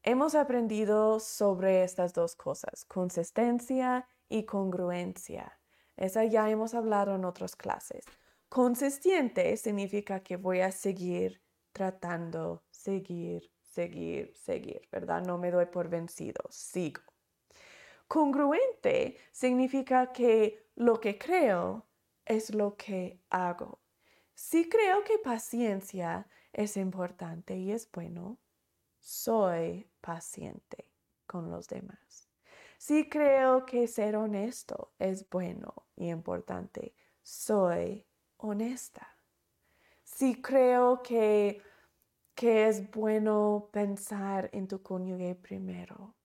Hemos 0.01 0.34
aprendido 0.34 1.20
sobre 1.20 1.84
estas 1.84 2.14
dos 2.14 2.36
cosas, 2.36 2.84
consistencia 2.86 4.08
y 4.28 4.45
congruencia. 4.45 5.60
Esa 5.97 6.26
ya 6.26 6.49
hemos 6.49 6.74
hablado 6.74 7.14
en 7.14 7.26
otras 7.26 7.55
clases. 7.55 8.03
Consistente 8.49 9.55
significa 9.58 10.22
que 10.22 10.38
voy 10.38 10.62
a 10.62 10.72
seguir 10.72 11.39
tratando, 11.72 12.64
seguir, 12.72 13.51
seguir, 13.62 14.34
seguir, 14.36 14.82
¿verdad? 14.91 15.24
No 15.24 15.38
me 15.38 15.51
doy 15.51 15.68
por 15.68 15.89
vencido, 15.89 16.43
sigo. 16.49 17.03
Congruente 18.08 19.18
significa 19.32 20.12
que 20.12 20.72
lo 20.74 20.99
que 20.99 21.20
creo 21.20 21.86
es 22.28 22.53
lo 22.53 22.75
que 22.75 23.19
hago. 23.30 23.80
Si 24.36 24.69
creo 24.69 25.03
que 25.03 25.17
paciencia 25.17 26.28
es 26.53 26.78
importante 26.78 27.57
y 27.57 27.71
es 27.71 27.89
bueno, 27.91 28.38
soy 28.99 29.89
paciente 30.01 30.91
con 31.25 31.49
los 31.49 31.67
demás. 31.67 32.30
Si 32.78 33.09
creo 33.09 33.65
que 33.65 33.88
ser 33.88 34.15
honesto 34.15 34.93
es 34.99 35.28
bueno 35.30 35.88
y 35.95 36.09
importante, 36.09 36.93
soy 37.23 38.05
honesta. 38.38 39.17
Si 40.03 40.41
creo 40.41 41.01
que, 41.01 41.61
que 42.36 42.67
es 42.67 42.89
bueno 42.91 43.69
pensar 43.71 44.49
en 44.53 44.67
tu 44.67 44.84
cónyuge 44.84 45.36
primero, 45.36 46.15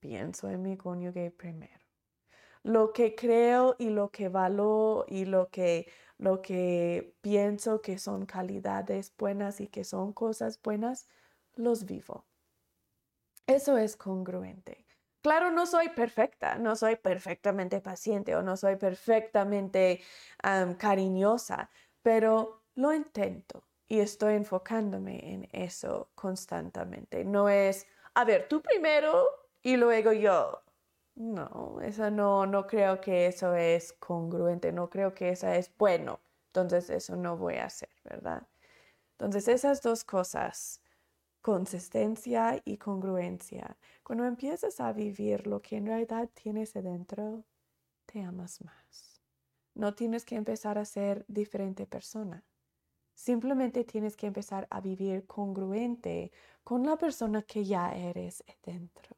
pienso 0.00 0.48
en 0.48 0.62
mi 0.62 0.76
cónyuge 0.76 1.30
primero 1.30 1.77
lo 2.62 2.92
que 2.92 3.14
creo 3.14 3.76
y 3.78 3.90
lo 3.90 4.10
que 4.10 4.28
valoro 4.28 5.04
y 5.08 5.24
lo 5.24 5.48
que, 5.50 5.90
lo 6.18 6.42
que 6.42 7.14
pienso 7.20 7.80
que 7.82 7.98
son 7.98 8.26
calidades 8.26 9.14
buenas 9.16 9.60
y 9.60 9.68
que 9.68 9.84
son 9.84 10.12
cosas 10.12 10.60
buenas, 10.62 11.06
los 11.54 11.84
vivo. 11.84 12.26
Eso 13.46 13.78
es 13.78 13.96
congruente. 13.96 14.86
Claro, 15.22 15.50
no 15.50 15.66
soy 15.66 15.88
perfecta, 15.88 16.56
no 16.58 16.76
soy 16.76 16.96
perfectamente 16.96 17.80
paciente 17.80 18.36
o 18.36 18.42
no 18.42 18.56
soy 18.56 18.76
perfectamente 18.76 20.00
cariñosa, 20.78 21.70
pero 22.02 22.62
lo 22.74 22.94
intento 22.94 23.64
y 23.88 24.00
estoy 24.00 24.34
enfocándome 24.34 25.32
en 25.32 25.48
eso 25.52 26.10
constantemente. 26.14 27.24
No 27.24 27.48
es, 27.48 27.86
a 28.14 28.24
ver, 28.24 28.48
tú 28.48 28.62
primero 28.62 29.26
y 29.62 29.76
luego 29.76 30.12
yo. 30.12 30.62
No, 31.18 31.80
eso 31.82 32.10
no, 32.12 32.46
no 32.46 32.66
creo 32.68 33.00
que 33.00 33.26
eso 33.26 33.54
es 33.54 33.92
congruente, 33.94 34.70
no 34.72 34.88
creo 34.88 35.14
que 35.14 35.30
eso 35.30 35.48
es 35.48 35.70
bueno. 35.76 36.20
Entonces 36.46 36.90
eso 36.90 37.16
no 37.16 37.36
voy 37.36 37.56
a 37.56 37.66
hacer, 37.66 37.90
¿verdad? 38.04 38.46
Entonces 39.12 39.48
esas 39.48 39.82
dos 39.82 40.04
cosas, 40.04 40.80
consistencia 41.42 42.62
y 42.64 42.78
congruencia, 42.78 43.76
cuando 44.04 44.26
empiezas 44.26 44.80
a 44.80 44.92
vivir 44.92 45.46
lo 45.48 45.60
que 45.62 45.76
en 45.76 45.86
realidad 45.86 46.30
tienes 46.34 46.76
adentro, 46.76 47.44
te 48.06 48.22
amas 48.22 48.62
más. 48.64 49.20
No 49.74 49.94
tienes 49.94 50.24
que 50.24 50.36
empezar 50.36 50.78
a 50.78 50.84
ser 50.84 51.24
diferente 51.28 51.86
persona. 51.86 52.44
Simplemente 53.14 53.84
tienes 53.84 54.16
que 54.16 54.28
empezar 54.28 54.68
a 54.70 54.80
vivir 54.80 55.26
congruente 55.26 56.32
con 56.64 56.86
la 56.86 56.96
persona 56.96 57.42
que 57.42 57.64
ya 57.64 57.92
eres 57.92 58.44
dentro. 58.64 59.16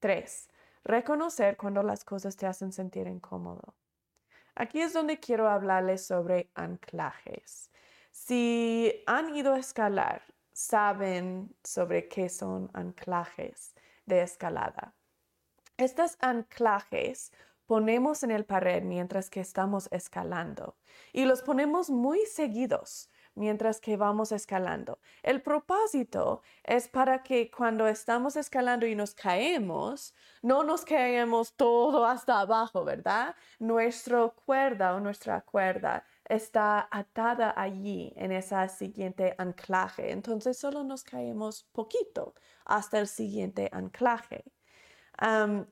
Tres, 0.00 0.48
reconocer 0.84 1.56
cuando 1.56 1.82
las 1.82 2.04
cosas 2.04 2.36
te 2.36 2.46
hacen 2.46 2.72
sentir 2.72 3.06
incómodo. 3.06 3.74
Aquí 4.54 4.80
es 4.80 4.92
donde 4.92 5.18
quiero 5.18 5.48
hablarles 5.48 6.06
sobre 6.06 6.50
anclajes. 6.54 7.70
Si 8.10 9.02
han 9.06 9.34
ido 9.34 9.54
a 9.54 9.58
escalar, 9.58 10.22
saben 10.52 11.54
sobre 11.62 12.08
qué 12.08 12.28
son 12.28 12.70
anclajes 12.74 13.74
de 14.06 14.22
escalada. 14.22 14.94
Estos 15.76 16.16
anclajes 16.20 17.32
ponemos 17.66 18.22
en 18.22 18.30
el 18.30 18.44
pared 18.44 18.82
mientras 18.82 19.30
que 19.30 19.40
estamos 19.40 19.88
escalando 19.92 20.76
y 21.12 21.24
los 21.24 21.42
ponemos 21.42 21.90
muy 21.90 22.24
seguidos 22.26 23.08
mientras 23.38 23.80
que 23.80 23.96
vamos 23.96 24.32
escalando. 24.32 24.98
El 25.22 25.40
propósito 25.40 26.42
es 26.64 26.88
para 26.88 27.22
que 27.22 27.50
cuando 27.50 27.86
estamos 27.86 28.36
escalando 28.36 28.86
y 28.86 28.94
nos 28.94 29.14
caemos, 29.14 30.14
no 30.42 30.62
nos 30.64 30.84
caemos 30.84 31.54
todo 31.54 32.04
hasta 32.04 32.40
abajo, 32.40 32.84
¿verdad? 32.84 33.34
Nuestra 33.58 34.28
cuerda 34.28 34.94
o 34.94 35.00
nuestra 35.00 35.40
cuerda 35.42 36.04
está 36.24 36.88
atada 36.90 37.54
allí 37.56 38.12
en 38.16 38.32
esa 38.32 38.68
siguiente 38.68 39.34
anclaje. 39.38 40.10
Entonces 40.10 40.58
solo 40.58 40.84
nos 40.84 41.04
caemos 41.04 41.64
poquito 41.72 42.34
hasta 42.64 42.98
el 42.98 43.06
siguiente 43.06 43.68
anclaje. 43.72 44.44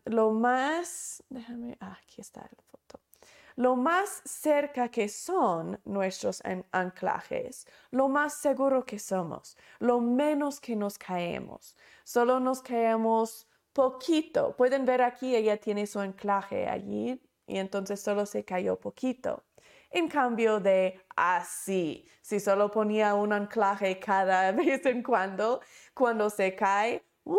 lo 0.04 0.30
más, 0.32 1.22
déjame, 1.28 1.76
ah, 1.80 1.98
aquí 2.02 2.20
está 2.20 2.40
la 2.42 2.62
foto. 2.70 3.05
Lo 3.56 3.74
más 3.74 4.22
cerca 4.26 4.90
que 4.90 5.08
son 5.08 5.80
nuestros 5.84 6.42
anclajes, 6.72 7.66
lo 7.90 8.08
más 8.08 8.34
seguro 8.34 8.84
que 8.84 8.98
somos, 8.98 9.56
lo 9.78 9.98
menos 10.00 10.60
que 10.60 10.76
nos 10.76 10.98
caemos. 10.98 11.74
Solo 12.04 12.38
nos 12.38 12.60
caemos 12.60 13.48
poquito. 13.72 14.54
Pueden 14.56 14.84
ver 14.84 15.00
aquí, 15.00 15.34
ella 15.34 15.56
tiene 15.56 15.86
su 15.86 16.00
anclaje 16.00 16.68
allí 16.68 17.20
y 17.46 17.56
entonces 17.58 18.00
solo 18.00 18.26
se 18.26 18.44
cayó 18.44 18.78
poquito. 18.78 19.44
En 19.90 20.08
cambio 20.08 20.60
de 20.60 21.00
así, 21.16 22.06
si 22.20 22.40
solo 22.40 22.70
ponía 22.70 23.14
un 23.14 23.32
anclaje 23.32 23.98
cada 23.98 24.52
vez 24.60 24.84
en 24.84 25.02
cuando, 25.02 25.60
cuando 25.94 26.28
se 26.28 26.54
cae, 26.54 27.06
uh, 27.24 27.38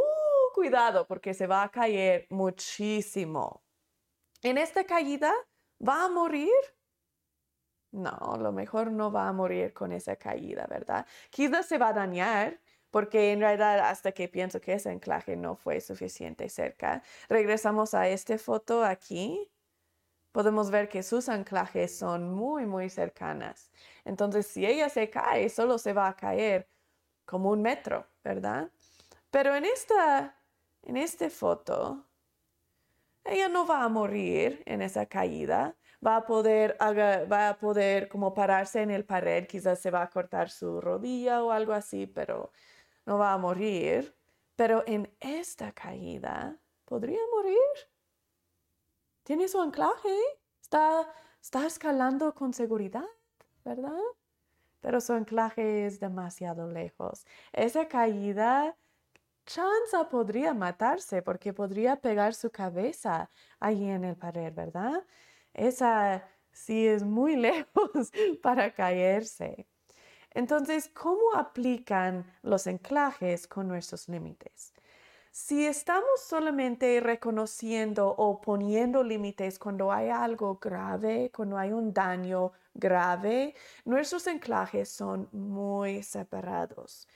cuidado 0.55 1.05
porque 1.05 1.35
se 1.35 1.45
va 1.45 1.63
a 1.63 1.69
caer 1.69 2.25
muchísimo. 2.31 3.63
En 4.41 4.57
esta 4.57 4.83
caída, 4.83 5.33
¿va 5.79 6.05
a 6.05 6.09
morir? 6.09 6.51
No, 7.91 8.37
lo 8.39 8.51
mejor 8.51 8.91
no 8.91 9.11
va 9.11 9.27
a 9.27 9.33
morir 9.33 9.73
con 9.73 9.91
esa 9.91 10.15
caída, 10.17 10.67
¿verdad? 10.67 11.05
Quizás 11.29 11.65
se 11.67 11.77
va 11.77 11.89
a 11.89 11.93
dañar, 11.93 12.59
porque 12.91 13.31
en 13.31 13.39
realidad 13.39 13.79
hasta 13.79 14.11
que 14.11 14.27
pienso 14.27 14.61
que 14.61 14.73
ese 14.73 14.89
anclaje 14.89 15.35
no 15.35 15.55
fue 15.55 15.81
suficiente 15.81 16.49
cerca. 16.49 17.01
Regresamos 17.29 17.93
a 17.93 18.07
esta 18.07 18.37
foto 18.37 18.83
aquí 18.83 19.49
podemos 20.37 20.69
ver 20.69 20.87
que 20.87 21.01
sus 21.03 21.29
anclajes 21.29 21.97
son 21.97 22.31
muy, 22.31 22.67
muy 22.67 22.89
cercanas. 22.91 23.71
Entonces, 24.05 24.45
si 24.45 24.67
ella 24.67 24.87
se 24.89 25.09
cae, 25.09 25.49
solo 25.49 25.79
se 25.79 25.93
va 25.93 26.07
a 26.09 26.15
caer 26.15 26.69
como 27.25 27.49
un 27.51 27.63
metro, 27.63 28.07
¿verdad? 28.23 28.71
Pero 29.31 29.55
en 29.55 29.65
esta, 29.65 30.37
en 30.83 30.97
esta 30.97 31.29
foto, 31.31 32.06
ella 33.29 33.49
no 33.49 33.65
va 33.65 33.83
a 33.83 33.89
morir 33.89 34.63
en 34.65 34.81
esa 34.81 35.05
caída, 35.05 35.75
va 36.05 36.17
a 36.17 36.25
poder, 36.25 36.77
va 36.81 37.49
a 37.49 37.57
poder 37.57 38.07
como 38.09 38.33
pararse 38.33 38.81
en 38.81 38.91
el 38.91 39.05
pared, 39.05 39.47
quizás 39.47 39.79
se 39.79 39.91
va 39.91 40.03
a 40.03 40.09
cortar 40.09 40.49
su 40.49 40.81
rodilla 40.81 41.43
o 41.43 41.51
algo 41.51 41.73
así, 41.73 42.07
pero 42.07 42.51
no 43.05 43.17
va 43.17 43.33
a 43.33 43.37
morir. 43.37 44.15
Pero 44.55 44.83
en 44.87 45.11
esta 45.19 45.71
caída, 45.71 46.57
¿podría 46.85 47.19
morir? 47.35 47.57
tiene 49.27 49.49
su 49.49 49.59
anclaje, 49.59 50.17
está, 50.61 51.05
está 51.41 51.67
escalando 51.67 52.33
con 52.33 52.53
seguridad, 52.53 53.03
¿verdad? 53.65 53.99
Pero 54.79 55.01
su 55.01 55.11
anclaje 55.11 55.85
es 55.85 55.99
demasiado 55.99 56.65
lejos. 56.71 57.25
Esa 57.51 57.89
caída, 57.89 58.77
chanza 59.47 60.09
podría 60.09 60.53
matarse 60.53 61.23
porque 61.23 61.53
podría 61.53 61.95
pegar 61.97 62.35
su 62.35 62.51
cabeza 62.51 63.31
ahí 63.59 63.89
en 63.89 64.03
el 64.03 64.15
pared, 64.17 64.53
¿verdad? 64.53 65.03
Esa 65.53 66.29
sí 66.51 66.87
es 66.87 67.03
muy 67.03 67.35
lejos 67.47 68.11
para 68.43 68.73
caerse. 68.73 69.67
Entonces, 70.31 70.89
¿cómo 70.93 71.33
aplican 71.35 72.25
los 72.43 72.67
anclajes 72.67 73.47
con 73.47 73.67
nuestros 73.67 74.07
límites? 74.09 74.73
Si 75.31 75.65
estamos 75.65 76.21
solamente 76.27 76.99
reconociendo 76.99 78.07
o 78.09 78.41
poniendo 78.41 79.03
límites 79.03 79.59
cuando 79.59 79.91
hay 79.91 80.09
algo 80.09 80.57
grave, 80.59 81.31
cuando 81.35 81.57
hay 81.57 81.71
un 81.71 81.93
daño 81.93 82.53
grave, 82.73 83.55
nuestros 83.85 84.27
anclajes 84.27 84.89
son 84.89 85.29
muy 85.31 86.03
separados. 86.03 87.07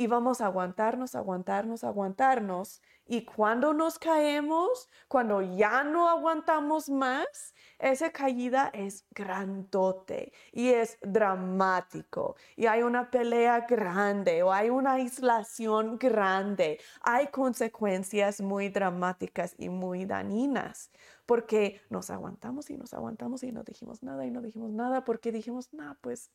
Y 0.00 0.06
vamos 0.06 0.40
a 0.40 0.46
aguantarnos, 0.46 1.14
aguantarnos, 1.14 1.84
aguantarnos. 1.84 2.80
Y 3.06 3.26
cuando 3.26 3.74
nos 3.74 3.98
caemos, 3.98 4.88
cuando 5.08 5.42
ya 5.42 5.84
no 5.84 6.08
aguantamos 6.08 6.88
más, 6.88 7.54
esa 7.78 8.10
caída 8.10 8.70
es 8.72 9.04
grandote 9.10 10.32
y 10.52 10.68
es 10.68 10.96
dramático 11.02 12.36
y 12.56 12.64
hay 12.64 12.82
una 12.82 13.10
pelea 13.10 13.66
grande 13.68 14.42
o 14.42 14.50
hay 14.50 14.70
una 14.70 14.94
aislación 14.94 15.98
grande. 15.98 16.80
Hay 17.02 17.26
consecuencias 17.26 18.40
muy 18.40 18.70
dramáticas 18.70 19.54
y 19.58 19.68
muy 19.68 20.06
dañinas 20.06 20.90
porque 21.26 21.82
nos 21.90 22.08
aguantamos 22.08 22.70
y 22.70 22.78
nos 22.78 22.94
aguantamos 22.94 23.42
y 23.42 23.52
no 23.52 23.64
dijimos 23.64 24.02
nada 24.02 24.24
y 24.24 24.30
no 24.30 24.40
dijimos 24.40 24.72
nada 24.72 25.04
porque 25.04 25.30
dijimos, 25.30 25.74
no, 25.74 25.94
pues 26.00 26.30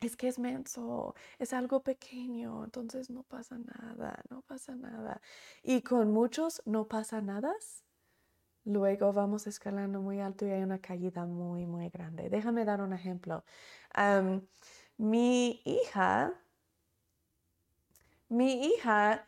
es 0.00 0.16
que 0.16 0.28
es 0.28 0.38
menso, 0.38 1.14
es 1.38 1.52
algo 1.52 1.82
pequeño, 1.82 2.64
entonces 2.64 3.10
no 3.10 3.22
pasa 3.22 3.58
nada, 3.58 4.22
no 4.30 4.42
pasa 4.42 4.74
nada. 4.74 5.20
Y 5.62 5.82
con 5.82 6.12
muchos 6.12 6.62
no 6.66 6.86
pasa 6.88 7.20
nada, 7.20 7.54
Luego 8.64 9.12
vamos 9.12 9.46
escalando 9.46 10.00
muy 10.00 10.20
alto 10.20 10.46
y 10.46 10.50
hay 10.50 10.62
una 10.62 10.78
caída 10.80 11.26
muy, 11.26 11.66
muy 11.66 11.90
grande. 11.90 12.30
Déjame 12.30 12.64
dar 12.64 12.80
un 12.80 12.94
ejemplo. 12.94 13.44
mi 14.96 15.60
hija, 15.64 16.32
mi 18.28 18.64
hija, 18.66 19.26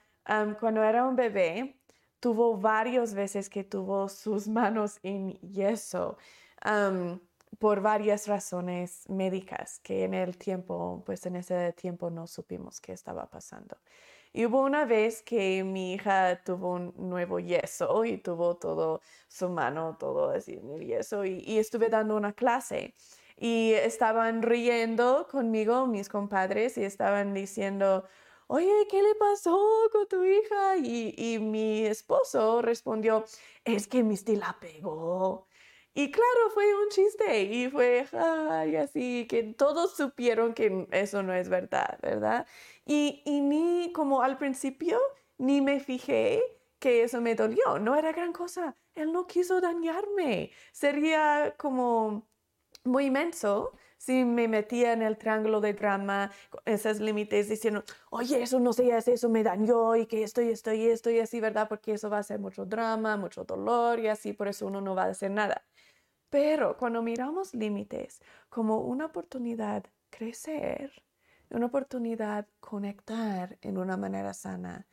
cuando 0.58 0.82
era 0.82 1.06
un 1.06 1.16
bebé, 1.16 1.78
tuvo 2.20 2.56
varias 2.56 3.14
veces 3.14 3.48
que 3.50 3.62
tuvo 3.64 4.08
sus 4.08 4.48
manos 4.48 4.98
en 5.02 5.34
yeso 5.40 6.16
por 7.58 7.80
varias 7.80 8.28
razones 8.28 9.08
médicas 9.08 9.80
que 9.80 10.04
en 10.04 10.14
el 10.14 10.36
tiempo, 10.36 11.02
pues 11.06 11.26
en 11.26 11.36
ese 11.36 11.72
tiempo 11.72 12.10
no 12.10 12.26
supimos 12.26 12.80
qué 12.80 12.92
estaba 12.92 13.30
pasando. 13.30 13.76
Y 14.32 14.44
hubo 14.44 14.60
una 14.60 14.84
vez 14.84 15.22
que 15.22 15.64
mi 15.64 15.94
hija 15.94 16.42
tuvo 16.44 16.74
un 16.74 16.92
nuevo 16.96 17.40
yeso 17.40 18.04
y 18.04 18.18
tuvo 18.18 18.56
todo 18.56 19.00
su 19.28 19.48
mano, 19.48 19.96
todo 19.98 20.30
así 20.30 20.54
en 20.54 20.70
el 20.72 20.86
yeso, 20.86 21.24
y, 21.24 21.58
estuve 21.58 21.88
dando 21.88 22.16
una 22.16 22.34
clase. 22.34 22.94
Y 23.38 23.72
estaban 23.72 24.42
riendo 24.42 25.26
conmigo 25.30 25.86
mis 25.86 26.08
compadres 26.10 26.76
y 26.76 26.84
estaban 26.84 27.32
diciendo, 27.34 28.04
oye, 28.46 28.86
¿qué 28.90 29.02
le 29.02 29.14
pasó 29.14 29.58
con 29.92 30.06
tu 30.06 30.22
hija? 30.24 30.76
Y, 30.78 31.14
y 31.16 31.38
mi 31.38 31.86
esposo 31.86 32.60
respondió, 32.62 33.24
es 33.64 33.86
que 33.86 34.02
mi 34.02 34.16
la 34.36 34.56
pegó. 34.60 35.46
Y 35.98 36.10
claro, 36.10 36.50
fue 36.52 36.66
un 36.74 36.90
chiste 36.90 37.44
y 37.44 37.70
fue, 37.70 38.06
ay, 38.12 38.76
así, 38.76 39.26
que 39.26 39.42
todos 39.44 39.96
supieron 39.96 40.52
que 40.52 40.86
eso 40.90 41.22
no 41.22 41.32
es 41.32 41.48
verdad, 41.48 41.98
¿verdad? 42.02 42.46
Y, 42.84 43.22
ni 43.24 43.92
como 43.94 44.20
al 44.20 44.36
principio, 44.36 45.00
ni 45.38 45.62
me 45.62 45.80
fijé 45.80 46.42
que 46.78 47.02
eso 47.02 47.22
me 47.22 47.34
dolió, 47.34 47.78
no 47.78 47.96
era 47.96 48.12
gran 48.12 48.34
cosa. 48.34 48.76
Él 48.94 49.10
no 49.10 49.26
quiso 49.26 49.62
dañarme. 49.62 50.50
Sería 50.70 51.54
como 51.56 52.28
muy 52.84 53.06
inmenso 53.06 53.72
si 53.96 54.24
me 54.24 54.48
metía 54.48 54.92
en 54.92 55.00
el 55.00 55.16
triángulo 55.16 55.62
de 55.62 55.72
drama, 55.72 56.30
esos 56.66 57.00
límites 57.00 57.48
diciendo, 57.48 57.84
oye, 58.10 58.42
eso 58.42 58.60
no 58.60 58.74
seas, 58.74 59.08
eso 59.08 59.30
me 59.30 59.42
dañó 59.42 59.96
y 59.96 60.04
que 60.06 60.22
esto 60.22 60.42
y 60.42 60.50
esto 60.50 60.74
y 60.74 60.86
esto 60.88 61.10
y 61.10 61.20
así, 61.20 61.40
¿verdad? 61.40 61.68
Porque 61.68 61.94
eso 61.94 62.10
va 62.10 62.18
a 62.18 62.22
ser 62.22 62.38
mucho 62.38 62.66
drama, 62.66 63.16
mucho 63.16 63.44
dolor 63.44 63.98
y 64.00 64.08
así, 64.08 64.34
por 64.34 64.48
eso 64.48 64.66
uno 64.66 64.82
no 64.82 64.94
va 64.94 65.04
a 65.04 65.08
hacer 65.08 65.30
nada. 65.30 65.64
Pero 66.30 66.76
cuando 66.76 67.02
miramos 67.02 67.54
límites 67.54 68.20
como 68.48 68.78
una 68.80 69.06
oportunidad 69.06 69.84
crecer, 70.10 70.92
una 71.50 71.66
oportunidad 71.66 72.48
conectar 72.60 73.58
en 73.62 73.78
una 73.78 73.96
manera 73.96 74.34
sana, 74.34 74.86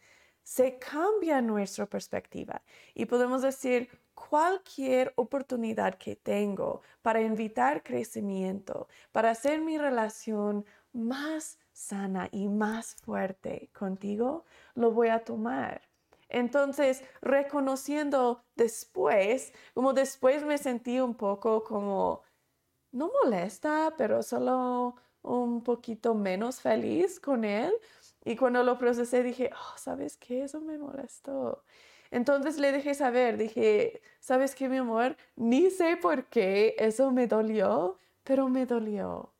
se 0.43 0.77
cambia 0.77 1.41
nuestra 1.41 1.85
perspectiva 1.87 2.61
y 2.93 3.05
podemos 3.05 3.41
decir, 3.41 3.89
cualquier 4.13 5.13
oportunidad 5.15 5.95
que 5.97 6.15
tengo 6.15 6.81
para 7.01 7.21
invitar 7.21 7.83
crecimiento, 7.83 8.87
para 9.11 9.31
hacer 9.31 9.61
mi 9.61 9.77
relación 9.77 10.65
más 10.91 11.59
sana 11.71 12.29
y 12.31 12.47
más 12.49 12.95
fuerte 12.95 13.69
contigo, 13.73 14.45
lo 14.75 14.91
voy 14.91 15.09
a 15.09 15.23
tomar. 15.23 15.81
Entonces, 16.29 17.03
reconociendo 17.21 18.43
después, 18.55 19.53
como 19.73 19.93
después 19.93 20.43
me 20.43 20.57
sentí 20.57 20.99
un 20.99 21.15
poco 21.15 21.63
como, 21.63 22.23
no 22.91 23.11
molesta, 23.23 23.93
pero 23.97 24.23
solo 24.23 24.95
un 25.23 25.63
poquito 25.63 26.15
menos 26.15 26.61
feliz 26.61 27.19
con 27.19 27.43
él. 27.45 27.73
Y 28.25 28.35
cuando 28.35 28.63
lo 28.63 28.77
procesé 28.77 29.23
dije, 29.23 29.49
oh, 29.53 29.77
¿sabes 29.77 30.17
qué? 30.17 30.43
Eso 30.43 30.61
me 30.61 30.77
molestó. 30.77 31.63
Entonces 32.11 32.59
le 32.59 32.71
dejé 32.71 32.93
saber, 32.93 33.37
dije, 33.37 34.01
¿sabes 34.19 34.55
qué, 34.55 34.69
mi 34.69 34.77
amor? 34.77 35.17
Ni 35.35 35.71
sé 35.71 35.97
por 35.97 36.25
qué 36.25 36.75
eso 36.77 37.11
me 37.11 37.27
dolió, 37.27 37.97
pero 38.23 38.49
me 38.49 38.65
dolió. 38.67 39.33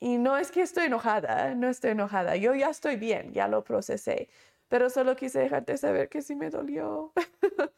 Y 0.00 0.18
no 0.18 0.36
es 0.36 0.50
que 0.50 0.62
estoy 0.62 0.86
enojada, 0.86 1.54
no 1.54 1.68
estoy 1.68 1.92
enojada, 1.92 2.36
yo 2.36 2.54
ya 2.54 2.70
estoy 2.70 2.96
bien, 2.96 3.32
ya 3.32 3.48
lo 3.48 3.64
procesé, 3.64 4.28
pero 4.72 4.88
solo 4.88 5.14
quise 5.14 5.38
dejarte 5.38 5.76
saber 5.76 6.08
que 6.08 6.22
sí 6.22 6.34
me 6.34 6.48
dolió. 6.48 7.12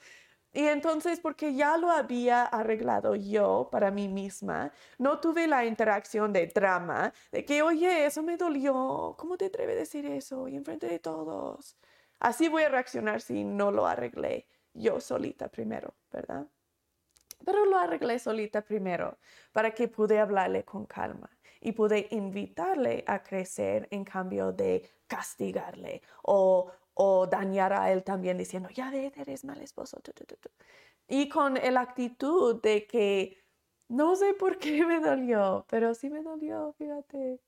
Y 0.57 0.69
entonces, 0.69 1.19
porque 1.19 1.53
ya 1.53 1.77
lo 1.77 1.91
había 1.91 2.45
arreglado 2.45 3.17
yo 3.17 3.69
para 3.73 3.91
mí 3.91 4.07
misma, 4.07 4.71
no 4.99 5.19
tuve 5.19 5.49
la 5.49 5.65
interacción 5.65 6.33
de 6.33 6.47
drama, 6.47 7.13
de 7.33 7.45
que, 7.45 7.63
oye, 7.63 8.07
eso 8.07 8.23
me 8.23 8.37
dolió, 8.37 9.17
¿cómo 9.19 9.37
te 9.37 9.47
atreves 9.47 9.75
a 9.75 9.79
decir 9.81 10.07
eso? 10.07 10.47
Y 10.47 10.55
enfrente 10.55 10.87
de 10.87 11.01
todos. 11.01 11.77
Así 12.21 12.47
voy 12.49 12.63
a 12.63 12.69
reaccionar 12.69 13.21
si 13.21 13.43
no 13.43 13.73
lo 13.73 13.85
arreglé 13.85 14.47
yo 14.73 15.01
solita 15.01 15.49
primero, 15.49 15.97
¿verdad? 16.13 16.47
Pero 17.45 17.65
lo 17.65 17.77
arreglé 17.77 18.21
solita 18.21 18.63
primero 18.63 19.19
para 19.51 19.73
que 19.73 19.89
pude 19.89 20.21
hablarle 20.21 20.65
con 20.65 20.87
calma 20.87 21.37
y 21.61 21.73
pude 21.73 22.07
invitarle 22.11 23.03
a 23.09 23.23
crecer 23.23 23.89
en 23.91 24.05
cambio 24.05 24.53
de 24.53 24.89
castigarle 25.07 26.03
o, 26.23 26.71
o 26.95 27.27
dañar 27.27 27.73
a 27.73 27.93
él 27.93 28.03
también 28.05 28.39
diciendo, 28.39 28.69
ya 28.71 28.91
ves, 28.91 29.17
eres 29.17 29.45
mal 29.45 29.61
esposo. 29.61 30.01
Y 31.09 31.29
con 31.29 31.55
la 31.55 31.81
actitud 31.81 32.61
de 32.63 32.87
que 32.87 33.45
no 33.89 34.17
sé 34.17 34.35
por 34.35 34.59
qué 34.59 34.87
me 34.87 35.01
dolió, 35.01 35.67
pero 35.69 35.95
sí 35.95 36.09
me 36.11 36.23
dolió, 36.23 36.73
fíjate. 36.79 37.41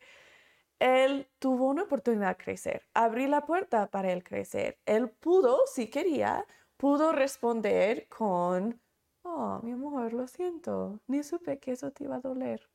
Él 0.79 1.29
tuvo 1.39 1.69
una 1.69 1.85
oportunidad 1.85 2.37
de 2.37 2.45
crecer. 2.45 2.83
Abrí 2.93 3.27
la 3.27 3.47
puerta 3.47 3.91
para 3.91 4.13
él 4.13 4.23
crecer. 4.23 4.79
Él 4.85 5.09
pudo, 5.09 5.61
si 5.67 5.89
quería, 5.89 6.45
pudo 6.77 7.13
responder 7.13 8.07
con, 8.09 8.81
oh, 9.23 9.61
mi 9.63 9.73
amor, 9.73 10.13
lo 10.13 10.27
siento, 10.27 11.01
ni 11.07 11.23
supe 11.23 11.59
que 11.59 11.73
eso 11.73 11.91
te 11.93 12.05
iba 12.05 12.17
a 12.17 12.21
doler. 12.21 12.69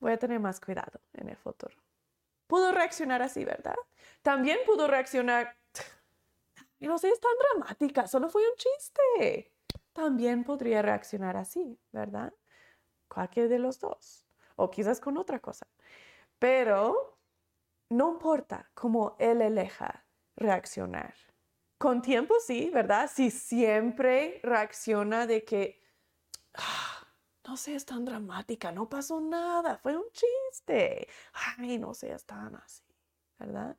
Voy 0.00 0.12
a 0.12 0.18
tener 0.18 0.40
más 0.40 0.60
cuidado 0.60 1.00
en 1.12 1.28
el 1.28 1.36
futuro. 1.36 1.74
Pudo 2.46 2.72
reaccionar 2.72 3.22
así, 3.22 3.44
¿verdad? 3.44 3.76
También 4.22 4.58
pudo 4.64 4.88
reaccionar, 4.88 5.56
y 6.78 6.86
no 6.86 6.98
sé, 6.98 7.08
es 7.08 7.20
tan 7.20 7.32
dramática, 7.38 8.06
solo 8.06 8.28
fue 8.28 8.42
un 8.42 8.56
chiste. 8.56 9.52
También 9.92 10.44
podría 10.44 10.82
reaccionar 10.82 11.36
así, 11.36 11.80
¿verdad? 11.90 12.34
Cualquier 13.08 13.48
de 13.48 13.58
los 13.58 13.80
dos. 13.80 14.26
O 14.56 14.70
quizás 14.70 15.00
con 15.00 15.16
otra 15.16 15.40
cosa. 15.40 15.66
Pero 16.38 17.18
no 17.90 18.12
importa 18.12 18.70
cómo 18.74 19.16
él 19.18 19.40
eleja 19.40 20.04
reaccionar. 20.36 21.14
Con 21.78 22.02
tiempo 22.02 22.34
sí, 22.44 22.70
¿verdad? 22.72 23.10
Si 23.12 23.30
siempre 23.30 24.40
reacciona 24.42 25.26
de 25.26 25.44
que, 25.44 25.82
ah, 26.54 27.06
no 27.46 27.56
seas 27.56 27.84
tan 27.84 28.04
dramática, 28.04 28.72
no 28.72 28.88
pasó 28.88 29.20
nada, 29.20 29.78
fue 29.78 29.96
un 29.96 30.06
chiste. 30.10 31.08
Ay, 31.58 31.78
no 31.78 31.94
seas 31.94 32.24
tan 32.24 32.56
así, 32.56 32.84
¿verdad? 33.38 33.76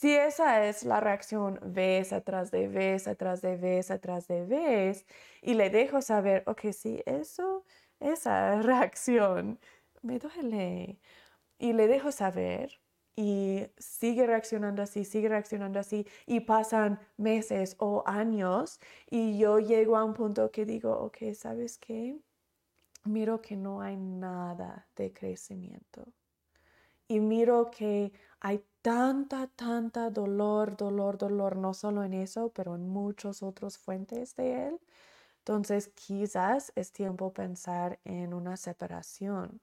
Si 0.00 0.14
esa 0.16 0.66
es 0.66 0.84
la 0.84 0.98
reacción 1.00 1.60
vez 1.62 2.14
atrás 2.14 2.50
de 2.50 2.68
vez, 2.68 3.06
atrás 3.06 3.42
de 3.42 3.56
vez, 3.56 3.90
atrás 3.90 4.26
de 4.28 4.46
vez, 4.46 5.04
y 5.42 5.52
le 5.54 5.68
dejo 5.68 6.00
saber, 6.00 6.42
ok, 6.46 6.72
sí, 6.72 7.02
eso, 7.04 7.66
esa 8.00 8.62
reacción 8.62 9.58
me 10.02 10.18
duele. 10.18 10.98
Y 11.58 11.74
le 11.74 11.86
dejo 11.88 12.12
saber 12.12 12.80
y 13.16 13.66
sigue 13.78 14.26
reaccionando 14.26 14.82
así, 14.82 15.04
sigue 15.04 15.28
reaccionando 15.28 15.78
así, 15.80 16.06
y 16.26 16.40
pasan 16.40 16.98
meses 17.18 17.76
o 17.78 18.02
años, 18.06 18.80
y 19.10 19.38
yo 19.38 19.58
llego 19.60 19.96
a 19.98 20.04
un 20.04 20.14
punto 20.14 20.50
que 20.50 20.64
digo, 20.66 20.92
ok, 20.98 21.34
¿sabes 21.34 21.78
qué? 21.78 22.18
Miro 23.04 23.42
que 23.42 23.56
no 23.56 23.82
hay 23.82 23.96
nada 23.98 24.88
de 24.96 25.12
crecimiento. 25.12 26.06
Y 27.10 27.18
miro 27.18 27.72
que 27.72 28.12
hay 28.38 28.64
tanta, 28.82 29.48
tanta 29.48 30.10
dolor, 30.10 30.76
dolor, 30.76 31.18
dolor, 31.18 31.56
no 31.56 31.74
solo 31.74 32.04
en 32.04 32.14
eso, 32.14 32.52
pero 32.54 32.76
en 32.76 32.88
muchas 32.88 33.42
otras 33.42 33.78
fuentes 33.78 34.36
de 34.36 34.68
él. 34.68 34.80
Entonces, 35.38 35.88
quizás 35.96 36.72
es 36.76 36.92
tiempo 36.92 37.32
pensar 37.32 37.98
en 38.04 38.32
una 38.32 38.56
separación. 38.56 39.60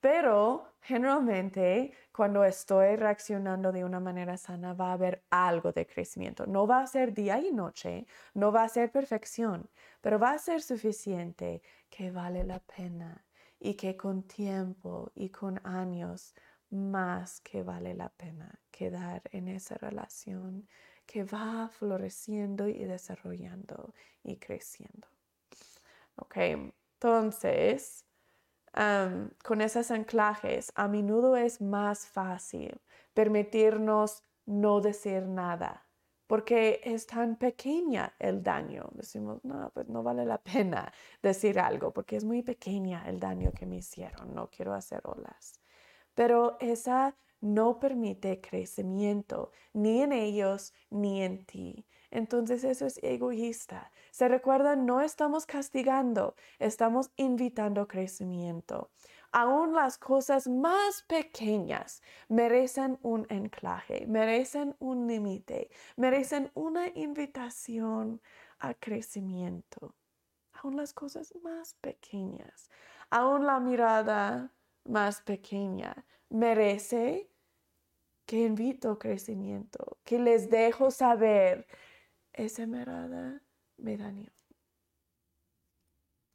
Pero 0.00 0.76
generalmente 0.80 1.92
cuando 2.12 2.44
estoy 2.44 2.94
reaccionando 2.94 3.72
de 3.72 3.84
una 3.84 3.98
manera 3.98 4.36
sana 4.36 4.72
va 4.72 4.90
a 4.90 4.92
haber 4.92 5.24
algo 5.30 5.72
de 5.72 5.84
crecimiento. 5.84 6.46
No 6.46 6.68
va 6.68 6.82
a 6.82 6.86
ser 6.86 7.12
día 7.12 7.40
y 7.40 7.50
noche, 7.50 8.06
no 8.34 8.52
va 8.52 8.62
a 8.62 8.68
ser 8.68 8.92
perfección, 8.92 9.68
pero 10.00 10.20
va 10.20 10.30
a 10.30 10.38
ser 10.38 10.62
suficiente 10.62 11.60
que 11.90 12.12
vale 12.12 12.44
la 12.44 12.60
pena 12.60 13.24
y 13.58 13.74
que 13.74 13.96
con 13.96 14.22
tiempo 14.22 15.10
y 15.16 15.30
con 15.30 15.60
años 15.66 16.34
más 16.70 17.40
que 17.40 17.62
vale 17.62 17.94
la 17.94 18.08
pena 18.10 18.60
quedar 18.70 19.22
en 19.32 19.48
esa 19.48 19.76
relación 19.76 20.68
que 21.06 21.24
va 21.24 21.68
floreciendo 21.68 22.68
y 22.68 22.84
desarrollando 22.84 23.94
y 24.22 24.36
creciendo. 24.36 25.08
Ok, 26.16 26.36
entonces, 26.36 28.04
con 29.42 29.60
esos 29.60 29.90
anclajes, 29.90 30.72
a 30.74 30.88
menudo 30.88 31.36
es 31.36 31.60
más 31.60 32.06
fácil 32.06 32.80
permitirnos 33.14 34.22
no 34.44 34.80
decir 34.80 35.22
nada, 35.22 35.86
porque 36.26 36.80
es 36.84 37.06
tan 37.06 37.36
pequeña 37.36 38.14
el 38.18 38.42
daño. 38.42 38.90
Decimos, 38.92 39.42
no, 39.44 39.70
pues 39.72 39.88
no 39.88 40.02
vale 40.02 40.26
la 40.26 40.38
pena 40.42 40.92
decir 41.22 41.58
algo, 41.58 41.92
porque 41.92 42.16
es 42.16 42.24
muy 42.24 42.42
pequeña 42.42 43.08
el 43.08 43.18
daño 43.18 43.52
que 43.52 43.66
me 43.66 43.76
hicieron, 43.76 44.34
no 44.34 44.50
quiero 44.50 44.74
hacer 44.74 45.00
olas 45.04 45.60
pero 46.18 46.56
esa 46.58 47.14
no 47.40 47.78
permite 47.78 48.40
crecimiento 48.40 49.52
ni 49.72 50.02
en 50.02 50.10
ellos 50.10 50.74
ni 50.90 51.22
en 51.22 51.46
ti. 51.46 51.86
Entonces 52.10 52.64
eso 52.64 52.86
es 52.86 52.98
egoísta. 53.04 53.92
Se 54.10 54.26
recuerda, 54.26 54.74
no 54.74 55.00
estamos 55.00 55.46
castigando, 55.46 56.34
estamos 56.58 57.12
invitando 57.14 57.86
crecimiento. 57.86 58.90
Aún 59.30 59.74
las 59.74 59.96
cosas 59.96 60.48
más 60.48 61.04
pequeñas 61.04 62.02
merecen 62.28 62.98
un 63.02 63.24
anclaje, 63.30 64.04
merecen 64.08 64.74
un 64.80 65.06
límite, 65.06 65.70
merecen 65.94 66.50
una 66.54 66.88
invitación 66.88 68.20
a 68.58 68.74
crecimiento. 68.74 69.94
Aún 70.52 70.74
las 70.76 70.92
cosas 70.92 71.32
más 71.44 71.74
pequeñas, 71.74 72.68
aún 73.08 73.46
la 73.46 73.60
mirada 73.60 74.52
más 74.84 75.20
pequeña 75.22 76.04
merece 76.30 77.30
que 78.26 78.44
invito 78.44 78.98
crecimiento, 78.98 79.98
que 80.04 80.18
les 80.18 80.50
dejo 80.50 80.90
saber, 80.90 81.66
esa 82.34 82.66
mirada 82.66 83.42
me. 83.78 84.30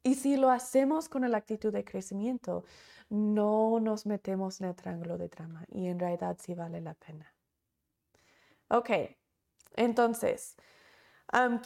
Y 0.02 0.16
si 0.16 0.36
lo 0.36 0.50
hacemos 0.50 1.08
con 1.08 1.28
la 1.30 1.38
actitud 1.38 1.72
de 1.72 1.84
crecimiento, 1.84 2.64
no 3.08 3.80
nos 3.80 4.06
metemos 4.06 4.60
en 4.60 4.68
el 4.68 4.74
triángulo 4.74 5.16
de 5.18 5.28
drama 5.28 5.64
y 5.68 5.86
en 5.86 5.98
realidad 5.98 6.36
sí 6.40 6.54
vale 6.54 6.80
la 6.80 6.94
pena. 6.94 7.32
Ok, 8.68 8.90
entonces, 9.76 10.56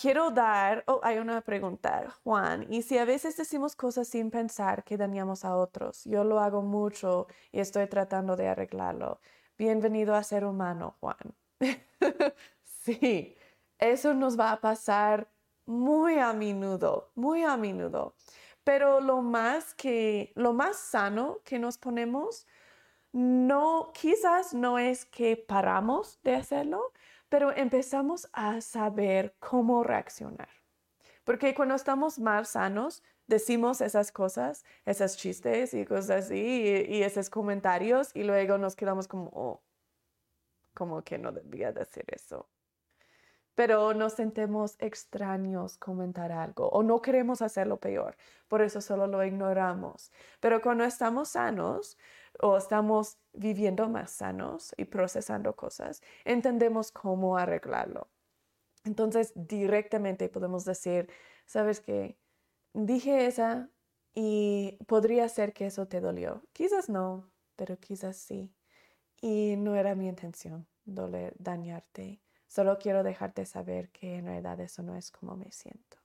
quiero 0.01 0.31
dar, 0.31 0.85
oh, 0.87 1.01
hay 1.03 1.19
una 1.19 1.41
pregunta, 1.43 2.15
Juan, 2.25 2.67
y 2.73 2.83
si 2.83 2.97
a 2.99 3.05
veces 3.05 3.37
decimos 3.37 3.77
cosas 3.77 4.09
sin 4.09 4.31
pensar 4.31 4.83
que 4.85 4.97
dañamos 4.97 5.45
a 5.45 5.57
otros, 5.57 6.05
yo 6.05 6.25
lo 6.25 6.41
hago 6.41 6.63
mucho 6.63 7.27
y 7.53 7.61
estoy 7.61 7.87
tratando 7.87 8.35
de 8.37 8.49
arreglarlo. 8.49 9.21
Bienvenido 9.59 10.15
a 10.15 10.23
ser 10.23 10.45
humano, 10.45 10.97
Juan. 11.01 11.35
sí, 12.63 13.37
eso 13.79 14.15
nos 14.15 14.39
va 14.39 14.53
a 14.53 14.61
pasar 14.61 15.31
muy 15.67 16.19
a 16.19 16.33
menudo, 16.33 17.13
muy 17.15 17.43
a 17.43 17.57
menudo. 17.57 18.15
Pero 18.65 19.01
lo 19.01 19.21
más 19.23 19.75
que, 19.75 20.33
lo 20.35 20.53
más 20.53 20.77
sano 20.79 21.41
que 21.45 21.59
nos 21.59 21.77
ponemos, 21.79 22.47
no, 23.13 23.93
quizás 23.95 24.55
no 24.55 24.79
es 24.79 25.05
que 25.07 25.37
paramos 25.37 26.21
de 26.23 26.37
hacerlo, 26.37 26.93
pero 27.29 27.55
empezamos 27.55 28.29
a 28.33 28.61
saber 28.61 29.35
cómo 29.39 29.83
reaccionar. 29.83 30.49
Porque 31.25 31.55
cuando 31.55 31.75
estamos 31.75 32.19
más 32.19 32.51
sanos, 32.51 33.03
decimos 33.27 33.81
esas 33.83 34.11
cosas, 34.11 34.65
esos 34.87 35.17
chistes 35.17 35.75
y 35.75 35.85
cosas 35.85 36.25
así, 36.27 36.87
y, 36.89 37.03
esos 37.03 37.31
comentarios, 37.31 38.11
y 38.15 38.25
luego 38.25 38.59
nos 38.59 38.75
quedamos 38.75 39.07
como, 39.07 39.31
oh, 39.35 39.63
como 40.75 41.03
que 41.03 41.19
no 41.19 41.31
debía 41.33 41.73
decir 41.73 42.05
eso. 42.09 42.49
Pero 43.55 43.93
nos 43.93 44.15
sentimos 44.15 44.77
extraños 44.79 45.77
comentar 45.79 46.33
algo 46.33 46.69
o 46.69 46.83
no 46.83 47.03
queremos 47.03 47.43
hacerlo 47.43 47.79
peor, 47.79 48.17
por 48.47 48.63
eso 48.63 48.81
solo 48.81 49.07
lo 49.07 49.23
ignoramos. 49.25 50.13
Pero 50.41 50.63
cuando 50.63 50.85
estamos 50.85 51.31
sanos, 51.31 51.99
o 52.41 52.57
estamos 52.57 53.19
viviendo 53.33 53.89
más 53.89 54.11
sanos 54.11 54.75
y 54.77 54.85
procesando 54.85 55.55
cosas, 55.57 56.01
entendemos 56.25 56.93
cómo 56.93 57.37
arreglarlo. 57.37 58.09
Entonces, 58.85 59.33
directamente 59.35 60.29
podemos 60.29 60.65
decir, 60.65 61.09
sabes 61.47 61.81
qué, 61.81 62.19
dije 62.73 63.27
esa 63.27 63.71
y 64.15 64.79
podría 64.87 65.29
ser 65.29 65.53
que 65.53 65.67
eso 65.67 65.87
te 65.89 66.01
dolió. 66.01 66.43
Quizás 66.53 66.89
no, 66.89 67.31
pero 67.57 67.79
quizás 67.79 68.17
sí. 68.17 68.55
Y 69.21 69.57
no 69.57 69.75
era 69.75 69.95
mi 69.95 70.09
intención 70.09 70.67
doler, 70.85 71.35
dañarte. 71.39 72.23
Solo 72.47 72.79
quiero 72.79 73.03
dejarte 73.03 73.45
saber 73.45 73.91
que 73.91 74.17
en 74.17 74.27
realidad 74.27 74.61
eso 74.61 74.83
no 74.83 74.97
es 74.97 75.11
como 75.11 75.37
me 75.37 75.51
siento. 75.51 75.99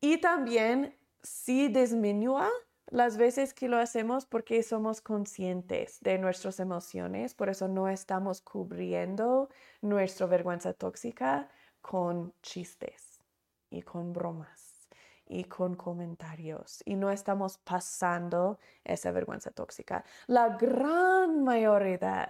Y 0.00 0.18
también, 0.18 0.96
si 1.22 1.68
disminúa 1.68 2.50
las 2.90 3.16
veces 3.16 3.54
que 3.54 3.68
lo 3.68 3.78
hacemos 3.78 4.26
porque 4.26 4.62
somos 4.62 5.00
conscientes 5.00 6.00
de 6.00 6.18
nuestras 6.18 6.60
emociones, 6.60 7.34
por 7.34 7.48
eso 7.48 7.68
no 7.68 7.88
estamos 7.88 8.40
cubriendo 8.40 9.48
nuestra 9.80 10.26
vergüenza 10.26 10.72
tóxica 10.72 11.48
con 11.80 12.34
chistes 12.42 13.22
y 13.70 13.82
con 13.82 14.12
bromas 14.12 14.88
y 15.26 15.44
con 15.44 15.76
comentarios 15.76 16.82
y 16.84 16.96
no 16.96 17.10
estamos 17.10 17.58
pasando 17.58 18.58
esa 18.84 19.12
vergüenza 19.12 19.52
tóxica. 19.52 20.04
La 20.26 20.56
gran 20.56 21.44
mayoría 21.44 22.28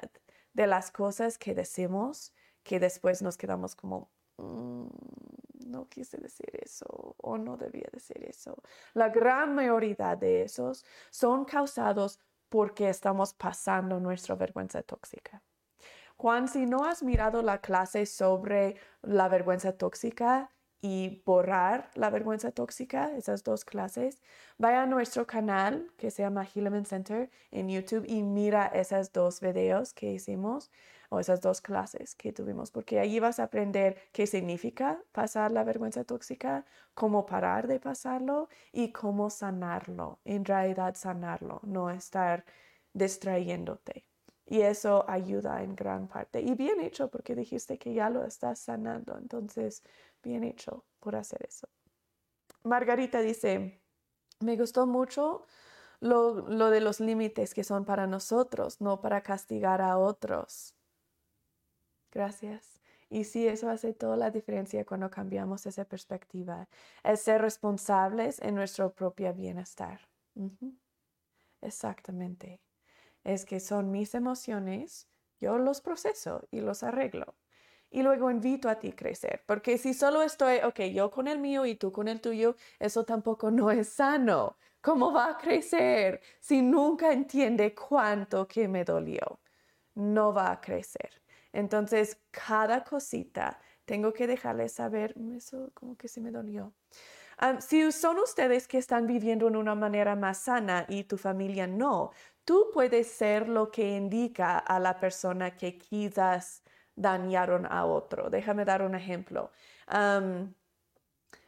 de 0.53 0.67
las 0.67 0.91
cosas 0.91 1.39
que 1.39 1.55
decimos 1.55 2.35
que 2.63 2.79
después 2.79 3.23
nos 3.23 3.39
quedamos 3.39 3.75
como, 3.75 4.11
mm, 4.41 4.89
no 5.67 5.89
quise 5.89 6.19
decir 6.19 6.51
eso 6.63 7.15
o 7.19 7.39
no 7.39 7.57
debía 7.57 7.89
decir 7.93 8.25
eso. 8.25 8.63
La 8.95 9.09
gran 9.09 9.55
mayoría 9.55 10.17
de 10.17 10.43
esos 10.43 10.85
son 11.11 11.45
causados 11.45 12.19
porque 12.49 12.89
estamos 12.89 13.33
pasando 13.35 14.01
nuestra 14.01 14.35
vergüenza 14.35 14.83
tóxica. 14.83 15.43
Juan, 16.17 16.49
si 16.49 16.67
no 16.67 16.85
has 16.85 17.03
mirado 17.03 17.43
la 17.43 17.61
clase 17.61 18.05
sobre 18.05 18.77
la 19.03 19.29
vergüenza 19.29 19.73
tóxica 19.73 20.51
y 20.83 21.23
borrar 21.27 21.91
la 21.95 22.11
vergüenza 22.11 22.53
tóxica, 22.53 23.15
esas 23.17 23.45
dos 23.45 23.65
clases, 23.65 24.23
vaya 24.59 24.83
a 24.83 24.87
nuestro 24.87 25.27
canal 25.27 25.91
que 25.97 26.11
se 26.11 26.23
llama 26.23 26.47
Hilleman 26.47 26.87
Center 26.87 27.31
en 27.51 27.69
YouTube 27.69 28.05
y 28.07 28.23
mira 28.23 28.67
esos 28.67 29.13
dos 29.13 29.41
videos 29.41 29.93
que 29.93 30.13
hicimos 30.13 30.71
o 31.11 31.21
esas 31.21 31.41
dos 31.41 31.61
clases 31.61 32.15
que 32.15 32.33
tuvimos, 32.33 32.71
porque 32.71 33.01
allí 33.01 33.21
vas 33.21 33.41
a 33.41 33.45
aprender 33.45 33.97
qué 34.13 34.27
significa 34.27 35.03
pasar 35.13 35.51
la 35.51 35.65
vergüenza 35.65 36.05
tóxica, 36.05 36.65
cómo 36.95 37.27
parar 37.27 37.67
de 37.67 37.81
pasarlo 37.81 38.49
y 38.73 38.93
cómo 38.93 39.29
sanarlo, 39.29 40.21
en 40.25 40.45
realidad 40.45 40.95
sanarlo, 40.95 41.61
no 41.65 41.91
estar 41.91 42.45
distrayéndote. 42.95 44.07
Y 44.47 44.63
eso 44.63 45.05
ayuda 45.09 45.63
en 45.63 45.77
gran 45.77 46.09
parte. 46.09 46.41
Y 46.41 46.55
bien 46.57 46.81
hecho, 46.81 47.09
porque 47.09 47.37
dijiste 47.37 47.79
que 47.79 47.95
ya 47.95 48.11
lo 48.11 48.25
estás 48.25 48.59
sanando. 48.59 49.17
Entonces, 49.17 49.85
bien 50.23 50.45
hecho 50.45 50.85
por 51.01 51.17
hacer 51.17 51.45
eso. 51.47 51.69
Margarita 52.63 53.21
dice, 53.21 53.81
me 54.41 54.57
gustó 54.57 54.87
mucho 54.87 55.47
lo, 56.01 56.49
lo 56.49 56.71
de 56.71 56.81
los 56.81 57.01
límites 57.01 57.55
que 57.55 57.65
son 57.65 57.85
para 57.85 58.07
nosotros, 58.07 58.81
no 58.81 59.01
para 59.01 59.23
castigar 59.23 59.81
a 59.81 59.99
otros. 59.99 60.75
Gracias. 62.11 62.81
Y 63.09 63.25
sí, 63.25 63.47
eso 63.49 63.69
hace 63.69 63.93
toda 63.93 64.17
la 64.17 64.31
diferencia 64.31 64.85
cuando 64.85 65.11
cambiamos 65.11 65.67
esa 65.67 65.85
perspectiva. 65.85 66.69
Es 67.03 67.23
ser 67.23 67.43
responsables 67.43 68.41
en 68.41 68.55
nuestro 68.55 68.95
propio 68.95 69.35
bienestar. 69.35 70.09
Exactamente. 71.61 72.61
Es 73.25 73.45
que 73.45 73.61
son 73.61 73.91
mis 73.91 74.15
emociones, 74.15 75.09
yo 75.41 75.59
los 75.59 75.81
proceso 75.81 76.47
y 76.51 76.61
los 76.61 76.83
arreglo. 76.83 77.35
Y 77.91 78.03
luego 78.03 78.31
invito 78.31 78.69
a 78.69 78.79
ti 78.79 78.89
a 78.91 78.97
crecer, 78.97 79.43
porque 79.47 79.77
si 79.77 79.95
solo 79.95 80.23
estoy, 80.23 80.59
ok, 80.59 80.81
yo 80.93 81.11
con 81.11 81.27
el 81.27 81.39
mío 81.41 81.67
y 81.67 81.75
tú 81.75 81.91
con 81.91 82.07
el 82.09 82.21
tuyo, 82.21 82.55
eso 82.79 83.05
tampoco 83.05 83.51
no 83.51 83.71
es 83.71 83.89
sano. 83.89 84.57
¿Cómo 84.81 85.13
va 85.13 85.31
a 85.31 85.37
crecer 85.37 86.21
si 86.41 86.63
nunca 86.63 87.13
entiende 87.13 87.75
cuánto 87.75 88.47
que 88.49 88.69
me 88.69 88.85
dolió? 88.85 89.41
No 89.95 90.33
va 90.33 90.53
a 90.53 90.61
crecer. 90.61 91.21
Entonces, 91.53 92.19
cada 92.31 92.85
cosita 92.85 93.61
tengo 93.85 94.13
que 94.13 94.27
dejarles 94.27 94.73
saber, 94.73 95.15
mm, 95.17 95.35
eso 95.37 95.71
como 95.75 95.97
que 95.97 96.09
se 96.09 96.21
me 96.21 96.31
dolió. 96.31 96.73
si 97.61 97.91
son 97.93 98.19
ustedes 98.19 98.69
que 98.69 98.79
están 98.79 99.07
viviendo 99.07 99.49
en 99.49 99.57
una 99.57 99.75
manera 99.75 100.15
más 100.15 100.39
sana 100.39 100.85
y 100.89 101.05
tu 101.05 101.17
familia 101.17 101.67
no, 101.67 102.13
tú 102.45 102.71
puedes 102.73 103.09
ser 103.09 103.49
lo 103.49 103.71
que 103.71 103.97
indica 103.97 104.59
a 104.59 104.79
la 104.79 104.99
persona 105.01 105.57
que 105.57 105.79
quizás 105.79 106.63
dañaron 107.01 107.67
a 107.67 107.85
otro. 107.85 108.31
Déjame 108.31 108.65
dar 108.65 108.83
un 108.83 108.95
ejemplo. 108.95 109.51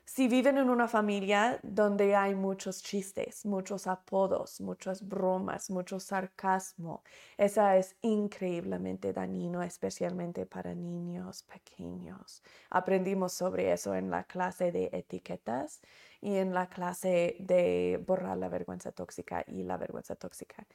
Si 0.05 0.29
viven 0.29 0.59
en 0.59 0.69
una 0.69 0.89
familia 0.89 1.59
donde 1.63 2.15
hay 2.15 2.35
muchos 2.35 2.83
chistes, 2.83 3.47
muchos 3.47 3.87
apodos, 3.87 4.61
muchas 4.61 5.09
bromas, 5.09 5.71
mucho 5.71 6.01
sarcasmo, 6.01 7.03
esa 7.39 7.77
es 7.79 7.97
increíblemente 8.03 9.13
dañino, 9.13 9.63
especialmente 9.63 10.45
para 10.45 10.75
niños 10.75 11.45
pequeños. 11.45 12.43
Aprendimos 12.69 13.33
sobre 13.33 13.73
eso 13.73 13.95
en 13.95 14.11
la 14.11 14.25
clase 14.25 14.71
de 14.71 14.91
etiquetas 14.93 15.81
y 16.21 16.37
en 16.37 16.53
la 16.53 16.69
clase 16.69 17.37
de 17.39 17.99
borrar 18.07 18.37
la 18.37 18.49
vergüenza 18.51 18.93
tóxica 18.93 19.45
y 19.47 19.63
la 19.63 19.79
vergüenza 19.79 20.15
tóxica. 20.15 20.67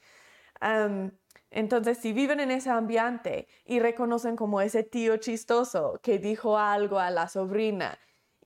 Entonces, 1.50 1.98
si 1.98 2.12
viven 2.12 2.40
en 2.40 2.50
ese 2.50 2.70
ambiente 2.70 3.48
y 3.64 3.80
reconocen 3.80 4.36
como 4.36 4.60
ese 4.60 4.82
tío 4.82 5.16
chistoso 5.18 6.00
que 6.02 6.18
dijo 6.18 6.58
algo 6.58 6.98
a 6.98 7.10
la 7.10 7.28
sobrina, 7.28 7.98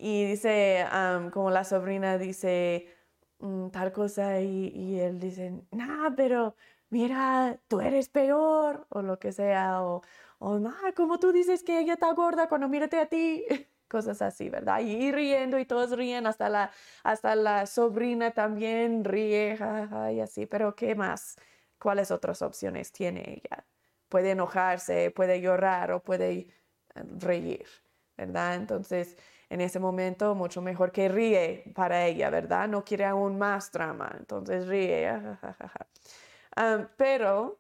y 0.04 0.24
dice, 0.24 0.84
como 1.32 1.50
la 1.50 1.62
sobrina 1.64 2.18
dice 2.18 2.88
mm, 3.38 3.68
tal 3.70 3.92
cosa 3.92 4.40
y, 4.40 4.98
él 4.98 5.20
dice, 5.20 5.62
nah, 5.70 6.10
pero 6.16 6.56
mira, 6.90 7.60
tú 7.68 7.80
eres 7.80 8.08
peor 8.08 8.86
o 8.90 9.02
lo 9.02 9.18
que 9.20 9.30
sea, 9.32 9.82
o, 9.82 10.02
o 10.40 10.60
como 10.96 11.18
tú 11.20 11.32
dices 11.32 11.62
que 11.62 11.78
ella 11.78 11.94
está 11.94 12.12
gorda 12.14 12.48
cuando 12.48 12.68
mírate 12.68 12.98
a 12.98 13.06
ti. 13.06 13.44
Cosas 13.88 14.22
así, 14.22 14.48
¿verdad? 14.48 14.80
Y, 14.80 15.12
riendo 15.12 15.58
y 15.58 15.66
todos 15.66 15.90
ríen, 15.92 16.26
hasta 16.26 16.48
la, 16.48 16.72
hasta 17.04 17.36
la 17.36 17.66
sobrina 17.66 18.32
también 18.32 19.04
ríe, 19.04 19.56
y 20.12 20.20
así, 20.20 20.46
pero 20.46 20.74
¿qué 20.74 20.94
más? 20.94 21.36
¿Cuáles 21.83 22.12
otras 22.12 22.43
opciones 22.43 22.93
tiene 22.93 23.43
ella? 23.43 23.66
Puede 24.09 24.30
enojarse, 24.30 25.11
puede 25.11 25.41
llorar 25.41 25.91
o 25.91 26.01
puede 26.01 26.30
eh, 26.30 26.49
reír, 27.18 27.66
¿verdad? 28.16 28.55
Entonces, 28.55 29.16
en 29.51 29.61
ese 29.61 29.80
momento 29.80 30.37
mucho 30.37 30.62
mejor 30.62 30.93
que 30.93 31.09
ríe 31.09 31.64
para 31.74 32.07
ella, 32.07 32.30
¿verdad? 32.30 32.68
No 32.68 32.85
quiere 32.85 33.05
aún 33.05 33.37
más 33.37 33.72
drama, 33.72 34.14
entonces 34.16 34.68
ríe. 34.68 35.11
Pero 36.97 37.59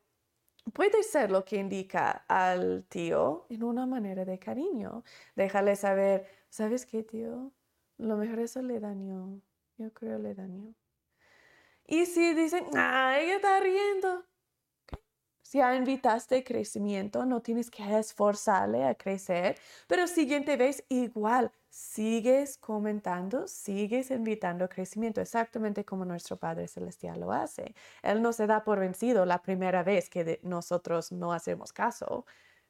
puede 0.72 1.02
ser 1.02 1.32
lo 1.32 1.44
que 1.44 1.56
indica 1.56 2.24
al 2.28 2.84
tío 2.88 3.46
en 3.48 3.64
una 3.64 3.86
manera 3.86 4.24
de 4.24 4.38
cariño. 4.38 5.02
Déjale 5.34 5.74
saber, 5.74 6.28
¿sabes 6.48 6.86
qué, 6.86 7.02
tío? 7.02 7.50
Lo 7.98 8.16
mejor 8.16 8.38
eso 8.38 8.62
le 8.62 8.78
dañó. 8.78 9.40
Yo 9.78 9.92
creo 9.92 10.20
le 10.20 10.32
dañó. 10.34 10.74
Y 11.92 12.06
si 12.06 12.34
dicen, 12.34 12.64
ah, 12.74 13.16
ella 13.20 13.36
está 13.36 13.60
riendo, 13.60 14.24
Si 15.44 15.58
ya 15.58 15.74
invitaste 15.76 16.44
crecimiento, 16.44 17.26
no 17.26 17.42
tienes 17.42 17.70
que 17.70 17.82
esforzarle 17.98 18.84
a 18.84 18.94
crecer, 18.94 19.58
pero 19.86 20.06
siguiente 20.06 20.56
vez 20.56 20.84
igual, 20.88 21.52
sigues 21.68 22.56
comentando, 22.58 23.46
sigues 23.48 24.10
invitando 24.10 24.68
crecimiento, 24.68 25.20
exactamente 25.20 25.84
como 25.84 26.04
nuestro 26.06 26.38
Padre 26.38 26.68
Celestial 26.68 27.20
lo 27.20 27.32
hace. 27.32 27.74
Él 28.02 28.22
no 28.22 28.32
se 28.32 28.46
da 28.46 28.64
por 28.64 28.78
vencido 28.80 29.26
la 29.26 29.42
primera 29.42 29.82
vez 29.82 30.08
que 30.08 30.40
nosotros 30.42 31.12
no 31.12 31.32
hacemos 31.32 31.72
caso. 31.72 32.24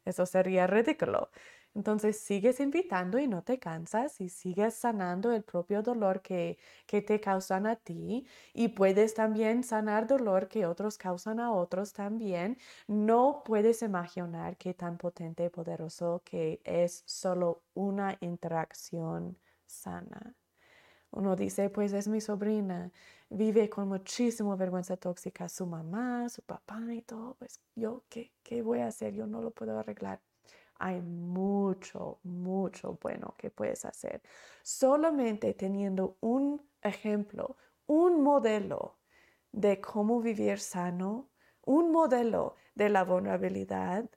Eso 0.04 0.26
sería 0.26 0.66
ridículo. 0.66 1.30
Entonces 1.74 2.18
sigues 2.20 2.60
invitando 2.60 3.18
y 3.18 3.26
no 3.26 3.42
te 3.42 3.58
cansas 3.58 4.20
y 4.20 4.28
sigues 4.28 4.74
sanando 4.74 5.32
el 5.32 5.42
propio 5.42 5.82
dolor 5.82 6.20
que, 6.22 6.58
que 6.86 7.00
te 7.02 7.20
causan 7.20 7.66
a 7.66 7.76
ti 7.76 8.26
y 8.52 8.68
puedes 8.68 9.14
también 9.14 9.62
sanar 9.64 10.06
dolor 10.06 10.48
que 10.48 10.66
otros 10.66 10.98
causan 10.98 11.40
a 11.40 11.52
otros 11.52 11.92
también. 11.94 12.58
No 12.86 13.42
puedes 13.44 13.82
imaginar 13.82 14.56
qué 14.58 14.74
tan 14.74 14.98
potente 14.98 15.44
y 15.46 15.48
poderoso 15.50 16.22
que 16.24 16.60
es 16.64 17.02
solo 17.06 17.62
una 17.74 18.18
interacción 18.20 19.38
sana. 19.66 20.36
Uno 21.10 21.36
dice, 21.36 21.70
pues 21.70 21.92
es 21.92 22.08
mi 22.08 22.20
sobrina, 22.20 22.90
vive 23.28 23.68
con 23.68 23.88
muchísima 23.88 24.56
vergüenza 24.56 24.96
tóxica, 24.96 25.48
su 25.48 25.66
mamá, 25.66 26.28
su 26.30 26.42
papá 26.42 26.80
y 26.94 27.02
todo, 27.02 27.34
pues 27.38 27.60
yo, 27.74 28.04
¿qué, 28.08 28.32
qué 28.42 28.62
voy 28.62 28.80
a 28.80 28.86
hacer? 28.88 29.14
Yo 29.14 29.26
no 29.26 29.42
lo 29.42 29.50
puedo 29.50 29.78
arreglar 29.78 30.22
hay 30.82 31.00
mucho, 31.00 32.18
mucho 32.24 32.98
bueno 33.00 33.36
que 33.38 33.50
puedes 33.50 33.84
hacer. 33.84 34.20
Solamente 34.64 35.54
teniendo 35.54 36.16
un 36.20 36.60
ejemplo, 36.82 37.56
un 37.86 38.20
modelo 38.20 38.98
de 39.52 39.80
cómo 39.80 40.20
vivir 40.20 40.58
sano, 40.58 41.30
un 41.64 41.92
modelo 41.92 42.56
de 42.74 42.88
la 42.88 43.04
vulnerabilidad, 43.04 44.10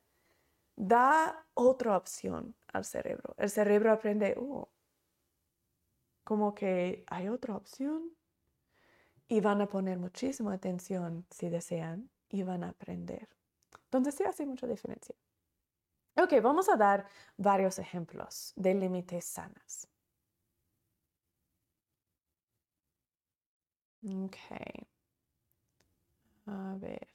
da 0.76 1.46
otra 1.54 1.98
opción 1.98 2.56
al 2.74 2.84
cerebro. 2.84 3.36
El 3.38 3.52
cerebro 3.52 3.92
aprende, 3.92 4.34
oh, 4.36 4.70
como 6.24 6.56
que 6.56 7.04
hay 7.08 7.30
otra 7.30 7.56
opción. 7.56 8.10
Y 9.28 9.40
van 9.42 9.62
a 9.62 9.68
poner 9.68 10.00
muchísima 10.00 10.54
atención 10.54 11.26
si 11.30 11.50
desean 11.50 12.10
y 12.30 12.44
van 12.44 12.64
a 12.64 12.70
aprender. 12.70 13.28
Entonces 13.86 14.16
sí 14.16 14.24
hace 14.24 14.46
mucha 14.46 14.68
diferencia. 14.68 15.16
Ok, 16.18 16.34
vamos 16.42 16.70
a 16.70 16.78
dar 16.78 17.06
varios 17.38 17.78
ejemplos 17.80 18.54
de 18.56 18.74
límites 18.74 19.26
sanas. 19.26 19.88
Ok. 24.04 24.38
A 26.48 26.76
ver. 26.80 27.08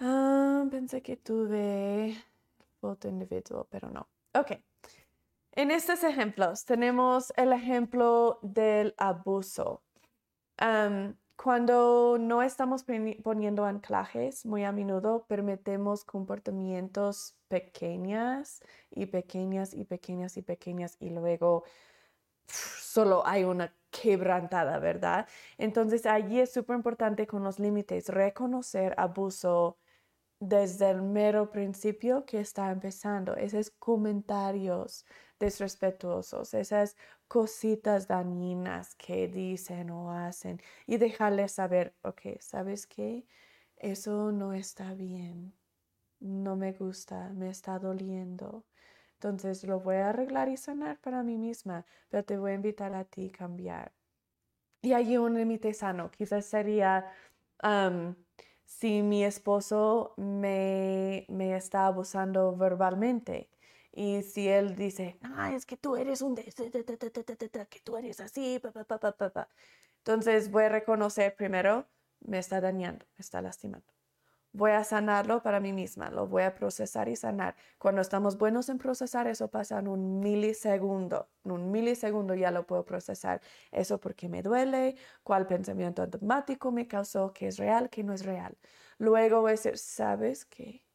Ah, 0.00 0.64
pensé 0.70 1.02
que 1.02 1.16
tuve 1.16 2.16
foto 2.80 3.08
individual, 3.08 3.66
pero 3.70 3.90
no. 3.90 4.08
Ok. 4.34 4.52
En 5.52 5.70
estos 5.70 6.04
ejemplos 6.04 6.64
tenemos 6.64 7.32
el 7.36 7.52
ejemplo 7.52 8.38
del 8.42 8.94
abuso. 8.96 9.82
Cuando 11.40 12.16
no 12.18 12.42
estamos 12.42 12.84
poniendo 13.22 13.64
anclajes, 13.64 14.44
muy 14.44 14.64
a 14.64 14.72
menudo 14.72 15.24
permitemos 15.28 16.04
comportamientos 16.04 17.36
pequeñas 17.46 18.60
y 18.90 19.06
pequeñas 19.06 19.72
y 19.72 19.84
pequeñas 19.84 20.36
y 20.36 20.42
pequeñas 20.42 20.96
y 20.98 21.10
luego 21.10 21.62
solo 22.48 23.24
hay 23.24 23.44
una 23.44 23.72
quebrantada, 23.90 24.80
¿verdad? 24.80 25.28
Entonces 25.58 26.06
allí 26.06 26.40
es 26.40 26.52
súper 26.52 26.74
importante 26.74 27.28
con 27.28 27.44
los 27.44 27.60
límites 27.60 28.08
reconocer 28.08 28.96
abuso 28.98 29.78
desde 30.40 30.90
el 30.90 31.02
mero 31.02 31.52
principio 31.52 32.24
que 32.24 32.40
está 32.40 32.72
empezando, 32.72 33.36
esos 33.36 33.70
comentarios 33.70 35.04
desrespetuosos, 35.38 36.54
esas 36.54 36.96
cositas 37.28 38.08
dañinas 38.08 38.94
que 38.96 39.28
dicen 39.28 39.90
o 39.90 40.12
hacen 40.12 40.60
y 40.86 40.96
dejarles 40.96 41.52
saber, 41.52 41.94
ok, 42.02 42.40
¿sabes 42.40 42.86
qué? 42.86 43.26
Eso 43.76 44.32
no 44.32 44.52
está 44.52 44.94
bien, 44.94 45.54
no 46.20 46.56
me 46.56 46.72
gusta, 46.72 47.30
me 47.34 47.50
está 47.50 47.78
doliendo. 47.78 48.64
Entonces 49.14 49.64
lo 49.64 49.80
voy 49.80 49.96
a 49.96 50.10
arreglar 50.10 50.48
y 50.48 50.56
sanar 50.56 50.98
para 51.00 51.22
mí 51.22 51.36
misma, 51.38 51.84
pero 52.08 52.24
te 52.24 52.38
voy 52.38 52.52
a 52.52 52.54
invitar 52.54 52.94
a 52.94 53.04
ti 53.04 53.30
a 53.32 53.36
cambiar. 53.36 53.92
Y 54.82 54.92
hay 54.92 55.16
un 55.16 55.34
límite 55.34 55.74
sano, 55.74 56.10
quizás 56.10 56.46
sería 56.46 57.12
si 58.64 59.02
mi 59.02 59.24
esposo 59.24 60.14
me, 60.16 61.26
me 61.28 61.56
está 61.56 61.86
abusando 61.86 62.56
verbalmente 62.56 63.50
y 63.92 64.22
si 64.22 64.48
él 64.48 64.76
dice, 64.76 65.18
ah, 65.22 65.52
es 65.54 65.66
que 65.66 65.76
tú 65.76 65.96
eres 65.96 66.22
un, 66.22 66.36
que 66.36 67.80
tú 67.82 67.96
eres 67.96 68.20
así, 68.20 68.58
pa, 68.60 68.72
pa, 68.72 68.98
pa, 69.30 69.48
entonces 69.98 70.50
voy 70.50 70.64
a 70.64 70.68
reconocer 70.68 71.34
primero, 71.36 71.86
me 72.20 72.38
está 72.38 72.60
dañando, 72.60 73.06
me 73.16 73.22
está 73.22 73.42
lastimando. 73.42 73.86
Voy 74.52 74.70
a 74.70 74.82
sanarlo 74.82 75.42
para 75.42 75.60
mí 75.60 75.72
misma, 75.74 76.10
lo 76.10 76.26
voy 76.26 76.42
a 76.42 76.54
procesar 76.54 77.08
y 77.08 77.16
sanar. 77.16 77.54
Cuando 77.78 78.00
estamos 78.00 78.38
buenos 78.38 78.70
en 78.70 78.78
procesar, 78.78 79.26
eso 79.26 79.48
pasa 79.50 79.78
en 79.78 79.88
un 79.88 80.20
milisegundo. 80.20 81.28
En 81.44 81.52
un 81.52 81.70
milisegundo 81.70 82.34
ya 82.34 82.50
lo 82.50 82.66
puedo 82.66 82.84
procesar. 82.84 83.42
Eso 83.70 84.00
porque 84.00 84.28
me 84.28 84.42
duele, 84.42 84.96
cuál 85.22 85.46
pensamiento 85.46 86.02
automático 86.02 86.72
me 86.72 86.88
causó, 86.88 87.32
qué 87.34 87.48
es 87.48 87.58
real, 87.58 87.90
qué 87.90 88.02
no 88.02 88.14
es 88.14 88.24
real. 88.24 88.56
Luego 88.98 89.42
voy 89.42 89.50
a 89.50 89.52
decir, 89.52 89.76
¿sabes 89.78 90.46
qué? 90.46 90.87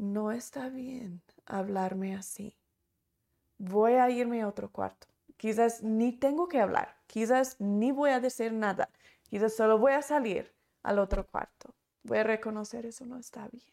No 0.00 0.32
está 0.32 0.70
bien 0.70 1.20
hablarme 1.44 2.16
así. 2.16 2.56
Voy 3.58 3.92
a 3.94 4.08
irme 4.08 4.40
a 4.40 4.48
otro 4.48 4.72
cuarto. 4.72 5.06
Quizás 5.36 5.82
ni 5.82 6.12
tengo 6.12 6.48
que 6.48 6.60
hablar, 6.60 6.96
quizás 7.06 7.60
ni 7.60 7.92
voy 7.92 8.10
a 8.10 8.20
decir 8.20 8.52
nada, 8.52 8.90
quizás 9.28 9.54
solo 9.54 9.78
voy 9.78 9.92
a 9.92 10.02
salir 10.02 10.54
al 10.82 10.98
otro 10.98 11.26
cuarto. 11.26 11.74
Voy 12.02 12.18
a 12.18 12.24
reconocer 12.24 12.86
eso 12.86 13.04
no 13.04 13.18
está 13.18 13.48
bien. 13.48 13.64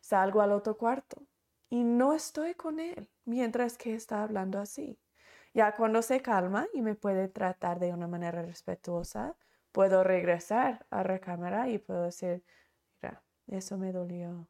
Salgo 0.00 0.42
al 0.42 0.52
otro 0.52 0.76
cuarto 0.76 1.26
y 1.70 1.82
no 1.82 2.12
estoy 2.12 2.54
con 2.54 2.78
él 2.78 3.08
mientras 3.24 3.78
que 3.78 3.94
está 3.94 4.22
hablando 4.22 4.58
así. 4.60 4.98
Ya 5.54 5.74
cuando 5.74 6.02
se 6.02 6.20
calma 6.20 6.68
y 6.74 6.82
me 6.82 6.94
puede 6.94 7.28
tratar 7.28 7.80
de 7.80 7.92
una 7.94 8.06
manera 8.06 8.42
respetuosa, 8.42 9.34
puedo 9.72 10.04
regresar 10.04 10.86
a 10.90 11.02
la 11.04 11.18
cámara 11.20 11.70
y 11.70 11.78
puedo 11.78 12.04
decir, 12.04 12.44
mira, 13.00 13.22
eso 13.46 13.78
me 13.78 13.92
dolió, 13.92 14.46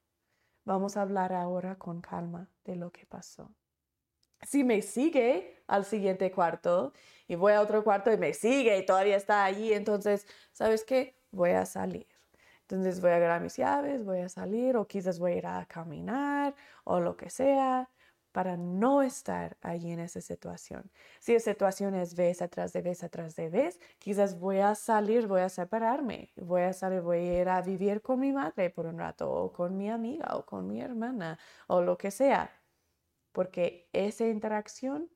Vamos 0.68 0.98
a 0.98 1.00
hablar 1.00 1.32
ahora 1.32 1.76
con 1.76 2.02
calma 2.02 2.50
de 2.66 2.76
lo 2.76 2.92
que 2.92 3.06
pasó. 3.06 3.50
Si 4.42 4.64
me 4.64 4.82
sigue 4.82 5.64
al 5.66 5.86
siguiente 5.86 6.30
cuarto 6.30 6.92
y 7.26 7.36
voy 7.36 7.54
a 7.54 7.62
otro 7.62 7.82
cuarto 7.82 8.12
y 8.12 8.18
me 8.18 8.34
sigue 8.34 8.76
y 8.76 8.84
todavía 8.84 9.16
está 9.16 9.44
allí, 9.44 9.72
entonces, 9.72 10.26
¿sabes 10.52 10.84
qué? 10.84 11.16
Voy 11.30 11.52
a 11.52 11.64
salir. 11.64 12.06
Entonces 12.60 13.00
voy 13.00 13.12
a 13.12 13.16
agarrar 13.16 13.40
mis 13.40 13.56
llaves, 13.56 14.04
voy 14.04 14.18
a 14.18 14.28
salir 14.28 14.76
o 14.76 14.86
quizás 14.86 15.18
voy 15.18 15.32
a 15.32 15.36
ir 15.36 15.46
a 15.46 15.64
caminar 15.64 16.54
o 16.84 17.00
lo 17.00 17.16
que 17.16 17.30
sea 17.30 17.88
para 18.32 18.56
no 18.56 19.02
estar 19.02 19.56
allí 19.62 19.90
en 19.92 20.00
esa 20.00 20.20
situación. 20.20 20.90
Si 21.20 21.32
la 21.34 21.40
situación 21.40 21.94
es 21.94 22.14
vez 22.14 22.42
atrás 22.42 22.72
de 22.72 22.82
vez 22.82 23.02
atrás 23.02 23.36
de 23.36 23.48
vez, 23.48 23.80
quizás 23.98 24.38
voy 24.38 24.58
a 24.58 24.74
salir, 24.74 25.26
voy 25.26 25.40
a 25.40 25.48
separarme, 25.48 26.32
voy 26.36 26.62
a 26.62 26.72
salir, 26.72 27.00
voy 27.00 27.18
a 27.18 27.40
ir 27.40 27.48
a 27.48 27.62
vivir 27.62 28.02
con 28.02 28.20
mi 28.20 28.32
madre 28.32 28.70
por 28.70 28.86
un 28.86 28.98
rato 28.98 29.30
o 29.30 29.52
con 29.52 29.76
mi 29.76 29.90
amiga 29.90 30.36
o 30.36 30.44
con 30.44 30.66
mi 30.66 30.80
hermana 30.80 31.38
o 31.66 31.80
lo 31.82 31.96
que 31.98 32.10
sea, 32.10 32.50
porque 33.32 33.88
esa 33.92 34.26
interacción 34.26 35.10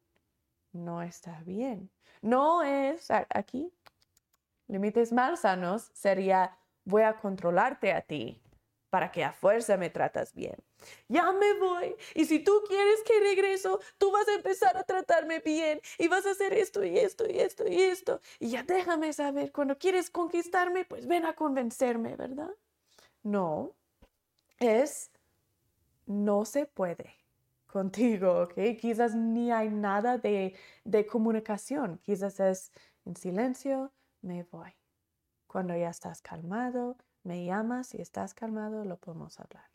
no 0.73 1.03
está 1.03 1.41
bien. 1.45 1.91
No 2.23 2.63
es 2.63 3.11
aquí, 3.11 3.73
límites 4.69 5.13
más 5.13 5.41
sanos 5.41 5.91
sería 5.93 6.57
voy 6.85 7.03
a 7.03 7.19
controlarte 7.19 7.93
a 7.93 8.01
ti 8.01 8.42
para 8.93 9.11
que 9.11 9.25
a 9.25 9.33
fuerza 9.33 9.79
me 9.79 9.89
tratas 9.89 10.35
bien. 10.35 10.55
Ya 11.09 11.33
me 11.33 11.59
voy. 11.59 11.97
Y 12.15 12.27
si 12.27 12.41
tú 12.41 12.53
quieres 12.69 13.03
que 13.07 13.21
regreso, 13.21 13.81
tú 13.97 14.11
vas 14.11 14.29
a 14.29 14.35
empezar 14.35 14.77
a 14.77 14.85
tratarme 14.85 15.39
bien 15.39 15.81
y 15.97 16.09
vas 16.09 16.27
a 16.27 16.33
hacer 16.33 16.53
esto 16.53 16.85
y 16.85 16.99
esto 16.99 17.25
y 17.27 17.39
esto 17.39 17.67
y 17.67 17.81
esto. 17.81 18.21
Y 18.39 18.51
ya 18.51 18.65
déjame 18.65 19.15
saber, 19.15 19.51
cuando 19.51 19.79
quieres 19.79 20.11
conquistarme, 20.11 20.85
pues 20.85 21.07
ven 21.07 21.25
a 21.25 21.33
convencerme, 21.33 22.17
¿verdad? 22.17 22.51
No, 23.23 23.75
es, 24.59 25.11
no 26.05 26.45
se 26.45 26.67
puede 26.67 27.15
contigo, 27.69 28.43
¿ok? 28.43 28.77
Quizás 28.79 29.15
ni 29.15 29.51
hay 29.51 29.71
nada 29.71 30.19
de, 30.19 30.55
de 30.85 31.07
comunicación, 31.07 31.97
quizás 32.03 32.39
es 32.41 32.73
en 33.07 33.17
silencio, 33.17 33.91
me 34.21 34.43
voy. 34.43 34.75
Cuando 35.47 35.75
ya 35.75 35.89
estás 35.89 36.21
calmado, 36.21 36.99
me 37.25 37.45
llamas, 37.45 37.95
y 37.95 38.01
estás 38.01 38.35
calmado, 38.35 38.85
lo 38.85 38.99
podemos 38.99 39.39
hablar. 39.41 39.67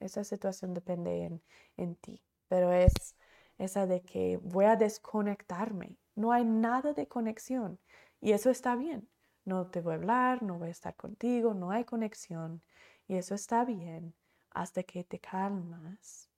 Esa 0.00 0.24
situación 0.24 0.74
depende 0.74 1.24
en, 1.24 1.42
en 1.76 1.96
ti, 1.96 2.22
pero 2.48 2.72
es 2.72 3.16
esa 3.58 3.86
de 3.86 4.02
que 4.02 4.38
voy 4.42 4.64
a 4.64 4.76
desconectarme. 4.76 5.96
No 6.14 6.32
hay 6.32 6.44
nada 6.44 6.92
de 6.92 7.06
conexión 7.08 7.78
y 8.20 8.32
eso 8.32 8.50
está 8.50 8.76
bien. 8.76 9.08
no 9.44 9.66
te 9.70 9.80
voy 9.80 9.92
a 9.94 9.96
hablar, 9.96 10.42
no 10.42 10.58
voy 10.58 10.68
a 10.68 10.70
estar 10.72 10.94
contigo, 10.96 11.54
no 11.54 11.70
hay 11.72 11.84
conexión. 11.84 12.62
Y 13.08 13.16
eso 13.16 13.34
está 13.34 13.64
bien 13.64 14.14
hasta 14.50 14.82
que 14.84 15.04
te 15.04 15.18
calmas 15.18 16.28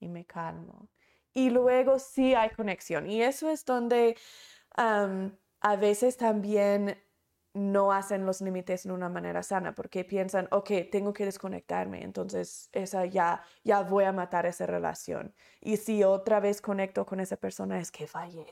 y 0.00 0.08
me 0.08 0.26
calmo. 0.26 0.88
Y 1.32 1.50
luego 1.50 1.98
sí 1.98 2.34
hay 2.34 2.50
conexión. 2.50 3.08
Y 3.08 3.22
eso 3.22 3.48
es 3.50 3.64
donde 3.64 4.16
a 4.76 5.76
veces 5.76 6.16
también 6.16 6.98
no 7.54 7.92
hacen 7.92 8.24
los 8.24 8.40
límites 8.40 8.84
de 8.84 8.92
una 8.92 9.08
manera 9.08 9.42
sana 9.42 9.74
porque 9.74 10.04
piensan, 10.04 10.48
ok, 10.50 10.70
tengo 10.90 11.12
que 11.12 11.24
desconectarme, 11.24 12.02
entonces 12.02 12.68
esa 12.72 13.04
ya, 13.06 13.42
ya 13.64 13.82
voy 13.82 14.04
a 14.04 14.12
matar 14.12 14.46
esa 14.46 14.66
relación. 14.66 15.34
Y 15.60 15.76
si 15.76 16.02
otra 16.04 16.40
vez 16.40 16.62
conecto 16.62 17.04
con 17.04 17.20
esa 17.20 17.36
persona 17.36 17.78
es 17.78 17.90
que 17.90 18.06
fallé, 18.06 18.46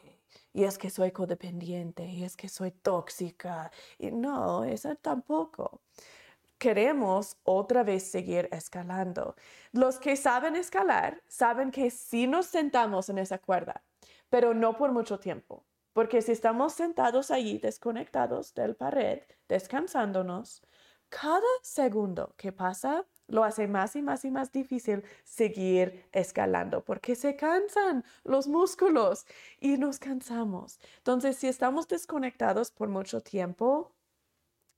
y 0.52 0.64
es 0.64 0.78
que 0.78 0.90
soy 0.90 1.12
codependiente, 1.12 2.04
y 2.04 2.24
es 2.24 2.36
que 2.36 2.48
soy 2.48 2.72
tóxica, 2.72 3.70
y 3.98 4.10
no, 4.10 4.64
eso 4.64 4.94
tampoco. 4.96 5.80
Queremos 6.58 7.38
otra 7.44 7.82
vez 7.84 8.10
seguir 8.10 8.48
escalando. 8.52 9.34
Los 9.72 9.98
que 9.98 10.16
saben 10.16 10.56
escalar 10.56 11.22
saben 11.26 11.70
que 11.70 11.90
si 11.90 12.26
nos 12.26 12.46
sentamos 12.46 13.08
en 13.08 13.18
esa 13.18 13.38
cuerda, 13.38 13.82
pero 14.28 14.52
no 14.52 14.76
por 14.76 14.92
mucho 14.92 15.18
tiempo 15.18 15.64
porque 15.92 16.22
si 16.22 16.32
estamos 16.32 16.72
sentados 16.74 17.30
allí 17.30 17.58
desconectados 17.58 18.54
del 18.54 18.76
pared, 18.76 19.22
descansándonos, 19.48 20.62
cada 21.10 21.42
segundo 21.62 22.34
que 22.36 22.52
pasa 22.52 23.04
lo 23.26 23.44
hace 23.44 23.66
más 23.66 23.96
y 23.96 24.02
más 24.02 24.24
y 24.24 24.30
más 24.30 24.52
difícil 24.52 25.02
seguir 25.24 26.08
escalando 26.12 26.84
porque 26.84 27.16
se 27.16 27.36
cansan 27.36 28.04
los 28.24 28.46
músculos 28.46 29.26
y 29.58 29.76
nos 29.76 29.98
cansamos. 29.98 30.78
Entonces, 30.98 31.36
si 31.36 31.48
estamos 31.48 31.88
desconectados 31.88 32.70
por 32.70 32.88
mucho 32.88 33.20
tiempo, 33.22 33.92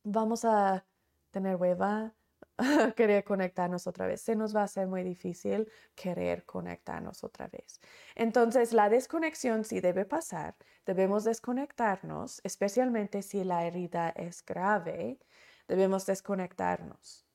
vamos 0.05 0.45
a 0.45 0.87
tener 1.31 1.57
hueva, 1.57 2.15
querer 2.97 3.25
conectarnos 3.25 3.87
otra 3.87 4.07
vez. 4.07 4.21
Se 4.21 4.37
nos 4.37 4.55
va 4.55 4.63
a 4.63 4.65
hacer 4.65 4.87
muy 4.87 5.03
difícil 5.03 5.71
querer 5.95 6.45
conectarnos 6.45 7.25
otra 7.25 7.49
vez. 7.49 7.81
Entonces, 8.15 8.73
la 8.73 8.89
desconexión 8.89 9.65
sí 9.65 9.81
debe 9.81 10.05
pasar. 10.05 10.57
Debemos 10.87 11.25
desconectarnos, 11.25 12.41
especialmente 12.45 13.23
si 13.23 13.45
la 13.45 13.65
herida 13.65 14.11
es 14.11 14.45
grave. 14.45 15.19
Debemos 15.69 16.07
desconectarnos. 16.07 17.27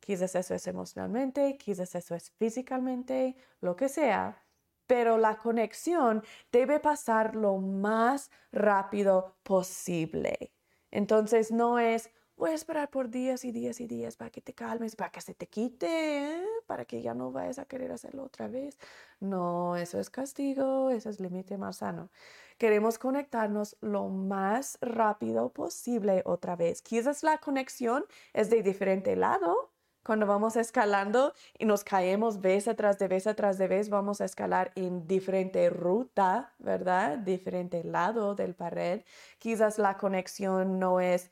Quizás 0.00 0.34
eso 0.34 0.54
es 0.54 0.66
emocionalmente, 0.66 1.56
quizás 1.56 1.94
eso 1.94 2.14
es 2.14 2.30
físicamente, 2.32 3.36
lo 3.60 3.74
que 3.74 3.88
sea, 3.88 4.44
pero 4.86 5.16
la 5.16 5.38
conexión 5.38 6.22
debe 6.52 6.78
pasar 6.78 7.34
lo 7.34 7.56
más 7.56 8.30
rápido 8.52 9.38
posible. 9.42 10.52
Entonces 10.90 11.50
no 11.50 11.78
es, 11.78 12.10
voy 12.36 12.50
a 12.50 12.54
esperar 12.54 12.90
por 12.90 13.10
días 13.10 13.44
y 13.44 13.52
días 13.52 13.80
y 13.80 13.86
días 13.86 14.16
para 14.16 14.30
que 14.30 14.40
te 14.40 14.54
calmes, 14.54 14.96
para 14.96 15.10
que 15.10 15.20
se 15.20 15.34
te 15.34 15.46
quite, 15.46 15.86
¿eh? 15.86 16.44
para 16.66 16.84
que 16.84 17.02
ya 17.02 17.14
no 17.14 17.30
vayas 17.32 17.58
a 17.58 17.66
querer 17.66 17.92
hacerlo 17.92 18.24
otra 18.24 18.48
vez. 18.48 18.78
No, 19.20 19.76
eso 19.76 20.00
es 20.00 20.10
castigo, 20.10 20.90
eso 20.90 21.10
es 21.10 21.20
límite 21.20 21.56
más 21.58 21.78
sano. 21.78 22.10
Queremos 22.58 22.98
conectarnos 22.98 23.76
lo 23.80 24.08
más 24.08 24.78
rápido 24.80 25.52
posible 25.52 26.22
otra 26.24 26.56
vez. 26.56 26.82
Quizás 26.82 27.22
la 27.22 27.38
conexión 27.38 28.04
es 28.32 28.50
de 28.50 28.62
diferente 28.62 29.16
lado. 29.16 29.70
Cuando 30.04 30.26
vamos 30.26 30.56
escalando 30.56 31.32
y 31.58 31.64
nos 31.64 31.82
caemos 31.82 32.42
vez 32.42 32.68
atrás 32.68 32.98
de 32.98 33.08
vez 33.08 33.26
atrás 33.26 33.56
de 33.56 33.68
vez, 33.68 33.88
vamos 33.88 34.20
a 34.20 34.26
escalar 34.26 34.70
en 34.74 35.06
diferente 35.06 35.70
ruta, 35.70 36.52
¿verdad? 36.58 37.18
Diferente 37.18 37.82
lado 37.82 38.34
del 38.34 38.54
pared. 38.54 39.02
Quizás 39.38 39.78
la 39.78 39.96
conexión 39.96 40.78
no 40.78 41.00
es 41.00 41.30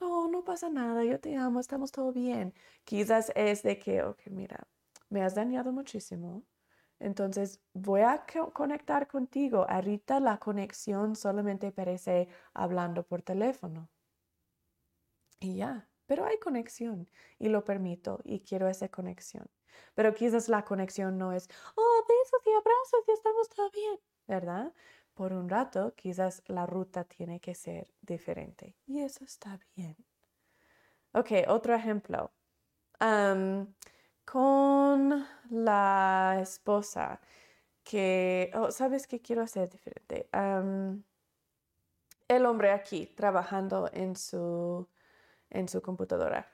no, 0.00 0.28
no 0.28 0.44
pasa 0.44 0.70
nada, 0.70 1.04
yo 1.04 1.20
te 1.20 1.36
amo, 1.36 1.60
estamos 1.60 1.92
todo 1.92 2.12
bien. 2.12 2.54
Quizás 2.84 3.32
es 3.34 3.62
de 3.62 3.78
que, 3.78 4.02
ok, 4.02 4.20
mira, 4.30 4.68
me 5.08 5.22
has 5.22 5.34
dañado 5.34 5.72
muchísimo, 5.72 6.44
entonces 7.00 7.62
voy 7.74 8.02
a 8.02 8.24
conectar 8.52 9.08
contigo. 9.08 9.66
Ahorita 9.68 10.20
la 10.20 10.38
conexión 10.38 11.16
solamente 11.16 11.72
parece 11.72 12.28
hablando 12.54 13.06
por 13.06 13.22
teléfono. 13.22 13.90
Y 15.40 15.56
ya, 15.56 15.90
pero 16.06 16.24
hay 16.24 16.38
conexión 16.38 17.08
y 17.38 17.48
lo 17.48 17.64
permito 17.64 18.20
y 18.24 18.40
quiero 18.40 18.68
esa 18.68 18.88
conexión. 18.88 19.46
Pero 19.94 20.14
quizás 20.14 20.48
la 20.48 20.64
conexión 20.64 21.18
no 21.18 21.32
es, 21.32 21.48
oh, 21.76 22.04
besos 22.08 22.40
y 22.46 22.50
abrazos 22.50 23.04
y 23.08 23.12
estamos 23.12 23.48
todo 23.50 23.70
bien, 23.70 23.98
¿verdad? 24.26 24.72
Por 25.14 25.32
un 25.32 25.48
rato, 25.48 25.94
quizás 25.94 26.42
la 26.46 26.66
ruta 26.66 27.04
tiene 27.04 27.40
que 27.40 27.54
ser 27.54 27.94
diferente 28.00 28.76
y 28.86 29.00
eso 29.00 29.24
está 29.24 29.58
bien. 29.76 29.96
Ok, 31.12 31.30
otro 31.48 31.74
ejemplo. 31.74 32.32
con 34.24 35.26
la 35.50 36.38
esposa 36.40 37.20
que, 37.84 38.50
oh, 38.54 38.70
¿sabes 38.70 39.06
qué 39.06 39.20
quiero 39.20 39.42
hacer 39.42 39.68
diferente? 39.70 40.28
el 42.28 42.46
hombre 42.46 42.72
aquí 42.72 43.06
trabajando 43.06 43.90
en 43.92 44.16
su, 44.16 44.88
en 45.50 45.68
su 45.68 45.82
computadora. 45.82 46.53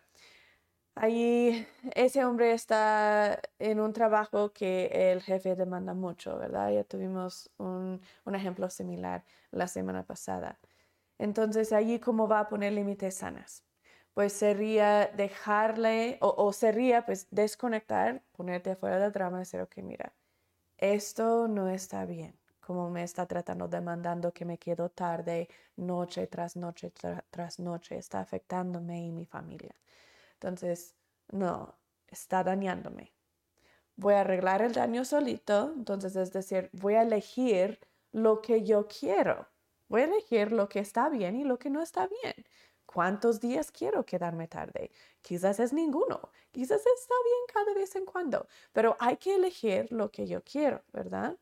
Allí 0.95 1.67
ese 1.95 2.25
hombre 2.25 2.53
está 2.53 3.41
en 3.59 3.81
un 3.81 3.93
trabajo 3.93 4.53
que 4.53 5.13
el 5.13 5.23
jefe 5.23 5.57
demanda 5.57 5.95
mucho, 5.95 6.37
¿verdad? 6.39 6.71
Ya 6.73 6.85
tuvimos 6.85 7.51
un, 7.59 8.01
ejemplo 8.35 8.69
similar 8.71 9.25
la 9.51 9.67
semana 9.69 10.05
pasada. 10.05 10.59
Entonces, 11.19 11.73
allí, 11.73 12.01
¿cómo 12.01 12.29
va 12.29 12.41
a 12.41 12.49
poner 12.49 12.73
límites 12.73 13.17
sanas? 13.17 13.65
Pues 14.15 14.33
sería 14.33 15.07
dejarle, 15.09 16.19
o, 16.21 16.53
sería 16.53 17.07
pues 17.07 17.29
desconectar, 17.31 18.23
ponerte 18.33 18.77
fuera 18.77 18.99
del 18.99 19.13
drama 19.13 19.39
y 19.39 19.41
decir, 19.41 19.61
ok, 19.61 19.79
mira, 19.79 20.13
esto 20.79 21.49
no 21.49 21.69
está 21.71 22.07
bien, 22.07 22.35
como 22.61 22.91
me 22.91 23.05
está 23.05 23.27
tratando, 23.27 23.69
demandando 23.69 24.33
que 24.33 24.45
me 24.45 24.59
quedo 24.59 24.91
tarde, 24.91 25.49
noche 25.77 26.27
tras 26.27 26.57
noche 26.57 26.93
tras 27.31 27.59
noche, 27.61 27.99
está 27.99 28.21
afectándome 28.21 29.01
y 29.07 29.13
mi 29.13 29.27
familia. 29.27 29.75
Entonces, 30.41 30.95
no, 31.31 31.79
está 32.09 32.43
dañándome. 32.43 33.13
Voy 33.97 34.15
a 34.15 34.23
arreglar 34.23 34.63
el 34.63 34.73
daño 34.73 35.05
solito, 35.05 35.75
entonces 35.77 36.17
es 36.17 36.33
decir, 36.33 36.71
voy 36.73 36.95
a 36.95 37.03
elegir 37.03 37.79
lo 38.13 38.41
que 38.41 38.65
yo 38.65 38.89
quiero. 38.89 39.47
Voy 39.89 40.01
a 40.01 40.05
elegir 40.05 40.51
lo 40.53 40.69
que 40.71 40.79
está 40.79 41.11
bien 41.11 41.37
y 41.37 41.45
lo 41.45 41.59
que 41.59 41.69
no 41.69 41.83
está 41.83 42.07
bien. 42.07 42.35
¿Cuántos 42.87 43.39
días 43.39 43.71
quiero 43.71 44.07
quedarme 44.07 44.49
tarde? 44.49 44.91
Quizás 45.21 45.61
es 45.61 45.75
ninguno. 45.75 46.31
Quizás 46.51 46.81
está 46.81 47.15
bien 47.25 47.43
cada 47.53 47.75
vez 47.75 47.95
en 47.95 48.07
cuando. 48.07 48.47
Pero 48.73 48.97
hay 48.99 49.19
que 49.19 49.35
elegir 49.35 49.93
lo 49.93 50.11
que 50.11 50.27
yo 50.27 50.43
quiero, 50.43 50.83
¿verdad? 50.93 51.37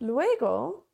Luego 0.00 0.88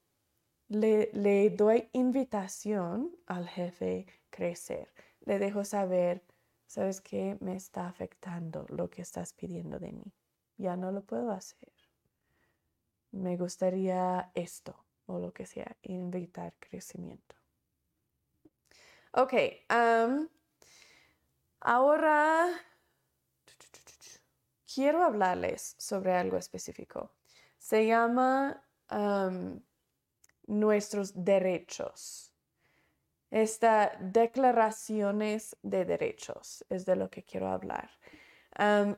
le, 0.69 1.11
le 1.15 1.49
doy 1.49 1.89
invitación 1.93 3.17
al 3.27 3.49
jefe 3.49 4.07
crecer. 4.29 4.93
Le 5.25 5.39
dejo 5.39 5.65
saber 5.65 6.23
¿sabes 6.71 7.01
qué? 7.01 7.37
Me 7.41 7.57
está 7.57 7.89
afectando 7.89 8.65
lo 8.69 8.89
que 8.89 9.03
estás 9.03 9.33
pidiendo 9.33 9.81
de 9.81 9.91
mí. 9.91 10.13
Ya 10.57 10.77
no 10.77 10.93
lo 10.93 11.03
puedo 11.03 11.33
hacer. 11.33 11.73
Me 13.11 13.37
gustaría 13.37 14.31
esto 14.35 14.85
o 15.07 15.19
lo 15.19 15.33
que 15.33 15.47
sea, 15.47 15.77
invitar 15.83 16.55
crecimiento. 16.61 17.35
Ok, 19.13 19.35
ahora 21.59 22.49
quiero 24.73 25.03
hablarles 25.03 25.75
sobre 25.77 26.15
algo 26.15 26.37
específico. 26.37 27.11
Se 27.59 27.85
llama 27.85 28.63
nuestros 30.47 31.25
derechos. 31.25 32.30
Esta 33.31 33.97
declaraciones 34.01 35.57
de 35.63 35.85
derechos 35.85 36.65
es 36.69 36.85
de 36.85 36.97
lo 36.97 37.11
que 37.11 37.23
quiero 37.23 37.49
hablar. 37.49 37.91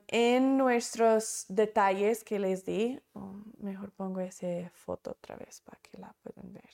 en 0.07 0.57
nuestros 0.57 1.45
detalles 1.47 2.23
que 2.23 2.39
les 2.39 2.65
di, 2.65 2.99
oh, 3.13 3.35
mejor 3.59 3.91
pongo 3.91 4.19
esa 4.19 4.69
foto 4.73 5.11
otra 5.11 5.35
vez 5.35 5.61
para 5.61 5.79
que 5.81 5.97
la 5.97 6.13
puedan 6.23 6.51
ver. 6.51 6.69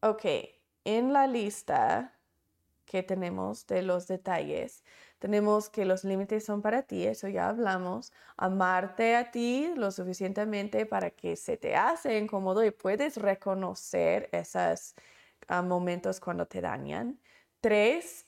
Ok, 0.00 0.24
en 0.84 1.12
la 1.12 1.26
lista 1.26 2.12
que 2.84 3.02
tenemos 3.02 3.66
de 3.66 3.82
los 3.82 4.06
detalles, 4.06 4.82
tenemos 5.22 5.70
que 5.70 5.84
los 5.84 6.02
límites 6.02 6.44
son 6.44 6.62
para 6.62 6.82
ti, 6.82 7.06
eso 7.06 7.28
ya 7.28 7.48
hablamos. 7.48 8.12
Amarte 8.36 9.14
a 9.14 9.30
ti 9.30 9.72
lo 9.76 9.92
suficientemente 9.92 10.84
para 10.84 11.10
que 11.10 11.36
se 11.36 11.56
te 11.56 11.76
hace 11.76 12.18
incómodo 12.18 12.64
y 12.64 12.72
puedes 12.72 13.16
reconocer 13.18 14.28
esos 14.32 14.96
ah, 15.46 15.62
momentos 15.62 16.18
cuando 16.18 16.46
te 16.46 16.60
dañan. 16.60 17.20
Tres, 17.60 18.26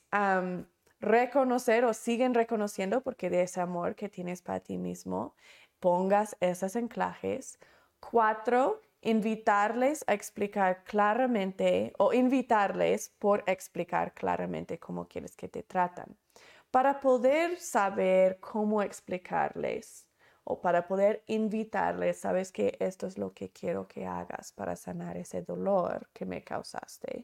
reconocer 1.01 1.83
o 1.83 1.93
siguen 1.93 2.33
reconociendo 2.33 3.01
porque 3.01 3.29
de 3.29 3.41
ese 3.41 3.59
amor 3.59 3.95
que 3.95 4.07
tienes 4.07 4.41
para 4.41 4.61
ti 4.61 4.77
mismo, 4.77 5.35
pongas 5.81 6.37
esos 6.39 6.77
anclajes. 6.77 7.59
Cuatro, 7.99 8.81
invitarles 9.01 10.05
a 10.07 10.13
explicar 10.13 10.85
claramente 10.85 11.91
o 11.97 12.13
invitarles 12.13 13.09
por 13.19 13.43
explicar 13.47 14.13
claramente 14.13 14.79
cómo 14.79 15.09
quieres 15.09 15.35
que 15.35 15.49
te 15.49 15.61
tratan. 15.63 16.17
Para 16.75 16.99
poder 16.99 17.57
saber 17.57 18.41
cómo 18.41 18.81
explicarles 18.81 20.09
o 20.43 20.59
para 20.59 20.85
poder 20.85 21.23
invitarles, 21.25 22.19
sabes 22.19 22.51
que 22.51 22.75
esto 22.81 23.07
es 23.07 23.17
lo 23.17 23.33
que 23.33 23.49
quiero 23.49 23.87
que 23.87 24.05
hagas 24.05 24.51
para 24.51 24.75
sanar 24.75 25.15
ese 25.15 25.41
dolor 25.41 26.09
que 26.11 26.25
me 26.25 26.43
causaste. 26.43 27.23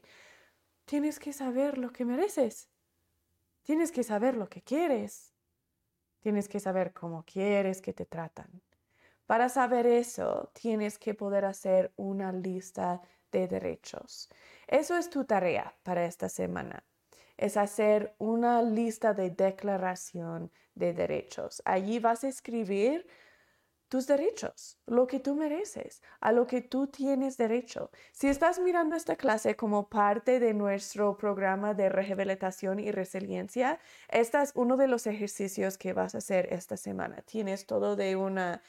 Tienes 0.86 1.20
que 1.20 1.34
saber 1.34 1.76
lo 1.76 1.92
que 1.92 2.06
mereces. 2.06 2.70
Tienes 3.62 3.92
que 3.92 4.04
saber 4.04 4.38
lo 4.38 4.48
que 4.48 4.62
quieres. 4.62 5.34
Tienes 6.20 6.48
que 6.48 6.58
saber 6.58 6.94
cómo 6.94 7.22
quieres 7.26 7.82
que 7.82 7.92
te 7.92 8.06
tratan. 8.06 8.62
Para 9.26 9.50
saber 9.50 9.86
eso, 9.86 10.50
tienes 10.54 10.98
que 10.98 11.12
poder 11.12 11.44
hacer 11.44 11.92
una 11.96 12.32
lista 12.32 13.02
de 13.30 13.48
derechos. 13.48 14.30
Eso 14.66 14.96
es 14.96 15.10
tu 15.10 15.26
tarea 15.26 15.74
para 15.82 16.06
esta 16.06 16.30
semana. 16.30 16.82
Es 17.42 17.56
hacer 17.56 18.14
una 18.18 18.62
lista 18.62 19.14
de 19.14 19.30
declaración 19.30 20.52
de 20.76 20.92
derechos. 20.92 21.60
Allí 21.64 21.98
vas 21.98 22.22
a 22.22 22.28
escribir 22.28 23.04
tus 23.88 24.06
derechos, 24.06 24.78
lo 24.86 25.08
que 25.08 25.18
tú 25.18 25.34
mereces, 25.34 26.02
a 26.20 26.30
lo 26.30 26.46
que 26.46 26.60
tú 26.62 26.86
tienes 26.86 27.36
derecho. 27.36 27.90
Si 28.12 28.28
estás 28.28 28.60
mirando 28.60 28.94
esta 28.94 29.16
clase 29.16 29.56
como 29.56 29.88
parte 29.88 30.38
de 30.38 30.54
nuestro 30.54 31.16
programa 31.16 31.74
de 31.74 31.88
rehabilitación 31.88 32.78
y 32.78 32.92
resiliencia, 32.92 33.80
este 34.08 34.40
es 34.40 34.52
uno 34.54 34.76
de 34.76 34.86
los 34.86 35.08
ejercicios 35.08 35.78
que 35.78 35.94
vas 35.94 36.14
a 36.14 36.18
hacer 36.18 36.46
esta 36.52 36.76
semana. 36.76 37.22
Tienes 37.22 37.66
todo 37.66 37.96
de 37.96 38.14
una... 38.14 38.62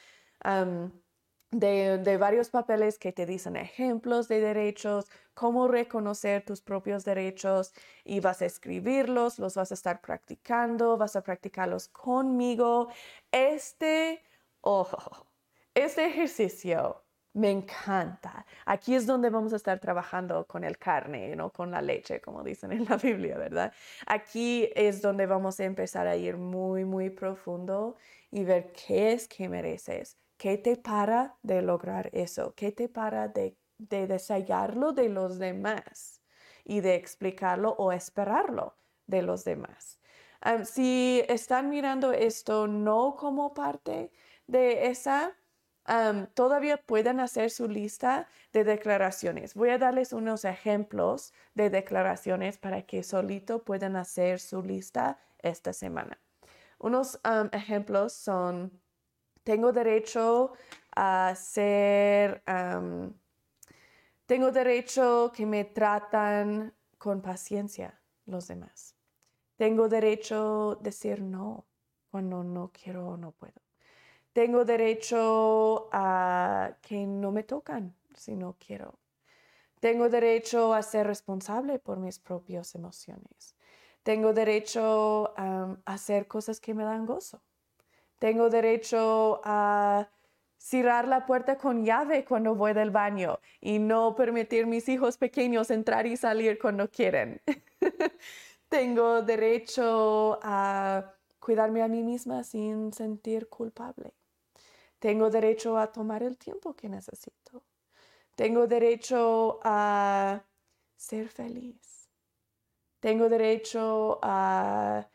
de, 1.53 2.17
varios 2.17 2.49
papeles 2.49 2.99
que 2.99 3.11
te 3.11 3.25
dicen 3.25 3.55
ejemplos 3.55 4.27
de 4.27 4.41
derechos, 4.41 5.09
cómo 5.33 5.67
reconocer 5.67 6.43
tus 6.45 6.61
propios 6.61 7.05
derechos 7.05 7.73
y 8.03 8.19
vas 8.19 8.41
a 8.41 8.45
escribirlos, 8.45 9.39
los 9.39 9.55
vas 9.55 9.71
a 9.71 9.73
estar 9.73 10.01
practicando, 10.01 10.97
vas 10.97 11.15
a 11.15 11.21
practicarlos 11.23 11.87
conmigo. 11.87 12.89
Este 13.31 14.21
Oh, 14.65 14.87
este 15.75 16.05
ejercicio 16.05 17.03
me 17.33 17.51
encanta. 17.51 18.45
Aquí 18.65 18.95
es 18.95 19.05
donde 19.05 19.29
vamos 19.29 19.51
a 19.51 19.57
estar 19.57 19.77
trabajando 19.79 20.47
con 20.47 20.63
el 20.63 20.77
carne, 20.77 21.35
no 21.35 21.51
con 21.51 21.71
la 21.71 21.81
leche, 21.81 22.21
como 22.21 22.43
dicen 22.43 22.71
en 22.71 22.85
la 22.85 22.95
Biblia, 22.97 23.37
¿verdad? 23.37 23.73
Aquí 24.07 24.69
es 24.75 25.01
donde 25.01 25.25
vamos 25.25 25.59
a 25.59 25.65
empezar 25.65 26.07
a 26.07 26.15
ir 26.15 26.37
muy, 26.37 26.85
muy 26.85 27.09
profundo 27.09 27.97
y 28.31 28.45
ver 28.45 28.71
qué 28.71 29.11
es 29.13 29.27
que 29.27 29.49
mereces, 29.49 30.17
qué 30.43 30.57
te 30.57 30.75
para 30.75 31.37
de 31.41 31.61
lograr 31.61 32.09
eso, 32.11 32.53
qué 32.53 32.73
te 32.73 32.89
para 32.89 33.29
de, 33.29 33.57
de 33.77 34.07
desearlo 34.07 34.91
de 34.91 35.07
los 35.07 35.39
demás 35.39 36.21
y 36.65 36.81
de 36.81 36.95
explicarlo 36.95 37.75
o 37.77 37.93
esperarlo 37.93 38.75
de 39.07 39.21
los 39.21 39.45
demás. 39.45 40.01
si 40.65 41.23
están 41.29 41.69
mirando 41.69 42.11
esto 42.11 42.67
no 42.67 43.15
como 43.15 43.53
parte 43.53 44.11
de 44.45 44.87
esa, 44.87 45.31
todavía 46.33 46.75
pueden 46.75 47.21
hacer 47.21 47.49
su 47.49 47.69
lista 47.69 48.27
de 48.51 48.65
declaraciones. 48.65 49.53
Voy 49.53 49.69
a 49.69 49.77
darles 49.77 50.11
unos 50.11 50.43
ejemplos 50.43 51.31
de 51.53 51.69
declaraciones 51.69 52.57
para 52.57 52.81
que 52.81 53.03
solito 53.03 53.63
puedan 53.63 53.95
hacer 53.95 54.41
su 54.41 54.61
lista 54.61 55.19
esta 55.39 55.71
semana. 55.71 56.19
Unos 56.79 57.21
ejemplos 57.53 58.11
son, 58.11 58.82
tengo 59.43 59.71
derecho 59.71 60.53
a 60.95 61.33
ser, 61.35 62.43
tengo 64.25 64.51
derecho 64.51 65.31
que 65.35 65.45
me 65.45 65.65
tratan 65.65 66.73
con 66.97 67.21
paciencia 67.21 67.99
los 68.25 68.47
demás. 68.47 68.95
Tengo 69.57 69.87
derecho 69.89 70.77
a 70.79 70.83
decir 70.83 71.21
no 71.21 71.65
cuando 72.09 72.43
no 72.43 72.71
quiero 72.71 73.09
o 73.09 73.17
no 73.17 73.31
puedo. 73.31 73.61
Tengo 74.33 74.65
derecho 74.65 75.89
a 75.91 76.77
que 76.81 77.05
no 77.05 77.31
me 77.31 77.43
tocan 77.43 77.95
si 78.15 78.35
no 78.35 78.55
quiero. 78.59 78.99
Tengo 79.79 80.09
derecho 80.09 80.73
a 80.73 80.81
ser 80.81 81.05
responsable 81.07 81.77
por 81.77 81.99
mis 81.99 82.17
propias 82.17 82.73
emociones. 82.73 83.55
Tengo 84.01 84.33
derecho 84.33 85.33
a 85.37 85.77
hacer 85.85 86.27
cosas 86.27 86.59
que 86.59 86.73
me 86.73 86.83
dan 86.83 87.05
gozo. 87.05 87.41
Tengo 88.23 88.49
derecho 88.49 89.41
a 89.43 90.07
cerrar 90.57 91.09
la 91.09 91.25
puerta 91.25 91.57
con 91.57 91.83
llave 91.83 92.23
cuando 92.23 92.55
voy 92.55 92.71
del 92.71 92.89
baño 92.89 93.37
y 93.59 93.79
no 93.79 94.15
permitir 94.15 94.63
a 94.63 94.65
mis 94.65 94.87
hijos 94.87 95.17
pequeños 95.17 95.69
entrar 95.69 96.07
y 96.07 96.15
salir 96.15 96.57
cuando 96.57 96.89
quieren. 96.89 97.41
Tengo 98.69 99.23
derecho 99.23 100.39
a 100.41 101.15
cuidarme 101.37 101.83
a 101.83 101.89
mí 101.89 102.01
misma 102.01 102.45
sin 102.45 102.93
sentir 102.93 103.49
culpable. 103.49 104.13
Tengo 104.99 105.29
derecho 105.29 105.77
a 105.77 105.91
tomar 105.91 106.23
el 106.23 106.37
tiempo 106.37 106.73
que 106.77 106.87
necesito. 106.87 107.61
Tengo 108.37 108.67
derecho 108.67 109.59
a 109.63 110.41
ser 110.95 111.27
feliz. 111.27 112.07
Tengo 113.01 113.27
derecho 113.27 114.19
a 114.21 115.09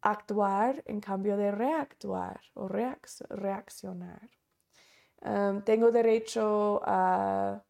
actuar 0.00 0.82
en 0.86 1.00
cambio 1.00 1.36
de 1.36 1.50
reactuar 1.50 2.40
o 2.54 2.68
reaccionar. 2.68 4.30
tengo 5.64 5.90
derecho 5.90 6.80
a 6.84 7.62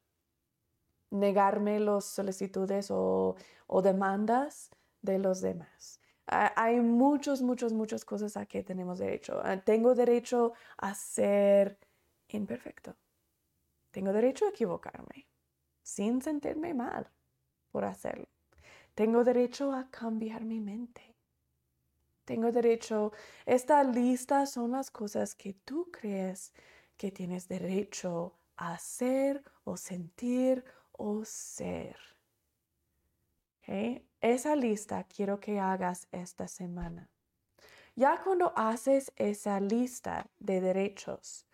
negarme 1.10 1.80
las 1.80 2.04
solicitudes 2.04 2.90
o 2.90 3.36
demandas 3.82 4.70
de 5.02 5.18
los 5.18 5.40
demás. 5.40 6.00
Hay 6.26 6.80
muchos, 6.80 7.40
muchos, 7.40 7.72
muchas 7.72 8.04
cosas 8.04 8.36
a 8.36 8.44
que 8.44 8.62
tenemos 8.62 8.98
derecho. 8.98 9.40
Ah, 9.42 9.56
tengo 9.56 9.94
derecho 9.94 10.52
a 10.76 10.94
ser 10.94 11.78
imperfecto. 12.28 12.94
Tengo 13.90 14.12
derecho 14.12 14.44
a 14.44 14.50
equivocarme 14.50 15.26
sin 15.82 16.20
sentirme 16.20 16.74
mal 16.74 17.10
por 17.72 17.86
hacerlo. 17.86 18.28
Tengo 18.94 19.24
derecho 19.24 19.72
a 19.72 19.88
cambiar 19.90 20.44
mi 20.44 20.60
mente. 20.60 21.07
Tengo 22.28 22.52
derecho, 22.52 23.12
esta 23.46 23.82
lista 23.82 24.44
son 24.44 24.72
las 24.72 24.90
cosas 24.90 25.34
que 25.34 25.54
tú 25.54 25.88
crees 25.90 26.52
que 26.98 27.10
tienes 27.10 27.48
derecho 27.48 28.34
a 28.58 28.74
hacer 28.74 29.42
o 29.64 29.78
sentir 29.78 30.62
o 30.92 31.24
ser. 31.24 31.96
Esa 34.20 34.56
lista 34.56 35.04
quiero 35.04 35.40
que 35.40 35.58
hagas 35.58 36.06
esta 36.12 36.48
semana. 36.48 37.08
Ya 37.96 38.20
cuando 38.22 38.52
haces 38.56 39.10
esa 39.16 39.58
lista 39.58 40.26
de 40.38 40.60
derechos, 40.60 41.46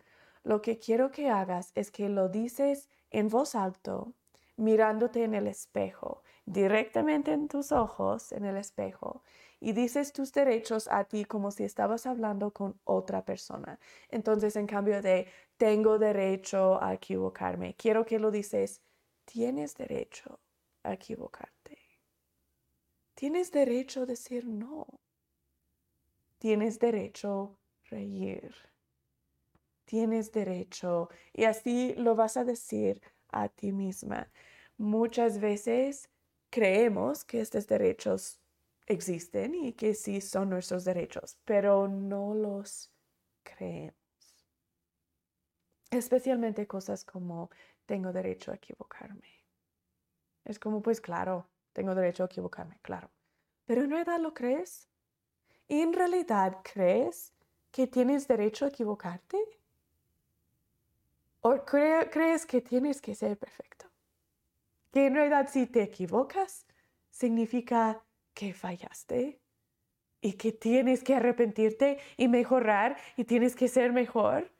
lo 0.43 0.61
que 0.61 0.77
quiero 0.77 1.09
que 1.09 1.29
hagas 1.29 1.71
es 1.75 1.89
que 1.89 2.09
lo 2.09 2.27
dices 2.27 2.89
en 3.11 3.29
voz 3.29 3.55
alto, 3.55 4.11
mirándote 4.57 5.23
en 5.23 5.35
el 5.35 5.47
espejo, 5.47 6.21
directamente 6.45 7.31
en 7.31 7.47
tus 7.47 7.71
ojos, 7.71 8.33
en 8.33 8.43
el 8.43 8.57
espejo, 8.57 9.23
y 9.65 9.73
dices 9.73 10.13
tus 10.13 10.31
derechos 10.31 10.87
a 10.91 11.05
ti 11.05 11.25
como 11.25 11.49
si 11.49 11.63
estabas 11.63 12.05
hablando 12.05 12.51
con 12.51 12.79
otra 12.83 13.25
persona. 13.25 13.79
Entonces, 14.09 14.55
en 14.57 14.67
cambio 14.67 15.01
de 15.01 15.27
tengo 15.57 15.97
derecho 15.97 16.79
a 16.83 16.93
equivocarme, 16.93 17.73
quiero 17.75 18.05
que 18.05 18.19
lo 18.19 18.29
dices, 18.29 18.83
tienes 19.25 19.73
derecho 19.73 20.39
a 20.83 20.93
equivocarte. 20.93 21.79
Tienes 23.15 23.51
derecho 23.51 24.03
a 24.03 24.05
decir 24.05 24.45
no. 24.45 24.85
Tienes 26.37 26.77
derecho 26.77 27.57
a 27.57 27.95
reír. 27.95 28.53
Tienes 29.85 30.31
derecho 30.31 31.09
y 31.33 31.45
así 31.45 31.95
lo 31.95 32.13
vas 32.15 32.37
a 32.37 32.43
decir 32.43 33.01
a 33.29 33.49
ti 33.49 33.71
misma. 33.71 34.31
Muchas 34.77 35.39
veces 35.39 36.11
creemos 36.51 37.25
que 37.25 37.41
estos 37.41 37.65
derechos 37.65 38.44
existen 38.87 39.55
y 39.55 39.73
que 39.73 39.93
sí 39.93 40.21
son 40.21 40.49
nuestros 40.49 40.85
derechos, 40.85 41.37
pero 41.45 41.87
no 41.87 42.33
los 42.33 42.91
creemos. 43.43 43.95
Especialmente 45.91 46.67
cosas 46.67 47.03
como 47.03 47.49
tengo 47.85 48.11
derecho 48.11 48.51
a 48.51 48.55
equivocarme. 48.55 49.45
Es 50.43 50.59
como, 50.59 50.81
pues 50.81 51.01
claro, 51.01 51.47
tengo 51.73 51.95
derecho 51.95 52.23
a 52.23 52.25
equivocarme, 52.27 52.79
claro. 52.81 53.09
Pero 53.65 53.83
en 53.83 53.89
realidad 53.89 54.19
lo 54.19 54.33
crees. 54.33 54.87
¿En 55.67 55.93
realidad 55.93 56.59
crees 56.63 57.33
que 57.71 57.87
tienes 57.87 58.27
derecho 58.27 58.65
a 58.65 58.69
equivocarte? 58.69 59.37
¿O 61.41 61.63
crees 61.63 62.45
que 62.45 62.61
tienes 62.61 63.01
que 63.01 63.15
ser 63.15 63.37
perfecto? 63.37 63.87
Que 64.91 65.07
en 65.07 65.15
realidad 65.15 65.49
si 65.51 65.67
te 65.67 65.81
equivocas, 65.81 66.65
significa 67.09 68.03
que 68.35 68.53
fallaste 68.53 69.41
y 70.21 70.33
que 70.33 70.51
tienes 70.51 71.03
que 71.03 71.15
arrepentirte 71.15 71.99
y 72.17 72.27
mejorar 72.27 72.97
y 73.17 73.23
tienes 73.23 73.55
que 73.55 73.67
ser 73.67 73.91
mejor. 73.93 74.51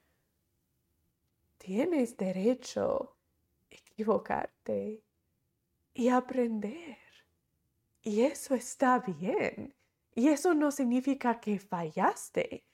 tienes 1.58 2.16
derecho 2.16 3.18
a 3.72 3.76
equivocarte 3.76 5.04
y 5.96 6.10
aprender. 6.10 7.00
Y 8.04 8.22
eso 8.22 8.54
está 8.54 9.00
bien. 9.00 9.74
Y 10.14 10.28
eso 10.30 10.54
no 10.54 10.70
significa 10.72 11.40
que 11.40 11.58
fallaste, 11.58 12.66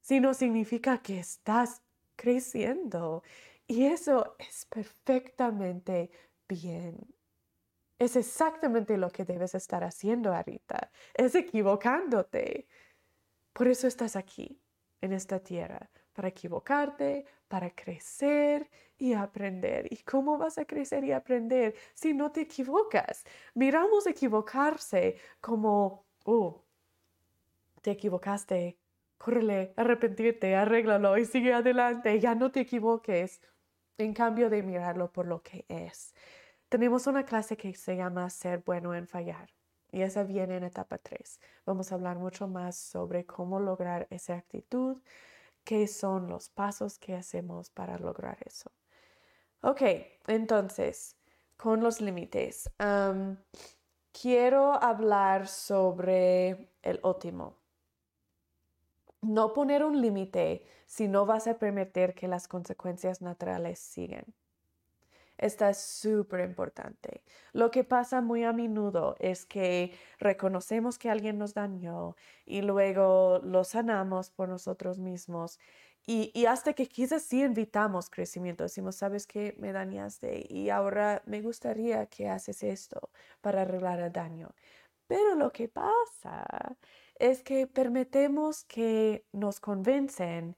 sino 0.00 0.34
significa 0.34 1.00
que 1.00 1.20
estás 1.20 1.82
creciendo. 2.16 3.22
Y 3.68 3.84
eso 3.84 4.34
es 4.38 4.64
perfectamente 4.64 6.10
bien. 6.48 6.98
Es 8.00 8.16
exactamente 8.16 8.96
lo 8.96 9.10
que 9.10 9.26
debes 9.26 9.54
estar 9.54 9.84
haciendo 9.84 10.34
ahorita. 10.34 10.90
Es 11.12 11.34
equivocándote. 11.34 12.66
Por 13.52 13.68
eso 13.68 13.86
estás 13.86 14.16
aquí, 14.16 14.58
en 15.02 15.12
esta 15.12 15.38
tierra, 15.40 15.90
para 16.14 16.28
equivocarte, 16.28 17.26
para 17.46 17.68
crecer 17.74 18.70
y 18.96 19.12
aprender. 19.12 19.86
¿Y 19.92 19.98
cómo 19.98 20.38
vas 20.38 20.56
a 20.56 20.64
crecer 20.64 21.04
y 21.04 21.12
aprender 21.12 21.74
si 21.92 22.14
no 22.14 22.32
te 22.32 22.40
equivocas? 22.40 23.22
Miramos 23.54 24.06
equivocarse 24.06 25.16
como, 25.42 26.06
oh, 26.24 26.64
te 27.82 27.90
equivocaste, 27.90 28.78
córrele, 29.18 29.74
arrepentirte, 29.76 30.56
arréglalo 30.56 31.18
y 31.18 31.26
sigue 31.26 31.52
adelante, 31.52 32.18
ya 32.18 32.34
no 32.34 32.50
te 32.50 32.60
equivoques. 32.60 33.42
En 33.98 34.14
cambio 34.14 34.48
de 34.48 34.62
mirarlo 34.62 35.12
por 35.12 35.26
lo 35.26 35.42
que 35.42 35.66
es. 35.68 36.14
Tenemos 36.70 37.08
una 37.08 37.24
clase 37.24 37.56
que 37.56 37.74
se 37.74 37.96
llama 37.96 38.30
Ser 38.30 38.62
bueno 38.64 38.94
en 38.94 39.08
fallar 39.08 39.50
y 39.90 40.02
esa 40.02 40.22
viene 40.22 40.56
en 40.56 40.62
etapa 40.62 40.98
3. 40.98 41.40
Vamos 41.66 41.90
a 41.90 41.96
hablar 41.96 42.16
mucho 42.18 42.46
más 42.46 42.76
sobre 42.76 43.26
cómo 43.26 43.58
lograr 43.58 44.06
esa 44.10 44.36
actitud, 44.36 45.02
qué 45.64 45.88
son 45.88 46.28
los 46.28 46.48
pasos 46.48 46.96
que 46.96 47.16
hacemos 47.16 47.70
para 47.70 47.98
lograr 47.98 48.38
eso. 48.46 48.70
Ok, 49.62 49.82
entonces, 50.28 51.16
con 51.56 51.82
los 51.82 52.00
límites, 52.00 52.70
quiero 54.12 54.72
hablar 54.80 55.48
sobre 55.48 56.70
el 56.82 57.00
óptimo 57.02 57.60
no 59.22 59.52
poner 59.52 59.84
un 59.84 60.00
límite 60.00 60.64
si 60.86 61.08
no 61.08 61.26
vas 61.26 61.46
a 61.46 61.58
permitir 61.58 62.14
que 62.14 62.28
las 62.28 62.48
consecuencias 62.48 63.20
naturales 63.20 63.78
siguen. 63.78 64.24
Esta 65.40 65.70
es 65.70 65.78
súper 65.78 66.40
importante. 66.40 67.22
Lo 67.54 67.70
que 67.70 67.82
pasa 67.82 68.20
muy 68.20 68.44
a 68.44 68.52
menudo 68.52 69.16
es 69.18 69.46
que 69.46 69.92
reconocemos 70.18 70.98
que 70.98 71.08
alguien 71.08 71.38
nos 71.38 71.54
dañó 71.54 72.14
y 72.44 72.60
luego 72.60 73.40
lo 73.42 73.64
sanamos 73.64 74.30
por 74.30 74.50
nosotros 74.50 74.98
mismos. 74.98 75.58
Y, 76.06 76.44
hasta 76.46 76.74
que 76.74 76.86
quizás 76.88 77.22
sí 77.22 77.42
invitamos 77.42 78.10
crecimiento, 78.10 78.64
decimos, 78.64 78.96
sabes 78.96 79.26
que 79.26 79.54
me 79.58 79.72
dañaste 79.72 80.46
y 80.48 80.68
ahora 80.68 81.22
me 81.26 81.40
gustaría 81.40 82.06
que 82.06 82.28
haces 82.28 82.62
esto 82.62 83.10
para 83.40 83.62
arreglar 83.62 84.00
el 84.00 84.12
daño. 84.12 84.54
Pero 85.06 85.34
lo 85.36 85.52
que 85.52 85.68
pasa 85.68 86.76
es 87.18 87.42
que 87.42 87.66
permitemos 87.66 88.64
que 88.64 89.24
nos 89.32 89.60
convencen 89.60 90.56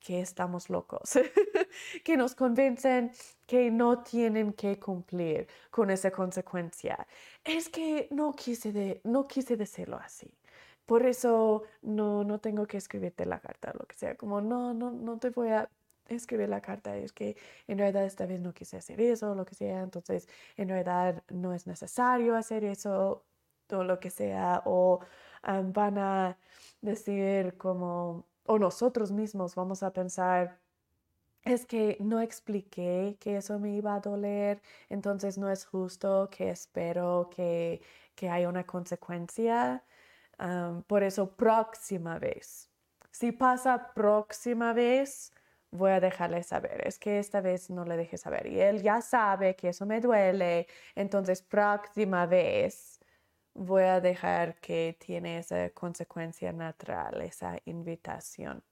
que 0.00 0.20
estamos 0.20 0.70
locos, 0.70 1.12
que 2.04 2.16
nos 2.16 2.34
convencen 2.34 3.12
que 3.46 3.70
no 3.70 4.02
tienen 4.02 4.52
que 4.54 4.78
cumplir 4.78 5.46
con 5.70 5.90
esa 5.90 6.10
consecuencia. 6.10 7.06
Es 7.44 7.68
que 7.68 8.08
no 8.10 8.32
quise, 8.32 8.72
de, 8.72 9.00
no 9.04 9.28
quise 9.28 9.56
decirlo 9.56 9.98
así. 9.98 10.32
Por 10.86 11.06
eso 11.06 11.62
no, 11.82 12.24
no 12.24 12.40
tengo 12.40 12.66
que 12.66 12.78
escribirte 12.78 13.24
la 13.26 13.40
carta, 13.40 13.72
lo 13.78 13.86
que 13.86 13.94
sea. 13.94 14.16
Como 14.16 14.40
no, 14.40 14.74
no, 14.74 14.90
no 14.90 15.18
te 15.18 15.30
voy 15.30 15.50
a 15.50 15.68
escribir 16.08 16.48
la 16.48 16.60
carta. 16.60 16.96
Es 16.96 17.12
que 17.12 17.36
en 17.68 17.78
realidad 17.78 18.04
esta 18.04 18.26
vez 18.26 18.40
no 18.40 18.52
quise 18.52 18.76
hacer 18.78 19.00
eso, 19.00 19.34
lo 19.34 19.44
que 19.44 19.54
sea. 19.54 19.82
Entonces, 19.82 20.28
en 20.56 20.68
realidad 20.68 21.22
no 21.28 21.54
es 21.54 21.66
necesario 21.66 22.36
hacer 22.36 22.64
eso, 22.64 23.24
o 23.70 23.84
lo 23.84 24.00
que 24.00 24.10
sea. 24.10 24.62
O 24.66 25.00
van 25.42 25.98
a 25.98 26.38
decir 26.80 27.56
como, 27.56 28.26
o 28.50 28.58
nosotros 28.58 29.12
mismos 29.12 29.54
vamos 29.54 29.84
a 29.84 29.92
pensar, 29.92 30.58
es 31.44 31.64
que 31.66 31.96
no 32.00 32.20
expliqué 32.20 33.16
que 33.20 33.36
eso 33.36 33.60
me 33.60 33.70
iba 33.76 33.94
a 33.94 34.00
doler, 34.00 34.60
entonces 34.88 35.38
no 35.38 35.48
es 35.50 35.64
justo 35.64 36.28
que 36.30 36.50
espero 36.50 37.30
que, 37.34 37.80
que 38.16 38.28
haya 38.28 38.48
una 38.48 38.64
consecuencia. 38.66 39.84
por 40.88 41.02
eso, 41.04 41.30
próxima 41.36 42.18
vez. 42.18 42.68
Si 43.12 43.32
pasa 43.32 43.92
próxima 43.94 44.72
vez, 44.72 45.32
voy 45.70 45.92
a 45.92 46.00
dejarle 46.00 46.42
saber. 46.42 46.86
Es 46.86 46.98
que 46.98 47.18
esta 47.20 47.40
vez 47.40 47.70
no 47.70 47.84
le 47.84 47.96
deje 47.96 48.16
saber. 48.18 48.46
Y 48.46 48.60
él 48.60 48.82
ya 48.82 49.00
sabe 49.02 49.54
que 49.56 49.68
eso 49.70 49.86
me 49.86 50.00
duele. 50.00 50.66
Entonces, 50.96 51.42
próxima 51.42 52.26
vez 52.26 52.99
voy 53.54 53.84
a 53.84 54.00
dejar 54.00 54.56
que 54.60 54.96
tiene 54.98 55.38
esa 55.38 55.70
consecuencia 55.70 56.52
natural, 56.52 57.20
esa 57.22 57.58
invitación. 57.64 58.62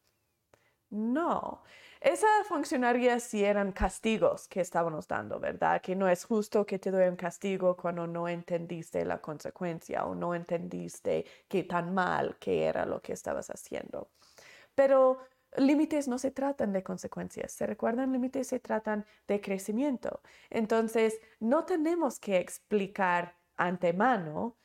No, 0.91 1.63
esa 2.01 2.27
funcionaría 2.45 3.21
si 3.21 3.45
eran 3.45 3.73
castigos 3.73 4.49
que 4.49 4.61
estábamos 4.63 5.07
dando, 5.07 5.39
¿verdad? 5.39 5.83
Que 5.83 5.95
no 5.95 6.09
es 6.09 6.25
justo 6.25 6.65
que 6.65 6.79
te 6.79 6.91
doy 6.91 7.09
un 7.09 7.17
castigo 7.17 7.77
cuando 7.77 8.07
no 8.07 8.27
entendiste 8.27 9.05
la 9.05 9.21
consecuencia 9.21 10.07
o 10.07 10.15
no 10.15 10.35
entendiste 10.35 11.27
qué 11.47 11.65
tan 11.65 11.93
mal 11.93 12.39
que 12.39 12.65
era 12.65 12.87
lo 12.87 13.03
que 13.03 13.13
estabas 13.13 13.51
haciendo. 13.51 14.13
Pero 14.75 15.19
límites 15.57 16.09
no 16.09 16.19
se 16.19 16.31
tratan 16.31 16.73
de 16.73 16.83
consecuencias, 16.83 17.53
¿se 17.53 17.67
recuerdan? 17.67 18.13
Límites 18.13 18.49
se 18.49 18.61
tratan 18.61 19.05
de 19.27 19.41
crecimiento. 19.43 20.23
Entonces, 20.49 21.21
no 21.41 21.65
tenemos 21.65 22.19
que 22.19 22.39
explicar 22.39 23.37
antemano 23.57 24.57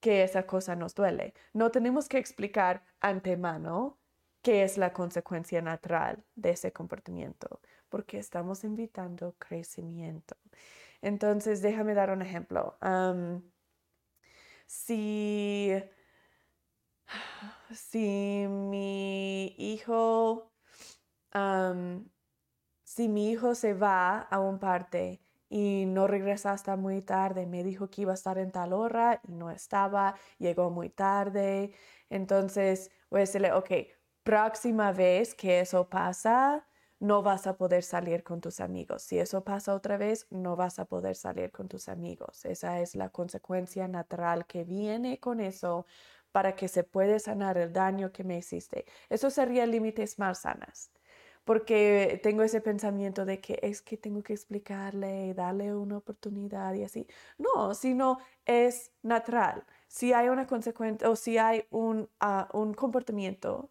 que 0.00 0.22
esa 0.22 0.46
cosa 0.46 0.76
nos 0.76 0.94
duele. 0.94 1.34
No 1.52 1.70
tenemos 1.70 2.08
que 2.08 2.18
explicar 2.18 2.84
antemano 3.00 3.98
qué 4.42 4.62
es 4.64 4.78
la 4.78 4.92
consecuencia 4.92 5.60
natural 5.62 6.24
de 6.34 6.50
ese 6.50 6.72
comportamiento, 6.72 7.60
porque 7.88 8.18
estamos 8.18 8.64
invitando 8.64 9.36
crecimiento. 9.38 10.36
Entonces, 11.02 11.62
déjame 11.62 11.94
dar 11.94 12.10
un 12.10 12.22
ejemplo. 12.22 12.78
si, 14.66 15.72
si 17.70 18.46
mi 18.48 19.54
hijo, 19.58 20.52
si 22.84 23.08
mi 23.08 23.30
hijo 23.30 23.54
se 23.54 23.74
va 23.74 24.20
a 24.20 24.40
un 24.40 24.58
parte 24.58 25.22
y 25.50 25.84
no 25.86 26.06
regresa 26.06 26.52
hasta 26.52 26.76
muy 26.76 27.02
tarde. 27.02 27.46
Me 27.46 27.64
dijo 27.64 27.90
que 27.90 28.02
iba 28.02 28.12
a 28.12 28.14
estar 28.14 28.38
en 28.38 28.52
tal 28.52 28.72
hora 28.72 29.20
y 29.28 29.32
no 29.32 29.50
estaba, 29.50 30.14
llegó 30.38 30.70
muy 30.70 30.88
tarde. 30.90 31.72
Entonces 32.08 32.90
voy 33.10 33.18
a 33.18 33.20
decirle, 33.22 33.52
ok, 33.52 33.70
próxima 34.22 34.92
vez 34.92 35.34
que 35.34 35.60
eso 35.60 35.88
pasa, 35.88 36.66
no 37.00 37.22
vas 37.22 37.46
a 37.46 37.56
poder 37.56 37.82
salir 37.82 38.22
con 38.22 38.40
tus 38.40 38.60
amigos. 38.60 39.02
Si 39.02 39.18
eso 39.18 39.42
pasa 39.44 39.74
otra 39.74 39.96
vez, 39.96 40.26
no 40.30 40.54
vas 40.56 40.78
a 40.78 40.84
poder 40.86 41.16
salir 41.16 41.50
con 41.50 41.68
tus 41.68 41.88
amigos. 41.88 42.44
Esa 42.44 42.80
es 42.80 42.94
la 42.94 43.08
consecuencia 43.10 43.88
natural 43.88 44.46
que 44.46 44.64
viene 44.64 45.18
con 45.18 45.40
eso 45.40 45.86
para 46.32 46.54
que 46.54 46.68
se 46.68 46.84
pueda 46.84 47.18
sanar 47.18 47.58
el 47.58 47.72
daño 47.72 48.12
que 48.12 48.22
me 48.24 48.38
hiciste. 48.38 48.84
Eso 49.08 49.30
sería 49.30 49.66
límites 49.66 50.18
más 50.18 50.40
sanas 50.42 50.92
porque 51.44 52.20
tengo 52.22 52.42
ese 52.42 52.60
pensamiento 52.60 53.24
de 53.24 53.40
que 53.40 53.58
es 53.62 53.82
que 53.82 53.96
tengo 53.96 54.22
que 54.22 54.32
explicarle, 54.34 55.34
darle 55.34 55.74
una 55.74 55.98
oportunidad 55.98 56.74
y 56.74 56.84
así. 56.84 57.06
No, 57.38 57.74
sino 57.74 58.18
es 58.44 58.92
natural. 59.02 59.64
Si 59.88 60.12
hay 60.12 60.28
una 60.28 60.46
consecuencia 60.46 61.08
o 61.10 61.16
si 61.16 61.38
hay 61.38 61.64
un, 61.70 62.08
ah, 62.20 62.48
un 62.52 62.74
comportamiento, 62.74 63.70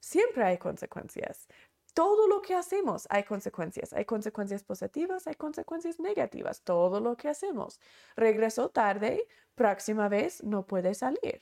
siempre 0.00 0.44
hay 0.44 0.58
consecuencias. 0.58 1.48
Todo 1.94 2.28
lo 2.28 2.42
que 2.42 2.54
hacemos 2.54 3.06
hay 3.10 3.24
consecuencias. 3.24 3.92
Hay 3.92 4.04
consecuencias 4.04 4.62
positivas, 4.64 5.26
hay 5.26 5.34
consecuencias 5.34 5.98
negativas. 5.98 6.62
Todo 6.62 7.00
lo 7.00 7.16
que 7.16 7.28
hacemos. 7.28 7.80
Regresó 8.16 8.68
tarde, 8.70 9.26
próxima 9.54 10.08
vez 10.08 10.44
no 10.44 10.66
puede 10.66 10.94
salir 10.94 11.40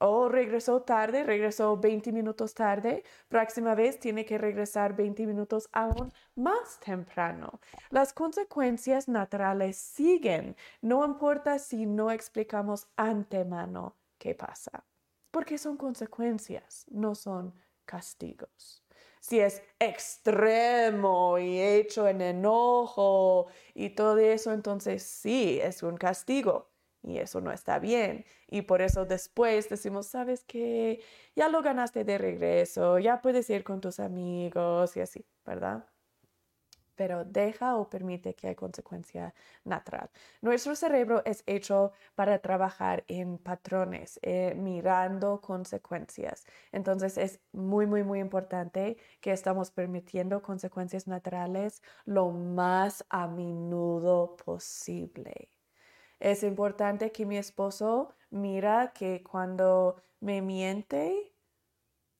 o 0.00 0.28
regresó 0.28 0.80
tarde, 0.82 1.24
regresó 1.24 1.76
20 1.76 2.10
minutos 2.10 2.54
tarde, 2.54 3.04
próxima 3.28 3.74
vez 3.74 4.00
tiene 4.00 4.24
que 4.24 4.38
regresar 4.38 4.96
20 4.96 5.26
minutos 5.26 5.68
aún 5.72 6.10
más 6.34 6.80
temprano. 6.80 7.60
Las 7.90 8.14
consecuencias 8.14 9.08
naturales 9.08 9.76
siguen, 9.76 10.56
no 10.80 11.04
importa 11.04 11.58
si 11.58 11.84
no 11.84 12.10
explicamos 12.10 12.88
antemano 12.96 13.94
qué 14.18 14.34
pasa, 14.34 14.84
porque 15.30 15.58
son 15.58 15.76
consecuencias, 15.76 16.86
no 16.90 17.14
son 17.14 17.54
castigos. 17.84 18.82
Si 19.20 19.38
es 19.38 19.62
extremo 19.78 21.38
y 21.38 21.60
hecho 21.60 22.08
en 22.08 22.22
enojo 22.22 23.48
y 23.74 23.90
todo 23.90 24.16
eso, 24.16 24.50
entonces 24.54 25.02
sí, 25.02 25.60
es 25.60 25.82
un 25.82 25.98
castigo 25.98 26.69
y 27.02 27.18
eso 27.18 27.40
no 27.40 27.52
está 27.52 27.78
bien. 27.78 28.24
Y 28.48 28.62
por 28.62 28.82
eso 28.82 29.04
después 29.06 29.68
decimos, 29.68 30.06
sabes 30.06 30.44
que 30.44 31.02
ya 31.36 31.48
lo 31.48 31.62
ganaste 31.62 32.04
de 32.04 32.18
regreso, 32.18 32.98
ya 32.98 33.20
puedes 33.20 33.48
ir 33.50 33.64
con 33.64 33.80
tus 33.80 34.00
amigos 34.00 34.96
y 34.96 35.00
así, 35.00 35.24
¿verdad? 35.44 35.86
pero 37.00 37.24
deja 37.24 37.76
o 37.76 37.88
permite 37.88 38.34
que 38.34 38.48
haya 38.48 38.56
consecuencia 38.56 39.32
natural. 39.64 40.10
Nuestro 40.42 40.74
cerebro 40.76 41.22
es 41.24 41.42
hecho 41.46 41.92
para 42.14 42.40
trabajar 42.40 43.04
en 43.08 43.38
patrones, 43.38 44.20
eh, 44.22 44.54
mirando 44.54 45.40
consecuencias. 45.40 46.44
Entonces 46.72 47.16
es 47.16 47.40
muy, 47.52 47.86
muy, 47.86 48.02
muy 48.02 48.20
importante 48.20 48.98
que 49.22 49.32
estamos 49.32 49.70
permitiendo 49.70 50.42
consecuencias 50.42 51.06
naturales 51.06 51.82
lo 52.04 52.32
más 52.32 53.02
a 53.08 53.26
menudo 53.28 54.36
posible. 54.36 55.48
Es 56.20 56.42
importante 56.42 57.12
que 57.12 57.24
mi 57.26 57.38
esposo 57.38 58.14
mira 58.30 58.92
que 58.92 59.22
cuando 59.22 59.96
me 60.20 60.42
miente, 60.42 61.32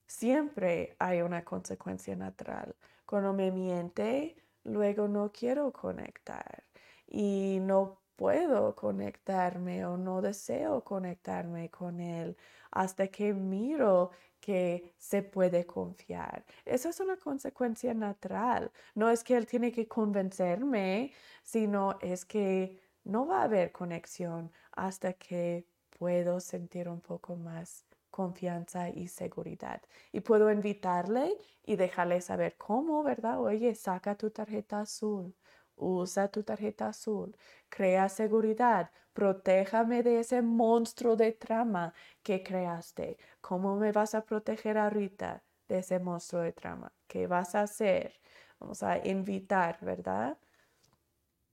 siempre 0.06 0.96
hay 0.98 1.20
una 1.22 1.44
consecuencia 1.44 2.16
natural. 2.16 2.74
Cuando 3.06 3.32
me 3.34 3.50
miente, 3.52 4.36
luego 4.64 5.06
no 5.06 5.30
quiero 5.32 5.72
conectar 5.72 6.64
y 7.06 7.58
no 7.60 8.00
puedo 8.16 8.74
conectarme 8.74 9.84
o 9.84 9.96
no 9.96 10.22
deseo 10.22 10.82
conectarme 10.84 11.70
con 11.70 12.00
él 12.00 12.36
hasta 12.70 13.08
que 13.08 13.34
miro 13.34 14.10
que 14.40 14.94
se 14.98 15.22
puede 15.22 15.66
confiar. 15.66 16.44
Eso 16.64 16.88
es 16.88 17.00
una 17.00 17.16
consecuencia 17.18 17.92
natural. 17.94 18.72
No 18.94 19.10
es 19.10 19.24
que 19.24 19.36
él 19.36 19.46
tiene 19.46 19.72
que 19.72 19.86
convencerme, 19.88 21.12
sino 21.42 21.98
es 22.00 22.24
que 22.24 22.89
no 23.10 23.26
va 23.26 23.40
a 23.40 23.44
haber 23.44 23.72
conexión 23.72 24.52
hasta 24.72 25.12
que 25.14 25.66
puedo 25.98 26.40
sentir 26.40 26.88
un 26.88 27.00
poco 27.00 27.36
más 27.36 27.84
confianza 28.10 28.88
y 28.88 29.08
seguridad. 29.08 29.82
Y 30.12 30.20
puedo 30.20 30.50
invitarle 30.50 31.36
y 31.64 31.76
dejarle 31.76 32.20
saber 32.20 32.56
cómo, 32.56 33.02
¿verdad? 33.02 33.40
Oye, 33.40 33.74
saca 33.74 34.16
tu 34.16 34.30
tarjeta 34.30 34.80
azul, 34.80 35.34
usa 35.76 36.28
tu 36.28 36.42
tarjeta 36.42 36.88
azul, 36.88 37.36
crea 37.68 38.08
seguridad, 38.08 38.90
protéjame 39.12 40.02
de 40.02 40.20
ese 40.20 40.42
monstruo 40.42 41.16
de 41.16 41.32
trama 41.32 41.92
que 42.22 42.42
creaste. 42.42 43.18
¿Cómo 43.40 43.76
me 43.76 43.92
vas 43.92 44.14
a 44.14 44.24
proteger 44.24 44.78
ahorita 44.78 45.42
de 45.68 45.78
ese 45.78 45.98
monstruo 45.98 46.42
de 46.42 46.52
trama? 46.52 46.92
¿Qué 47.06 47.26
vas 47.26 47.54
a 47.54 47.62
hacer? 47.62 48.20
Vamos 48.60 48.82
a 48.82 48.98
invitar, 49.06 49.78
¿verdad? 49.80 50.38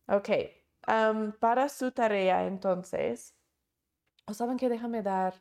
Ok, 0.07 0.29
para 1.39 1.67
su 1.69 1.91
tarea 1.91 2.45
entonces, 2.45 3.35
¿o 4.25 4.33
saben 4.33 4.57
que 4.57 4.69
déjame 4.69 5.01
dar 5.01 5.33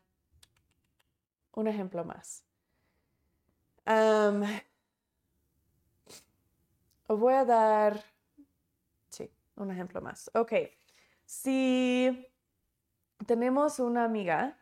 un 1.52 1.68
ejemplo 1.68 2.04
más? 2.04 2.44
voy 7.08 7.34
a 7.34 7.44
dar, 7.44 8.02
sí, 9.08 9.30
un 9.54 9.70
ejemplo 9.70 10.00
más. 10.00 10.28
Ok, 10.34 10.52
si 11.24 12.26
tenemos 13.26 13.78
una 13.78 14.04
amiga 14.04 14.58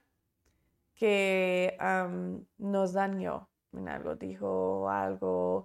que 0.94 1.78
nos 2.58 2.92
dañó 2.92 3.48
en 3.72 3.88
algo, 3.88 4.16
dijo 4.16 4.90
algo 4.90 5.64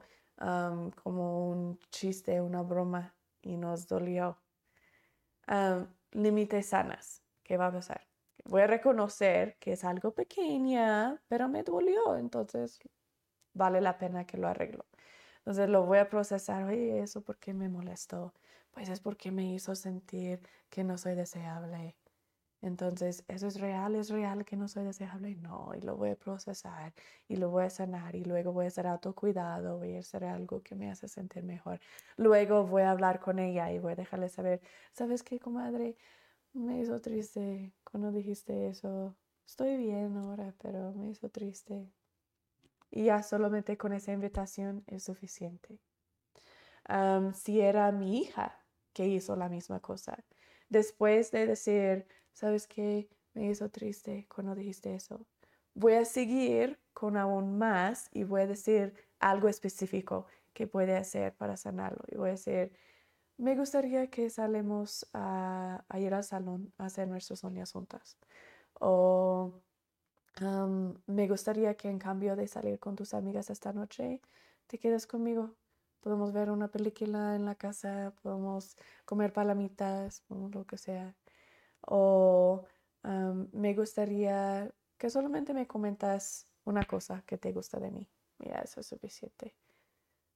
como 1.03 1.49
un 1.49 1.77
chiste, 1.91 2.39
una 2.39 2.61
broma 2.61 3.13
y 3.41 3.57
nos 3.57 3.85
dolió 3.85 4.37
límites 6.11 6.67
sanas. 6.67 7.23
¿Qué 7.43 7.57
va 7.57 7.67
a 7.67 7.71
pasar? 7.71 8.07
Voy 8.45 8.61
a 8.61 8.67
reconocer 8.67 9.57
que 9.59 9.73
es 9.73 9.83
algo 9.83 10.13
pequeña, 10.13 11.21
pero 11.27 11.47
me 11.49 11.63
dolió, 11.63 12.15
entonces 12.17 12.79
vale 13.53 13.81
la 13.81 13.97
pena 13.97 14.25
que 14.25 14.37
lo 14.37 14.47
arreglo. 14.47 14.85
Entonces 15.39 15.69
lo 15.69 15.85
voy 15.85 15.99
a 15.99 16.09
procesar, 16.09 16.63
oye, 16.65 16.99
¿eso 17.01 17.21
por 17.23 17.37
qué 17.39 17.53
me 17.53 17.69
molestó? 17.69 18.33
Pues 18.71 18.89
es 18.89 18.99
porque 19.01 19.31
me 19.31 19.51
hizo 19.53 19.75
sentir 19.75 20.41
que 20.69 20.83
no 20.83 20.97
soy 20.97 21.15
deseable. 21.15 21.97
Entonces, 22.61 23.23
¿eso 23.29 23.47
es 23.47 23.59
real? 23.59 23.95
¿Es 23.95 24.09
real 24.09 24.43
que 24.43 24.57
no 24.57 24.67
soy 24.67 24.83
deseable? 24.83 25.35
No, 25.35 25.71
y 25.75 25.81
lo 25.81 25.95
voy 25.95 26.09
a 26.11 26.15
procesar 26.15 26.93
y 27.27 27.37
lo 27.37 27.49
voy 27.49 27.65
a 27.65 27.69
sanar 27.69 28.15
y 28.15 28.25
luego 28.25 28.51
voy 28.51 28.65
a 28.65 28.67
hacer 28.67 28.85
autocuidado, 28.87 29.77
voy 29.77 29.95
a 29.95 29.99
hacer 29.99 30.25
algo 30.25 30.61
que 30.61 30.75
me 30.75 30.91
hace 30.91 31.07
sentir 31.07 31.43
mejor. 31.43 31.79
Luego 32.17 32.65
voy 32.67 32.81
a 32.83 32.91
hablar 32.91 33.21
con 33.21 33.39
ella 33.39 33.71
y 33.71 33.79
voy 33.79 33.93
a 33.93 33.95
dejarle 33.95 34.27
saber, 34.29 34.61
¿sabes 34.91 35.23
qué, 35.23 35.39
comadre? 35.39 35.97
Me 36.53 36.79
hizo 36.81 36.99
triste 36.99 37.73
cuando 37.83 38.11
dijiste 38.11 38.67
eso. 38.67 39.15
Estoy 39.45 39.77
bien 39.77 40.17
ahora, 40.17 40.53
pero 40.61 40.91
me 40.93 41.09
hizo 41.09 41.29
triste. 41.29 41.89
Y 42.91 43.05
ya 43.05 43.23
solamente 43.23 43.77
con 43.77 43.93
esa 43.93 44.11
invitación 44.11 44.83
es 44.87 45.03
suficiente. 45.03 45.79
si 47.35 47.61
era 47.61 47.91
mi 47.91 48.19
hija 48.19 48.59
que 48.93 49.07
hizo 49.07 49.35
la 49.35 49.47
misma 49.47 49.79
cosa, 49.79 50.23
después 50.69 51.31
de 51.31 51.47
decir, 51.47 52.07
¿sabes 52.33 52.67
qué? 52.67 53.09
Me 53.33 53.49
hizo 53.49 53.69
triste 53.69 54.27
cuando 54.33 54.55
dijiste 54.55 54.95
eso. 54.95 55.25
Voy 55.73 55.93
a 55.93 56.05
seguir 56.05 56.79
con 56.93 57.17
aún 57.17 57.57
más 57.57 58.09
y 58.11 58.23
voy 58.23 58.41
a 58.41 58.47
decir 58.47 58.93
algo 59.19 59.47
específico 59.47 60.25
que 60.53 60.67
puede 60.67 60.97
hacer 60.97 61.33
para 61.35 61.57
sanarlo. 61.57 62.03
Y 62.09 62.17
voy 62.17 62.29
a 62.29 62.31
decir, 62.33 62.73
me 63.37 63.55
gustaría 63.55 64.09
que 64.09 64.29
salemos 64.29 65.07
a, 65.13 65.85
ir 65.97 66.13
al 66.13 66.23
salón 66.23 66.73
a 66.77 66.85
hacer 66.85 67.07
nuestras 67.07 67.43
uñas 67.43 67.71
juntas. 67.71 68.17
O 68.73 69.53
me 71.07 71.27
gustaría 71.27 71.75
que 71.75 71.89
en 71.89 71.99
cambio 71.99 72.35
de 72.35 72.47
salir 72.47 72.79
con 72.79 72.95
tus 72.95 73.13
amigas 73.13 73.49
esta 73.49 73.73
noche, 73.73 74.21
te 74.67 74.77
quedes 74.79 75.07
conmigo. 75.07 75.55
Podemos 76.01 76.31
ver 76.33 76.49
una 76.51 76.69
película 76.69 77.35
en 77.35 77.45
la 77.45 77.55
casa, 77.55 78.13
podemos 78.21 78.77
comer 79.05 79.33
palomitas, 79.33 80.23
lo 80.29 80.65
que 80.65 80.77
sea. 80.77 81.15
O 81.81 82.65
me 83.51 83.73
gustaría 83.73 84.69
que 84.97 85.09
solamente 85.09 85.53
me 85.53 85.67
comentas 85.67 86.45
una 86.65 86.83
cosa 86.83 87.23
que 87.25 87.37
te 87.37 87.51
gusta 87.51 87.79
de 87.79 87.91
mí. 87.91 88.09
Mira, 88.37 88.59
eso 88.61 88.79
es 88.81 88.87
suficiente. 88.87 89.55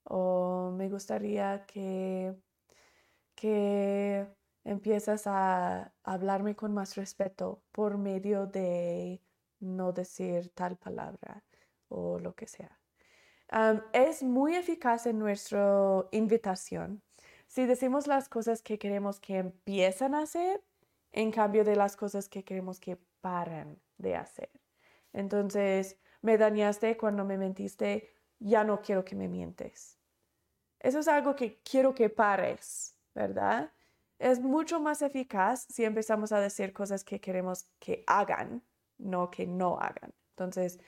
O 0.04 0.72
me 0.76 0.90
gustaría 0.90 1.66
que, 1.66 2.36
que 3.36 4.28
empiezas 4.64 5.28
a 5.28 5.94
hablarme 6.04 6.56
con 6.56 6.74
más 6.74 6.96
respeto 6.96 7.62
por 7.72 7.98
medio 7.98 8.48
de 8.48 9.22
no 9.60 9.92
decir 9.94 10.50
tal 10.54 10.78
palabra 10.78 11.44
o 11.90 12.20
lo 12.20 12.36
que 12.36 12.48
sea. 12.48 12.80
es 13.94 14.24
muy 14.24 14.56
eficaz 14.56 15.06
en 15.06 15.20
nuestra 15.20 16.06
invitación. 16.12 17.02
Si 17.48 17.66
decimos 17.66 18.08
las 18.08 18.30
cosas 18.30 18.62
que 18.62 18.80
queremos 18.80 19.20
que 19.20 19.38
empiezan 19.38 20.16
a 20.16 20.24
hacer, 20.24 20.64
en 21.14 21.32
cambio 21.32 21.64
de 21.64 21.76
las 21.76 21.96
cosas 21.96 22.28
que 22.28 22.44
queremos 22.44 22.80
que 22.80 22.98
paren 23.22 23.82
de 23.98 24.16
hacer. 24.16 24.52
Entonces, 25.14 25.98
me 26.22 26.38
dañaste 26.38 26.98
cuando 26.98 27.24
me 27.24 27.38
mentiste, 27.38 28.12
ya 28.40 28.64
no 28.64 28.82
quiero 28.82 29.06
que 29.06 29.16
me 29.16 29.28
mientes. 29.28 30.00
Eso 30.80 31.00
es 31.00 31.08
algo 31.08 31.36
que 31.36 31.62
quiero 31.62 31.94
que 31.94 32.10
pares, 32.10 32.98
¿verdad? 33.14 33.72
Es 34.20 34.42
mucho 34.42 34.80
más 34.80 35.02
eficaz 35.02 35.66
si 35.70 35.86
empezamos 35.86 36.32
a 36.32 36.42
decir 36.42 36.74
cosas 36.74 37.04
que 37.04 37.22
queremos 37.22 37.70
que 37.80 38.04
hagan, 38.08 38.64
no 38.98 39.30
que 39.30 39.46
no 39.46 39.80
hagan. 39.80 40.14
Entonces, 40.32 40.80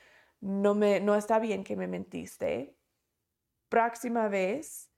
no, 0.42 0.74
me, 0.74 1.00
no 1.00 1.16
está 1.16 1.40
bien 1.40 1.64
que 1.64 1.76
me 1.76 1.88
mentiste. 1.88 2.76
Próxima 3.70 4.28
vez, 4.28 4.90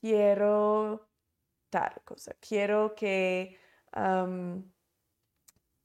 quiero 0.00 1.08
tal 1.70 2.02
cosa. 2.04 2.34
Quiero 2.40 2.94
que 2.94 3.58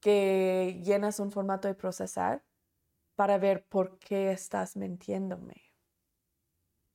que 0.00 0.80
llenas 0.84 1.20
un 1.20 1.30
formato 1.30 1.68
de 1.68 1.74
procesar 1.74 2.44
para 3.14 3.38
ver 3.38 3.66
por 3.66 3.98
qué 3.98 4.30
estás 4.30 4.76
mintiéndome. 4.76 5.68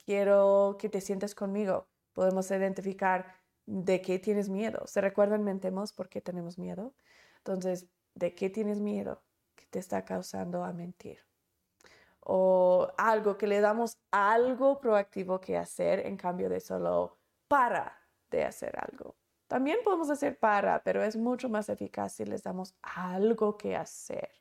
Quiero 0.05 0.77
que 0.79 0.89
te 0.89 1.01
sientes 1.01 1.35
conmigo. 1.35 1.87
Podemos 2.13 2.49
identificar 2.51 3.35
de 3.65 4.01
qué 4.01 4.19
tienes 4.19 4.49
miedo. 4.49 4.85
¿Se 4.87 5.01
recuerdan? 5.01 5.43
Mentemos 5.43 5.93
por 5.93 6.09
qué 6.09 6.21
tenemos 6.21 6.57
miedo. 6.57 6.93
Entonces, 7.37 7.87
¿de 8.15 8.35
qué 8.35 8.49
tienes 8.49 8.79
miedo 8.79 9.23
que 9.55 9.65
te 9.65 9.79
está 9.79 10.05
causando 10.05 10.63
a 10.63 10.73
mentir? 10.73 11.19
O 12.19 12.89
algo 12.97 13.37
que 13.37 13.47
le 13.47 13.59
damos 13.59 13.97
algo 14.11 14.79
proactivo 14.79 15.41
que 15.41 15.57
hacer 15.57 16.05
en 16.05 16.15
cambio 16.17 16.49
de 16.49 16.61
solo 16.61 17.17
para 17.47 17.97
de 18.31 18.45
hacer 18.45 18.77
algo. 18.79 19.15
También 19.53 19.77
podemos 19.83 20.09
hacer 20.09 20.39
para, 20.39 20.83
pero 20.83 21.03
es 21.03 21.15
mucho 21.15 21.47
más 21.47 21.69
eficaz 21.69 22.13
si 22.13 22.25
les 22.25 22.41
damos 22.41 22.73
algo 22.81 23.55
que 23.55 23.75
hacer, 23.75 24.31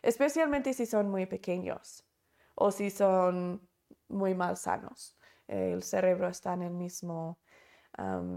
especialmente 0.00 0.72
si 0.74 0.86
son 0.86 1.10
muy 1.10 1.26
pequeños 1.26 2.04
o 2.54 2.70
si 2.70 2.88
son 2.88 3.68
muy 4.06 4.32
mal 4.36 4.56
sanos. 4.56 5.16
El 5.48 5.82
cerebro 5.82 6.28
está 6.28 6.54
en 6.54 6.62
el 6.62 6.70
mismo 6.70 7.40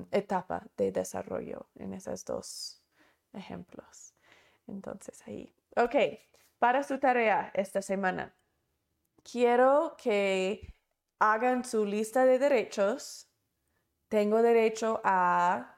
etapa 0.09 0.65
de 0.75 0.91
desarrollo 0.91 1.67
en 1.75 1.93
esos 1.93 2.25
dos 2.25 2.83
ejemplos. 3.31 4.15
Entonces 4.65 5.21
ahí. 5.27 5.55
Ok, 5.75 5.95
para 6.57 6.81
su 6.81 6.97
tarea 6.97 7.51
esta 7.53 7.83
semana, 7.83 8.35
quiero 9.21 9.95
que 10.01 10.73
hagan 11.19 11.63
su 11.63 11.85
lista 11.85 12.25
de 12.25 12.39
derechos 12.39 13.29
tengo 14.13 14.43
derecho 14.43 15.01
a 15.03 15.72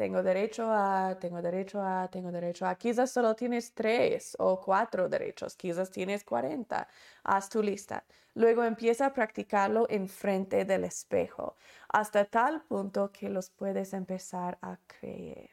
tengo 0.00 0.22
derecho 0.22 0.64
a, 0.70 1.18
tengo 1.20 1.42
derecho 1.42 1.78
a, 1.82 2.08
tengo 2.08 2.32
derecho 2.32 2.64
a. 2.64 2.74
Quizás 2.74 3.10
solo 3.10 3.36
tienes 3.36 3.74
tres 3.74 4.34
o 4.38 4.58
cuatro 4.58 5.10
derechos, 5.10 5.54
quizás 5.56 5.90
tienes 5.90 6.24
cuarenta. 6.24 6.88
Haz 7.22 7.50
tu 7.50 7.62
lista. 7.62 8.02
Luego 8.32 8.64
empieza 8.64 9.04
a 9.04 9.12
practicarlo 9.12 9.86
en 9.90 10.08
frente 10.08 10.64
del 10.64 10.84
espejo, 10.84 11.54
hasta 11.90 12.24
tal 12.24 12.62
punto 12.62 13.12
que 13.12 13.28
los 13.28 13.50
puedes 13.50 13.92
empezar 13.92 14.56
a 14.62 14.78
creer. 14.86 15.50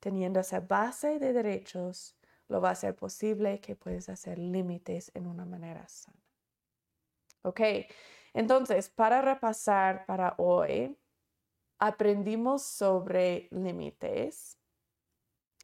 Teniendo 0.00 0.40
esa 0.40 0.58
base 0.58 1.20
de 1.20 1.32
derechos, 1.32 2.16
lo 2.48 2.60
va 2.60 2.70
a 2.70 2.74
ser 2.74 2.96
posible 2.96 3.60
que 3.60 3.76
puedes 3.76 4.08
hacer 4.08 4.36
límites 4.36 5.12
en 5.14 5.28
una 5.28 5.44
manera 5.44 5.86
sana. 5.86 6.18
Ok, 7.42 7.60
entonces, 8.32 8.88
para 8.88 9.22
repasar 9.22 10.06
para 10.06 10.34
hoy, 10.38 10.98
aprendimos 11.78 12.62
sobre 12.62 13.48
límites, 13.50 14.58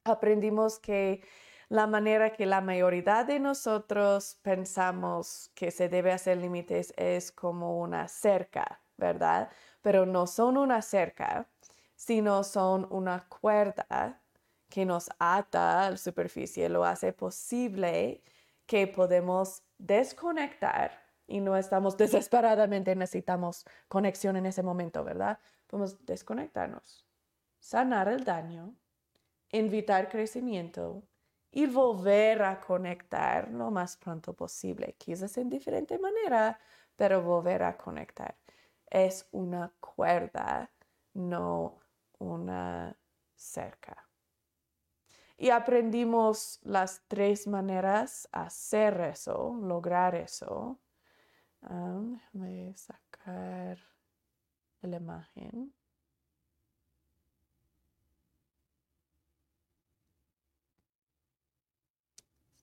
aprendimos 0.04 0.78
que 0.78 1.22
la 1.68 1.86
manera 1.86 2.32
que 2.32 2.46
la 2.46 2.60
mayoría 2.60 3.24
de 3.24 3.38
nosotros 3.38 4.38
pensamos 4.42 5.50
que 5.54 5.70
se 5.70 5.88
debe 5.88 6.12
hacer 6.12 6.38
límites 6.38 6.92
es 6.96 7.30
como 7.30 7.78
una 7.80 8.08
cerca, 8.08 8.82
¿verdad? 8.96 9.50
Pero 9.80 10.04
no 10.04 10.26
son 10.26 10.56
una 10.56 10.82
cerca, 10.82 11.48
sino 11.94 12.42
son 12.42 12.88
una 12.90 13.28
cuerda 13.28 14.20
que 14.68 14.84
nos 14.84 15.10
ata 15.18 15.86
a 15.86 15.90
la 15.90 15.96
superficie, 15.96 16.68
lo 16.68 16.84
hace 16.84 17.12
posible 17.12 18.22
que 18.66 18.86
podemos 18.86 19.62
desconectar 19.78 20.92
y 21.26 21.40
no 21.40 21.56
estamos 21.56 21.96
desesperadamente 21.98 22.96
necesitamos 22.96 23.64
conexión 23.88 24.36
en 24.36 24.46
ese 24.46 24.62
momento, 24.62 25.04
¿verdad? 25.04 25.38
Podemos 25.70 26.04
desconectarnos, 26.04 27.06
sanar 27.60 28.08
el 28.08 28.24
daño, 28.24 28.74
invitar 29.52 30.08
crecimiento 30.08 31.04
y 31.52 31.66
volver 31.66 32.42
a 32.42 32.60
conectar 32.60 33.48
lo 33.52 33.70
más 33.70 33.96
pronto 33.96 34.34
posible, 34.34 34.96
quizás 34.98 35.38
en 35.38 35.48
diferente 35.48 35.96
manera, 35.96 36.58
pero 36.96 37.22
volver 37.22 37.62
a 37.62 37.76
conectar. 37.76 38.36
Es 38.86 39.28
una 39.30 39.72
cuerda, 39.78 40.72
no 41.14 41.78
una 42.18 42.98
cerca. 43.36 44.08
Y 45.38 45.50
aprendimos 45.50 46.58
las 46.64 47.04
tres 47.06 47.46
maneras 47.46 48.28
hacer 48.32 49.00
eso, 49.02 49.56
lograr 49.62 50.16
eso. 50.16 50.80
déjame 51.62 52.76
sacar 52.76 53.78
la 54.88 54.96
imagen. 54.96 55.74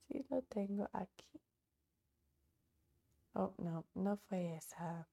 Sí, 0.07 0.25
lo 0.29 0.41
tengo 0.43 0.89
aquí. 0.93 1.41
Oh, 3.33 3.53
no, 3.57 3.85
no 3.93 4.17
fue 4.17 4.55
esa. 4.55 5.07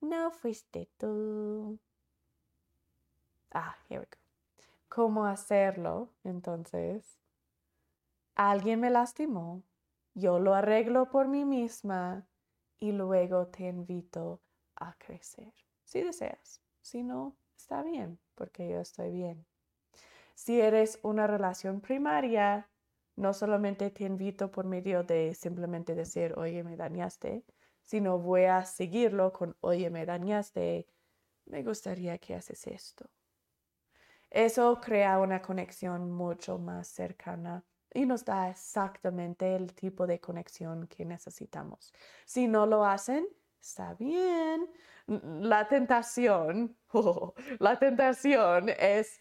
No 0.00 0.30
fuiste 0.30 0.88
tú. 0.98 1.78
Ah, 3.52 3.76
here 3.88 4.00
we 4.00 4.06
go. 4.06 4.18
¿Cómo 4.88 5.26
hacerlo? 5.26 6.10
Entonces, 6.24 7.18
alguien 8.34 8.80
me 8.80 8.90
lastimó. 8.90 9.62
Yo 10.14 10.40
lo 10.40 10.54
arreglo 10.54 11.10
por 11.10 11.28
mí 11.28 11.44
misma 11.44 12.26
y 12.80 12.92
luego 12.92 13.46
te 13.48 13.68
invito 13.68 14.40
a 14.74 14.94
crecer 14.94 15.52
si 15.90 16.02
deseas. 16.02 16.62
Si 16.82 17.02
no, 17.02 17.36
está 17.56 17.82
bien, 17.82 18.20
porque 18.36 18.68
yo 18.68 18.78
estoy 18.78 19.10
bien. 19.10 19.44
Si 20.36 20.60
eres 20.60 21.00
una 21.02 21.26
relación 21.26 21.80
primaria, 21.80 22.70
no 23.16 23.34
solamente 23.34 23.90
te 23.90 24.04
invito 24.04 24.52
por 24.52 24.66
medio 24.66 25.02
de 25.02 25.34
simplemente 25.34 25.96
decir, 25.96 26.32
oye, 26.38 26.62
me 26.62 26.76
dañaste, 26.76 27.44
sino 27.82 28.20
voy 28.20 28.44
a 28.44 28.64
seguirlo 28.64 29.32
con, 29.32 29.56
oye, 29.60 29.90
me 29.90 30.06
dañaste, 30.06 30.86
me 31.46 31.64
gustaría 31.64 32.18
que 32.18 32.36
haces 32.36 32.68
esto. 32.68 33.10
Eso 34.30 34.80
crea 34.80 35.18
una 35.18 35.42
conexión 35.42 36.12
mucho 36.12 36.56
más 36.56 36.86
cercana 36.86 37.64
y 37.92 38.06
nos 38.06 38.24
da 38.24 38.48
exactamente 38.48 39.56
el 39.56 39.74
tipo 39.74 40.06
de 40.06 40.20
conexión 40.20 40.86
que 40.86 41.04
necesitamos. 41.04 41.92
Si 42.26 42.46
no 42.46 42.64
lo 42.64 42.84
hacen, 42.84 43.26
está 43.60 43.94
bien, 43.94 44.68
la 45.06 45.68
tentación, 45.68 46.76
la 47.58 47.78
tentación 47.78 48.70
es, 48.70 49.20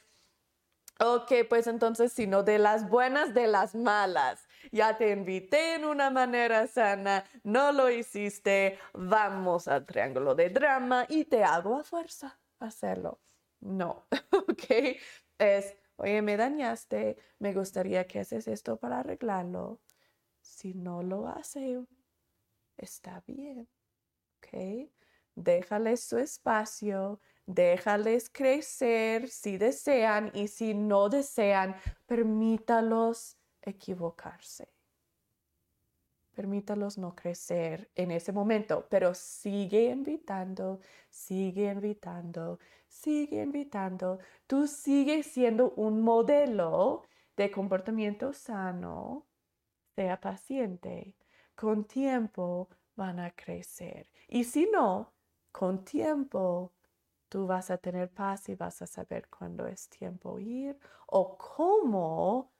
ok, 1.00 1.32
pues 1.50 1.68
entonces, 1.68 2.14
sino 2.14 2.44
de 2.44 2.60
las 2.60 2.90
buenas, 2.90 3.34
de 3.34 3.48
las 3.48 3.76
malas. 3.76 4.48
Ya 4.72 4.98
te 4.98 5.12
invité 5.12 5.76
en 5.76 5.86
una 5.86 6.10
manera 6.10 6.68
sana, 6.68 7.26
no 7.44 7.72
lo 7.72 7.90
hiciste, 7.90 8.78
vamos 8.94 9.68
al 9.68 9.86
triángulo 9.86 10.36
de 10.36 10.50
drama 10.50 11.06
y 11.10 11.26
te 11.26 11.44
hago 11.44 11.80
a 11.80 11.84
fuerza 11.84 12.40
hacerlo. 12.60 13.20
No, 13.62 14.08
ok, 14.32 14.98
es, 15.38 15.76
oye, 15.98 16.22
me 16.22 16.38
dañaste, 16.38 17.18
me 17.40 17.54
gustaría 17.54 18.08
que 18.08 18.20
haces 18.20 18.48
esto 18.48 18.78
para 18.78 19.00
arreglarlo. 19.00 19.82
Si 20.42 20.74
no 20.74 21.04
lo 21.04 21.28
hace, 21.28 21.86
está 22.78 23.22
bien, 23.28 23.68
ok 24.52 24.90
déjales 25.44 26.04
su 26.04 26.18
espacio, 26.18 27.20
déjales 27.46 28.30
crecer 28.30 29.30
si 29.30 29.58
desean 29.58 30.32
y 30.34 30.48
si 30.48 30.74
no 30.74 31.10
desean, 31.10 31.76
permítalos 32.06 33.38
equivocarse. 33.62 34.68
Permítalos 36.36 36.98
no 36.98 37.16
crecer 37.16 37.90
en 37.96 38.12
ese 38.12 38.32
momento, 38.32 38.88
pero 38.90 39.14
sigue 39.14 39.90
invitando, 39.90 40.80
sigue 41.10 41.70
invitando, 41.70 42.60
sigue 42.88 43.42
invitando. 43.42 44.20
Tú 44.48 44.68
sigues 44.68 45.26
siendo 45.28 45.72
un 45.72 46.02
modelo 46.02 47.04
de 47.36 47.52
comportamiento 47.52 48.32
sano. 48.32 49.26
Sea 49.96 50.20
paciente. 50.20 51.18
Con 51.56 51.84
tiempo 51.84 52.70
van 52.96 53.20
a 53.20 53.32
crecer. 53.32 54.10
Y 54.30 54.44
si 54.44 54.68
no, 54.72 55.12
con 55.52 55.84
tiempo 55.84 56.72
tú 57.30 57.48
vas 57.48 57.72
a 57.72 57.78
tener 57.78 58.10
paz 58.10 58.48
y 58.50 58.56
vas 58.56 58.82
a 58.82 58.88
saber 58.88 59.28
cuándo 59.28 59.66
es 59.66 59.90
tiempo 59.90 60.40
ir 60.40 60.78
o 61.08 61.36
cómo 61.38 62.52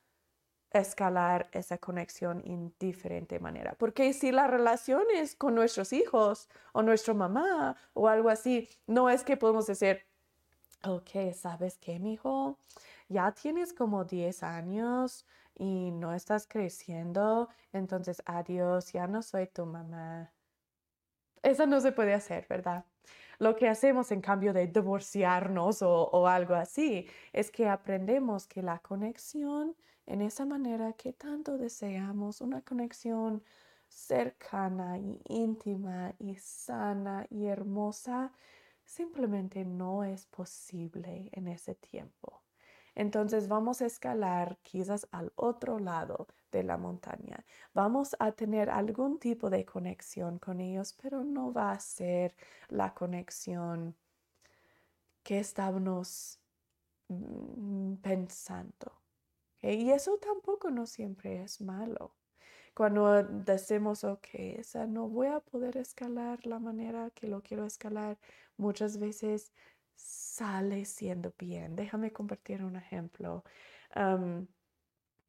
escalar 0.72 1.48
esa 1.52 1.78
conexión 1.78 2.42
en 2.44 2.74
diferente 2.80 3.40
manera. 3.40 3.76
Porque 3.78 4.14
si 4.14 4.32
la 4.32 4.48
relación 4.48 5.04
es 5.14 5.36
con 5.36 5.56
nuestros 5.56 5.94
hijos 5.94 6.50
o 6.74 6.82
nuestra 6.82 7.14
mamá 7.14 7.76
o 7.94 8.08
algo 8.08 8.30
así, 8.30 8.68
no 8.88 9.10
es 9.10 9.24
que 9.24 9.38
podemos 9.38 9.68
decir, 9.68 10.06
ok, 10.84 11.34
¿sabes 11.36 11.78
qué, 11.78 12.00
mi 12.00 12.14
hijo? 12.14 12.58
Ya 13.10 13.32
tienes 13.32 13.74
como 13.74 14.06
10 14.06 14.42
años 14.44 15.26
y 15.56 15.92
no 15.92 16.14
estás 16.14 16.48
creciendo, 16.48 17.50
entonces 17.74 18.24
adiós, 18.26 18.92
ya 18.92 19.08
no 19.08 19.22
soy 19.22 19.48
tu 19.48 19.66
mamá. 19.66 20.32
Eso 21.44 21.66
no 21.66 21.80
se 21.82 21.92
puede 21.92 22.14
hacer, 22.14 22.46
¿verdad? 22.50 22.86
Lo 23.40 23.56
que 23.56 23.70
hacemos 23.70 24.12
en 24.12 24.22
cambio 24.22 24.52
de 24.52 24.68
divorciarnos 24.68 25.82
o, 25.82 26.28
algo 26.28 26.56
así 26.56 27.08
es 27.32 27.52
que 27.52 27.70
aprendemos 27.70 28.48
que 28.48 28.62
la 28.62 28.80
conexión 28.80 29.76
en 30.06 30.22
esa 30.22 30.46
manera 30.46 30.94
que 30.94 31.14
tanto 31.14 31.58
deseamos, 31.58 32.42
una 32.42 32.62
conexión 32.62 33.42
cercana 33.88 34.98
y 34.98 35.22
íntima 35.30 36.14
y 36.20 36.36
sana 36.36 37.28
y 37.30 37.46
hermosa, 37.46 38.34
simplemente 38.84 39.64
no 39.64 40.04
es 40.04 40.26
posible 40.26 41.30
en 41.32 41.48
ese 41.48 41.76
tiempo. 41.76 42.42
Entonces 43.00 43.48
vamos 43.48 43.82
a 43.82 43.86
escalar 43.86 44.58
quizás 44.62 45.08
al 45.12 45.32
otro 45.38 45.80
lado 45.80 46.28
de 46.52 46.64
la 46.64 46.76
montaña. 46.76 47.46
Vamos 47.74 48.14
a 48.20 48.34
tener 48.34 48.70
algún 48.70 49.20
tipo 49.20 49.50
de 49.50 49.64
conexión 49.64 50.38
con 50.38 50.60
ellos, 50.60 50.98
pero 51.02 51.24
no 51.24 51.54
va 51.54 51.72
a 51.72 51.80
ser 51.80 52.36
la 52.68 52.94
conexión 52.94 53.96
que 55.24 55.40
estábamos 55.40 56.42
mm, 57.08 57.94
pensando. 58.02 58.92
Y 59.62 59.92
eso 59.92 60.18
tampoco 60.18 60.70
no 60.70 60.86
siempre 60.86 61.42
es 61.42 61.62
malo. 61.62 62.16
Cuando 62.74 63.24
decimos, 63.24 64.04
ok, 64.04 64.28
esa 64.34 64.88
no 64.88 65.08
voy 65.08 65.28
a 65.28 65.40
poder 65.40 65.78
escalar 65.78 66.46
la 66.46 66.60
manera 66.60 67.12
que 67.12 67.28
lo 67.28 67.42
quiero 67.44 67.66
escalar, 67.66 68.18
muchas 68.58 69.00
veces 69.00 69.54
sale 70.00 70.86
siendo 70.86 71.34
bien. 71.38 71.76
Déjame 71.76 72.12
compartir 72.14 72.64
un 72.64 72.76
ejemplo. 72.78 73.44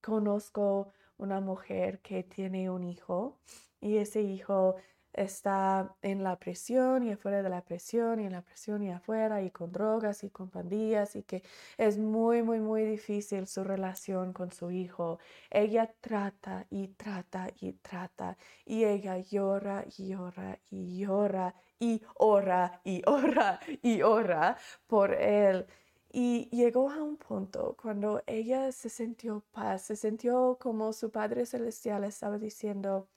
conozco 0.01 0.93
una 1.19 1.41
mujer 1.41 2.01
que 2.01 2.23
tiene 2.23 2.71
un 2.71 2.85
hijo 2.85 3.39
y 3.81 3.97
ese 3.99 4.23
hijo 4.23 4.77
está 5.13 5.95
en 6.03 6.23
la 6.23 6.39
prisión 6.39 7.03
y 7.03 7.13
afuera 7.13 7.43
de 7.43 7.49
la 7.49 7.63
prisión 7.63 8.21
y 8.21 8.27
en 8.27 8.33
la 8.33 8.43
prisión 8.43 8.83
y 8.83 8.91
afuera 8.91 9.43
y 9.43 9.51
con 9.51 9.73
drogas 9.73 10.25
y 10.25 10.31
con 10.31 10.51
pandillas 10.51 11.17
y 11.17 11.23
que 11.23 11.43
es 11.79 11.99
muy, 11.99 12.43
muy, 12.43 12.61
muy 12.61 12.85
difícil 12.85 13.47
su 13.47 13.65
relación 13.65 14.33
con 14.33 14.53
su 14.53 14.71
hijo. 14.71 15.19
Ella 15.51 15.93
trata 16.01 16.67
y 16.71 16.89
trata 16.89 17.49
y 17.61 17.73
trata 17.75 18.37
y 18.65 18.85
ella 18.85 19.19
llora 19.19 19.85
y 19.97 20.09
llora 20.09 20.59
y 20.71 20.99
llora 20.99 21.55
y 21.79 22.03
ora 22.17 22.81
y 22.85 23.03
ora 23.07 23.61
y 23.83 24.03
ora 24.03 24.57
por 24.87 25.15
él. 25.15 25.67
Y 26.13 26.49
llegó 26.51 26.91
a 26.91 27.03
un 27.03 27.17
punto 27.17 27.77
cuando 27.81 28.23
ella 28.27 28.73
se 28.73 28.89
sintió 28.89 29.45
paz, 29.53 29.83
se 29.83 29.97
sintió 29.97 30.59
como 30.61 30.93
su 30.93 31.11
Padre 31.13 31.47
Celestial 31.47 32.05
estaba 32.05 32.39
diciendo, 32.39 33.09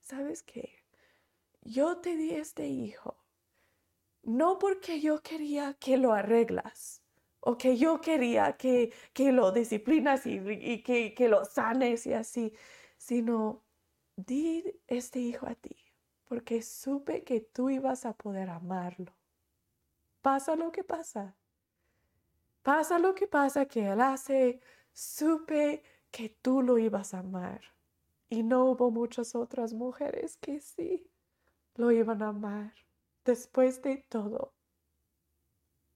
¿sabes 0.00 0.42
qué? 0.42 0.81
Yo 1.62 1.98
te 1.98 2.16
di 2.16 2.30
este 2.30 2.66
hijo, 2.66 3.16
no 4.22 4.58
porque 4.58 5.00
yo 5.00 5.22
quería 5.22 5.74
que 5.74 5.96
lo 5.96 6.12
arreglas 6.12 7.02
o 7.40 7.58
que 7.58 7.76
yo 7.76 8.00
quería 8.00 8.56
que, 8.56 8.92
que 9.12 9.32
lo 9.32 9.50
disciplinas 9.50 10.26
y, 10.26 10.82
que, 10.82 11.14
que 11.14 11.28
lo 11.28 11.44
sanes 11.44 12.06
y 12.06 12.12
así, 12.12 12.52
sino 12.96 13.64
di 14.16 14.64
este 14.86 15.18
hijo 15.18 15.46
a 15.46 15.54
ti 15.54 15.76
porque 16.32 16.62
supe 16.62 17.24
que 17.24 17.42
tú 17.42 17.68
ibas 17.68 18.06
a 18.06 18.14
poder 18.14 18.48
amarlo. 18.48 19.12
Pasa 20.22 20.56
lo 20.56 20.72
que 20.72 20.82
pasa. 20.82 21.36
Pasa 22.62 22.98
lo 22.98 23.14
que 23.14 23.26
pasa 23.26 23.66
que 23.66 23.86
él 23.86 24.00
hace, 24.00 24.58
supe 24.94 25.82
que 26.10 26.30
tú 26.30 26.62
lo 26.62 26.78
ibas 26.78 27.12
a 27.12 27.18
amar. 27.18 27.60
Y 28.30 28.44
no 28.44 28.64
hubo 28.64 28.90
muchas 28.90 29.34
otras 29.34 29.74
mujeres 29.74 30.38
que 30.38 30.58
sí 30.58 31.11
lo 31.74 31.90
iban 31.90 32.22
a 32.22 32.28
amar 32.28 32.74
después 33.24 33.82
de 33.82 33.98
todo. 34.08 34.54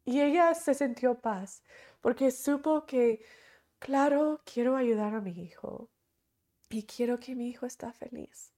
Y 0.05 0.21
ella 0.21 0.55
se 0.55 0.75
sintió 0.75 1.21
paz 1.21 1.63
porque 2.01 2.31
supo 2.31 2.87
que, 2.87 3.25
claro, 3.79 4.41
quiero 4.45 4.77
ayudar 4.77 5.15
a 5.15 5.21
mi 5.21 5.33
hijo 5.33 5.91
y 6.69 6.85
quiero 6.85 7.19
que 7.19 7.35
mi 7.35 7.49
hijo 7.49 7.67
está 7.67 7.93
feliz. 7.93 8.53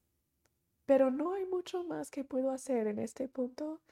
Pero 0.84 1.10
no 1.10 1.34
hay 1.34 1.44
mucho 1.46 1.84
más 1.84 2.10
que 2.10 2.24
puedo 2.24 2.50
hacer 2.50 2.86
en 2.86 2.98
este 2.98 3.28
punto 3.28 3.82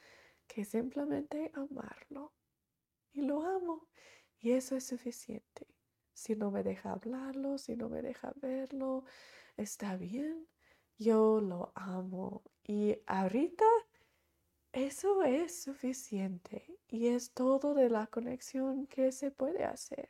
que 0.47 0.65
simplemente 0.65 1.51
amarlo. 1.55 2.33
Y 3.13 3.23
lo 3.23 3.43
amo. 3.43 3.89
Y 4.39 4.53
eso 4.53 4.77
es 4.77 4.87
suficiente. 4.87 5.67
Si 6.13 6.37
no 6.37 6.51
me 6.51 6.63
deja 6.63 6.93
hablarlo, 6.93 7.59
si 7.59 7.77
no 7.77 7.89
me 7.89 8.03
deja 8.03 8.33
verlo, 8.37 9.05
está 9.57 9.97
bien. 9.97 10.47
Yo 10.99 11.41
lo 11.41 11.73
amo 11.75 12.43
y 12.67 13.01
ahorita 13.07 13.65
eso 14.73 15.23
es 15.23 15.63
suficiente 15.63 16.67
y 16.89 17.07
es 17.07 17.33
todo 17.33 17.75
de 17.75 17.89
la 17.89 18.09
conexión 18.09 18.89
que 18.89 19.13
se 19.13 19.31
puede 19.31 19.65
hacer. 19.65 20.09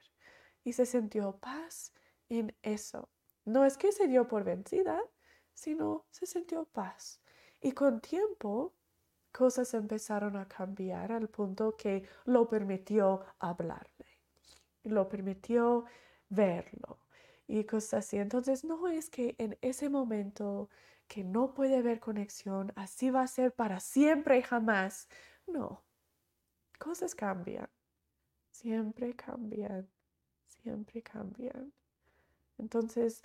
Y 0.64 0.72
se 0.72 0.86
sintió 0.86 1.36
paz 1.36 1.92
en 2.30 2.56
eso. 2.62 3.10
No 3.44 3.64
es 3.64 3.76
que 3.76 3.92
se 3.92 4.08
dio 4.08 4.26
por 4.26 4.42
vencida, 4.42 5.00
sino 5.52 6.06
se 6.10 6.24
sintió 6.26 6.64
paz. 6.64 7.20
Y 7.60 7.72
con 7.72 8.00
tiempo, 8.00 8.74
cosas 9.32 9.74
empezaron 9.74 10.36
a 10.36 10.48
cambiar 10.48 11.12
al 11.12 11.28
punto 11.28 11.76
que 11.76 12.08
lo 12.24 12.48
permitió 12.48 13.22
hablarle, 13.38 14.06
lo 14.82 15.08
permitió 15.10 15.84
verlo 16.30 16.98
y 17.46 17.64
cosas 17.64 18.06
así. 18.06 18.16
Entonces, 18.16 18.64
no 18.64 18.88
es 18.88 19.10
que 19.10 19.36
en 19.38 19.58
ese 19.60 19.90
momento 19.90 20.70
que 21.08 21.24
no 21.24 21.54
puede 21.54 21.76
haber 21.76 22.00
conexión, 22.00 22.72
así 22.76 23.10
va 23.10 23.22
a 23.22 23.26
ser 23.26 23.52
para 23.52 23.80
siempre 23.80 24.38
y 24.38 24.42
jamás. 24.42 25.08
No, 25.46 25.84
cosas 26.78 27.14
cambian, 27.14 27.68
siempre 28.50 29.14
cambian, 29.14 29.88
siempre 30.46 31.02
cambian. 31.02 31.72
Entonces, 32.58 33.22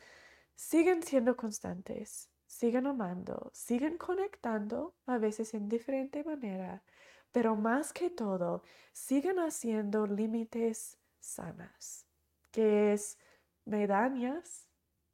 siguen 0.56 1.04
siendo 1.04 1.36
constantes, 1.36 2.30
siguen 2.48 2.88
amando, 2.88 3.52
siguen 3.54 3.98
conectando, 3.98 4.96
a 5.06 5.18
veces 5.18 5.54
en 5.54 5.70
diferente 5.70 6.24
manera, 6.24 6.84
pero 7.32 7.56
más 7.56 7.94
que 7.94 8.10
todo, 8.10 8.64
siguen 8.94 9.40
haciendo 9.40 10.06
límites 10.06 11.00
sanas, 11.20 12.06
que 12.52 12.94
es, 12.94 13.18
me 13.66 13.88
dañas, 13.88 14.70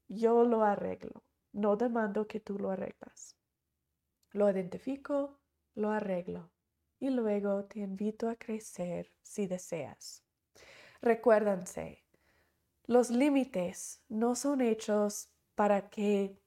yo 0.08 0.44
lo 0.44 0.64
arreglo. 0.64 1.27
No 1.52 1.76
demando 1.76 2.28
que 2.28 2.40
tú 2.40 2.60
lo 2.60 2.72
arreglas. 2.72 3.36
Lo 4.32 4.50
identifico, 4.50 5.40
lo 5.76 5.92
arreglo 5.92 6.52
y 7.00 7.10
luego 7.10 7.66
te 7.66 7.80
invito 7.80 8.30
a 8.30 8.36
crecer 8.36 9.12
si 9.22 9.48
deseas. 9.48 10.24
Recuérdense, 11.02 12.04
los 12.86 13.10
límites 13.10 14.02
no 14.10 14.36
son 14.36 14.62
hechos 14.62 15.30
para 15.56 15.90
que 15.90 16.40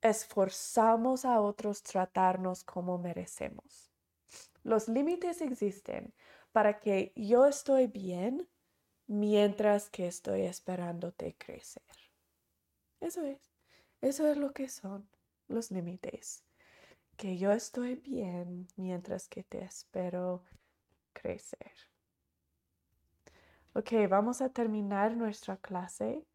esforzamos 0.00 1.24
a 1.24 1.40
otros 1.40 1.82
tratarnos 1.82 2.64
como 2.64 2.98
merecemos. 2.98 3.90
Los 4.64 4.88
límites 4.88 5.40
existen 5.40 6.14
para 6.52 6.78
que 6.78 7.12
yo 7.16 7.46
estoy 7.46 7.86
bien 7.86 8.48
mientras 9.06 9.90
que 9.90 10.06
estoy 10.06 10.42
esperándote 10.42 11.36
crecer. 11.36 11.82
Eso 13.00 13.24
es. 13.24 13.51
Eso 14.02 14.26
es 14.26 14.36
lo 14.36 14.52
que 14.52 14.68
son 14.68 15.08
los 15.46 15.70
límites. 15.70 16.44
Que 17.16 17.38
yo 17.38 17.52
estoy 17.52 17.94
bien 17.94 18.66
mientras 18.76 19.28
que 19.28 19.44
te 19.44 19.62
espero 19.62 20.42
crecer. 21.12 21.72
Ok, 23.74 23.92
vamos 24.10 24.42
a 24.42 24.48
terminar 24.48 25.16
nuestra 25.16 25.56
clase. 25.56 26.26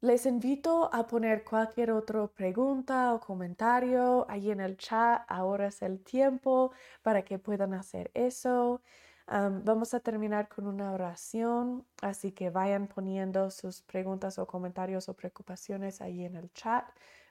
les 0.00 0.24
invito 0.24 0.88
a 0.94 1.06
poner 1.08 1.42
cualquier 1.42 1.90
otra 1.90 2.28
pregunta 2.28 3.12
o 3.12 3.20
comentario 3.20 4.24
ahí 4.30 4.52
en 4.52 4.60
el 4.60 4.76
chat. 4.76 5.22
Ahora 5.26 5.66
es 5.66 5.82
el 5.82 6.02
tiempo 6.04 6.70
para 7.02 7.24
que 7.24 7.40
puedan 7.40 7.74
hacer 7.74 8.12
eso 8.14 8.82
vamos 9.28 9.94
a 9.94 10.00
terminar 10.00 10.48
con 10.48 10.66
una 10.66 10.92
oración, 10.92 11.84
así 12.00 12.32
que 12.32 12.50
vayan 12.50 12.86
poniendo 12.86 13.50
sus 13.50 13.82
preguntas 13.82 14.38
o 14.38 14.46
comentarios 14.46 15.08
o 15.08 15.14
preocupaciones 15.14 16.00
ahí 16.00 16.24
en 16.24 16.36
el 16.36 16.52
chat 16.52 16.86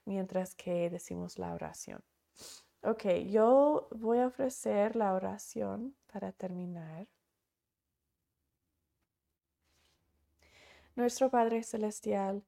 mientras 0.06 0.56
que 0.56 0.90
decimos 0.90 1.40
la 1.40 1.54
oración. 1.54 2.04
Ok, 2.82 3.06
yo 3.28 3.88
voy 3.92 4.20
a 4.20 4.28
ofrecer 4.28 4.96
la 4.96 5.14
oración 5.14 5.96
para 6.12 6.32
terminar. 6.32 7.08
Nuestro 10.96 11.30
Padre 11.30 11.64
Celestial, 11.64 12.44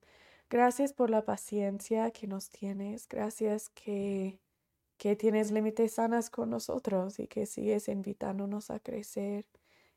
gracias 0.49 0.94
por 0.94 1.10
la 1.10 1.26
paciencia 1.26 2.11
que 2.11 2.28
nos 2.28 2.49
tienes, 2.49 3.07
gracias 3.07 3.69
que 3.69 4.40
que 4.98 5.15
tienes 5.15 5.52
límites 5.52 5.94
sanas 5.94 6.30
con 6.30 6.49
nosotros 6.49 7.19
y 7.19 7.28
que 7.28 7.45
sigues 7.45 7.88
invitándonos 7.88 8.72
a 8.72 8.80
crecer 8.80 9.45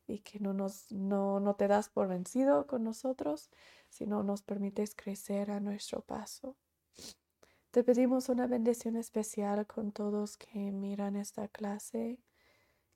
y 0.06 0.20
que 0.20 0.40
no, 0.40 0.52
nos, 0.52 0.90
no, 0.92 1.40
no 1.40 1.54
te 1.54 1.68
das 1.68 1.88
por 1.88 2.08
vencido 2.08 2.66
con 2.66 2.84
nosotros, 2.84 3.50
sino 3.88 4.22
nos 4.22 4.42
permites 4.42 4.94
crecer 4.94 5.50
a 5.50 5.60
nuestro 5.60 6.02
paso. 6.02 6.56
Te 7.70 7.84
pedimos 7.84 8.28
una 8.28 8.46
bendición 8.46 8.96
especial 8.96 9.66
con 9.66 9.92
todos 9.92 10.36
que 10.36 10.72
miran 10.72 11.16
esta 11.16 11.46
clase, 11.48 12.18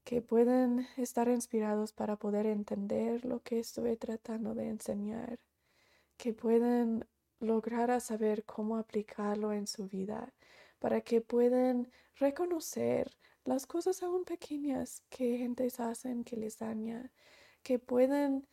que 0.03 0.21
pueden 0.21 0.87
estar 0.97 1.29
inspirados 1.29 1.93
para 1.93 2.17
poder 2.17 2.47
entender 2.47 3.25
lo 3.25 3.41
que 3.43 3.61
estoy 3.61 3.97
tratando 3.97 4.55
de 4.55 4.69
enseñar, 4.69 5.39
que 6.17 6.35
pueden 6.35 7.07
lograr 7.39 7.91
a 7.91 8.01
saber 8.01 8.45
cómo 8.45 8.77
aplicarlo 8.77 9.53
en 9.53 9.67
su 9.67 9.87
vida 9.87 10.35
para 10.85 11.01
que 11.01 11.23
puedan 11.23 11.91
reconocer 12.17 13.11
las 13.47 13.65
cosas 13.65 14.03
aún 14.03 14.27
pequeñas 14.27 15.03
que 15.09 15.39
gentes 15.39 15.81
hacen 15.81 16.25
que 16.25 16.37
les 16.37 16.59
daña, 16.59 17.11
que 17.63 17.79
puedan 17.79 18.47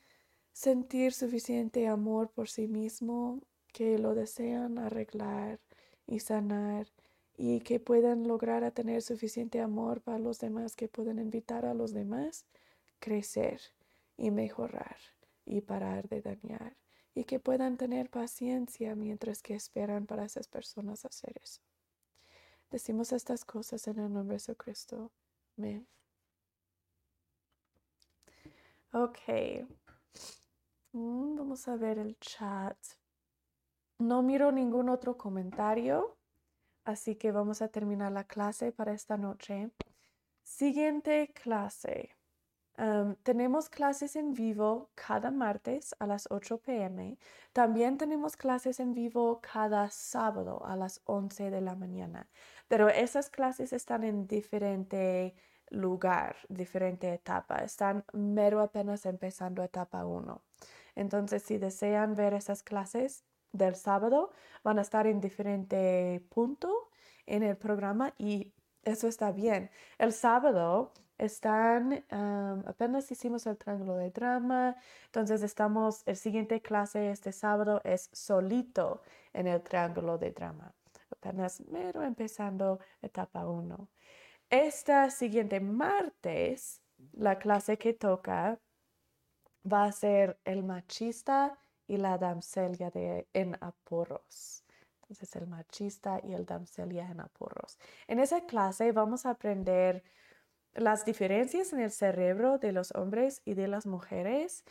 sentir 0.54 1.12
suficiente 1.12 1.90
amor 1.90 2.30
por 2.30 2.48
sí 2.48 2.70
mismo, 2.70 3.42
que 3.74 3.98
lo 3.98 4.16
desean 4.16 4.78
arreglar 4.78 5.60
y 6.08 6.22
sanar 6.22 6.88
y 7.36 7.60
que 7.60 7.82
puedan 7.82 8.26
lograr 8.26 8.72
tener 8.72 9.02
suficiente 9.02 9.60
amor 9.60 10.00
para 10.00 10.18
los 10.18 10.40
demás, 10.40 10.78
que 10.78 10.88
puedan 10.88 11.20
invitar 11.20 11.66
a 11.66 11.74
los 11.74 11.92
demás 11.92 12.46
crecer 13.00 13.60
y 14.16 14.32
mejorar 14.32 14.96
y 15.44 15.60
parar 15.60 16.08
de 16.08 16.22
dañar 16.22 16.78
y 17.14 17.26
que 17.26 17.42
puedan 17.42 17.76
tener 17.76 18.10
paciencia 18.10 18.96
mientras 18.96 19.42
que 19.42 19.54
esperan 19.54 20.06
para 20.06 20.24
esas 20.24 20.48
personas 20.48 21.04
hacer 21.04 21.34
eso. 21.44 21.62
Decimos 22.72 23.12
estas 23.12 23.44
cosas 23.44 23.86
en 23.88 24.00
el 24.00 24.14
nombre 24.14 24.36
de 24.36 24.40
Jesucristo. 24.40 25.12
Amén. 25.58 25.86
Ok. 28.94 29.20
Mm, 30.94 31.36
vamos 31.38 31.68
a 31.68 31.76
ver 31.76 31.98
el 32.00 32.18
chat. 32.20 32.78
No 34.00 34.22
miro 34.24 34.52
ningún 34.52 34.90
otro 34.90 35.18
comentario. 35.18 36.18
así 36.86 37.16
que 37.16 37.32
vamos 37.32 37.62
a 37.62 37.68
terminar 37.70 38.12
la 38.12 38.24
clase 38.26 38.72
para 38.72 38.94
esta 38.94 39.18
noche. 39.18 39.72
Siguiente 40.44 41.32
clase. 41.34 42.16
tenemos 43.24 43.70
clases 43.70 44.16
en 44.16 44.34
vivo 44.34 44.90
cada 44.96 45.30
martes 45.32 45.96
a 46.00 46.08
las 46.08 46.28
8 46.32 46.58
pm. 46.60 47.18
También 47.54 47.98
tenemos 47.98 48.36
clases 48.38 48.80
en 48.80 48.94
vivo 48.94 49.40
cada 49.42 49.90
sábado 49.92 50.66
a 50.66 50.76
las 50.76 51.02
11 51.06 51.52
de 51.52 51.62
la 51.62 51.76
mañana. 51.76 52.28
Pero 52.72 52.88
esas 52.88 53.30
clases 53.30 53.74
están 53.74 54.06
en 54.06 54.28
diferente 54.28 55.36
lugar, 55.72 56.38
diferente 56.48 57.14
etapa. 57.14 57.58
Están 57.58 58.06
mero 58.14 58.62
apenas 58.62 59.06
empezando 59.06 59.62
etapa 59.62 60.06
1. 60.06 60.42
Entonces, 60.96 61.44
si 61.44 61.58
desean 61.58 62.16
ver 62.16 62.34
esas 62.34 62.64
clases 62.64 63.26
del 63.52 63.76
sábado, 63.76 64.32
van 64.64 64.80
a 64.80 64.84
estar 64.84 65.06
en 65.06 65.20
diferente 65.20 66.26
punto 66.30 66.90
en 67.26 67.44
el 67.44 67.58
programa 67.58 68.14
y 68.18 68.54
eso 68.84 69.10
está 69.10 69.34
bien. 69.34 69.70
El 69.98 70.14
sábado 70.14 70.94
están, 71.18 72.06
apenas 72.66 73.12
hicimos 73.12 73.48
el 73.48 73.58
triángulo 73.58 73.98
de 73.98 74.12
drama, 74.12 74.78
entonces 75.08 75.44
estamos, 75.44 76.04
el 76.06 76.16
siguiente 76.16 76.62
clase 76.62 77.12
este 77.12 77.34
sábado 77.34 77.82
es 77.84 78.10
solito 78.14 79.02
en 79.34 79.48
el 79.48 79.62
triángulo 79.62 80.18
de 80.18 80.32
drama. 80.32 80.74
Apenas 81.22 81.62
mero 81.70 82.02
empezando 82.02 82.80
etapa 83.00 83.48
1. 83.48 83.88
Esta 84.50 85.12
siguiente 85.12 85.60
martes, 85.60 86.82
la 87.14 87.38
clase 87.38 87.78
que 87.78 87.94
toca 87.94 88.60
va 89.72 89.86
a 89.86 89.92
ser 89.92 90.40
el 90.46 90.64
machista 90.64 91.60
y 91.86 91.98
la 91.98 92.18
damselia 92.18 92.90
de, 92.90 93.28
en 93.34 93.56
apuros. 93.62 94.64
Entonces, 95.02 95.36
el 95.36 95.46
machista 95.46 96.20
y 96.24 96.34
el 96.34 96.48
damselia 96.48 97.12
en 97.12 97.20
apuros. 97.20 97.78
En 98.08 98.20
esa 98.20 98.48
clase 98.48 98.92
vamos 98.92 99.28
a 99.28 99.32
aprender 99.32 100.04
las 100.74 101.06
diferencias 101.06 101.72
en 101.72 101.82
el 101.82 101.92
cerebro 101.92 102.58
de 102.58 102.72
los 102.72 102.96
hombres 102.96 103.44
y 103.46 103.54
de 103.54 103.68
las 103.68 103.86
mujeres 103.86 104.64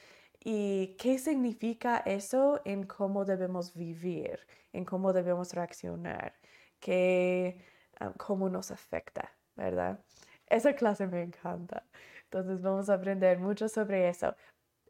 y 0.43 0.97
qué 0.99 1.19
significa 1.19 1.99
eso 1.99 2.61
en 2.65 2.85
cómo 2.85 3.25
debemos 3.25 3.75
vivir, 3.75 4.41
en 4.73 4.85
cómo 4.85 5.13
debemos 5.13 5.53
reaccionar, 5.53 6.40
ah, 8.01 8.13
cómo 8.17 8.49
nos 8.49 8.71
afecta, 8.71 9.31
¿verdad? 9.57 10.01
Esa 10.47 10.75
clase 10.75 11.07
me 11.07 11.23
encanta. 11.23 11.85
Entonces 12.25 12.63
vamos 12.63 12.89
a 12.91 12.95
aprender 12.95 13.39
mucho 13.39 13.69
sobre 13.69 14.09
eso. 14.09 14.35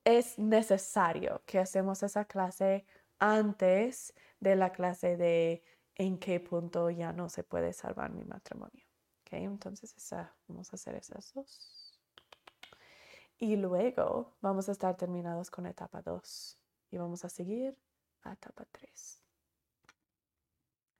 Es 0.05 0.39
necesario 0.39 1.43
que 1.47 1.59
hacemos 1.59 2.03
esa 2.03 2.25
clase 2.25 2.87
antes 3.19 4.15
de 4.41 4.57
la 4.57 4.71
clase 4.73 5.17
de 5.17 5.63
en 5.97 6.19
qué 6.19 6.41
punto 6.41 6.91
ya 6.91 7.13
no 7.13 7.29
se 7.29 7.43
puede 7.45 7.73
salvar 7.73 8.11
mi 8.13 8.25
matrimonio. 8.25 8.91
Entonces 9.31 9.95
esa, 9.97 10.35
vamos 10.49 10.73
a 10.73 10.77
hacer 10.77 10.95
esas 10.97 11.33
dos. 11.35 12.01
Y 13.39 13.57
luego 13.57 14.37
vamos 14.41 14.69
a 14.69 14.73
estar 14.73 14.97
terminados 14.97 15.51
con 15.51 15.67
etapa 15.67 16.03
2 16.03 16.59
y 16.91 16.99
vamos 16.99 17.25
a 17.25 17.29
seguir 17.29 17.77
a 18.23 18.33
etapa 18.33 18.67
3. 18.71 19.23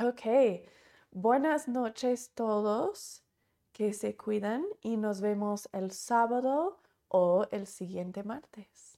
Ok, 0.03 0.23
buenas 1.11 1.69
noches 1.69 2.31
todos, 2.35 3.23
que 3.73 3.93
se 3.93 4.17
cuidan 4.17 4.65
y 4.81 4.97
nos 4.97 5.21
vemos 5.21 5.69
el 5.73 5.91
sábado 5.91 6.79
o 7.09 7.47
el 7.51 7.67
siguiente 7.67 8.23
martes. 8.23 8.90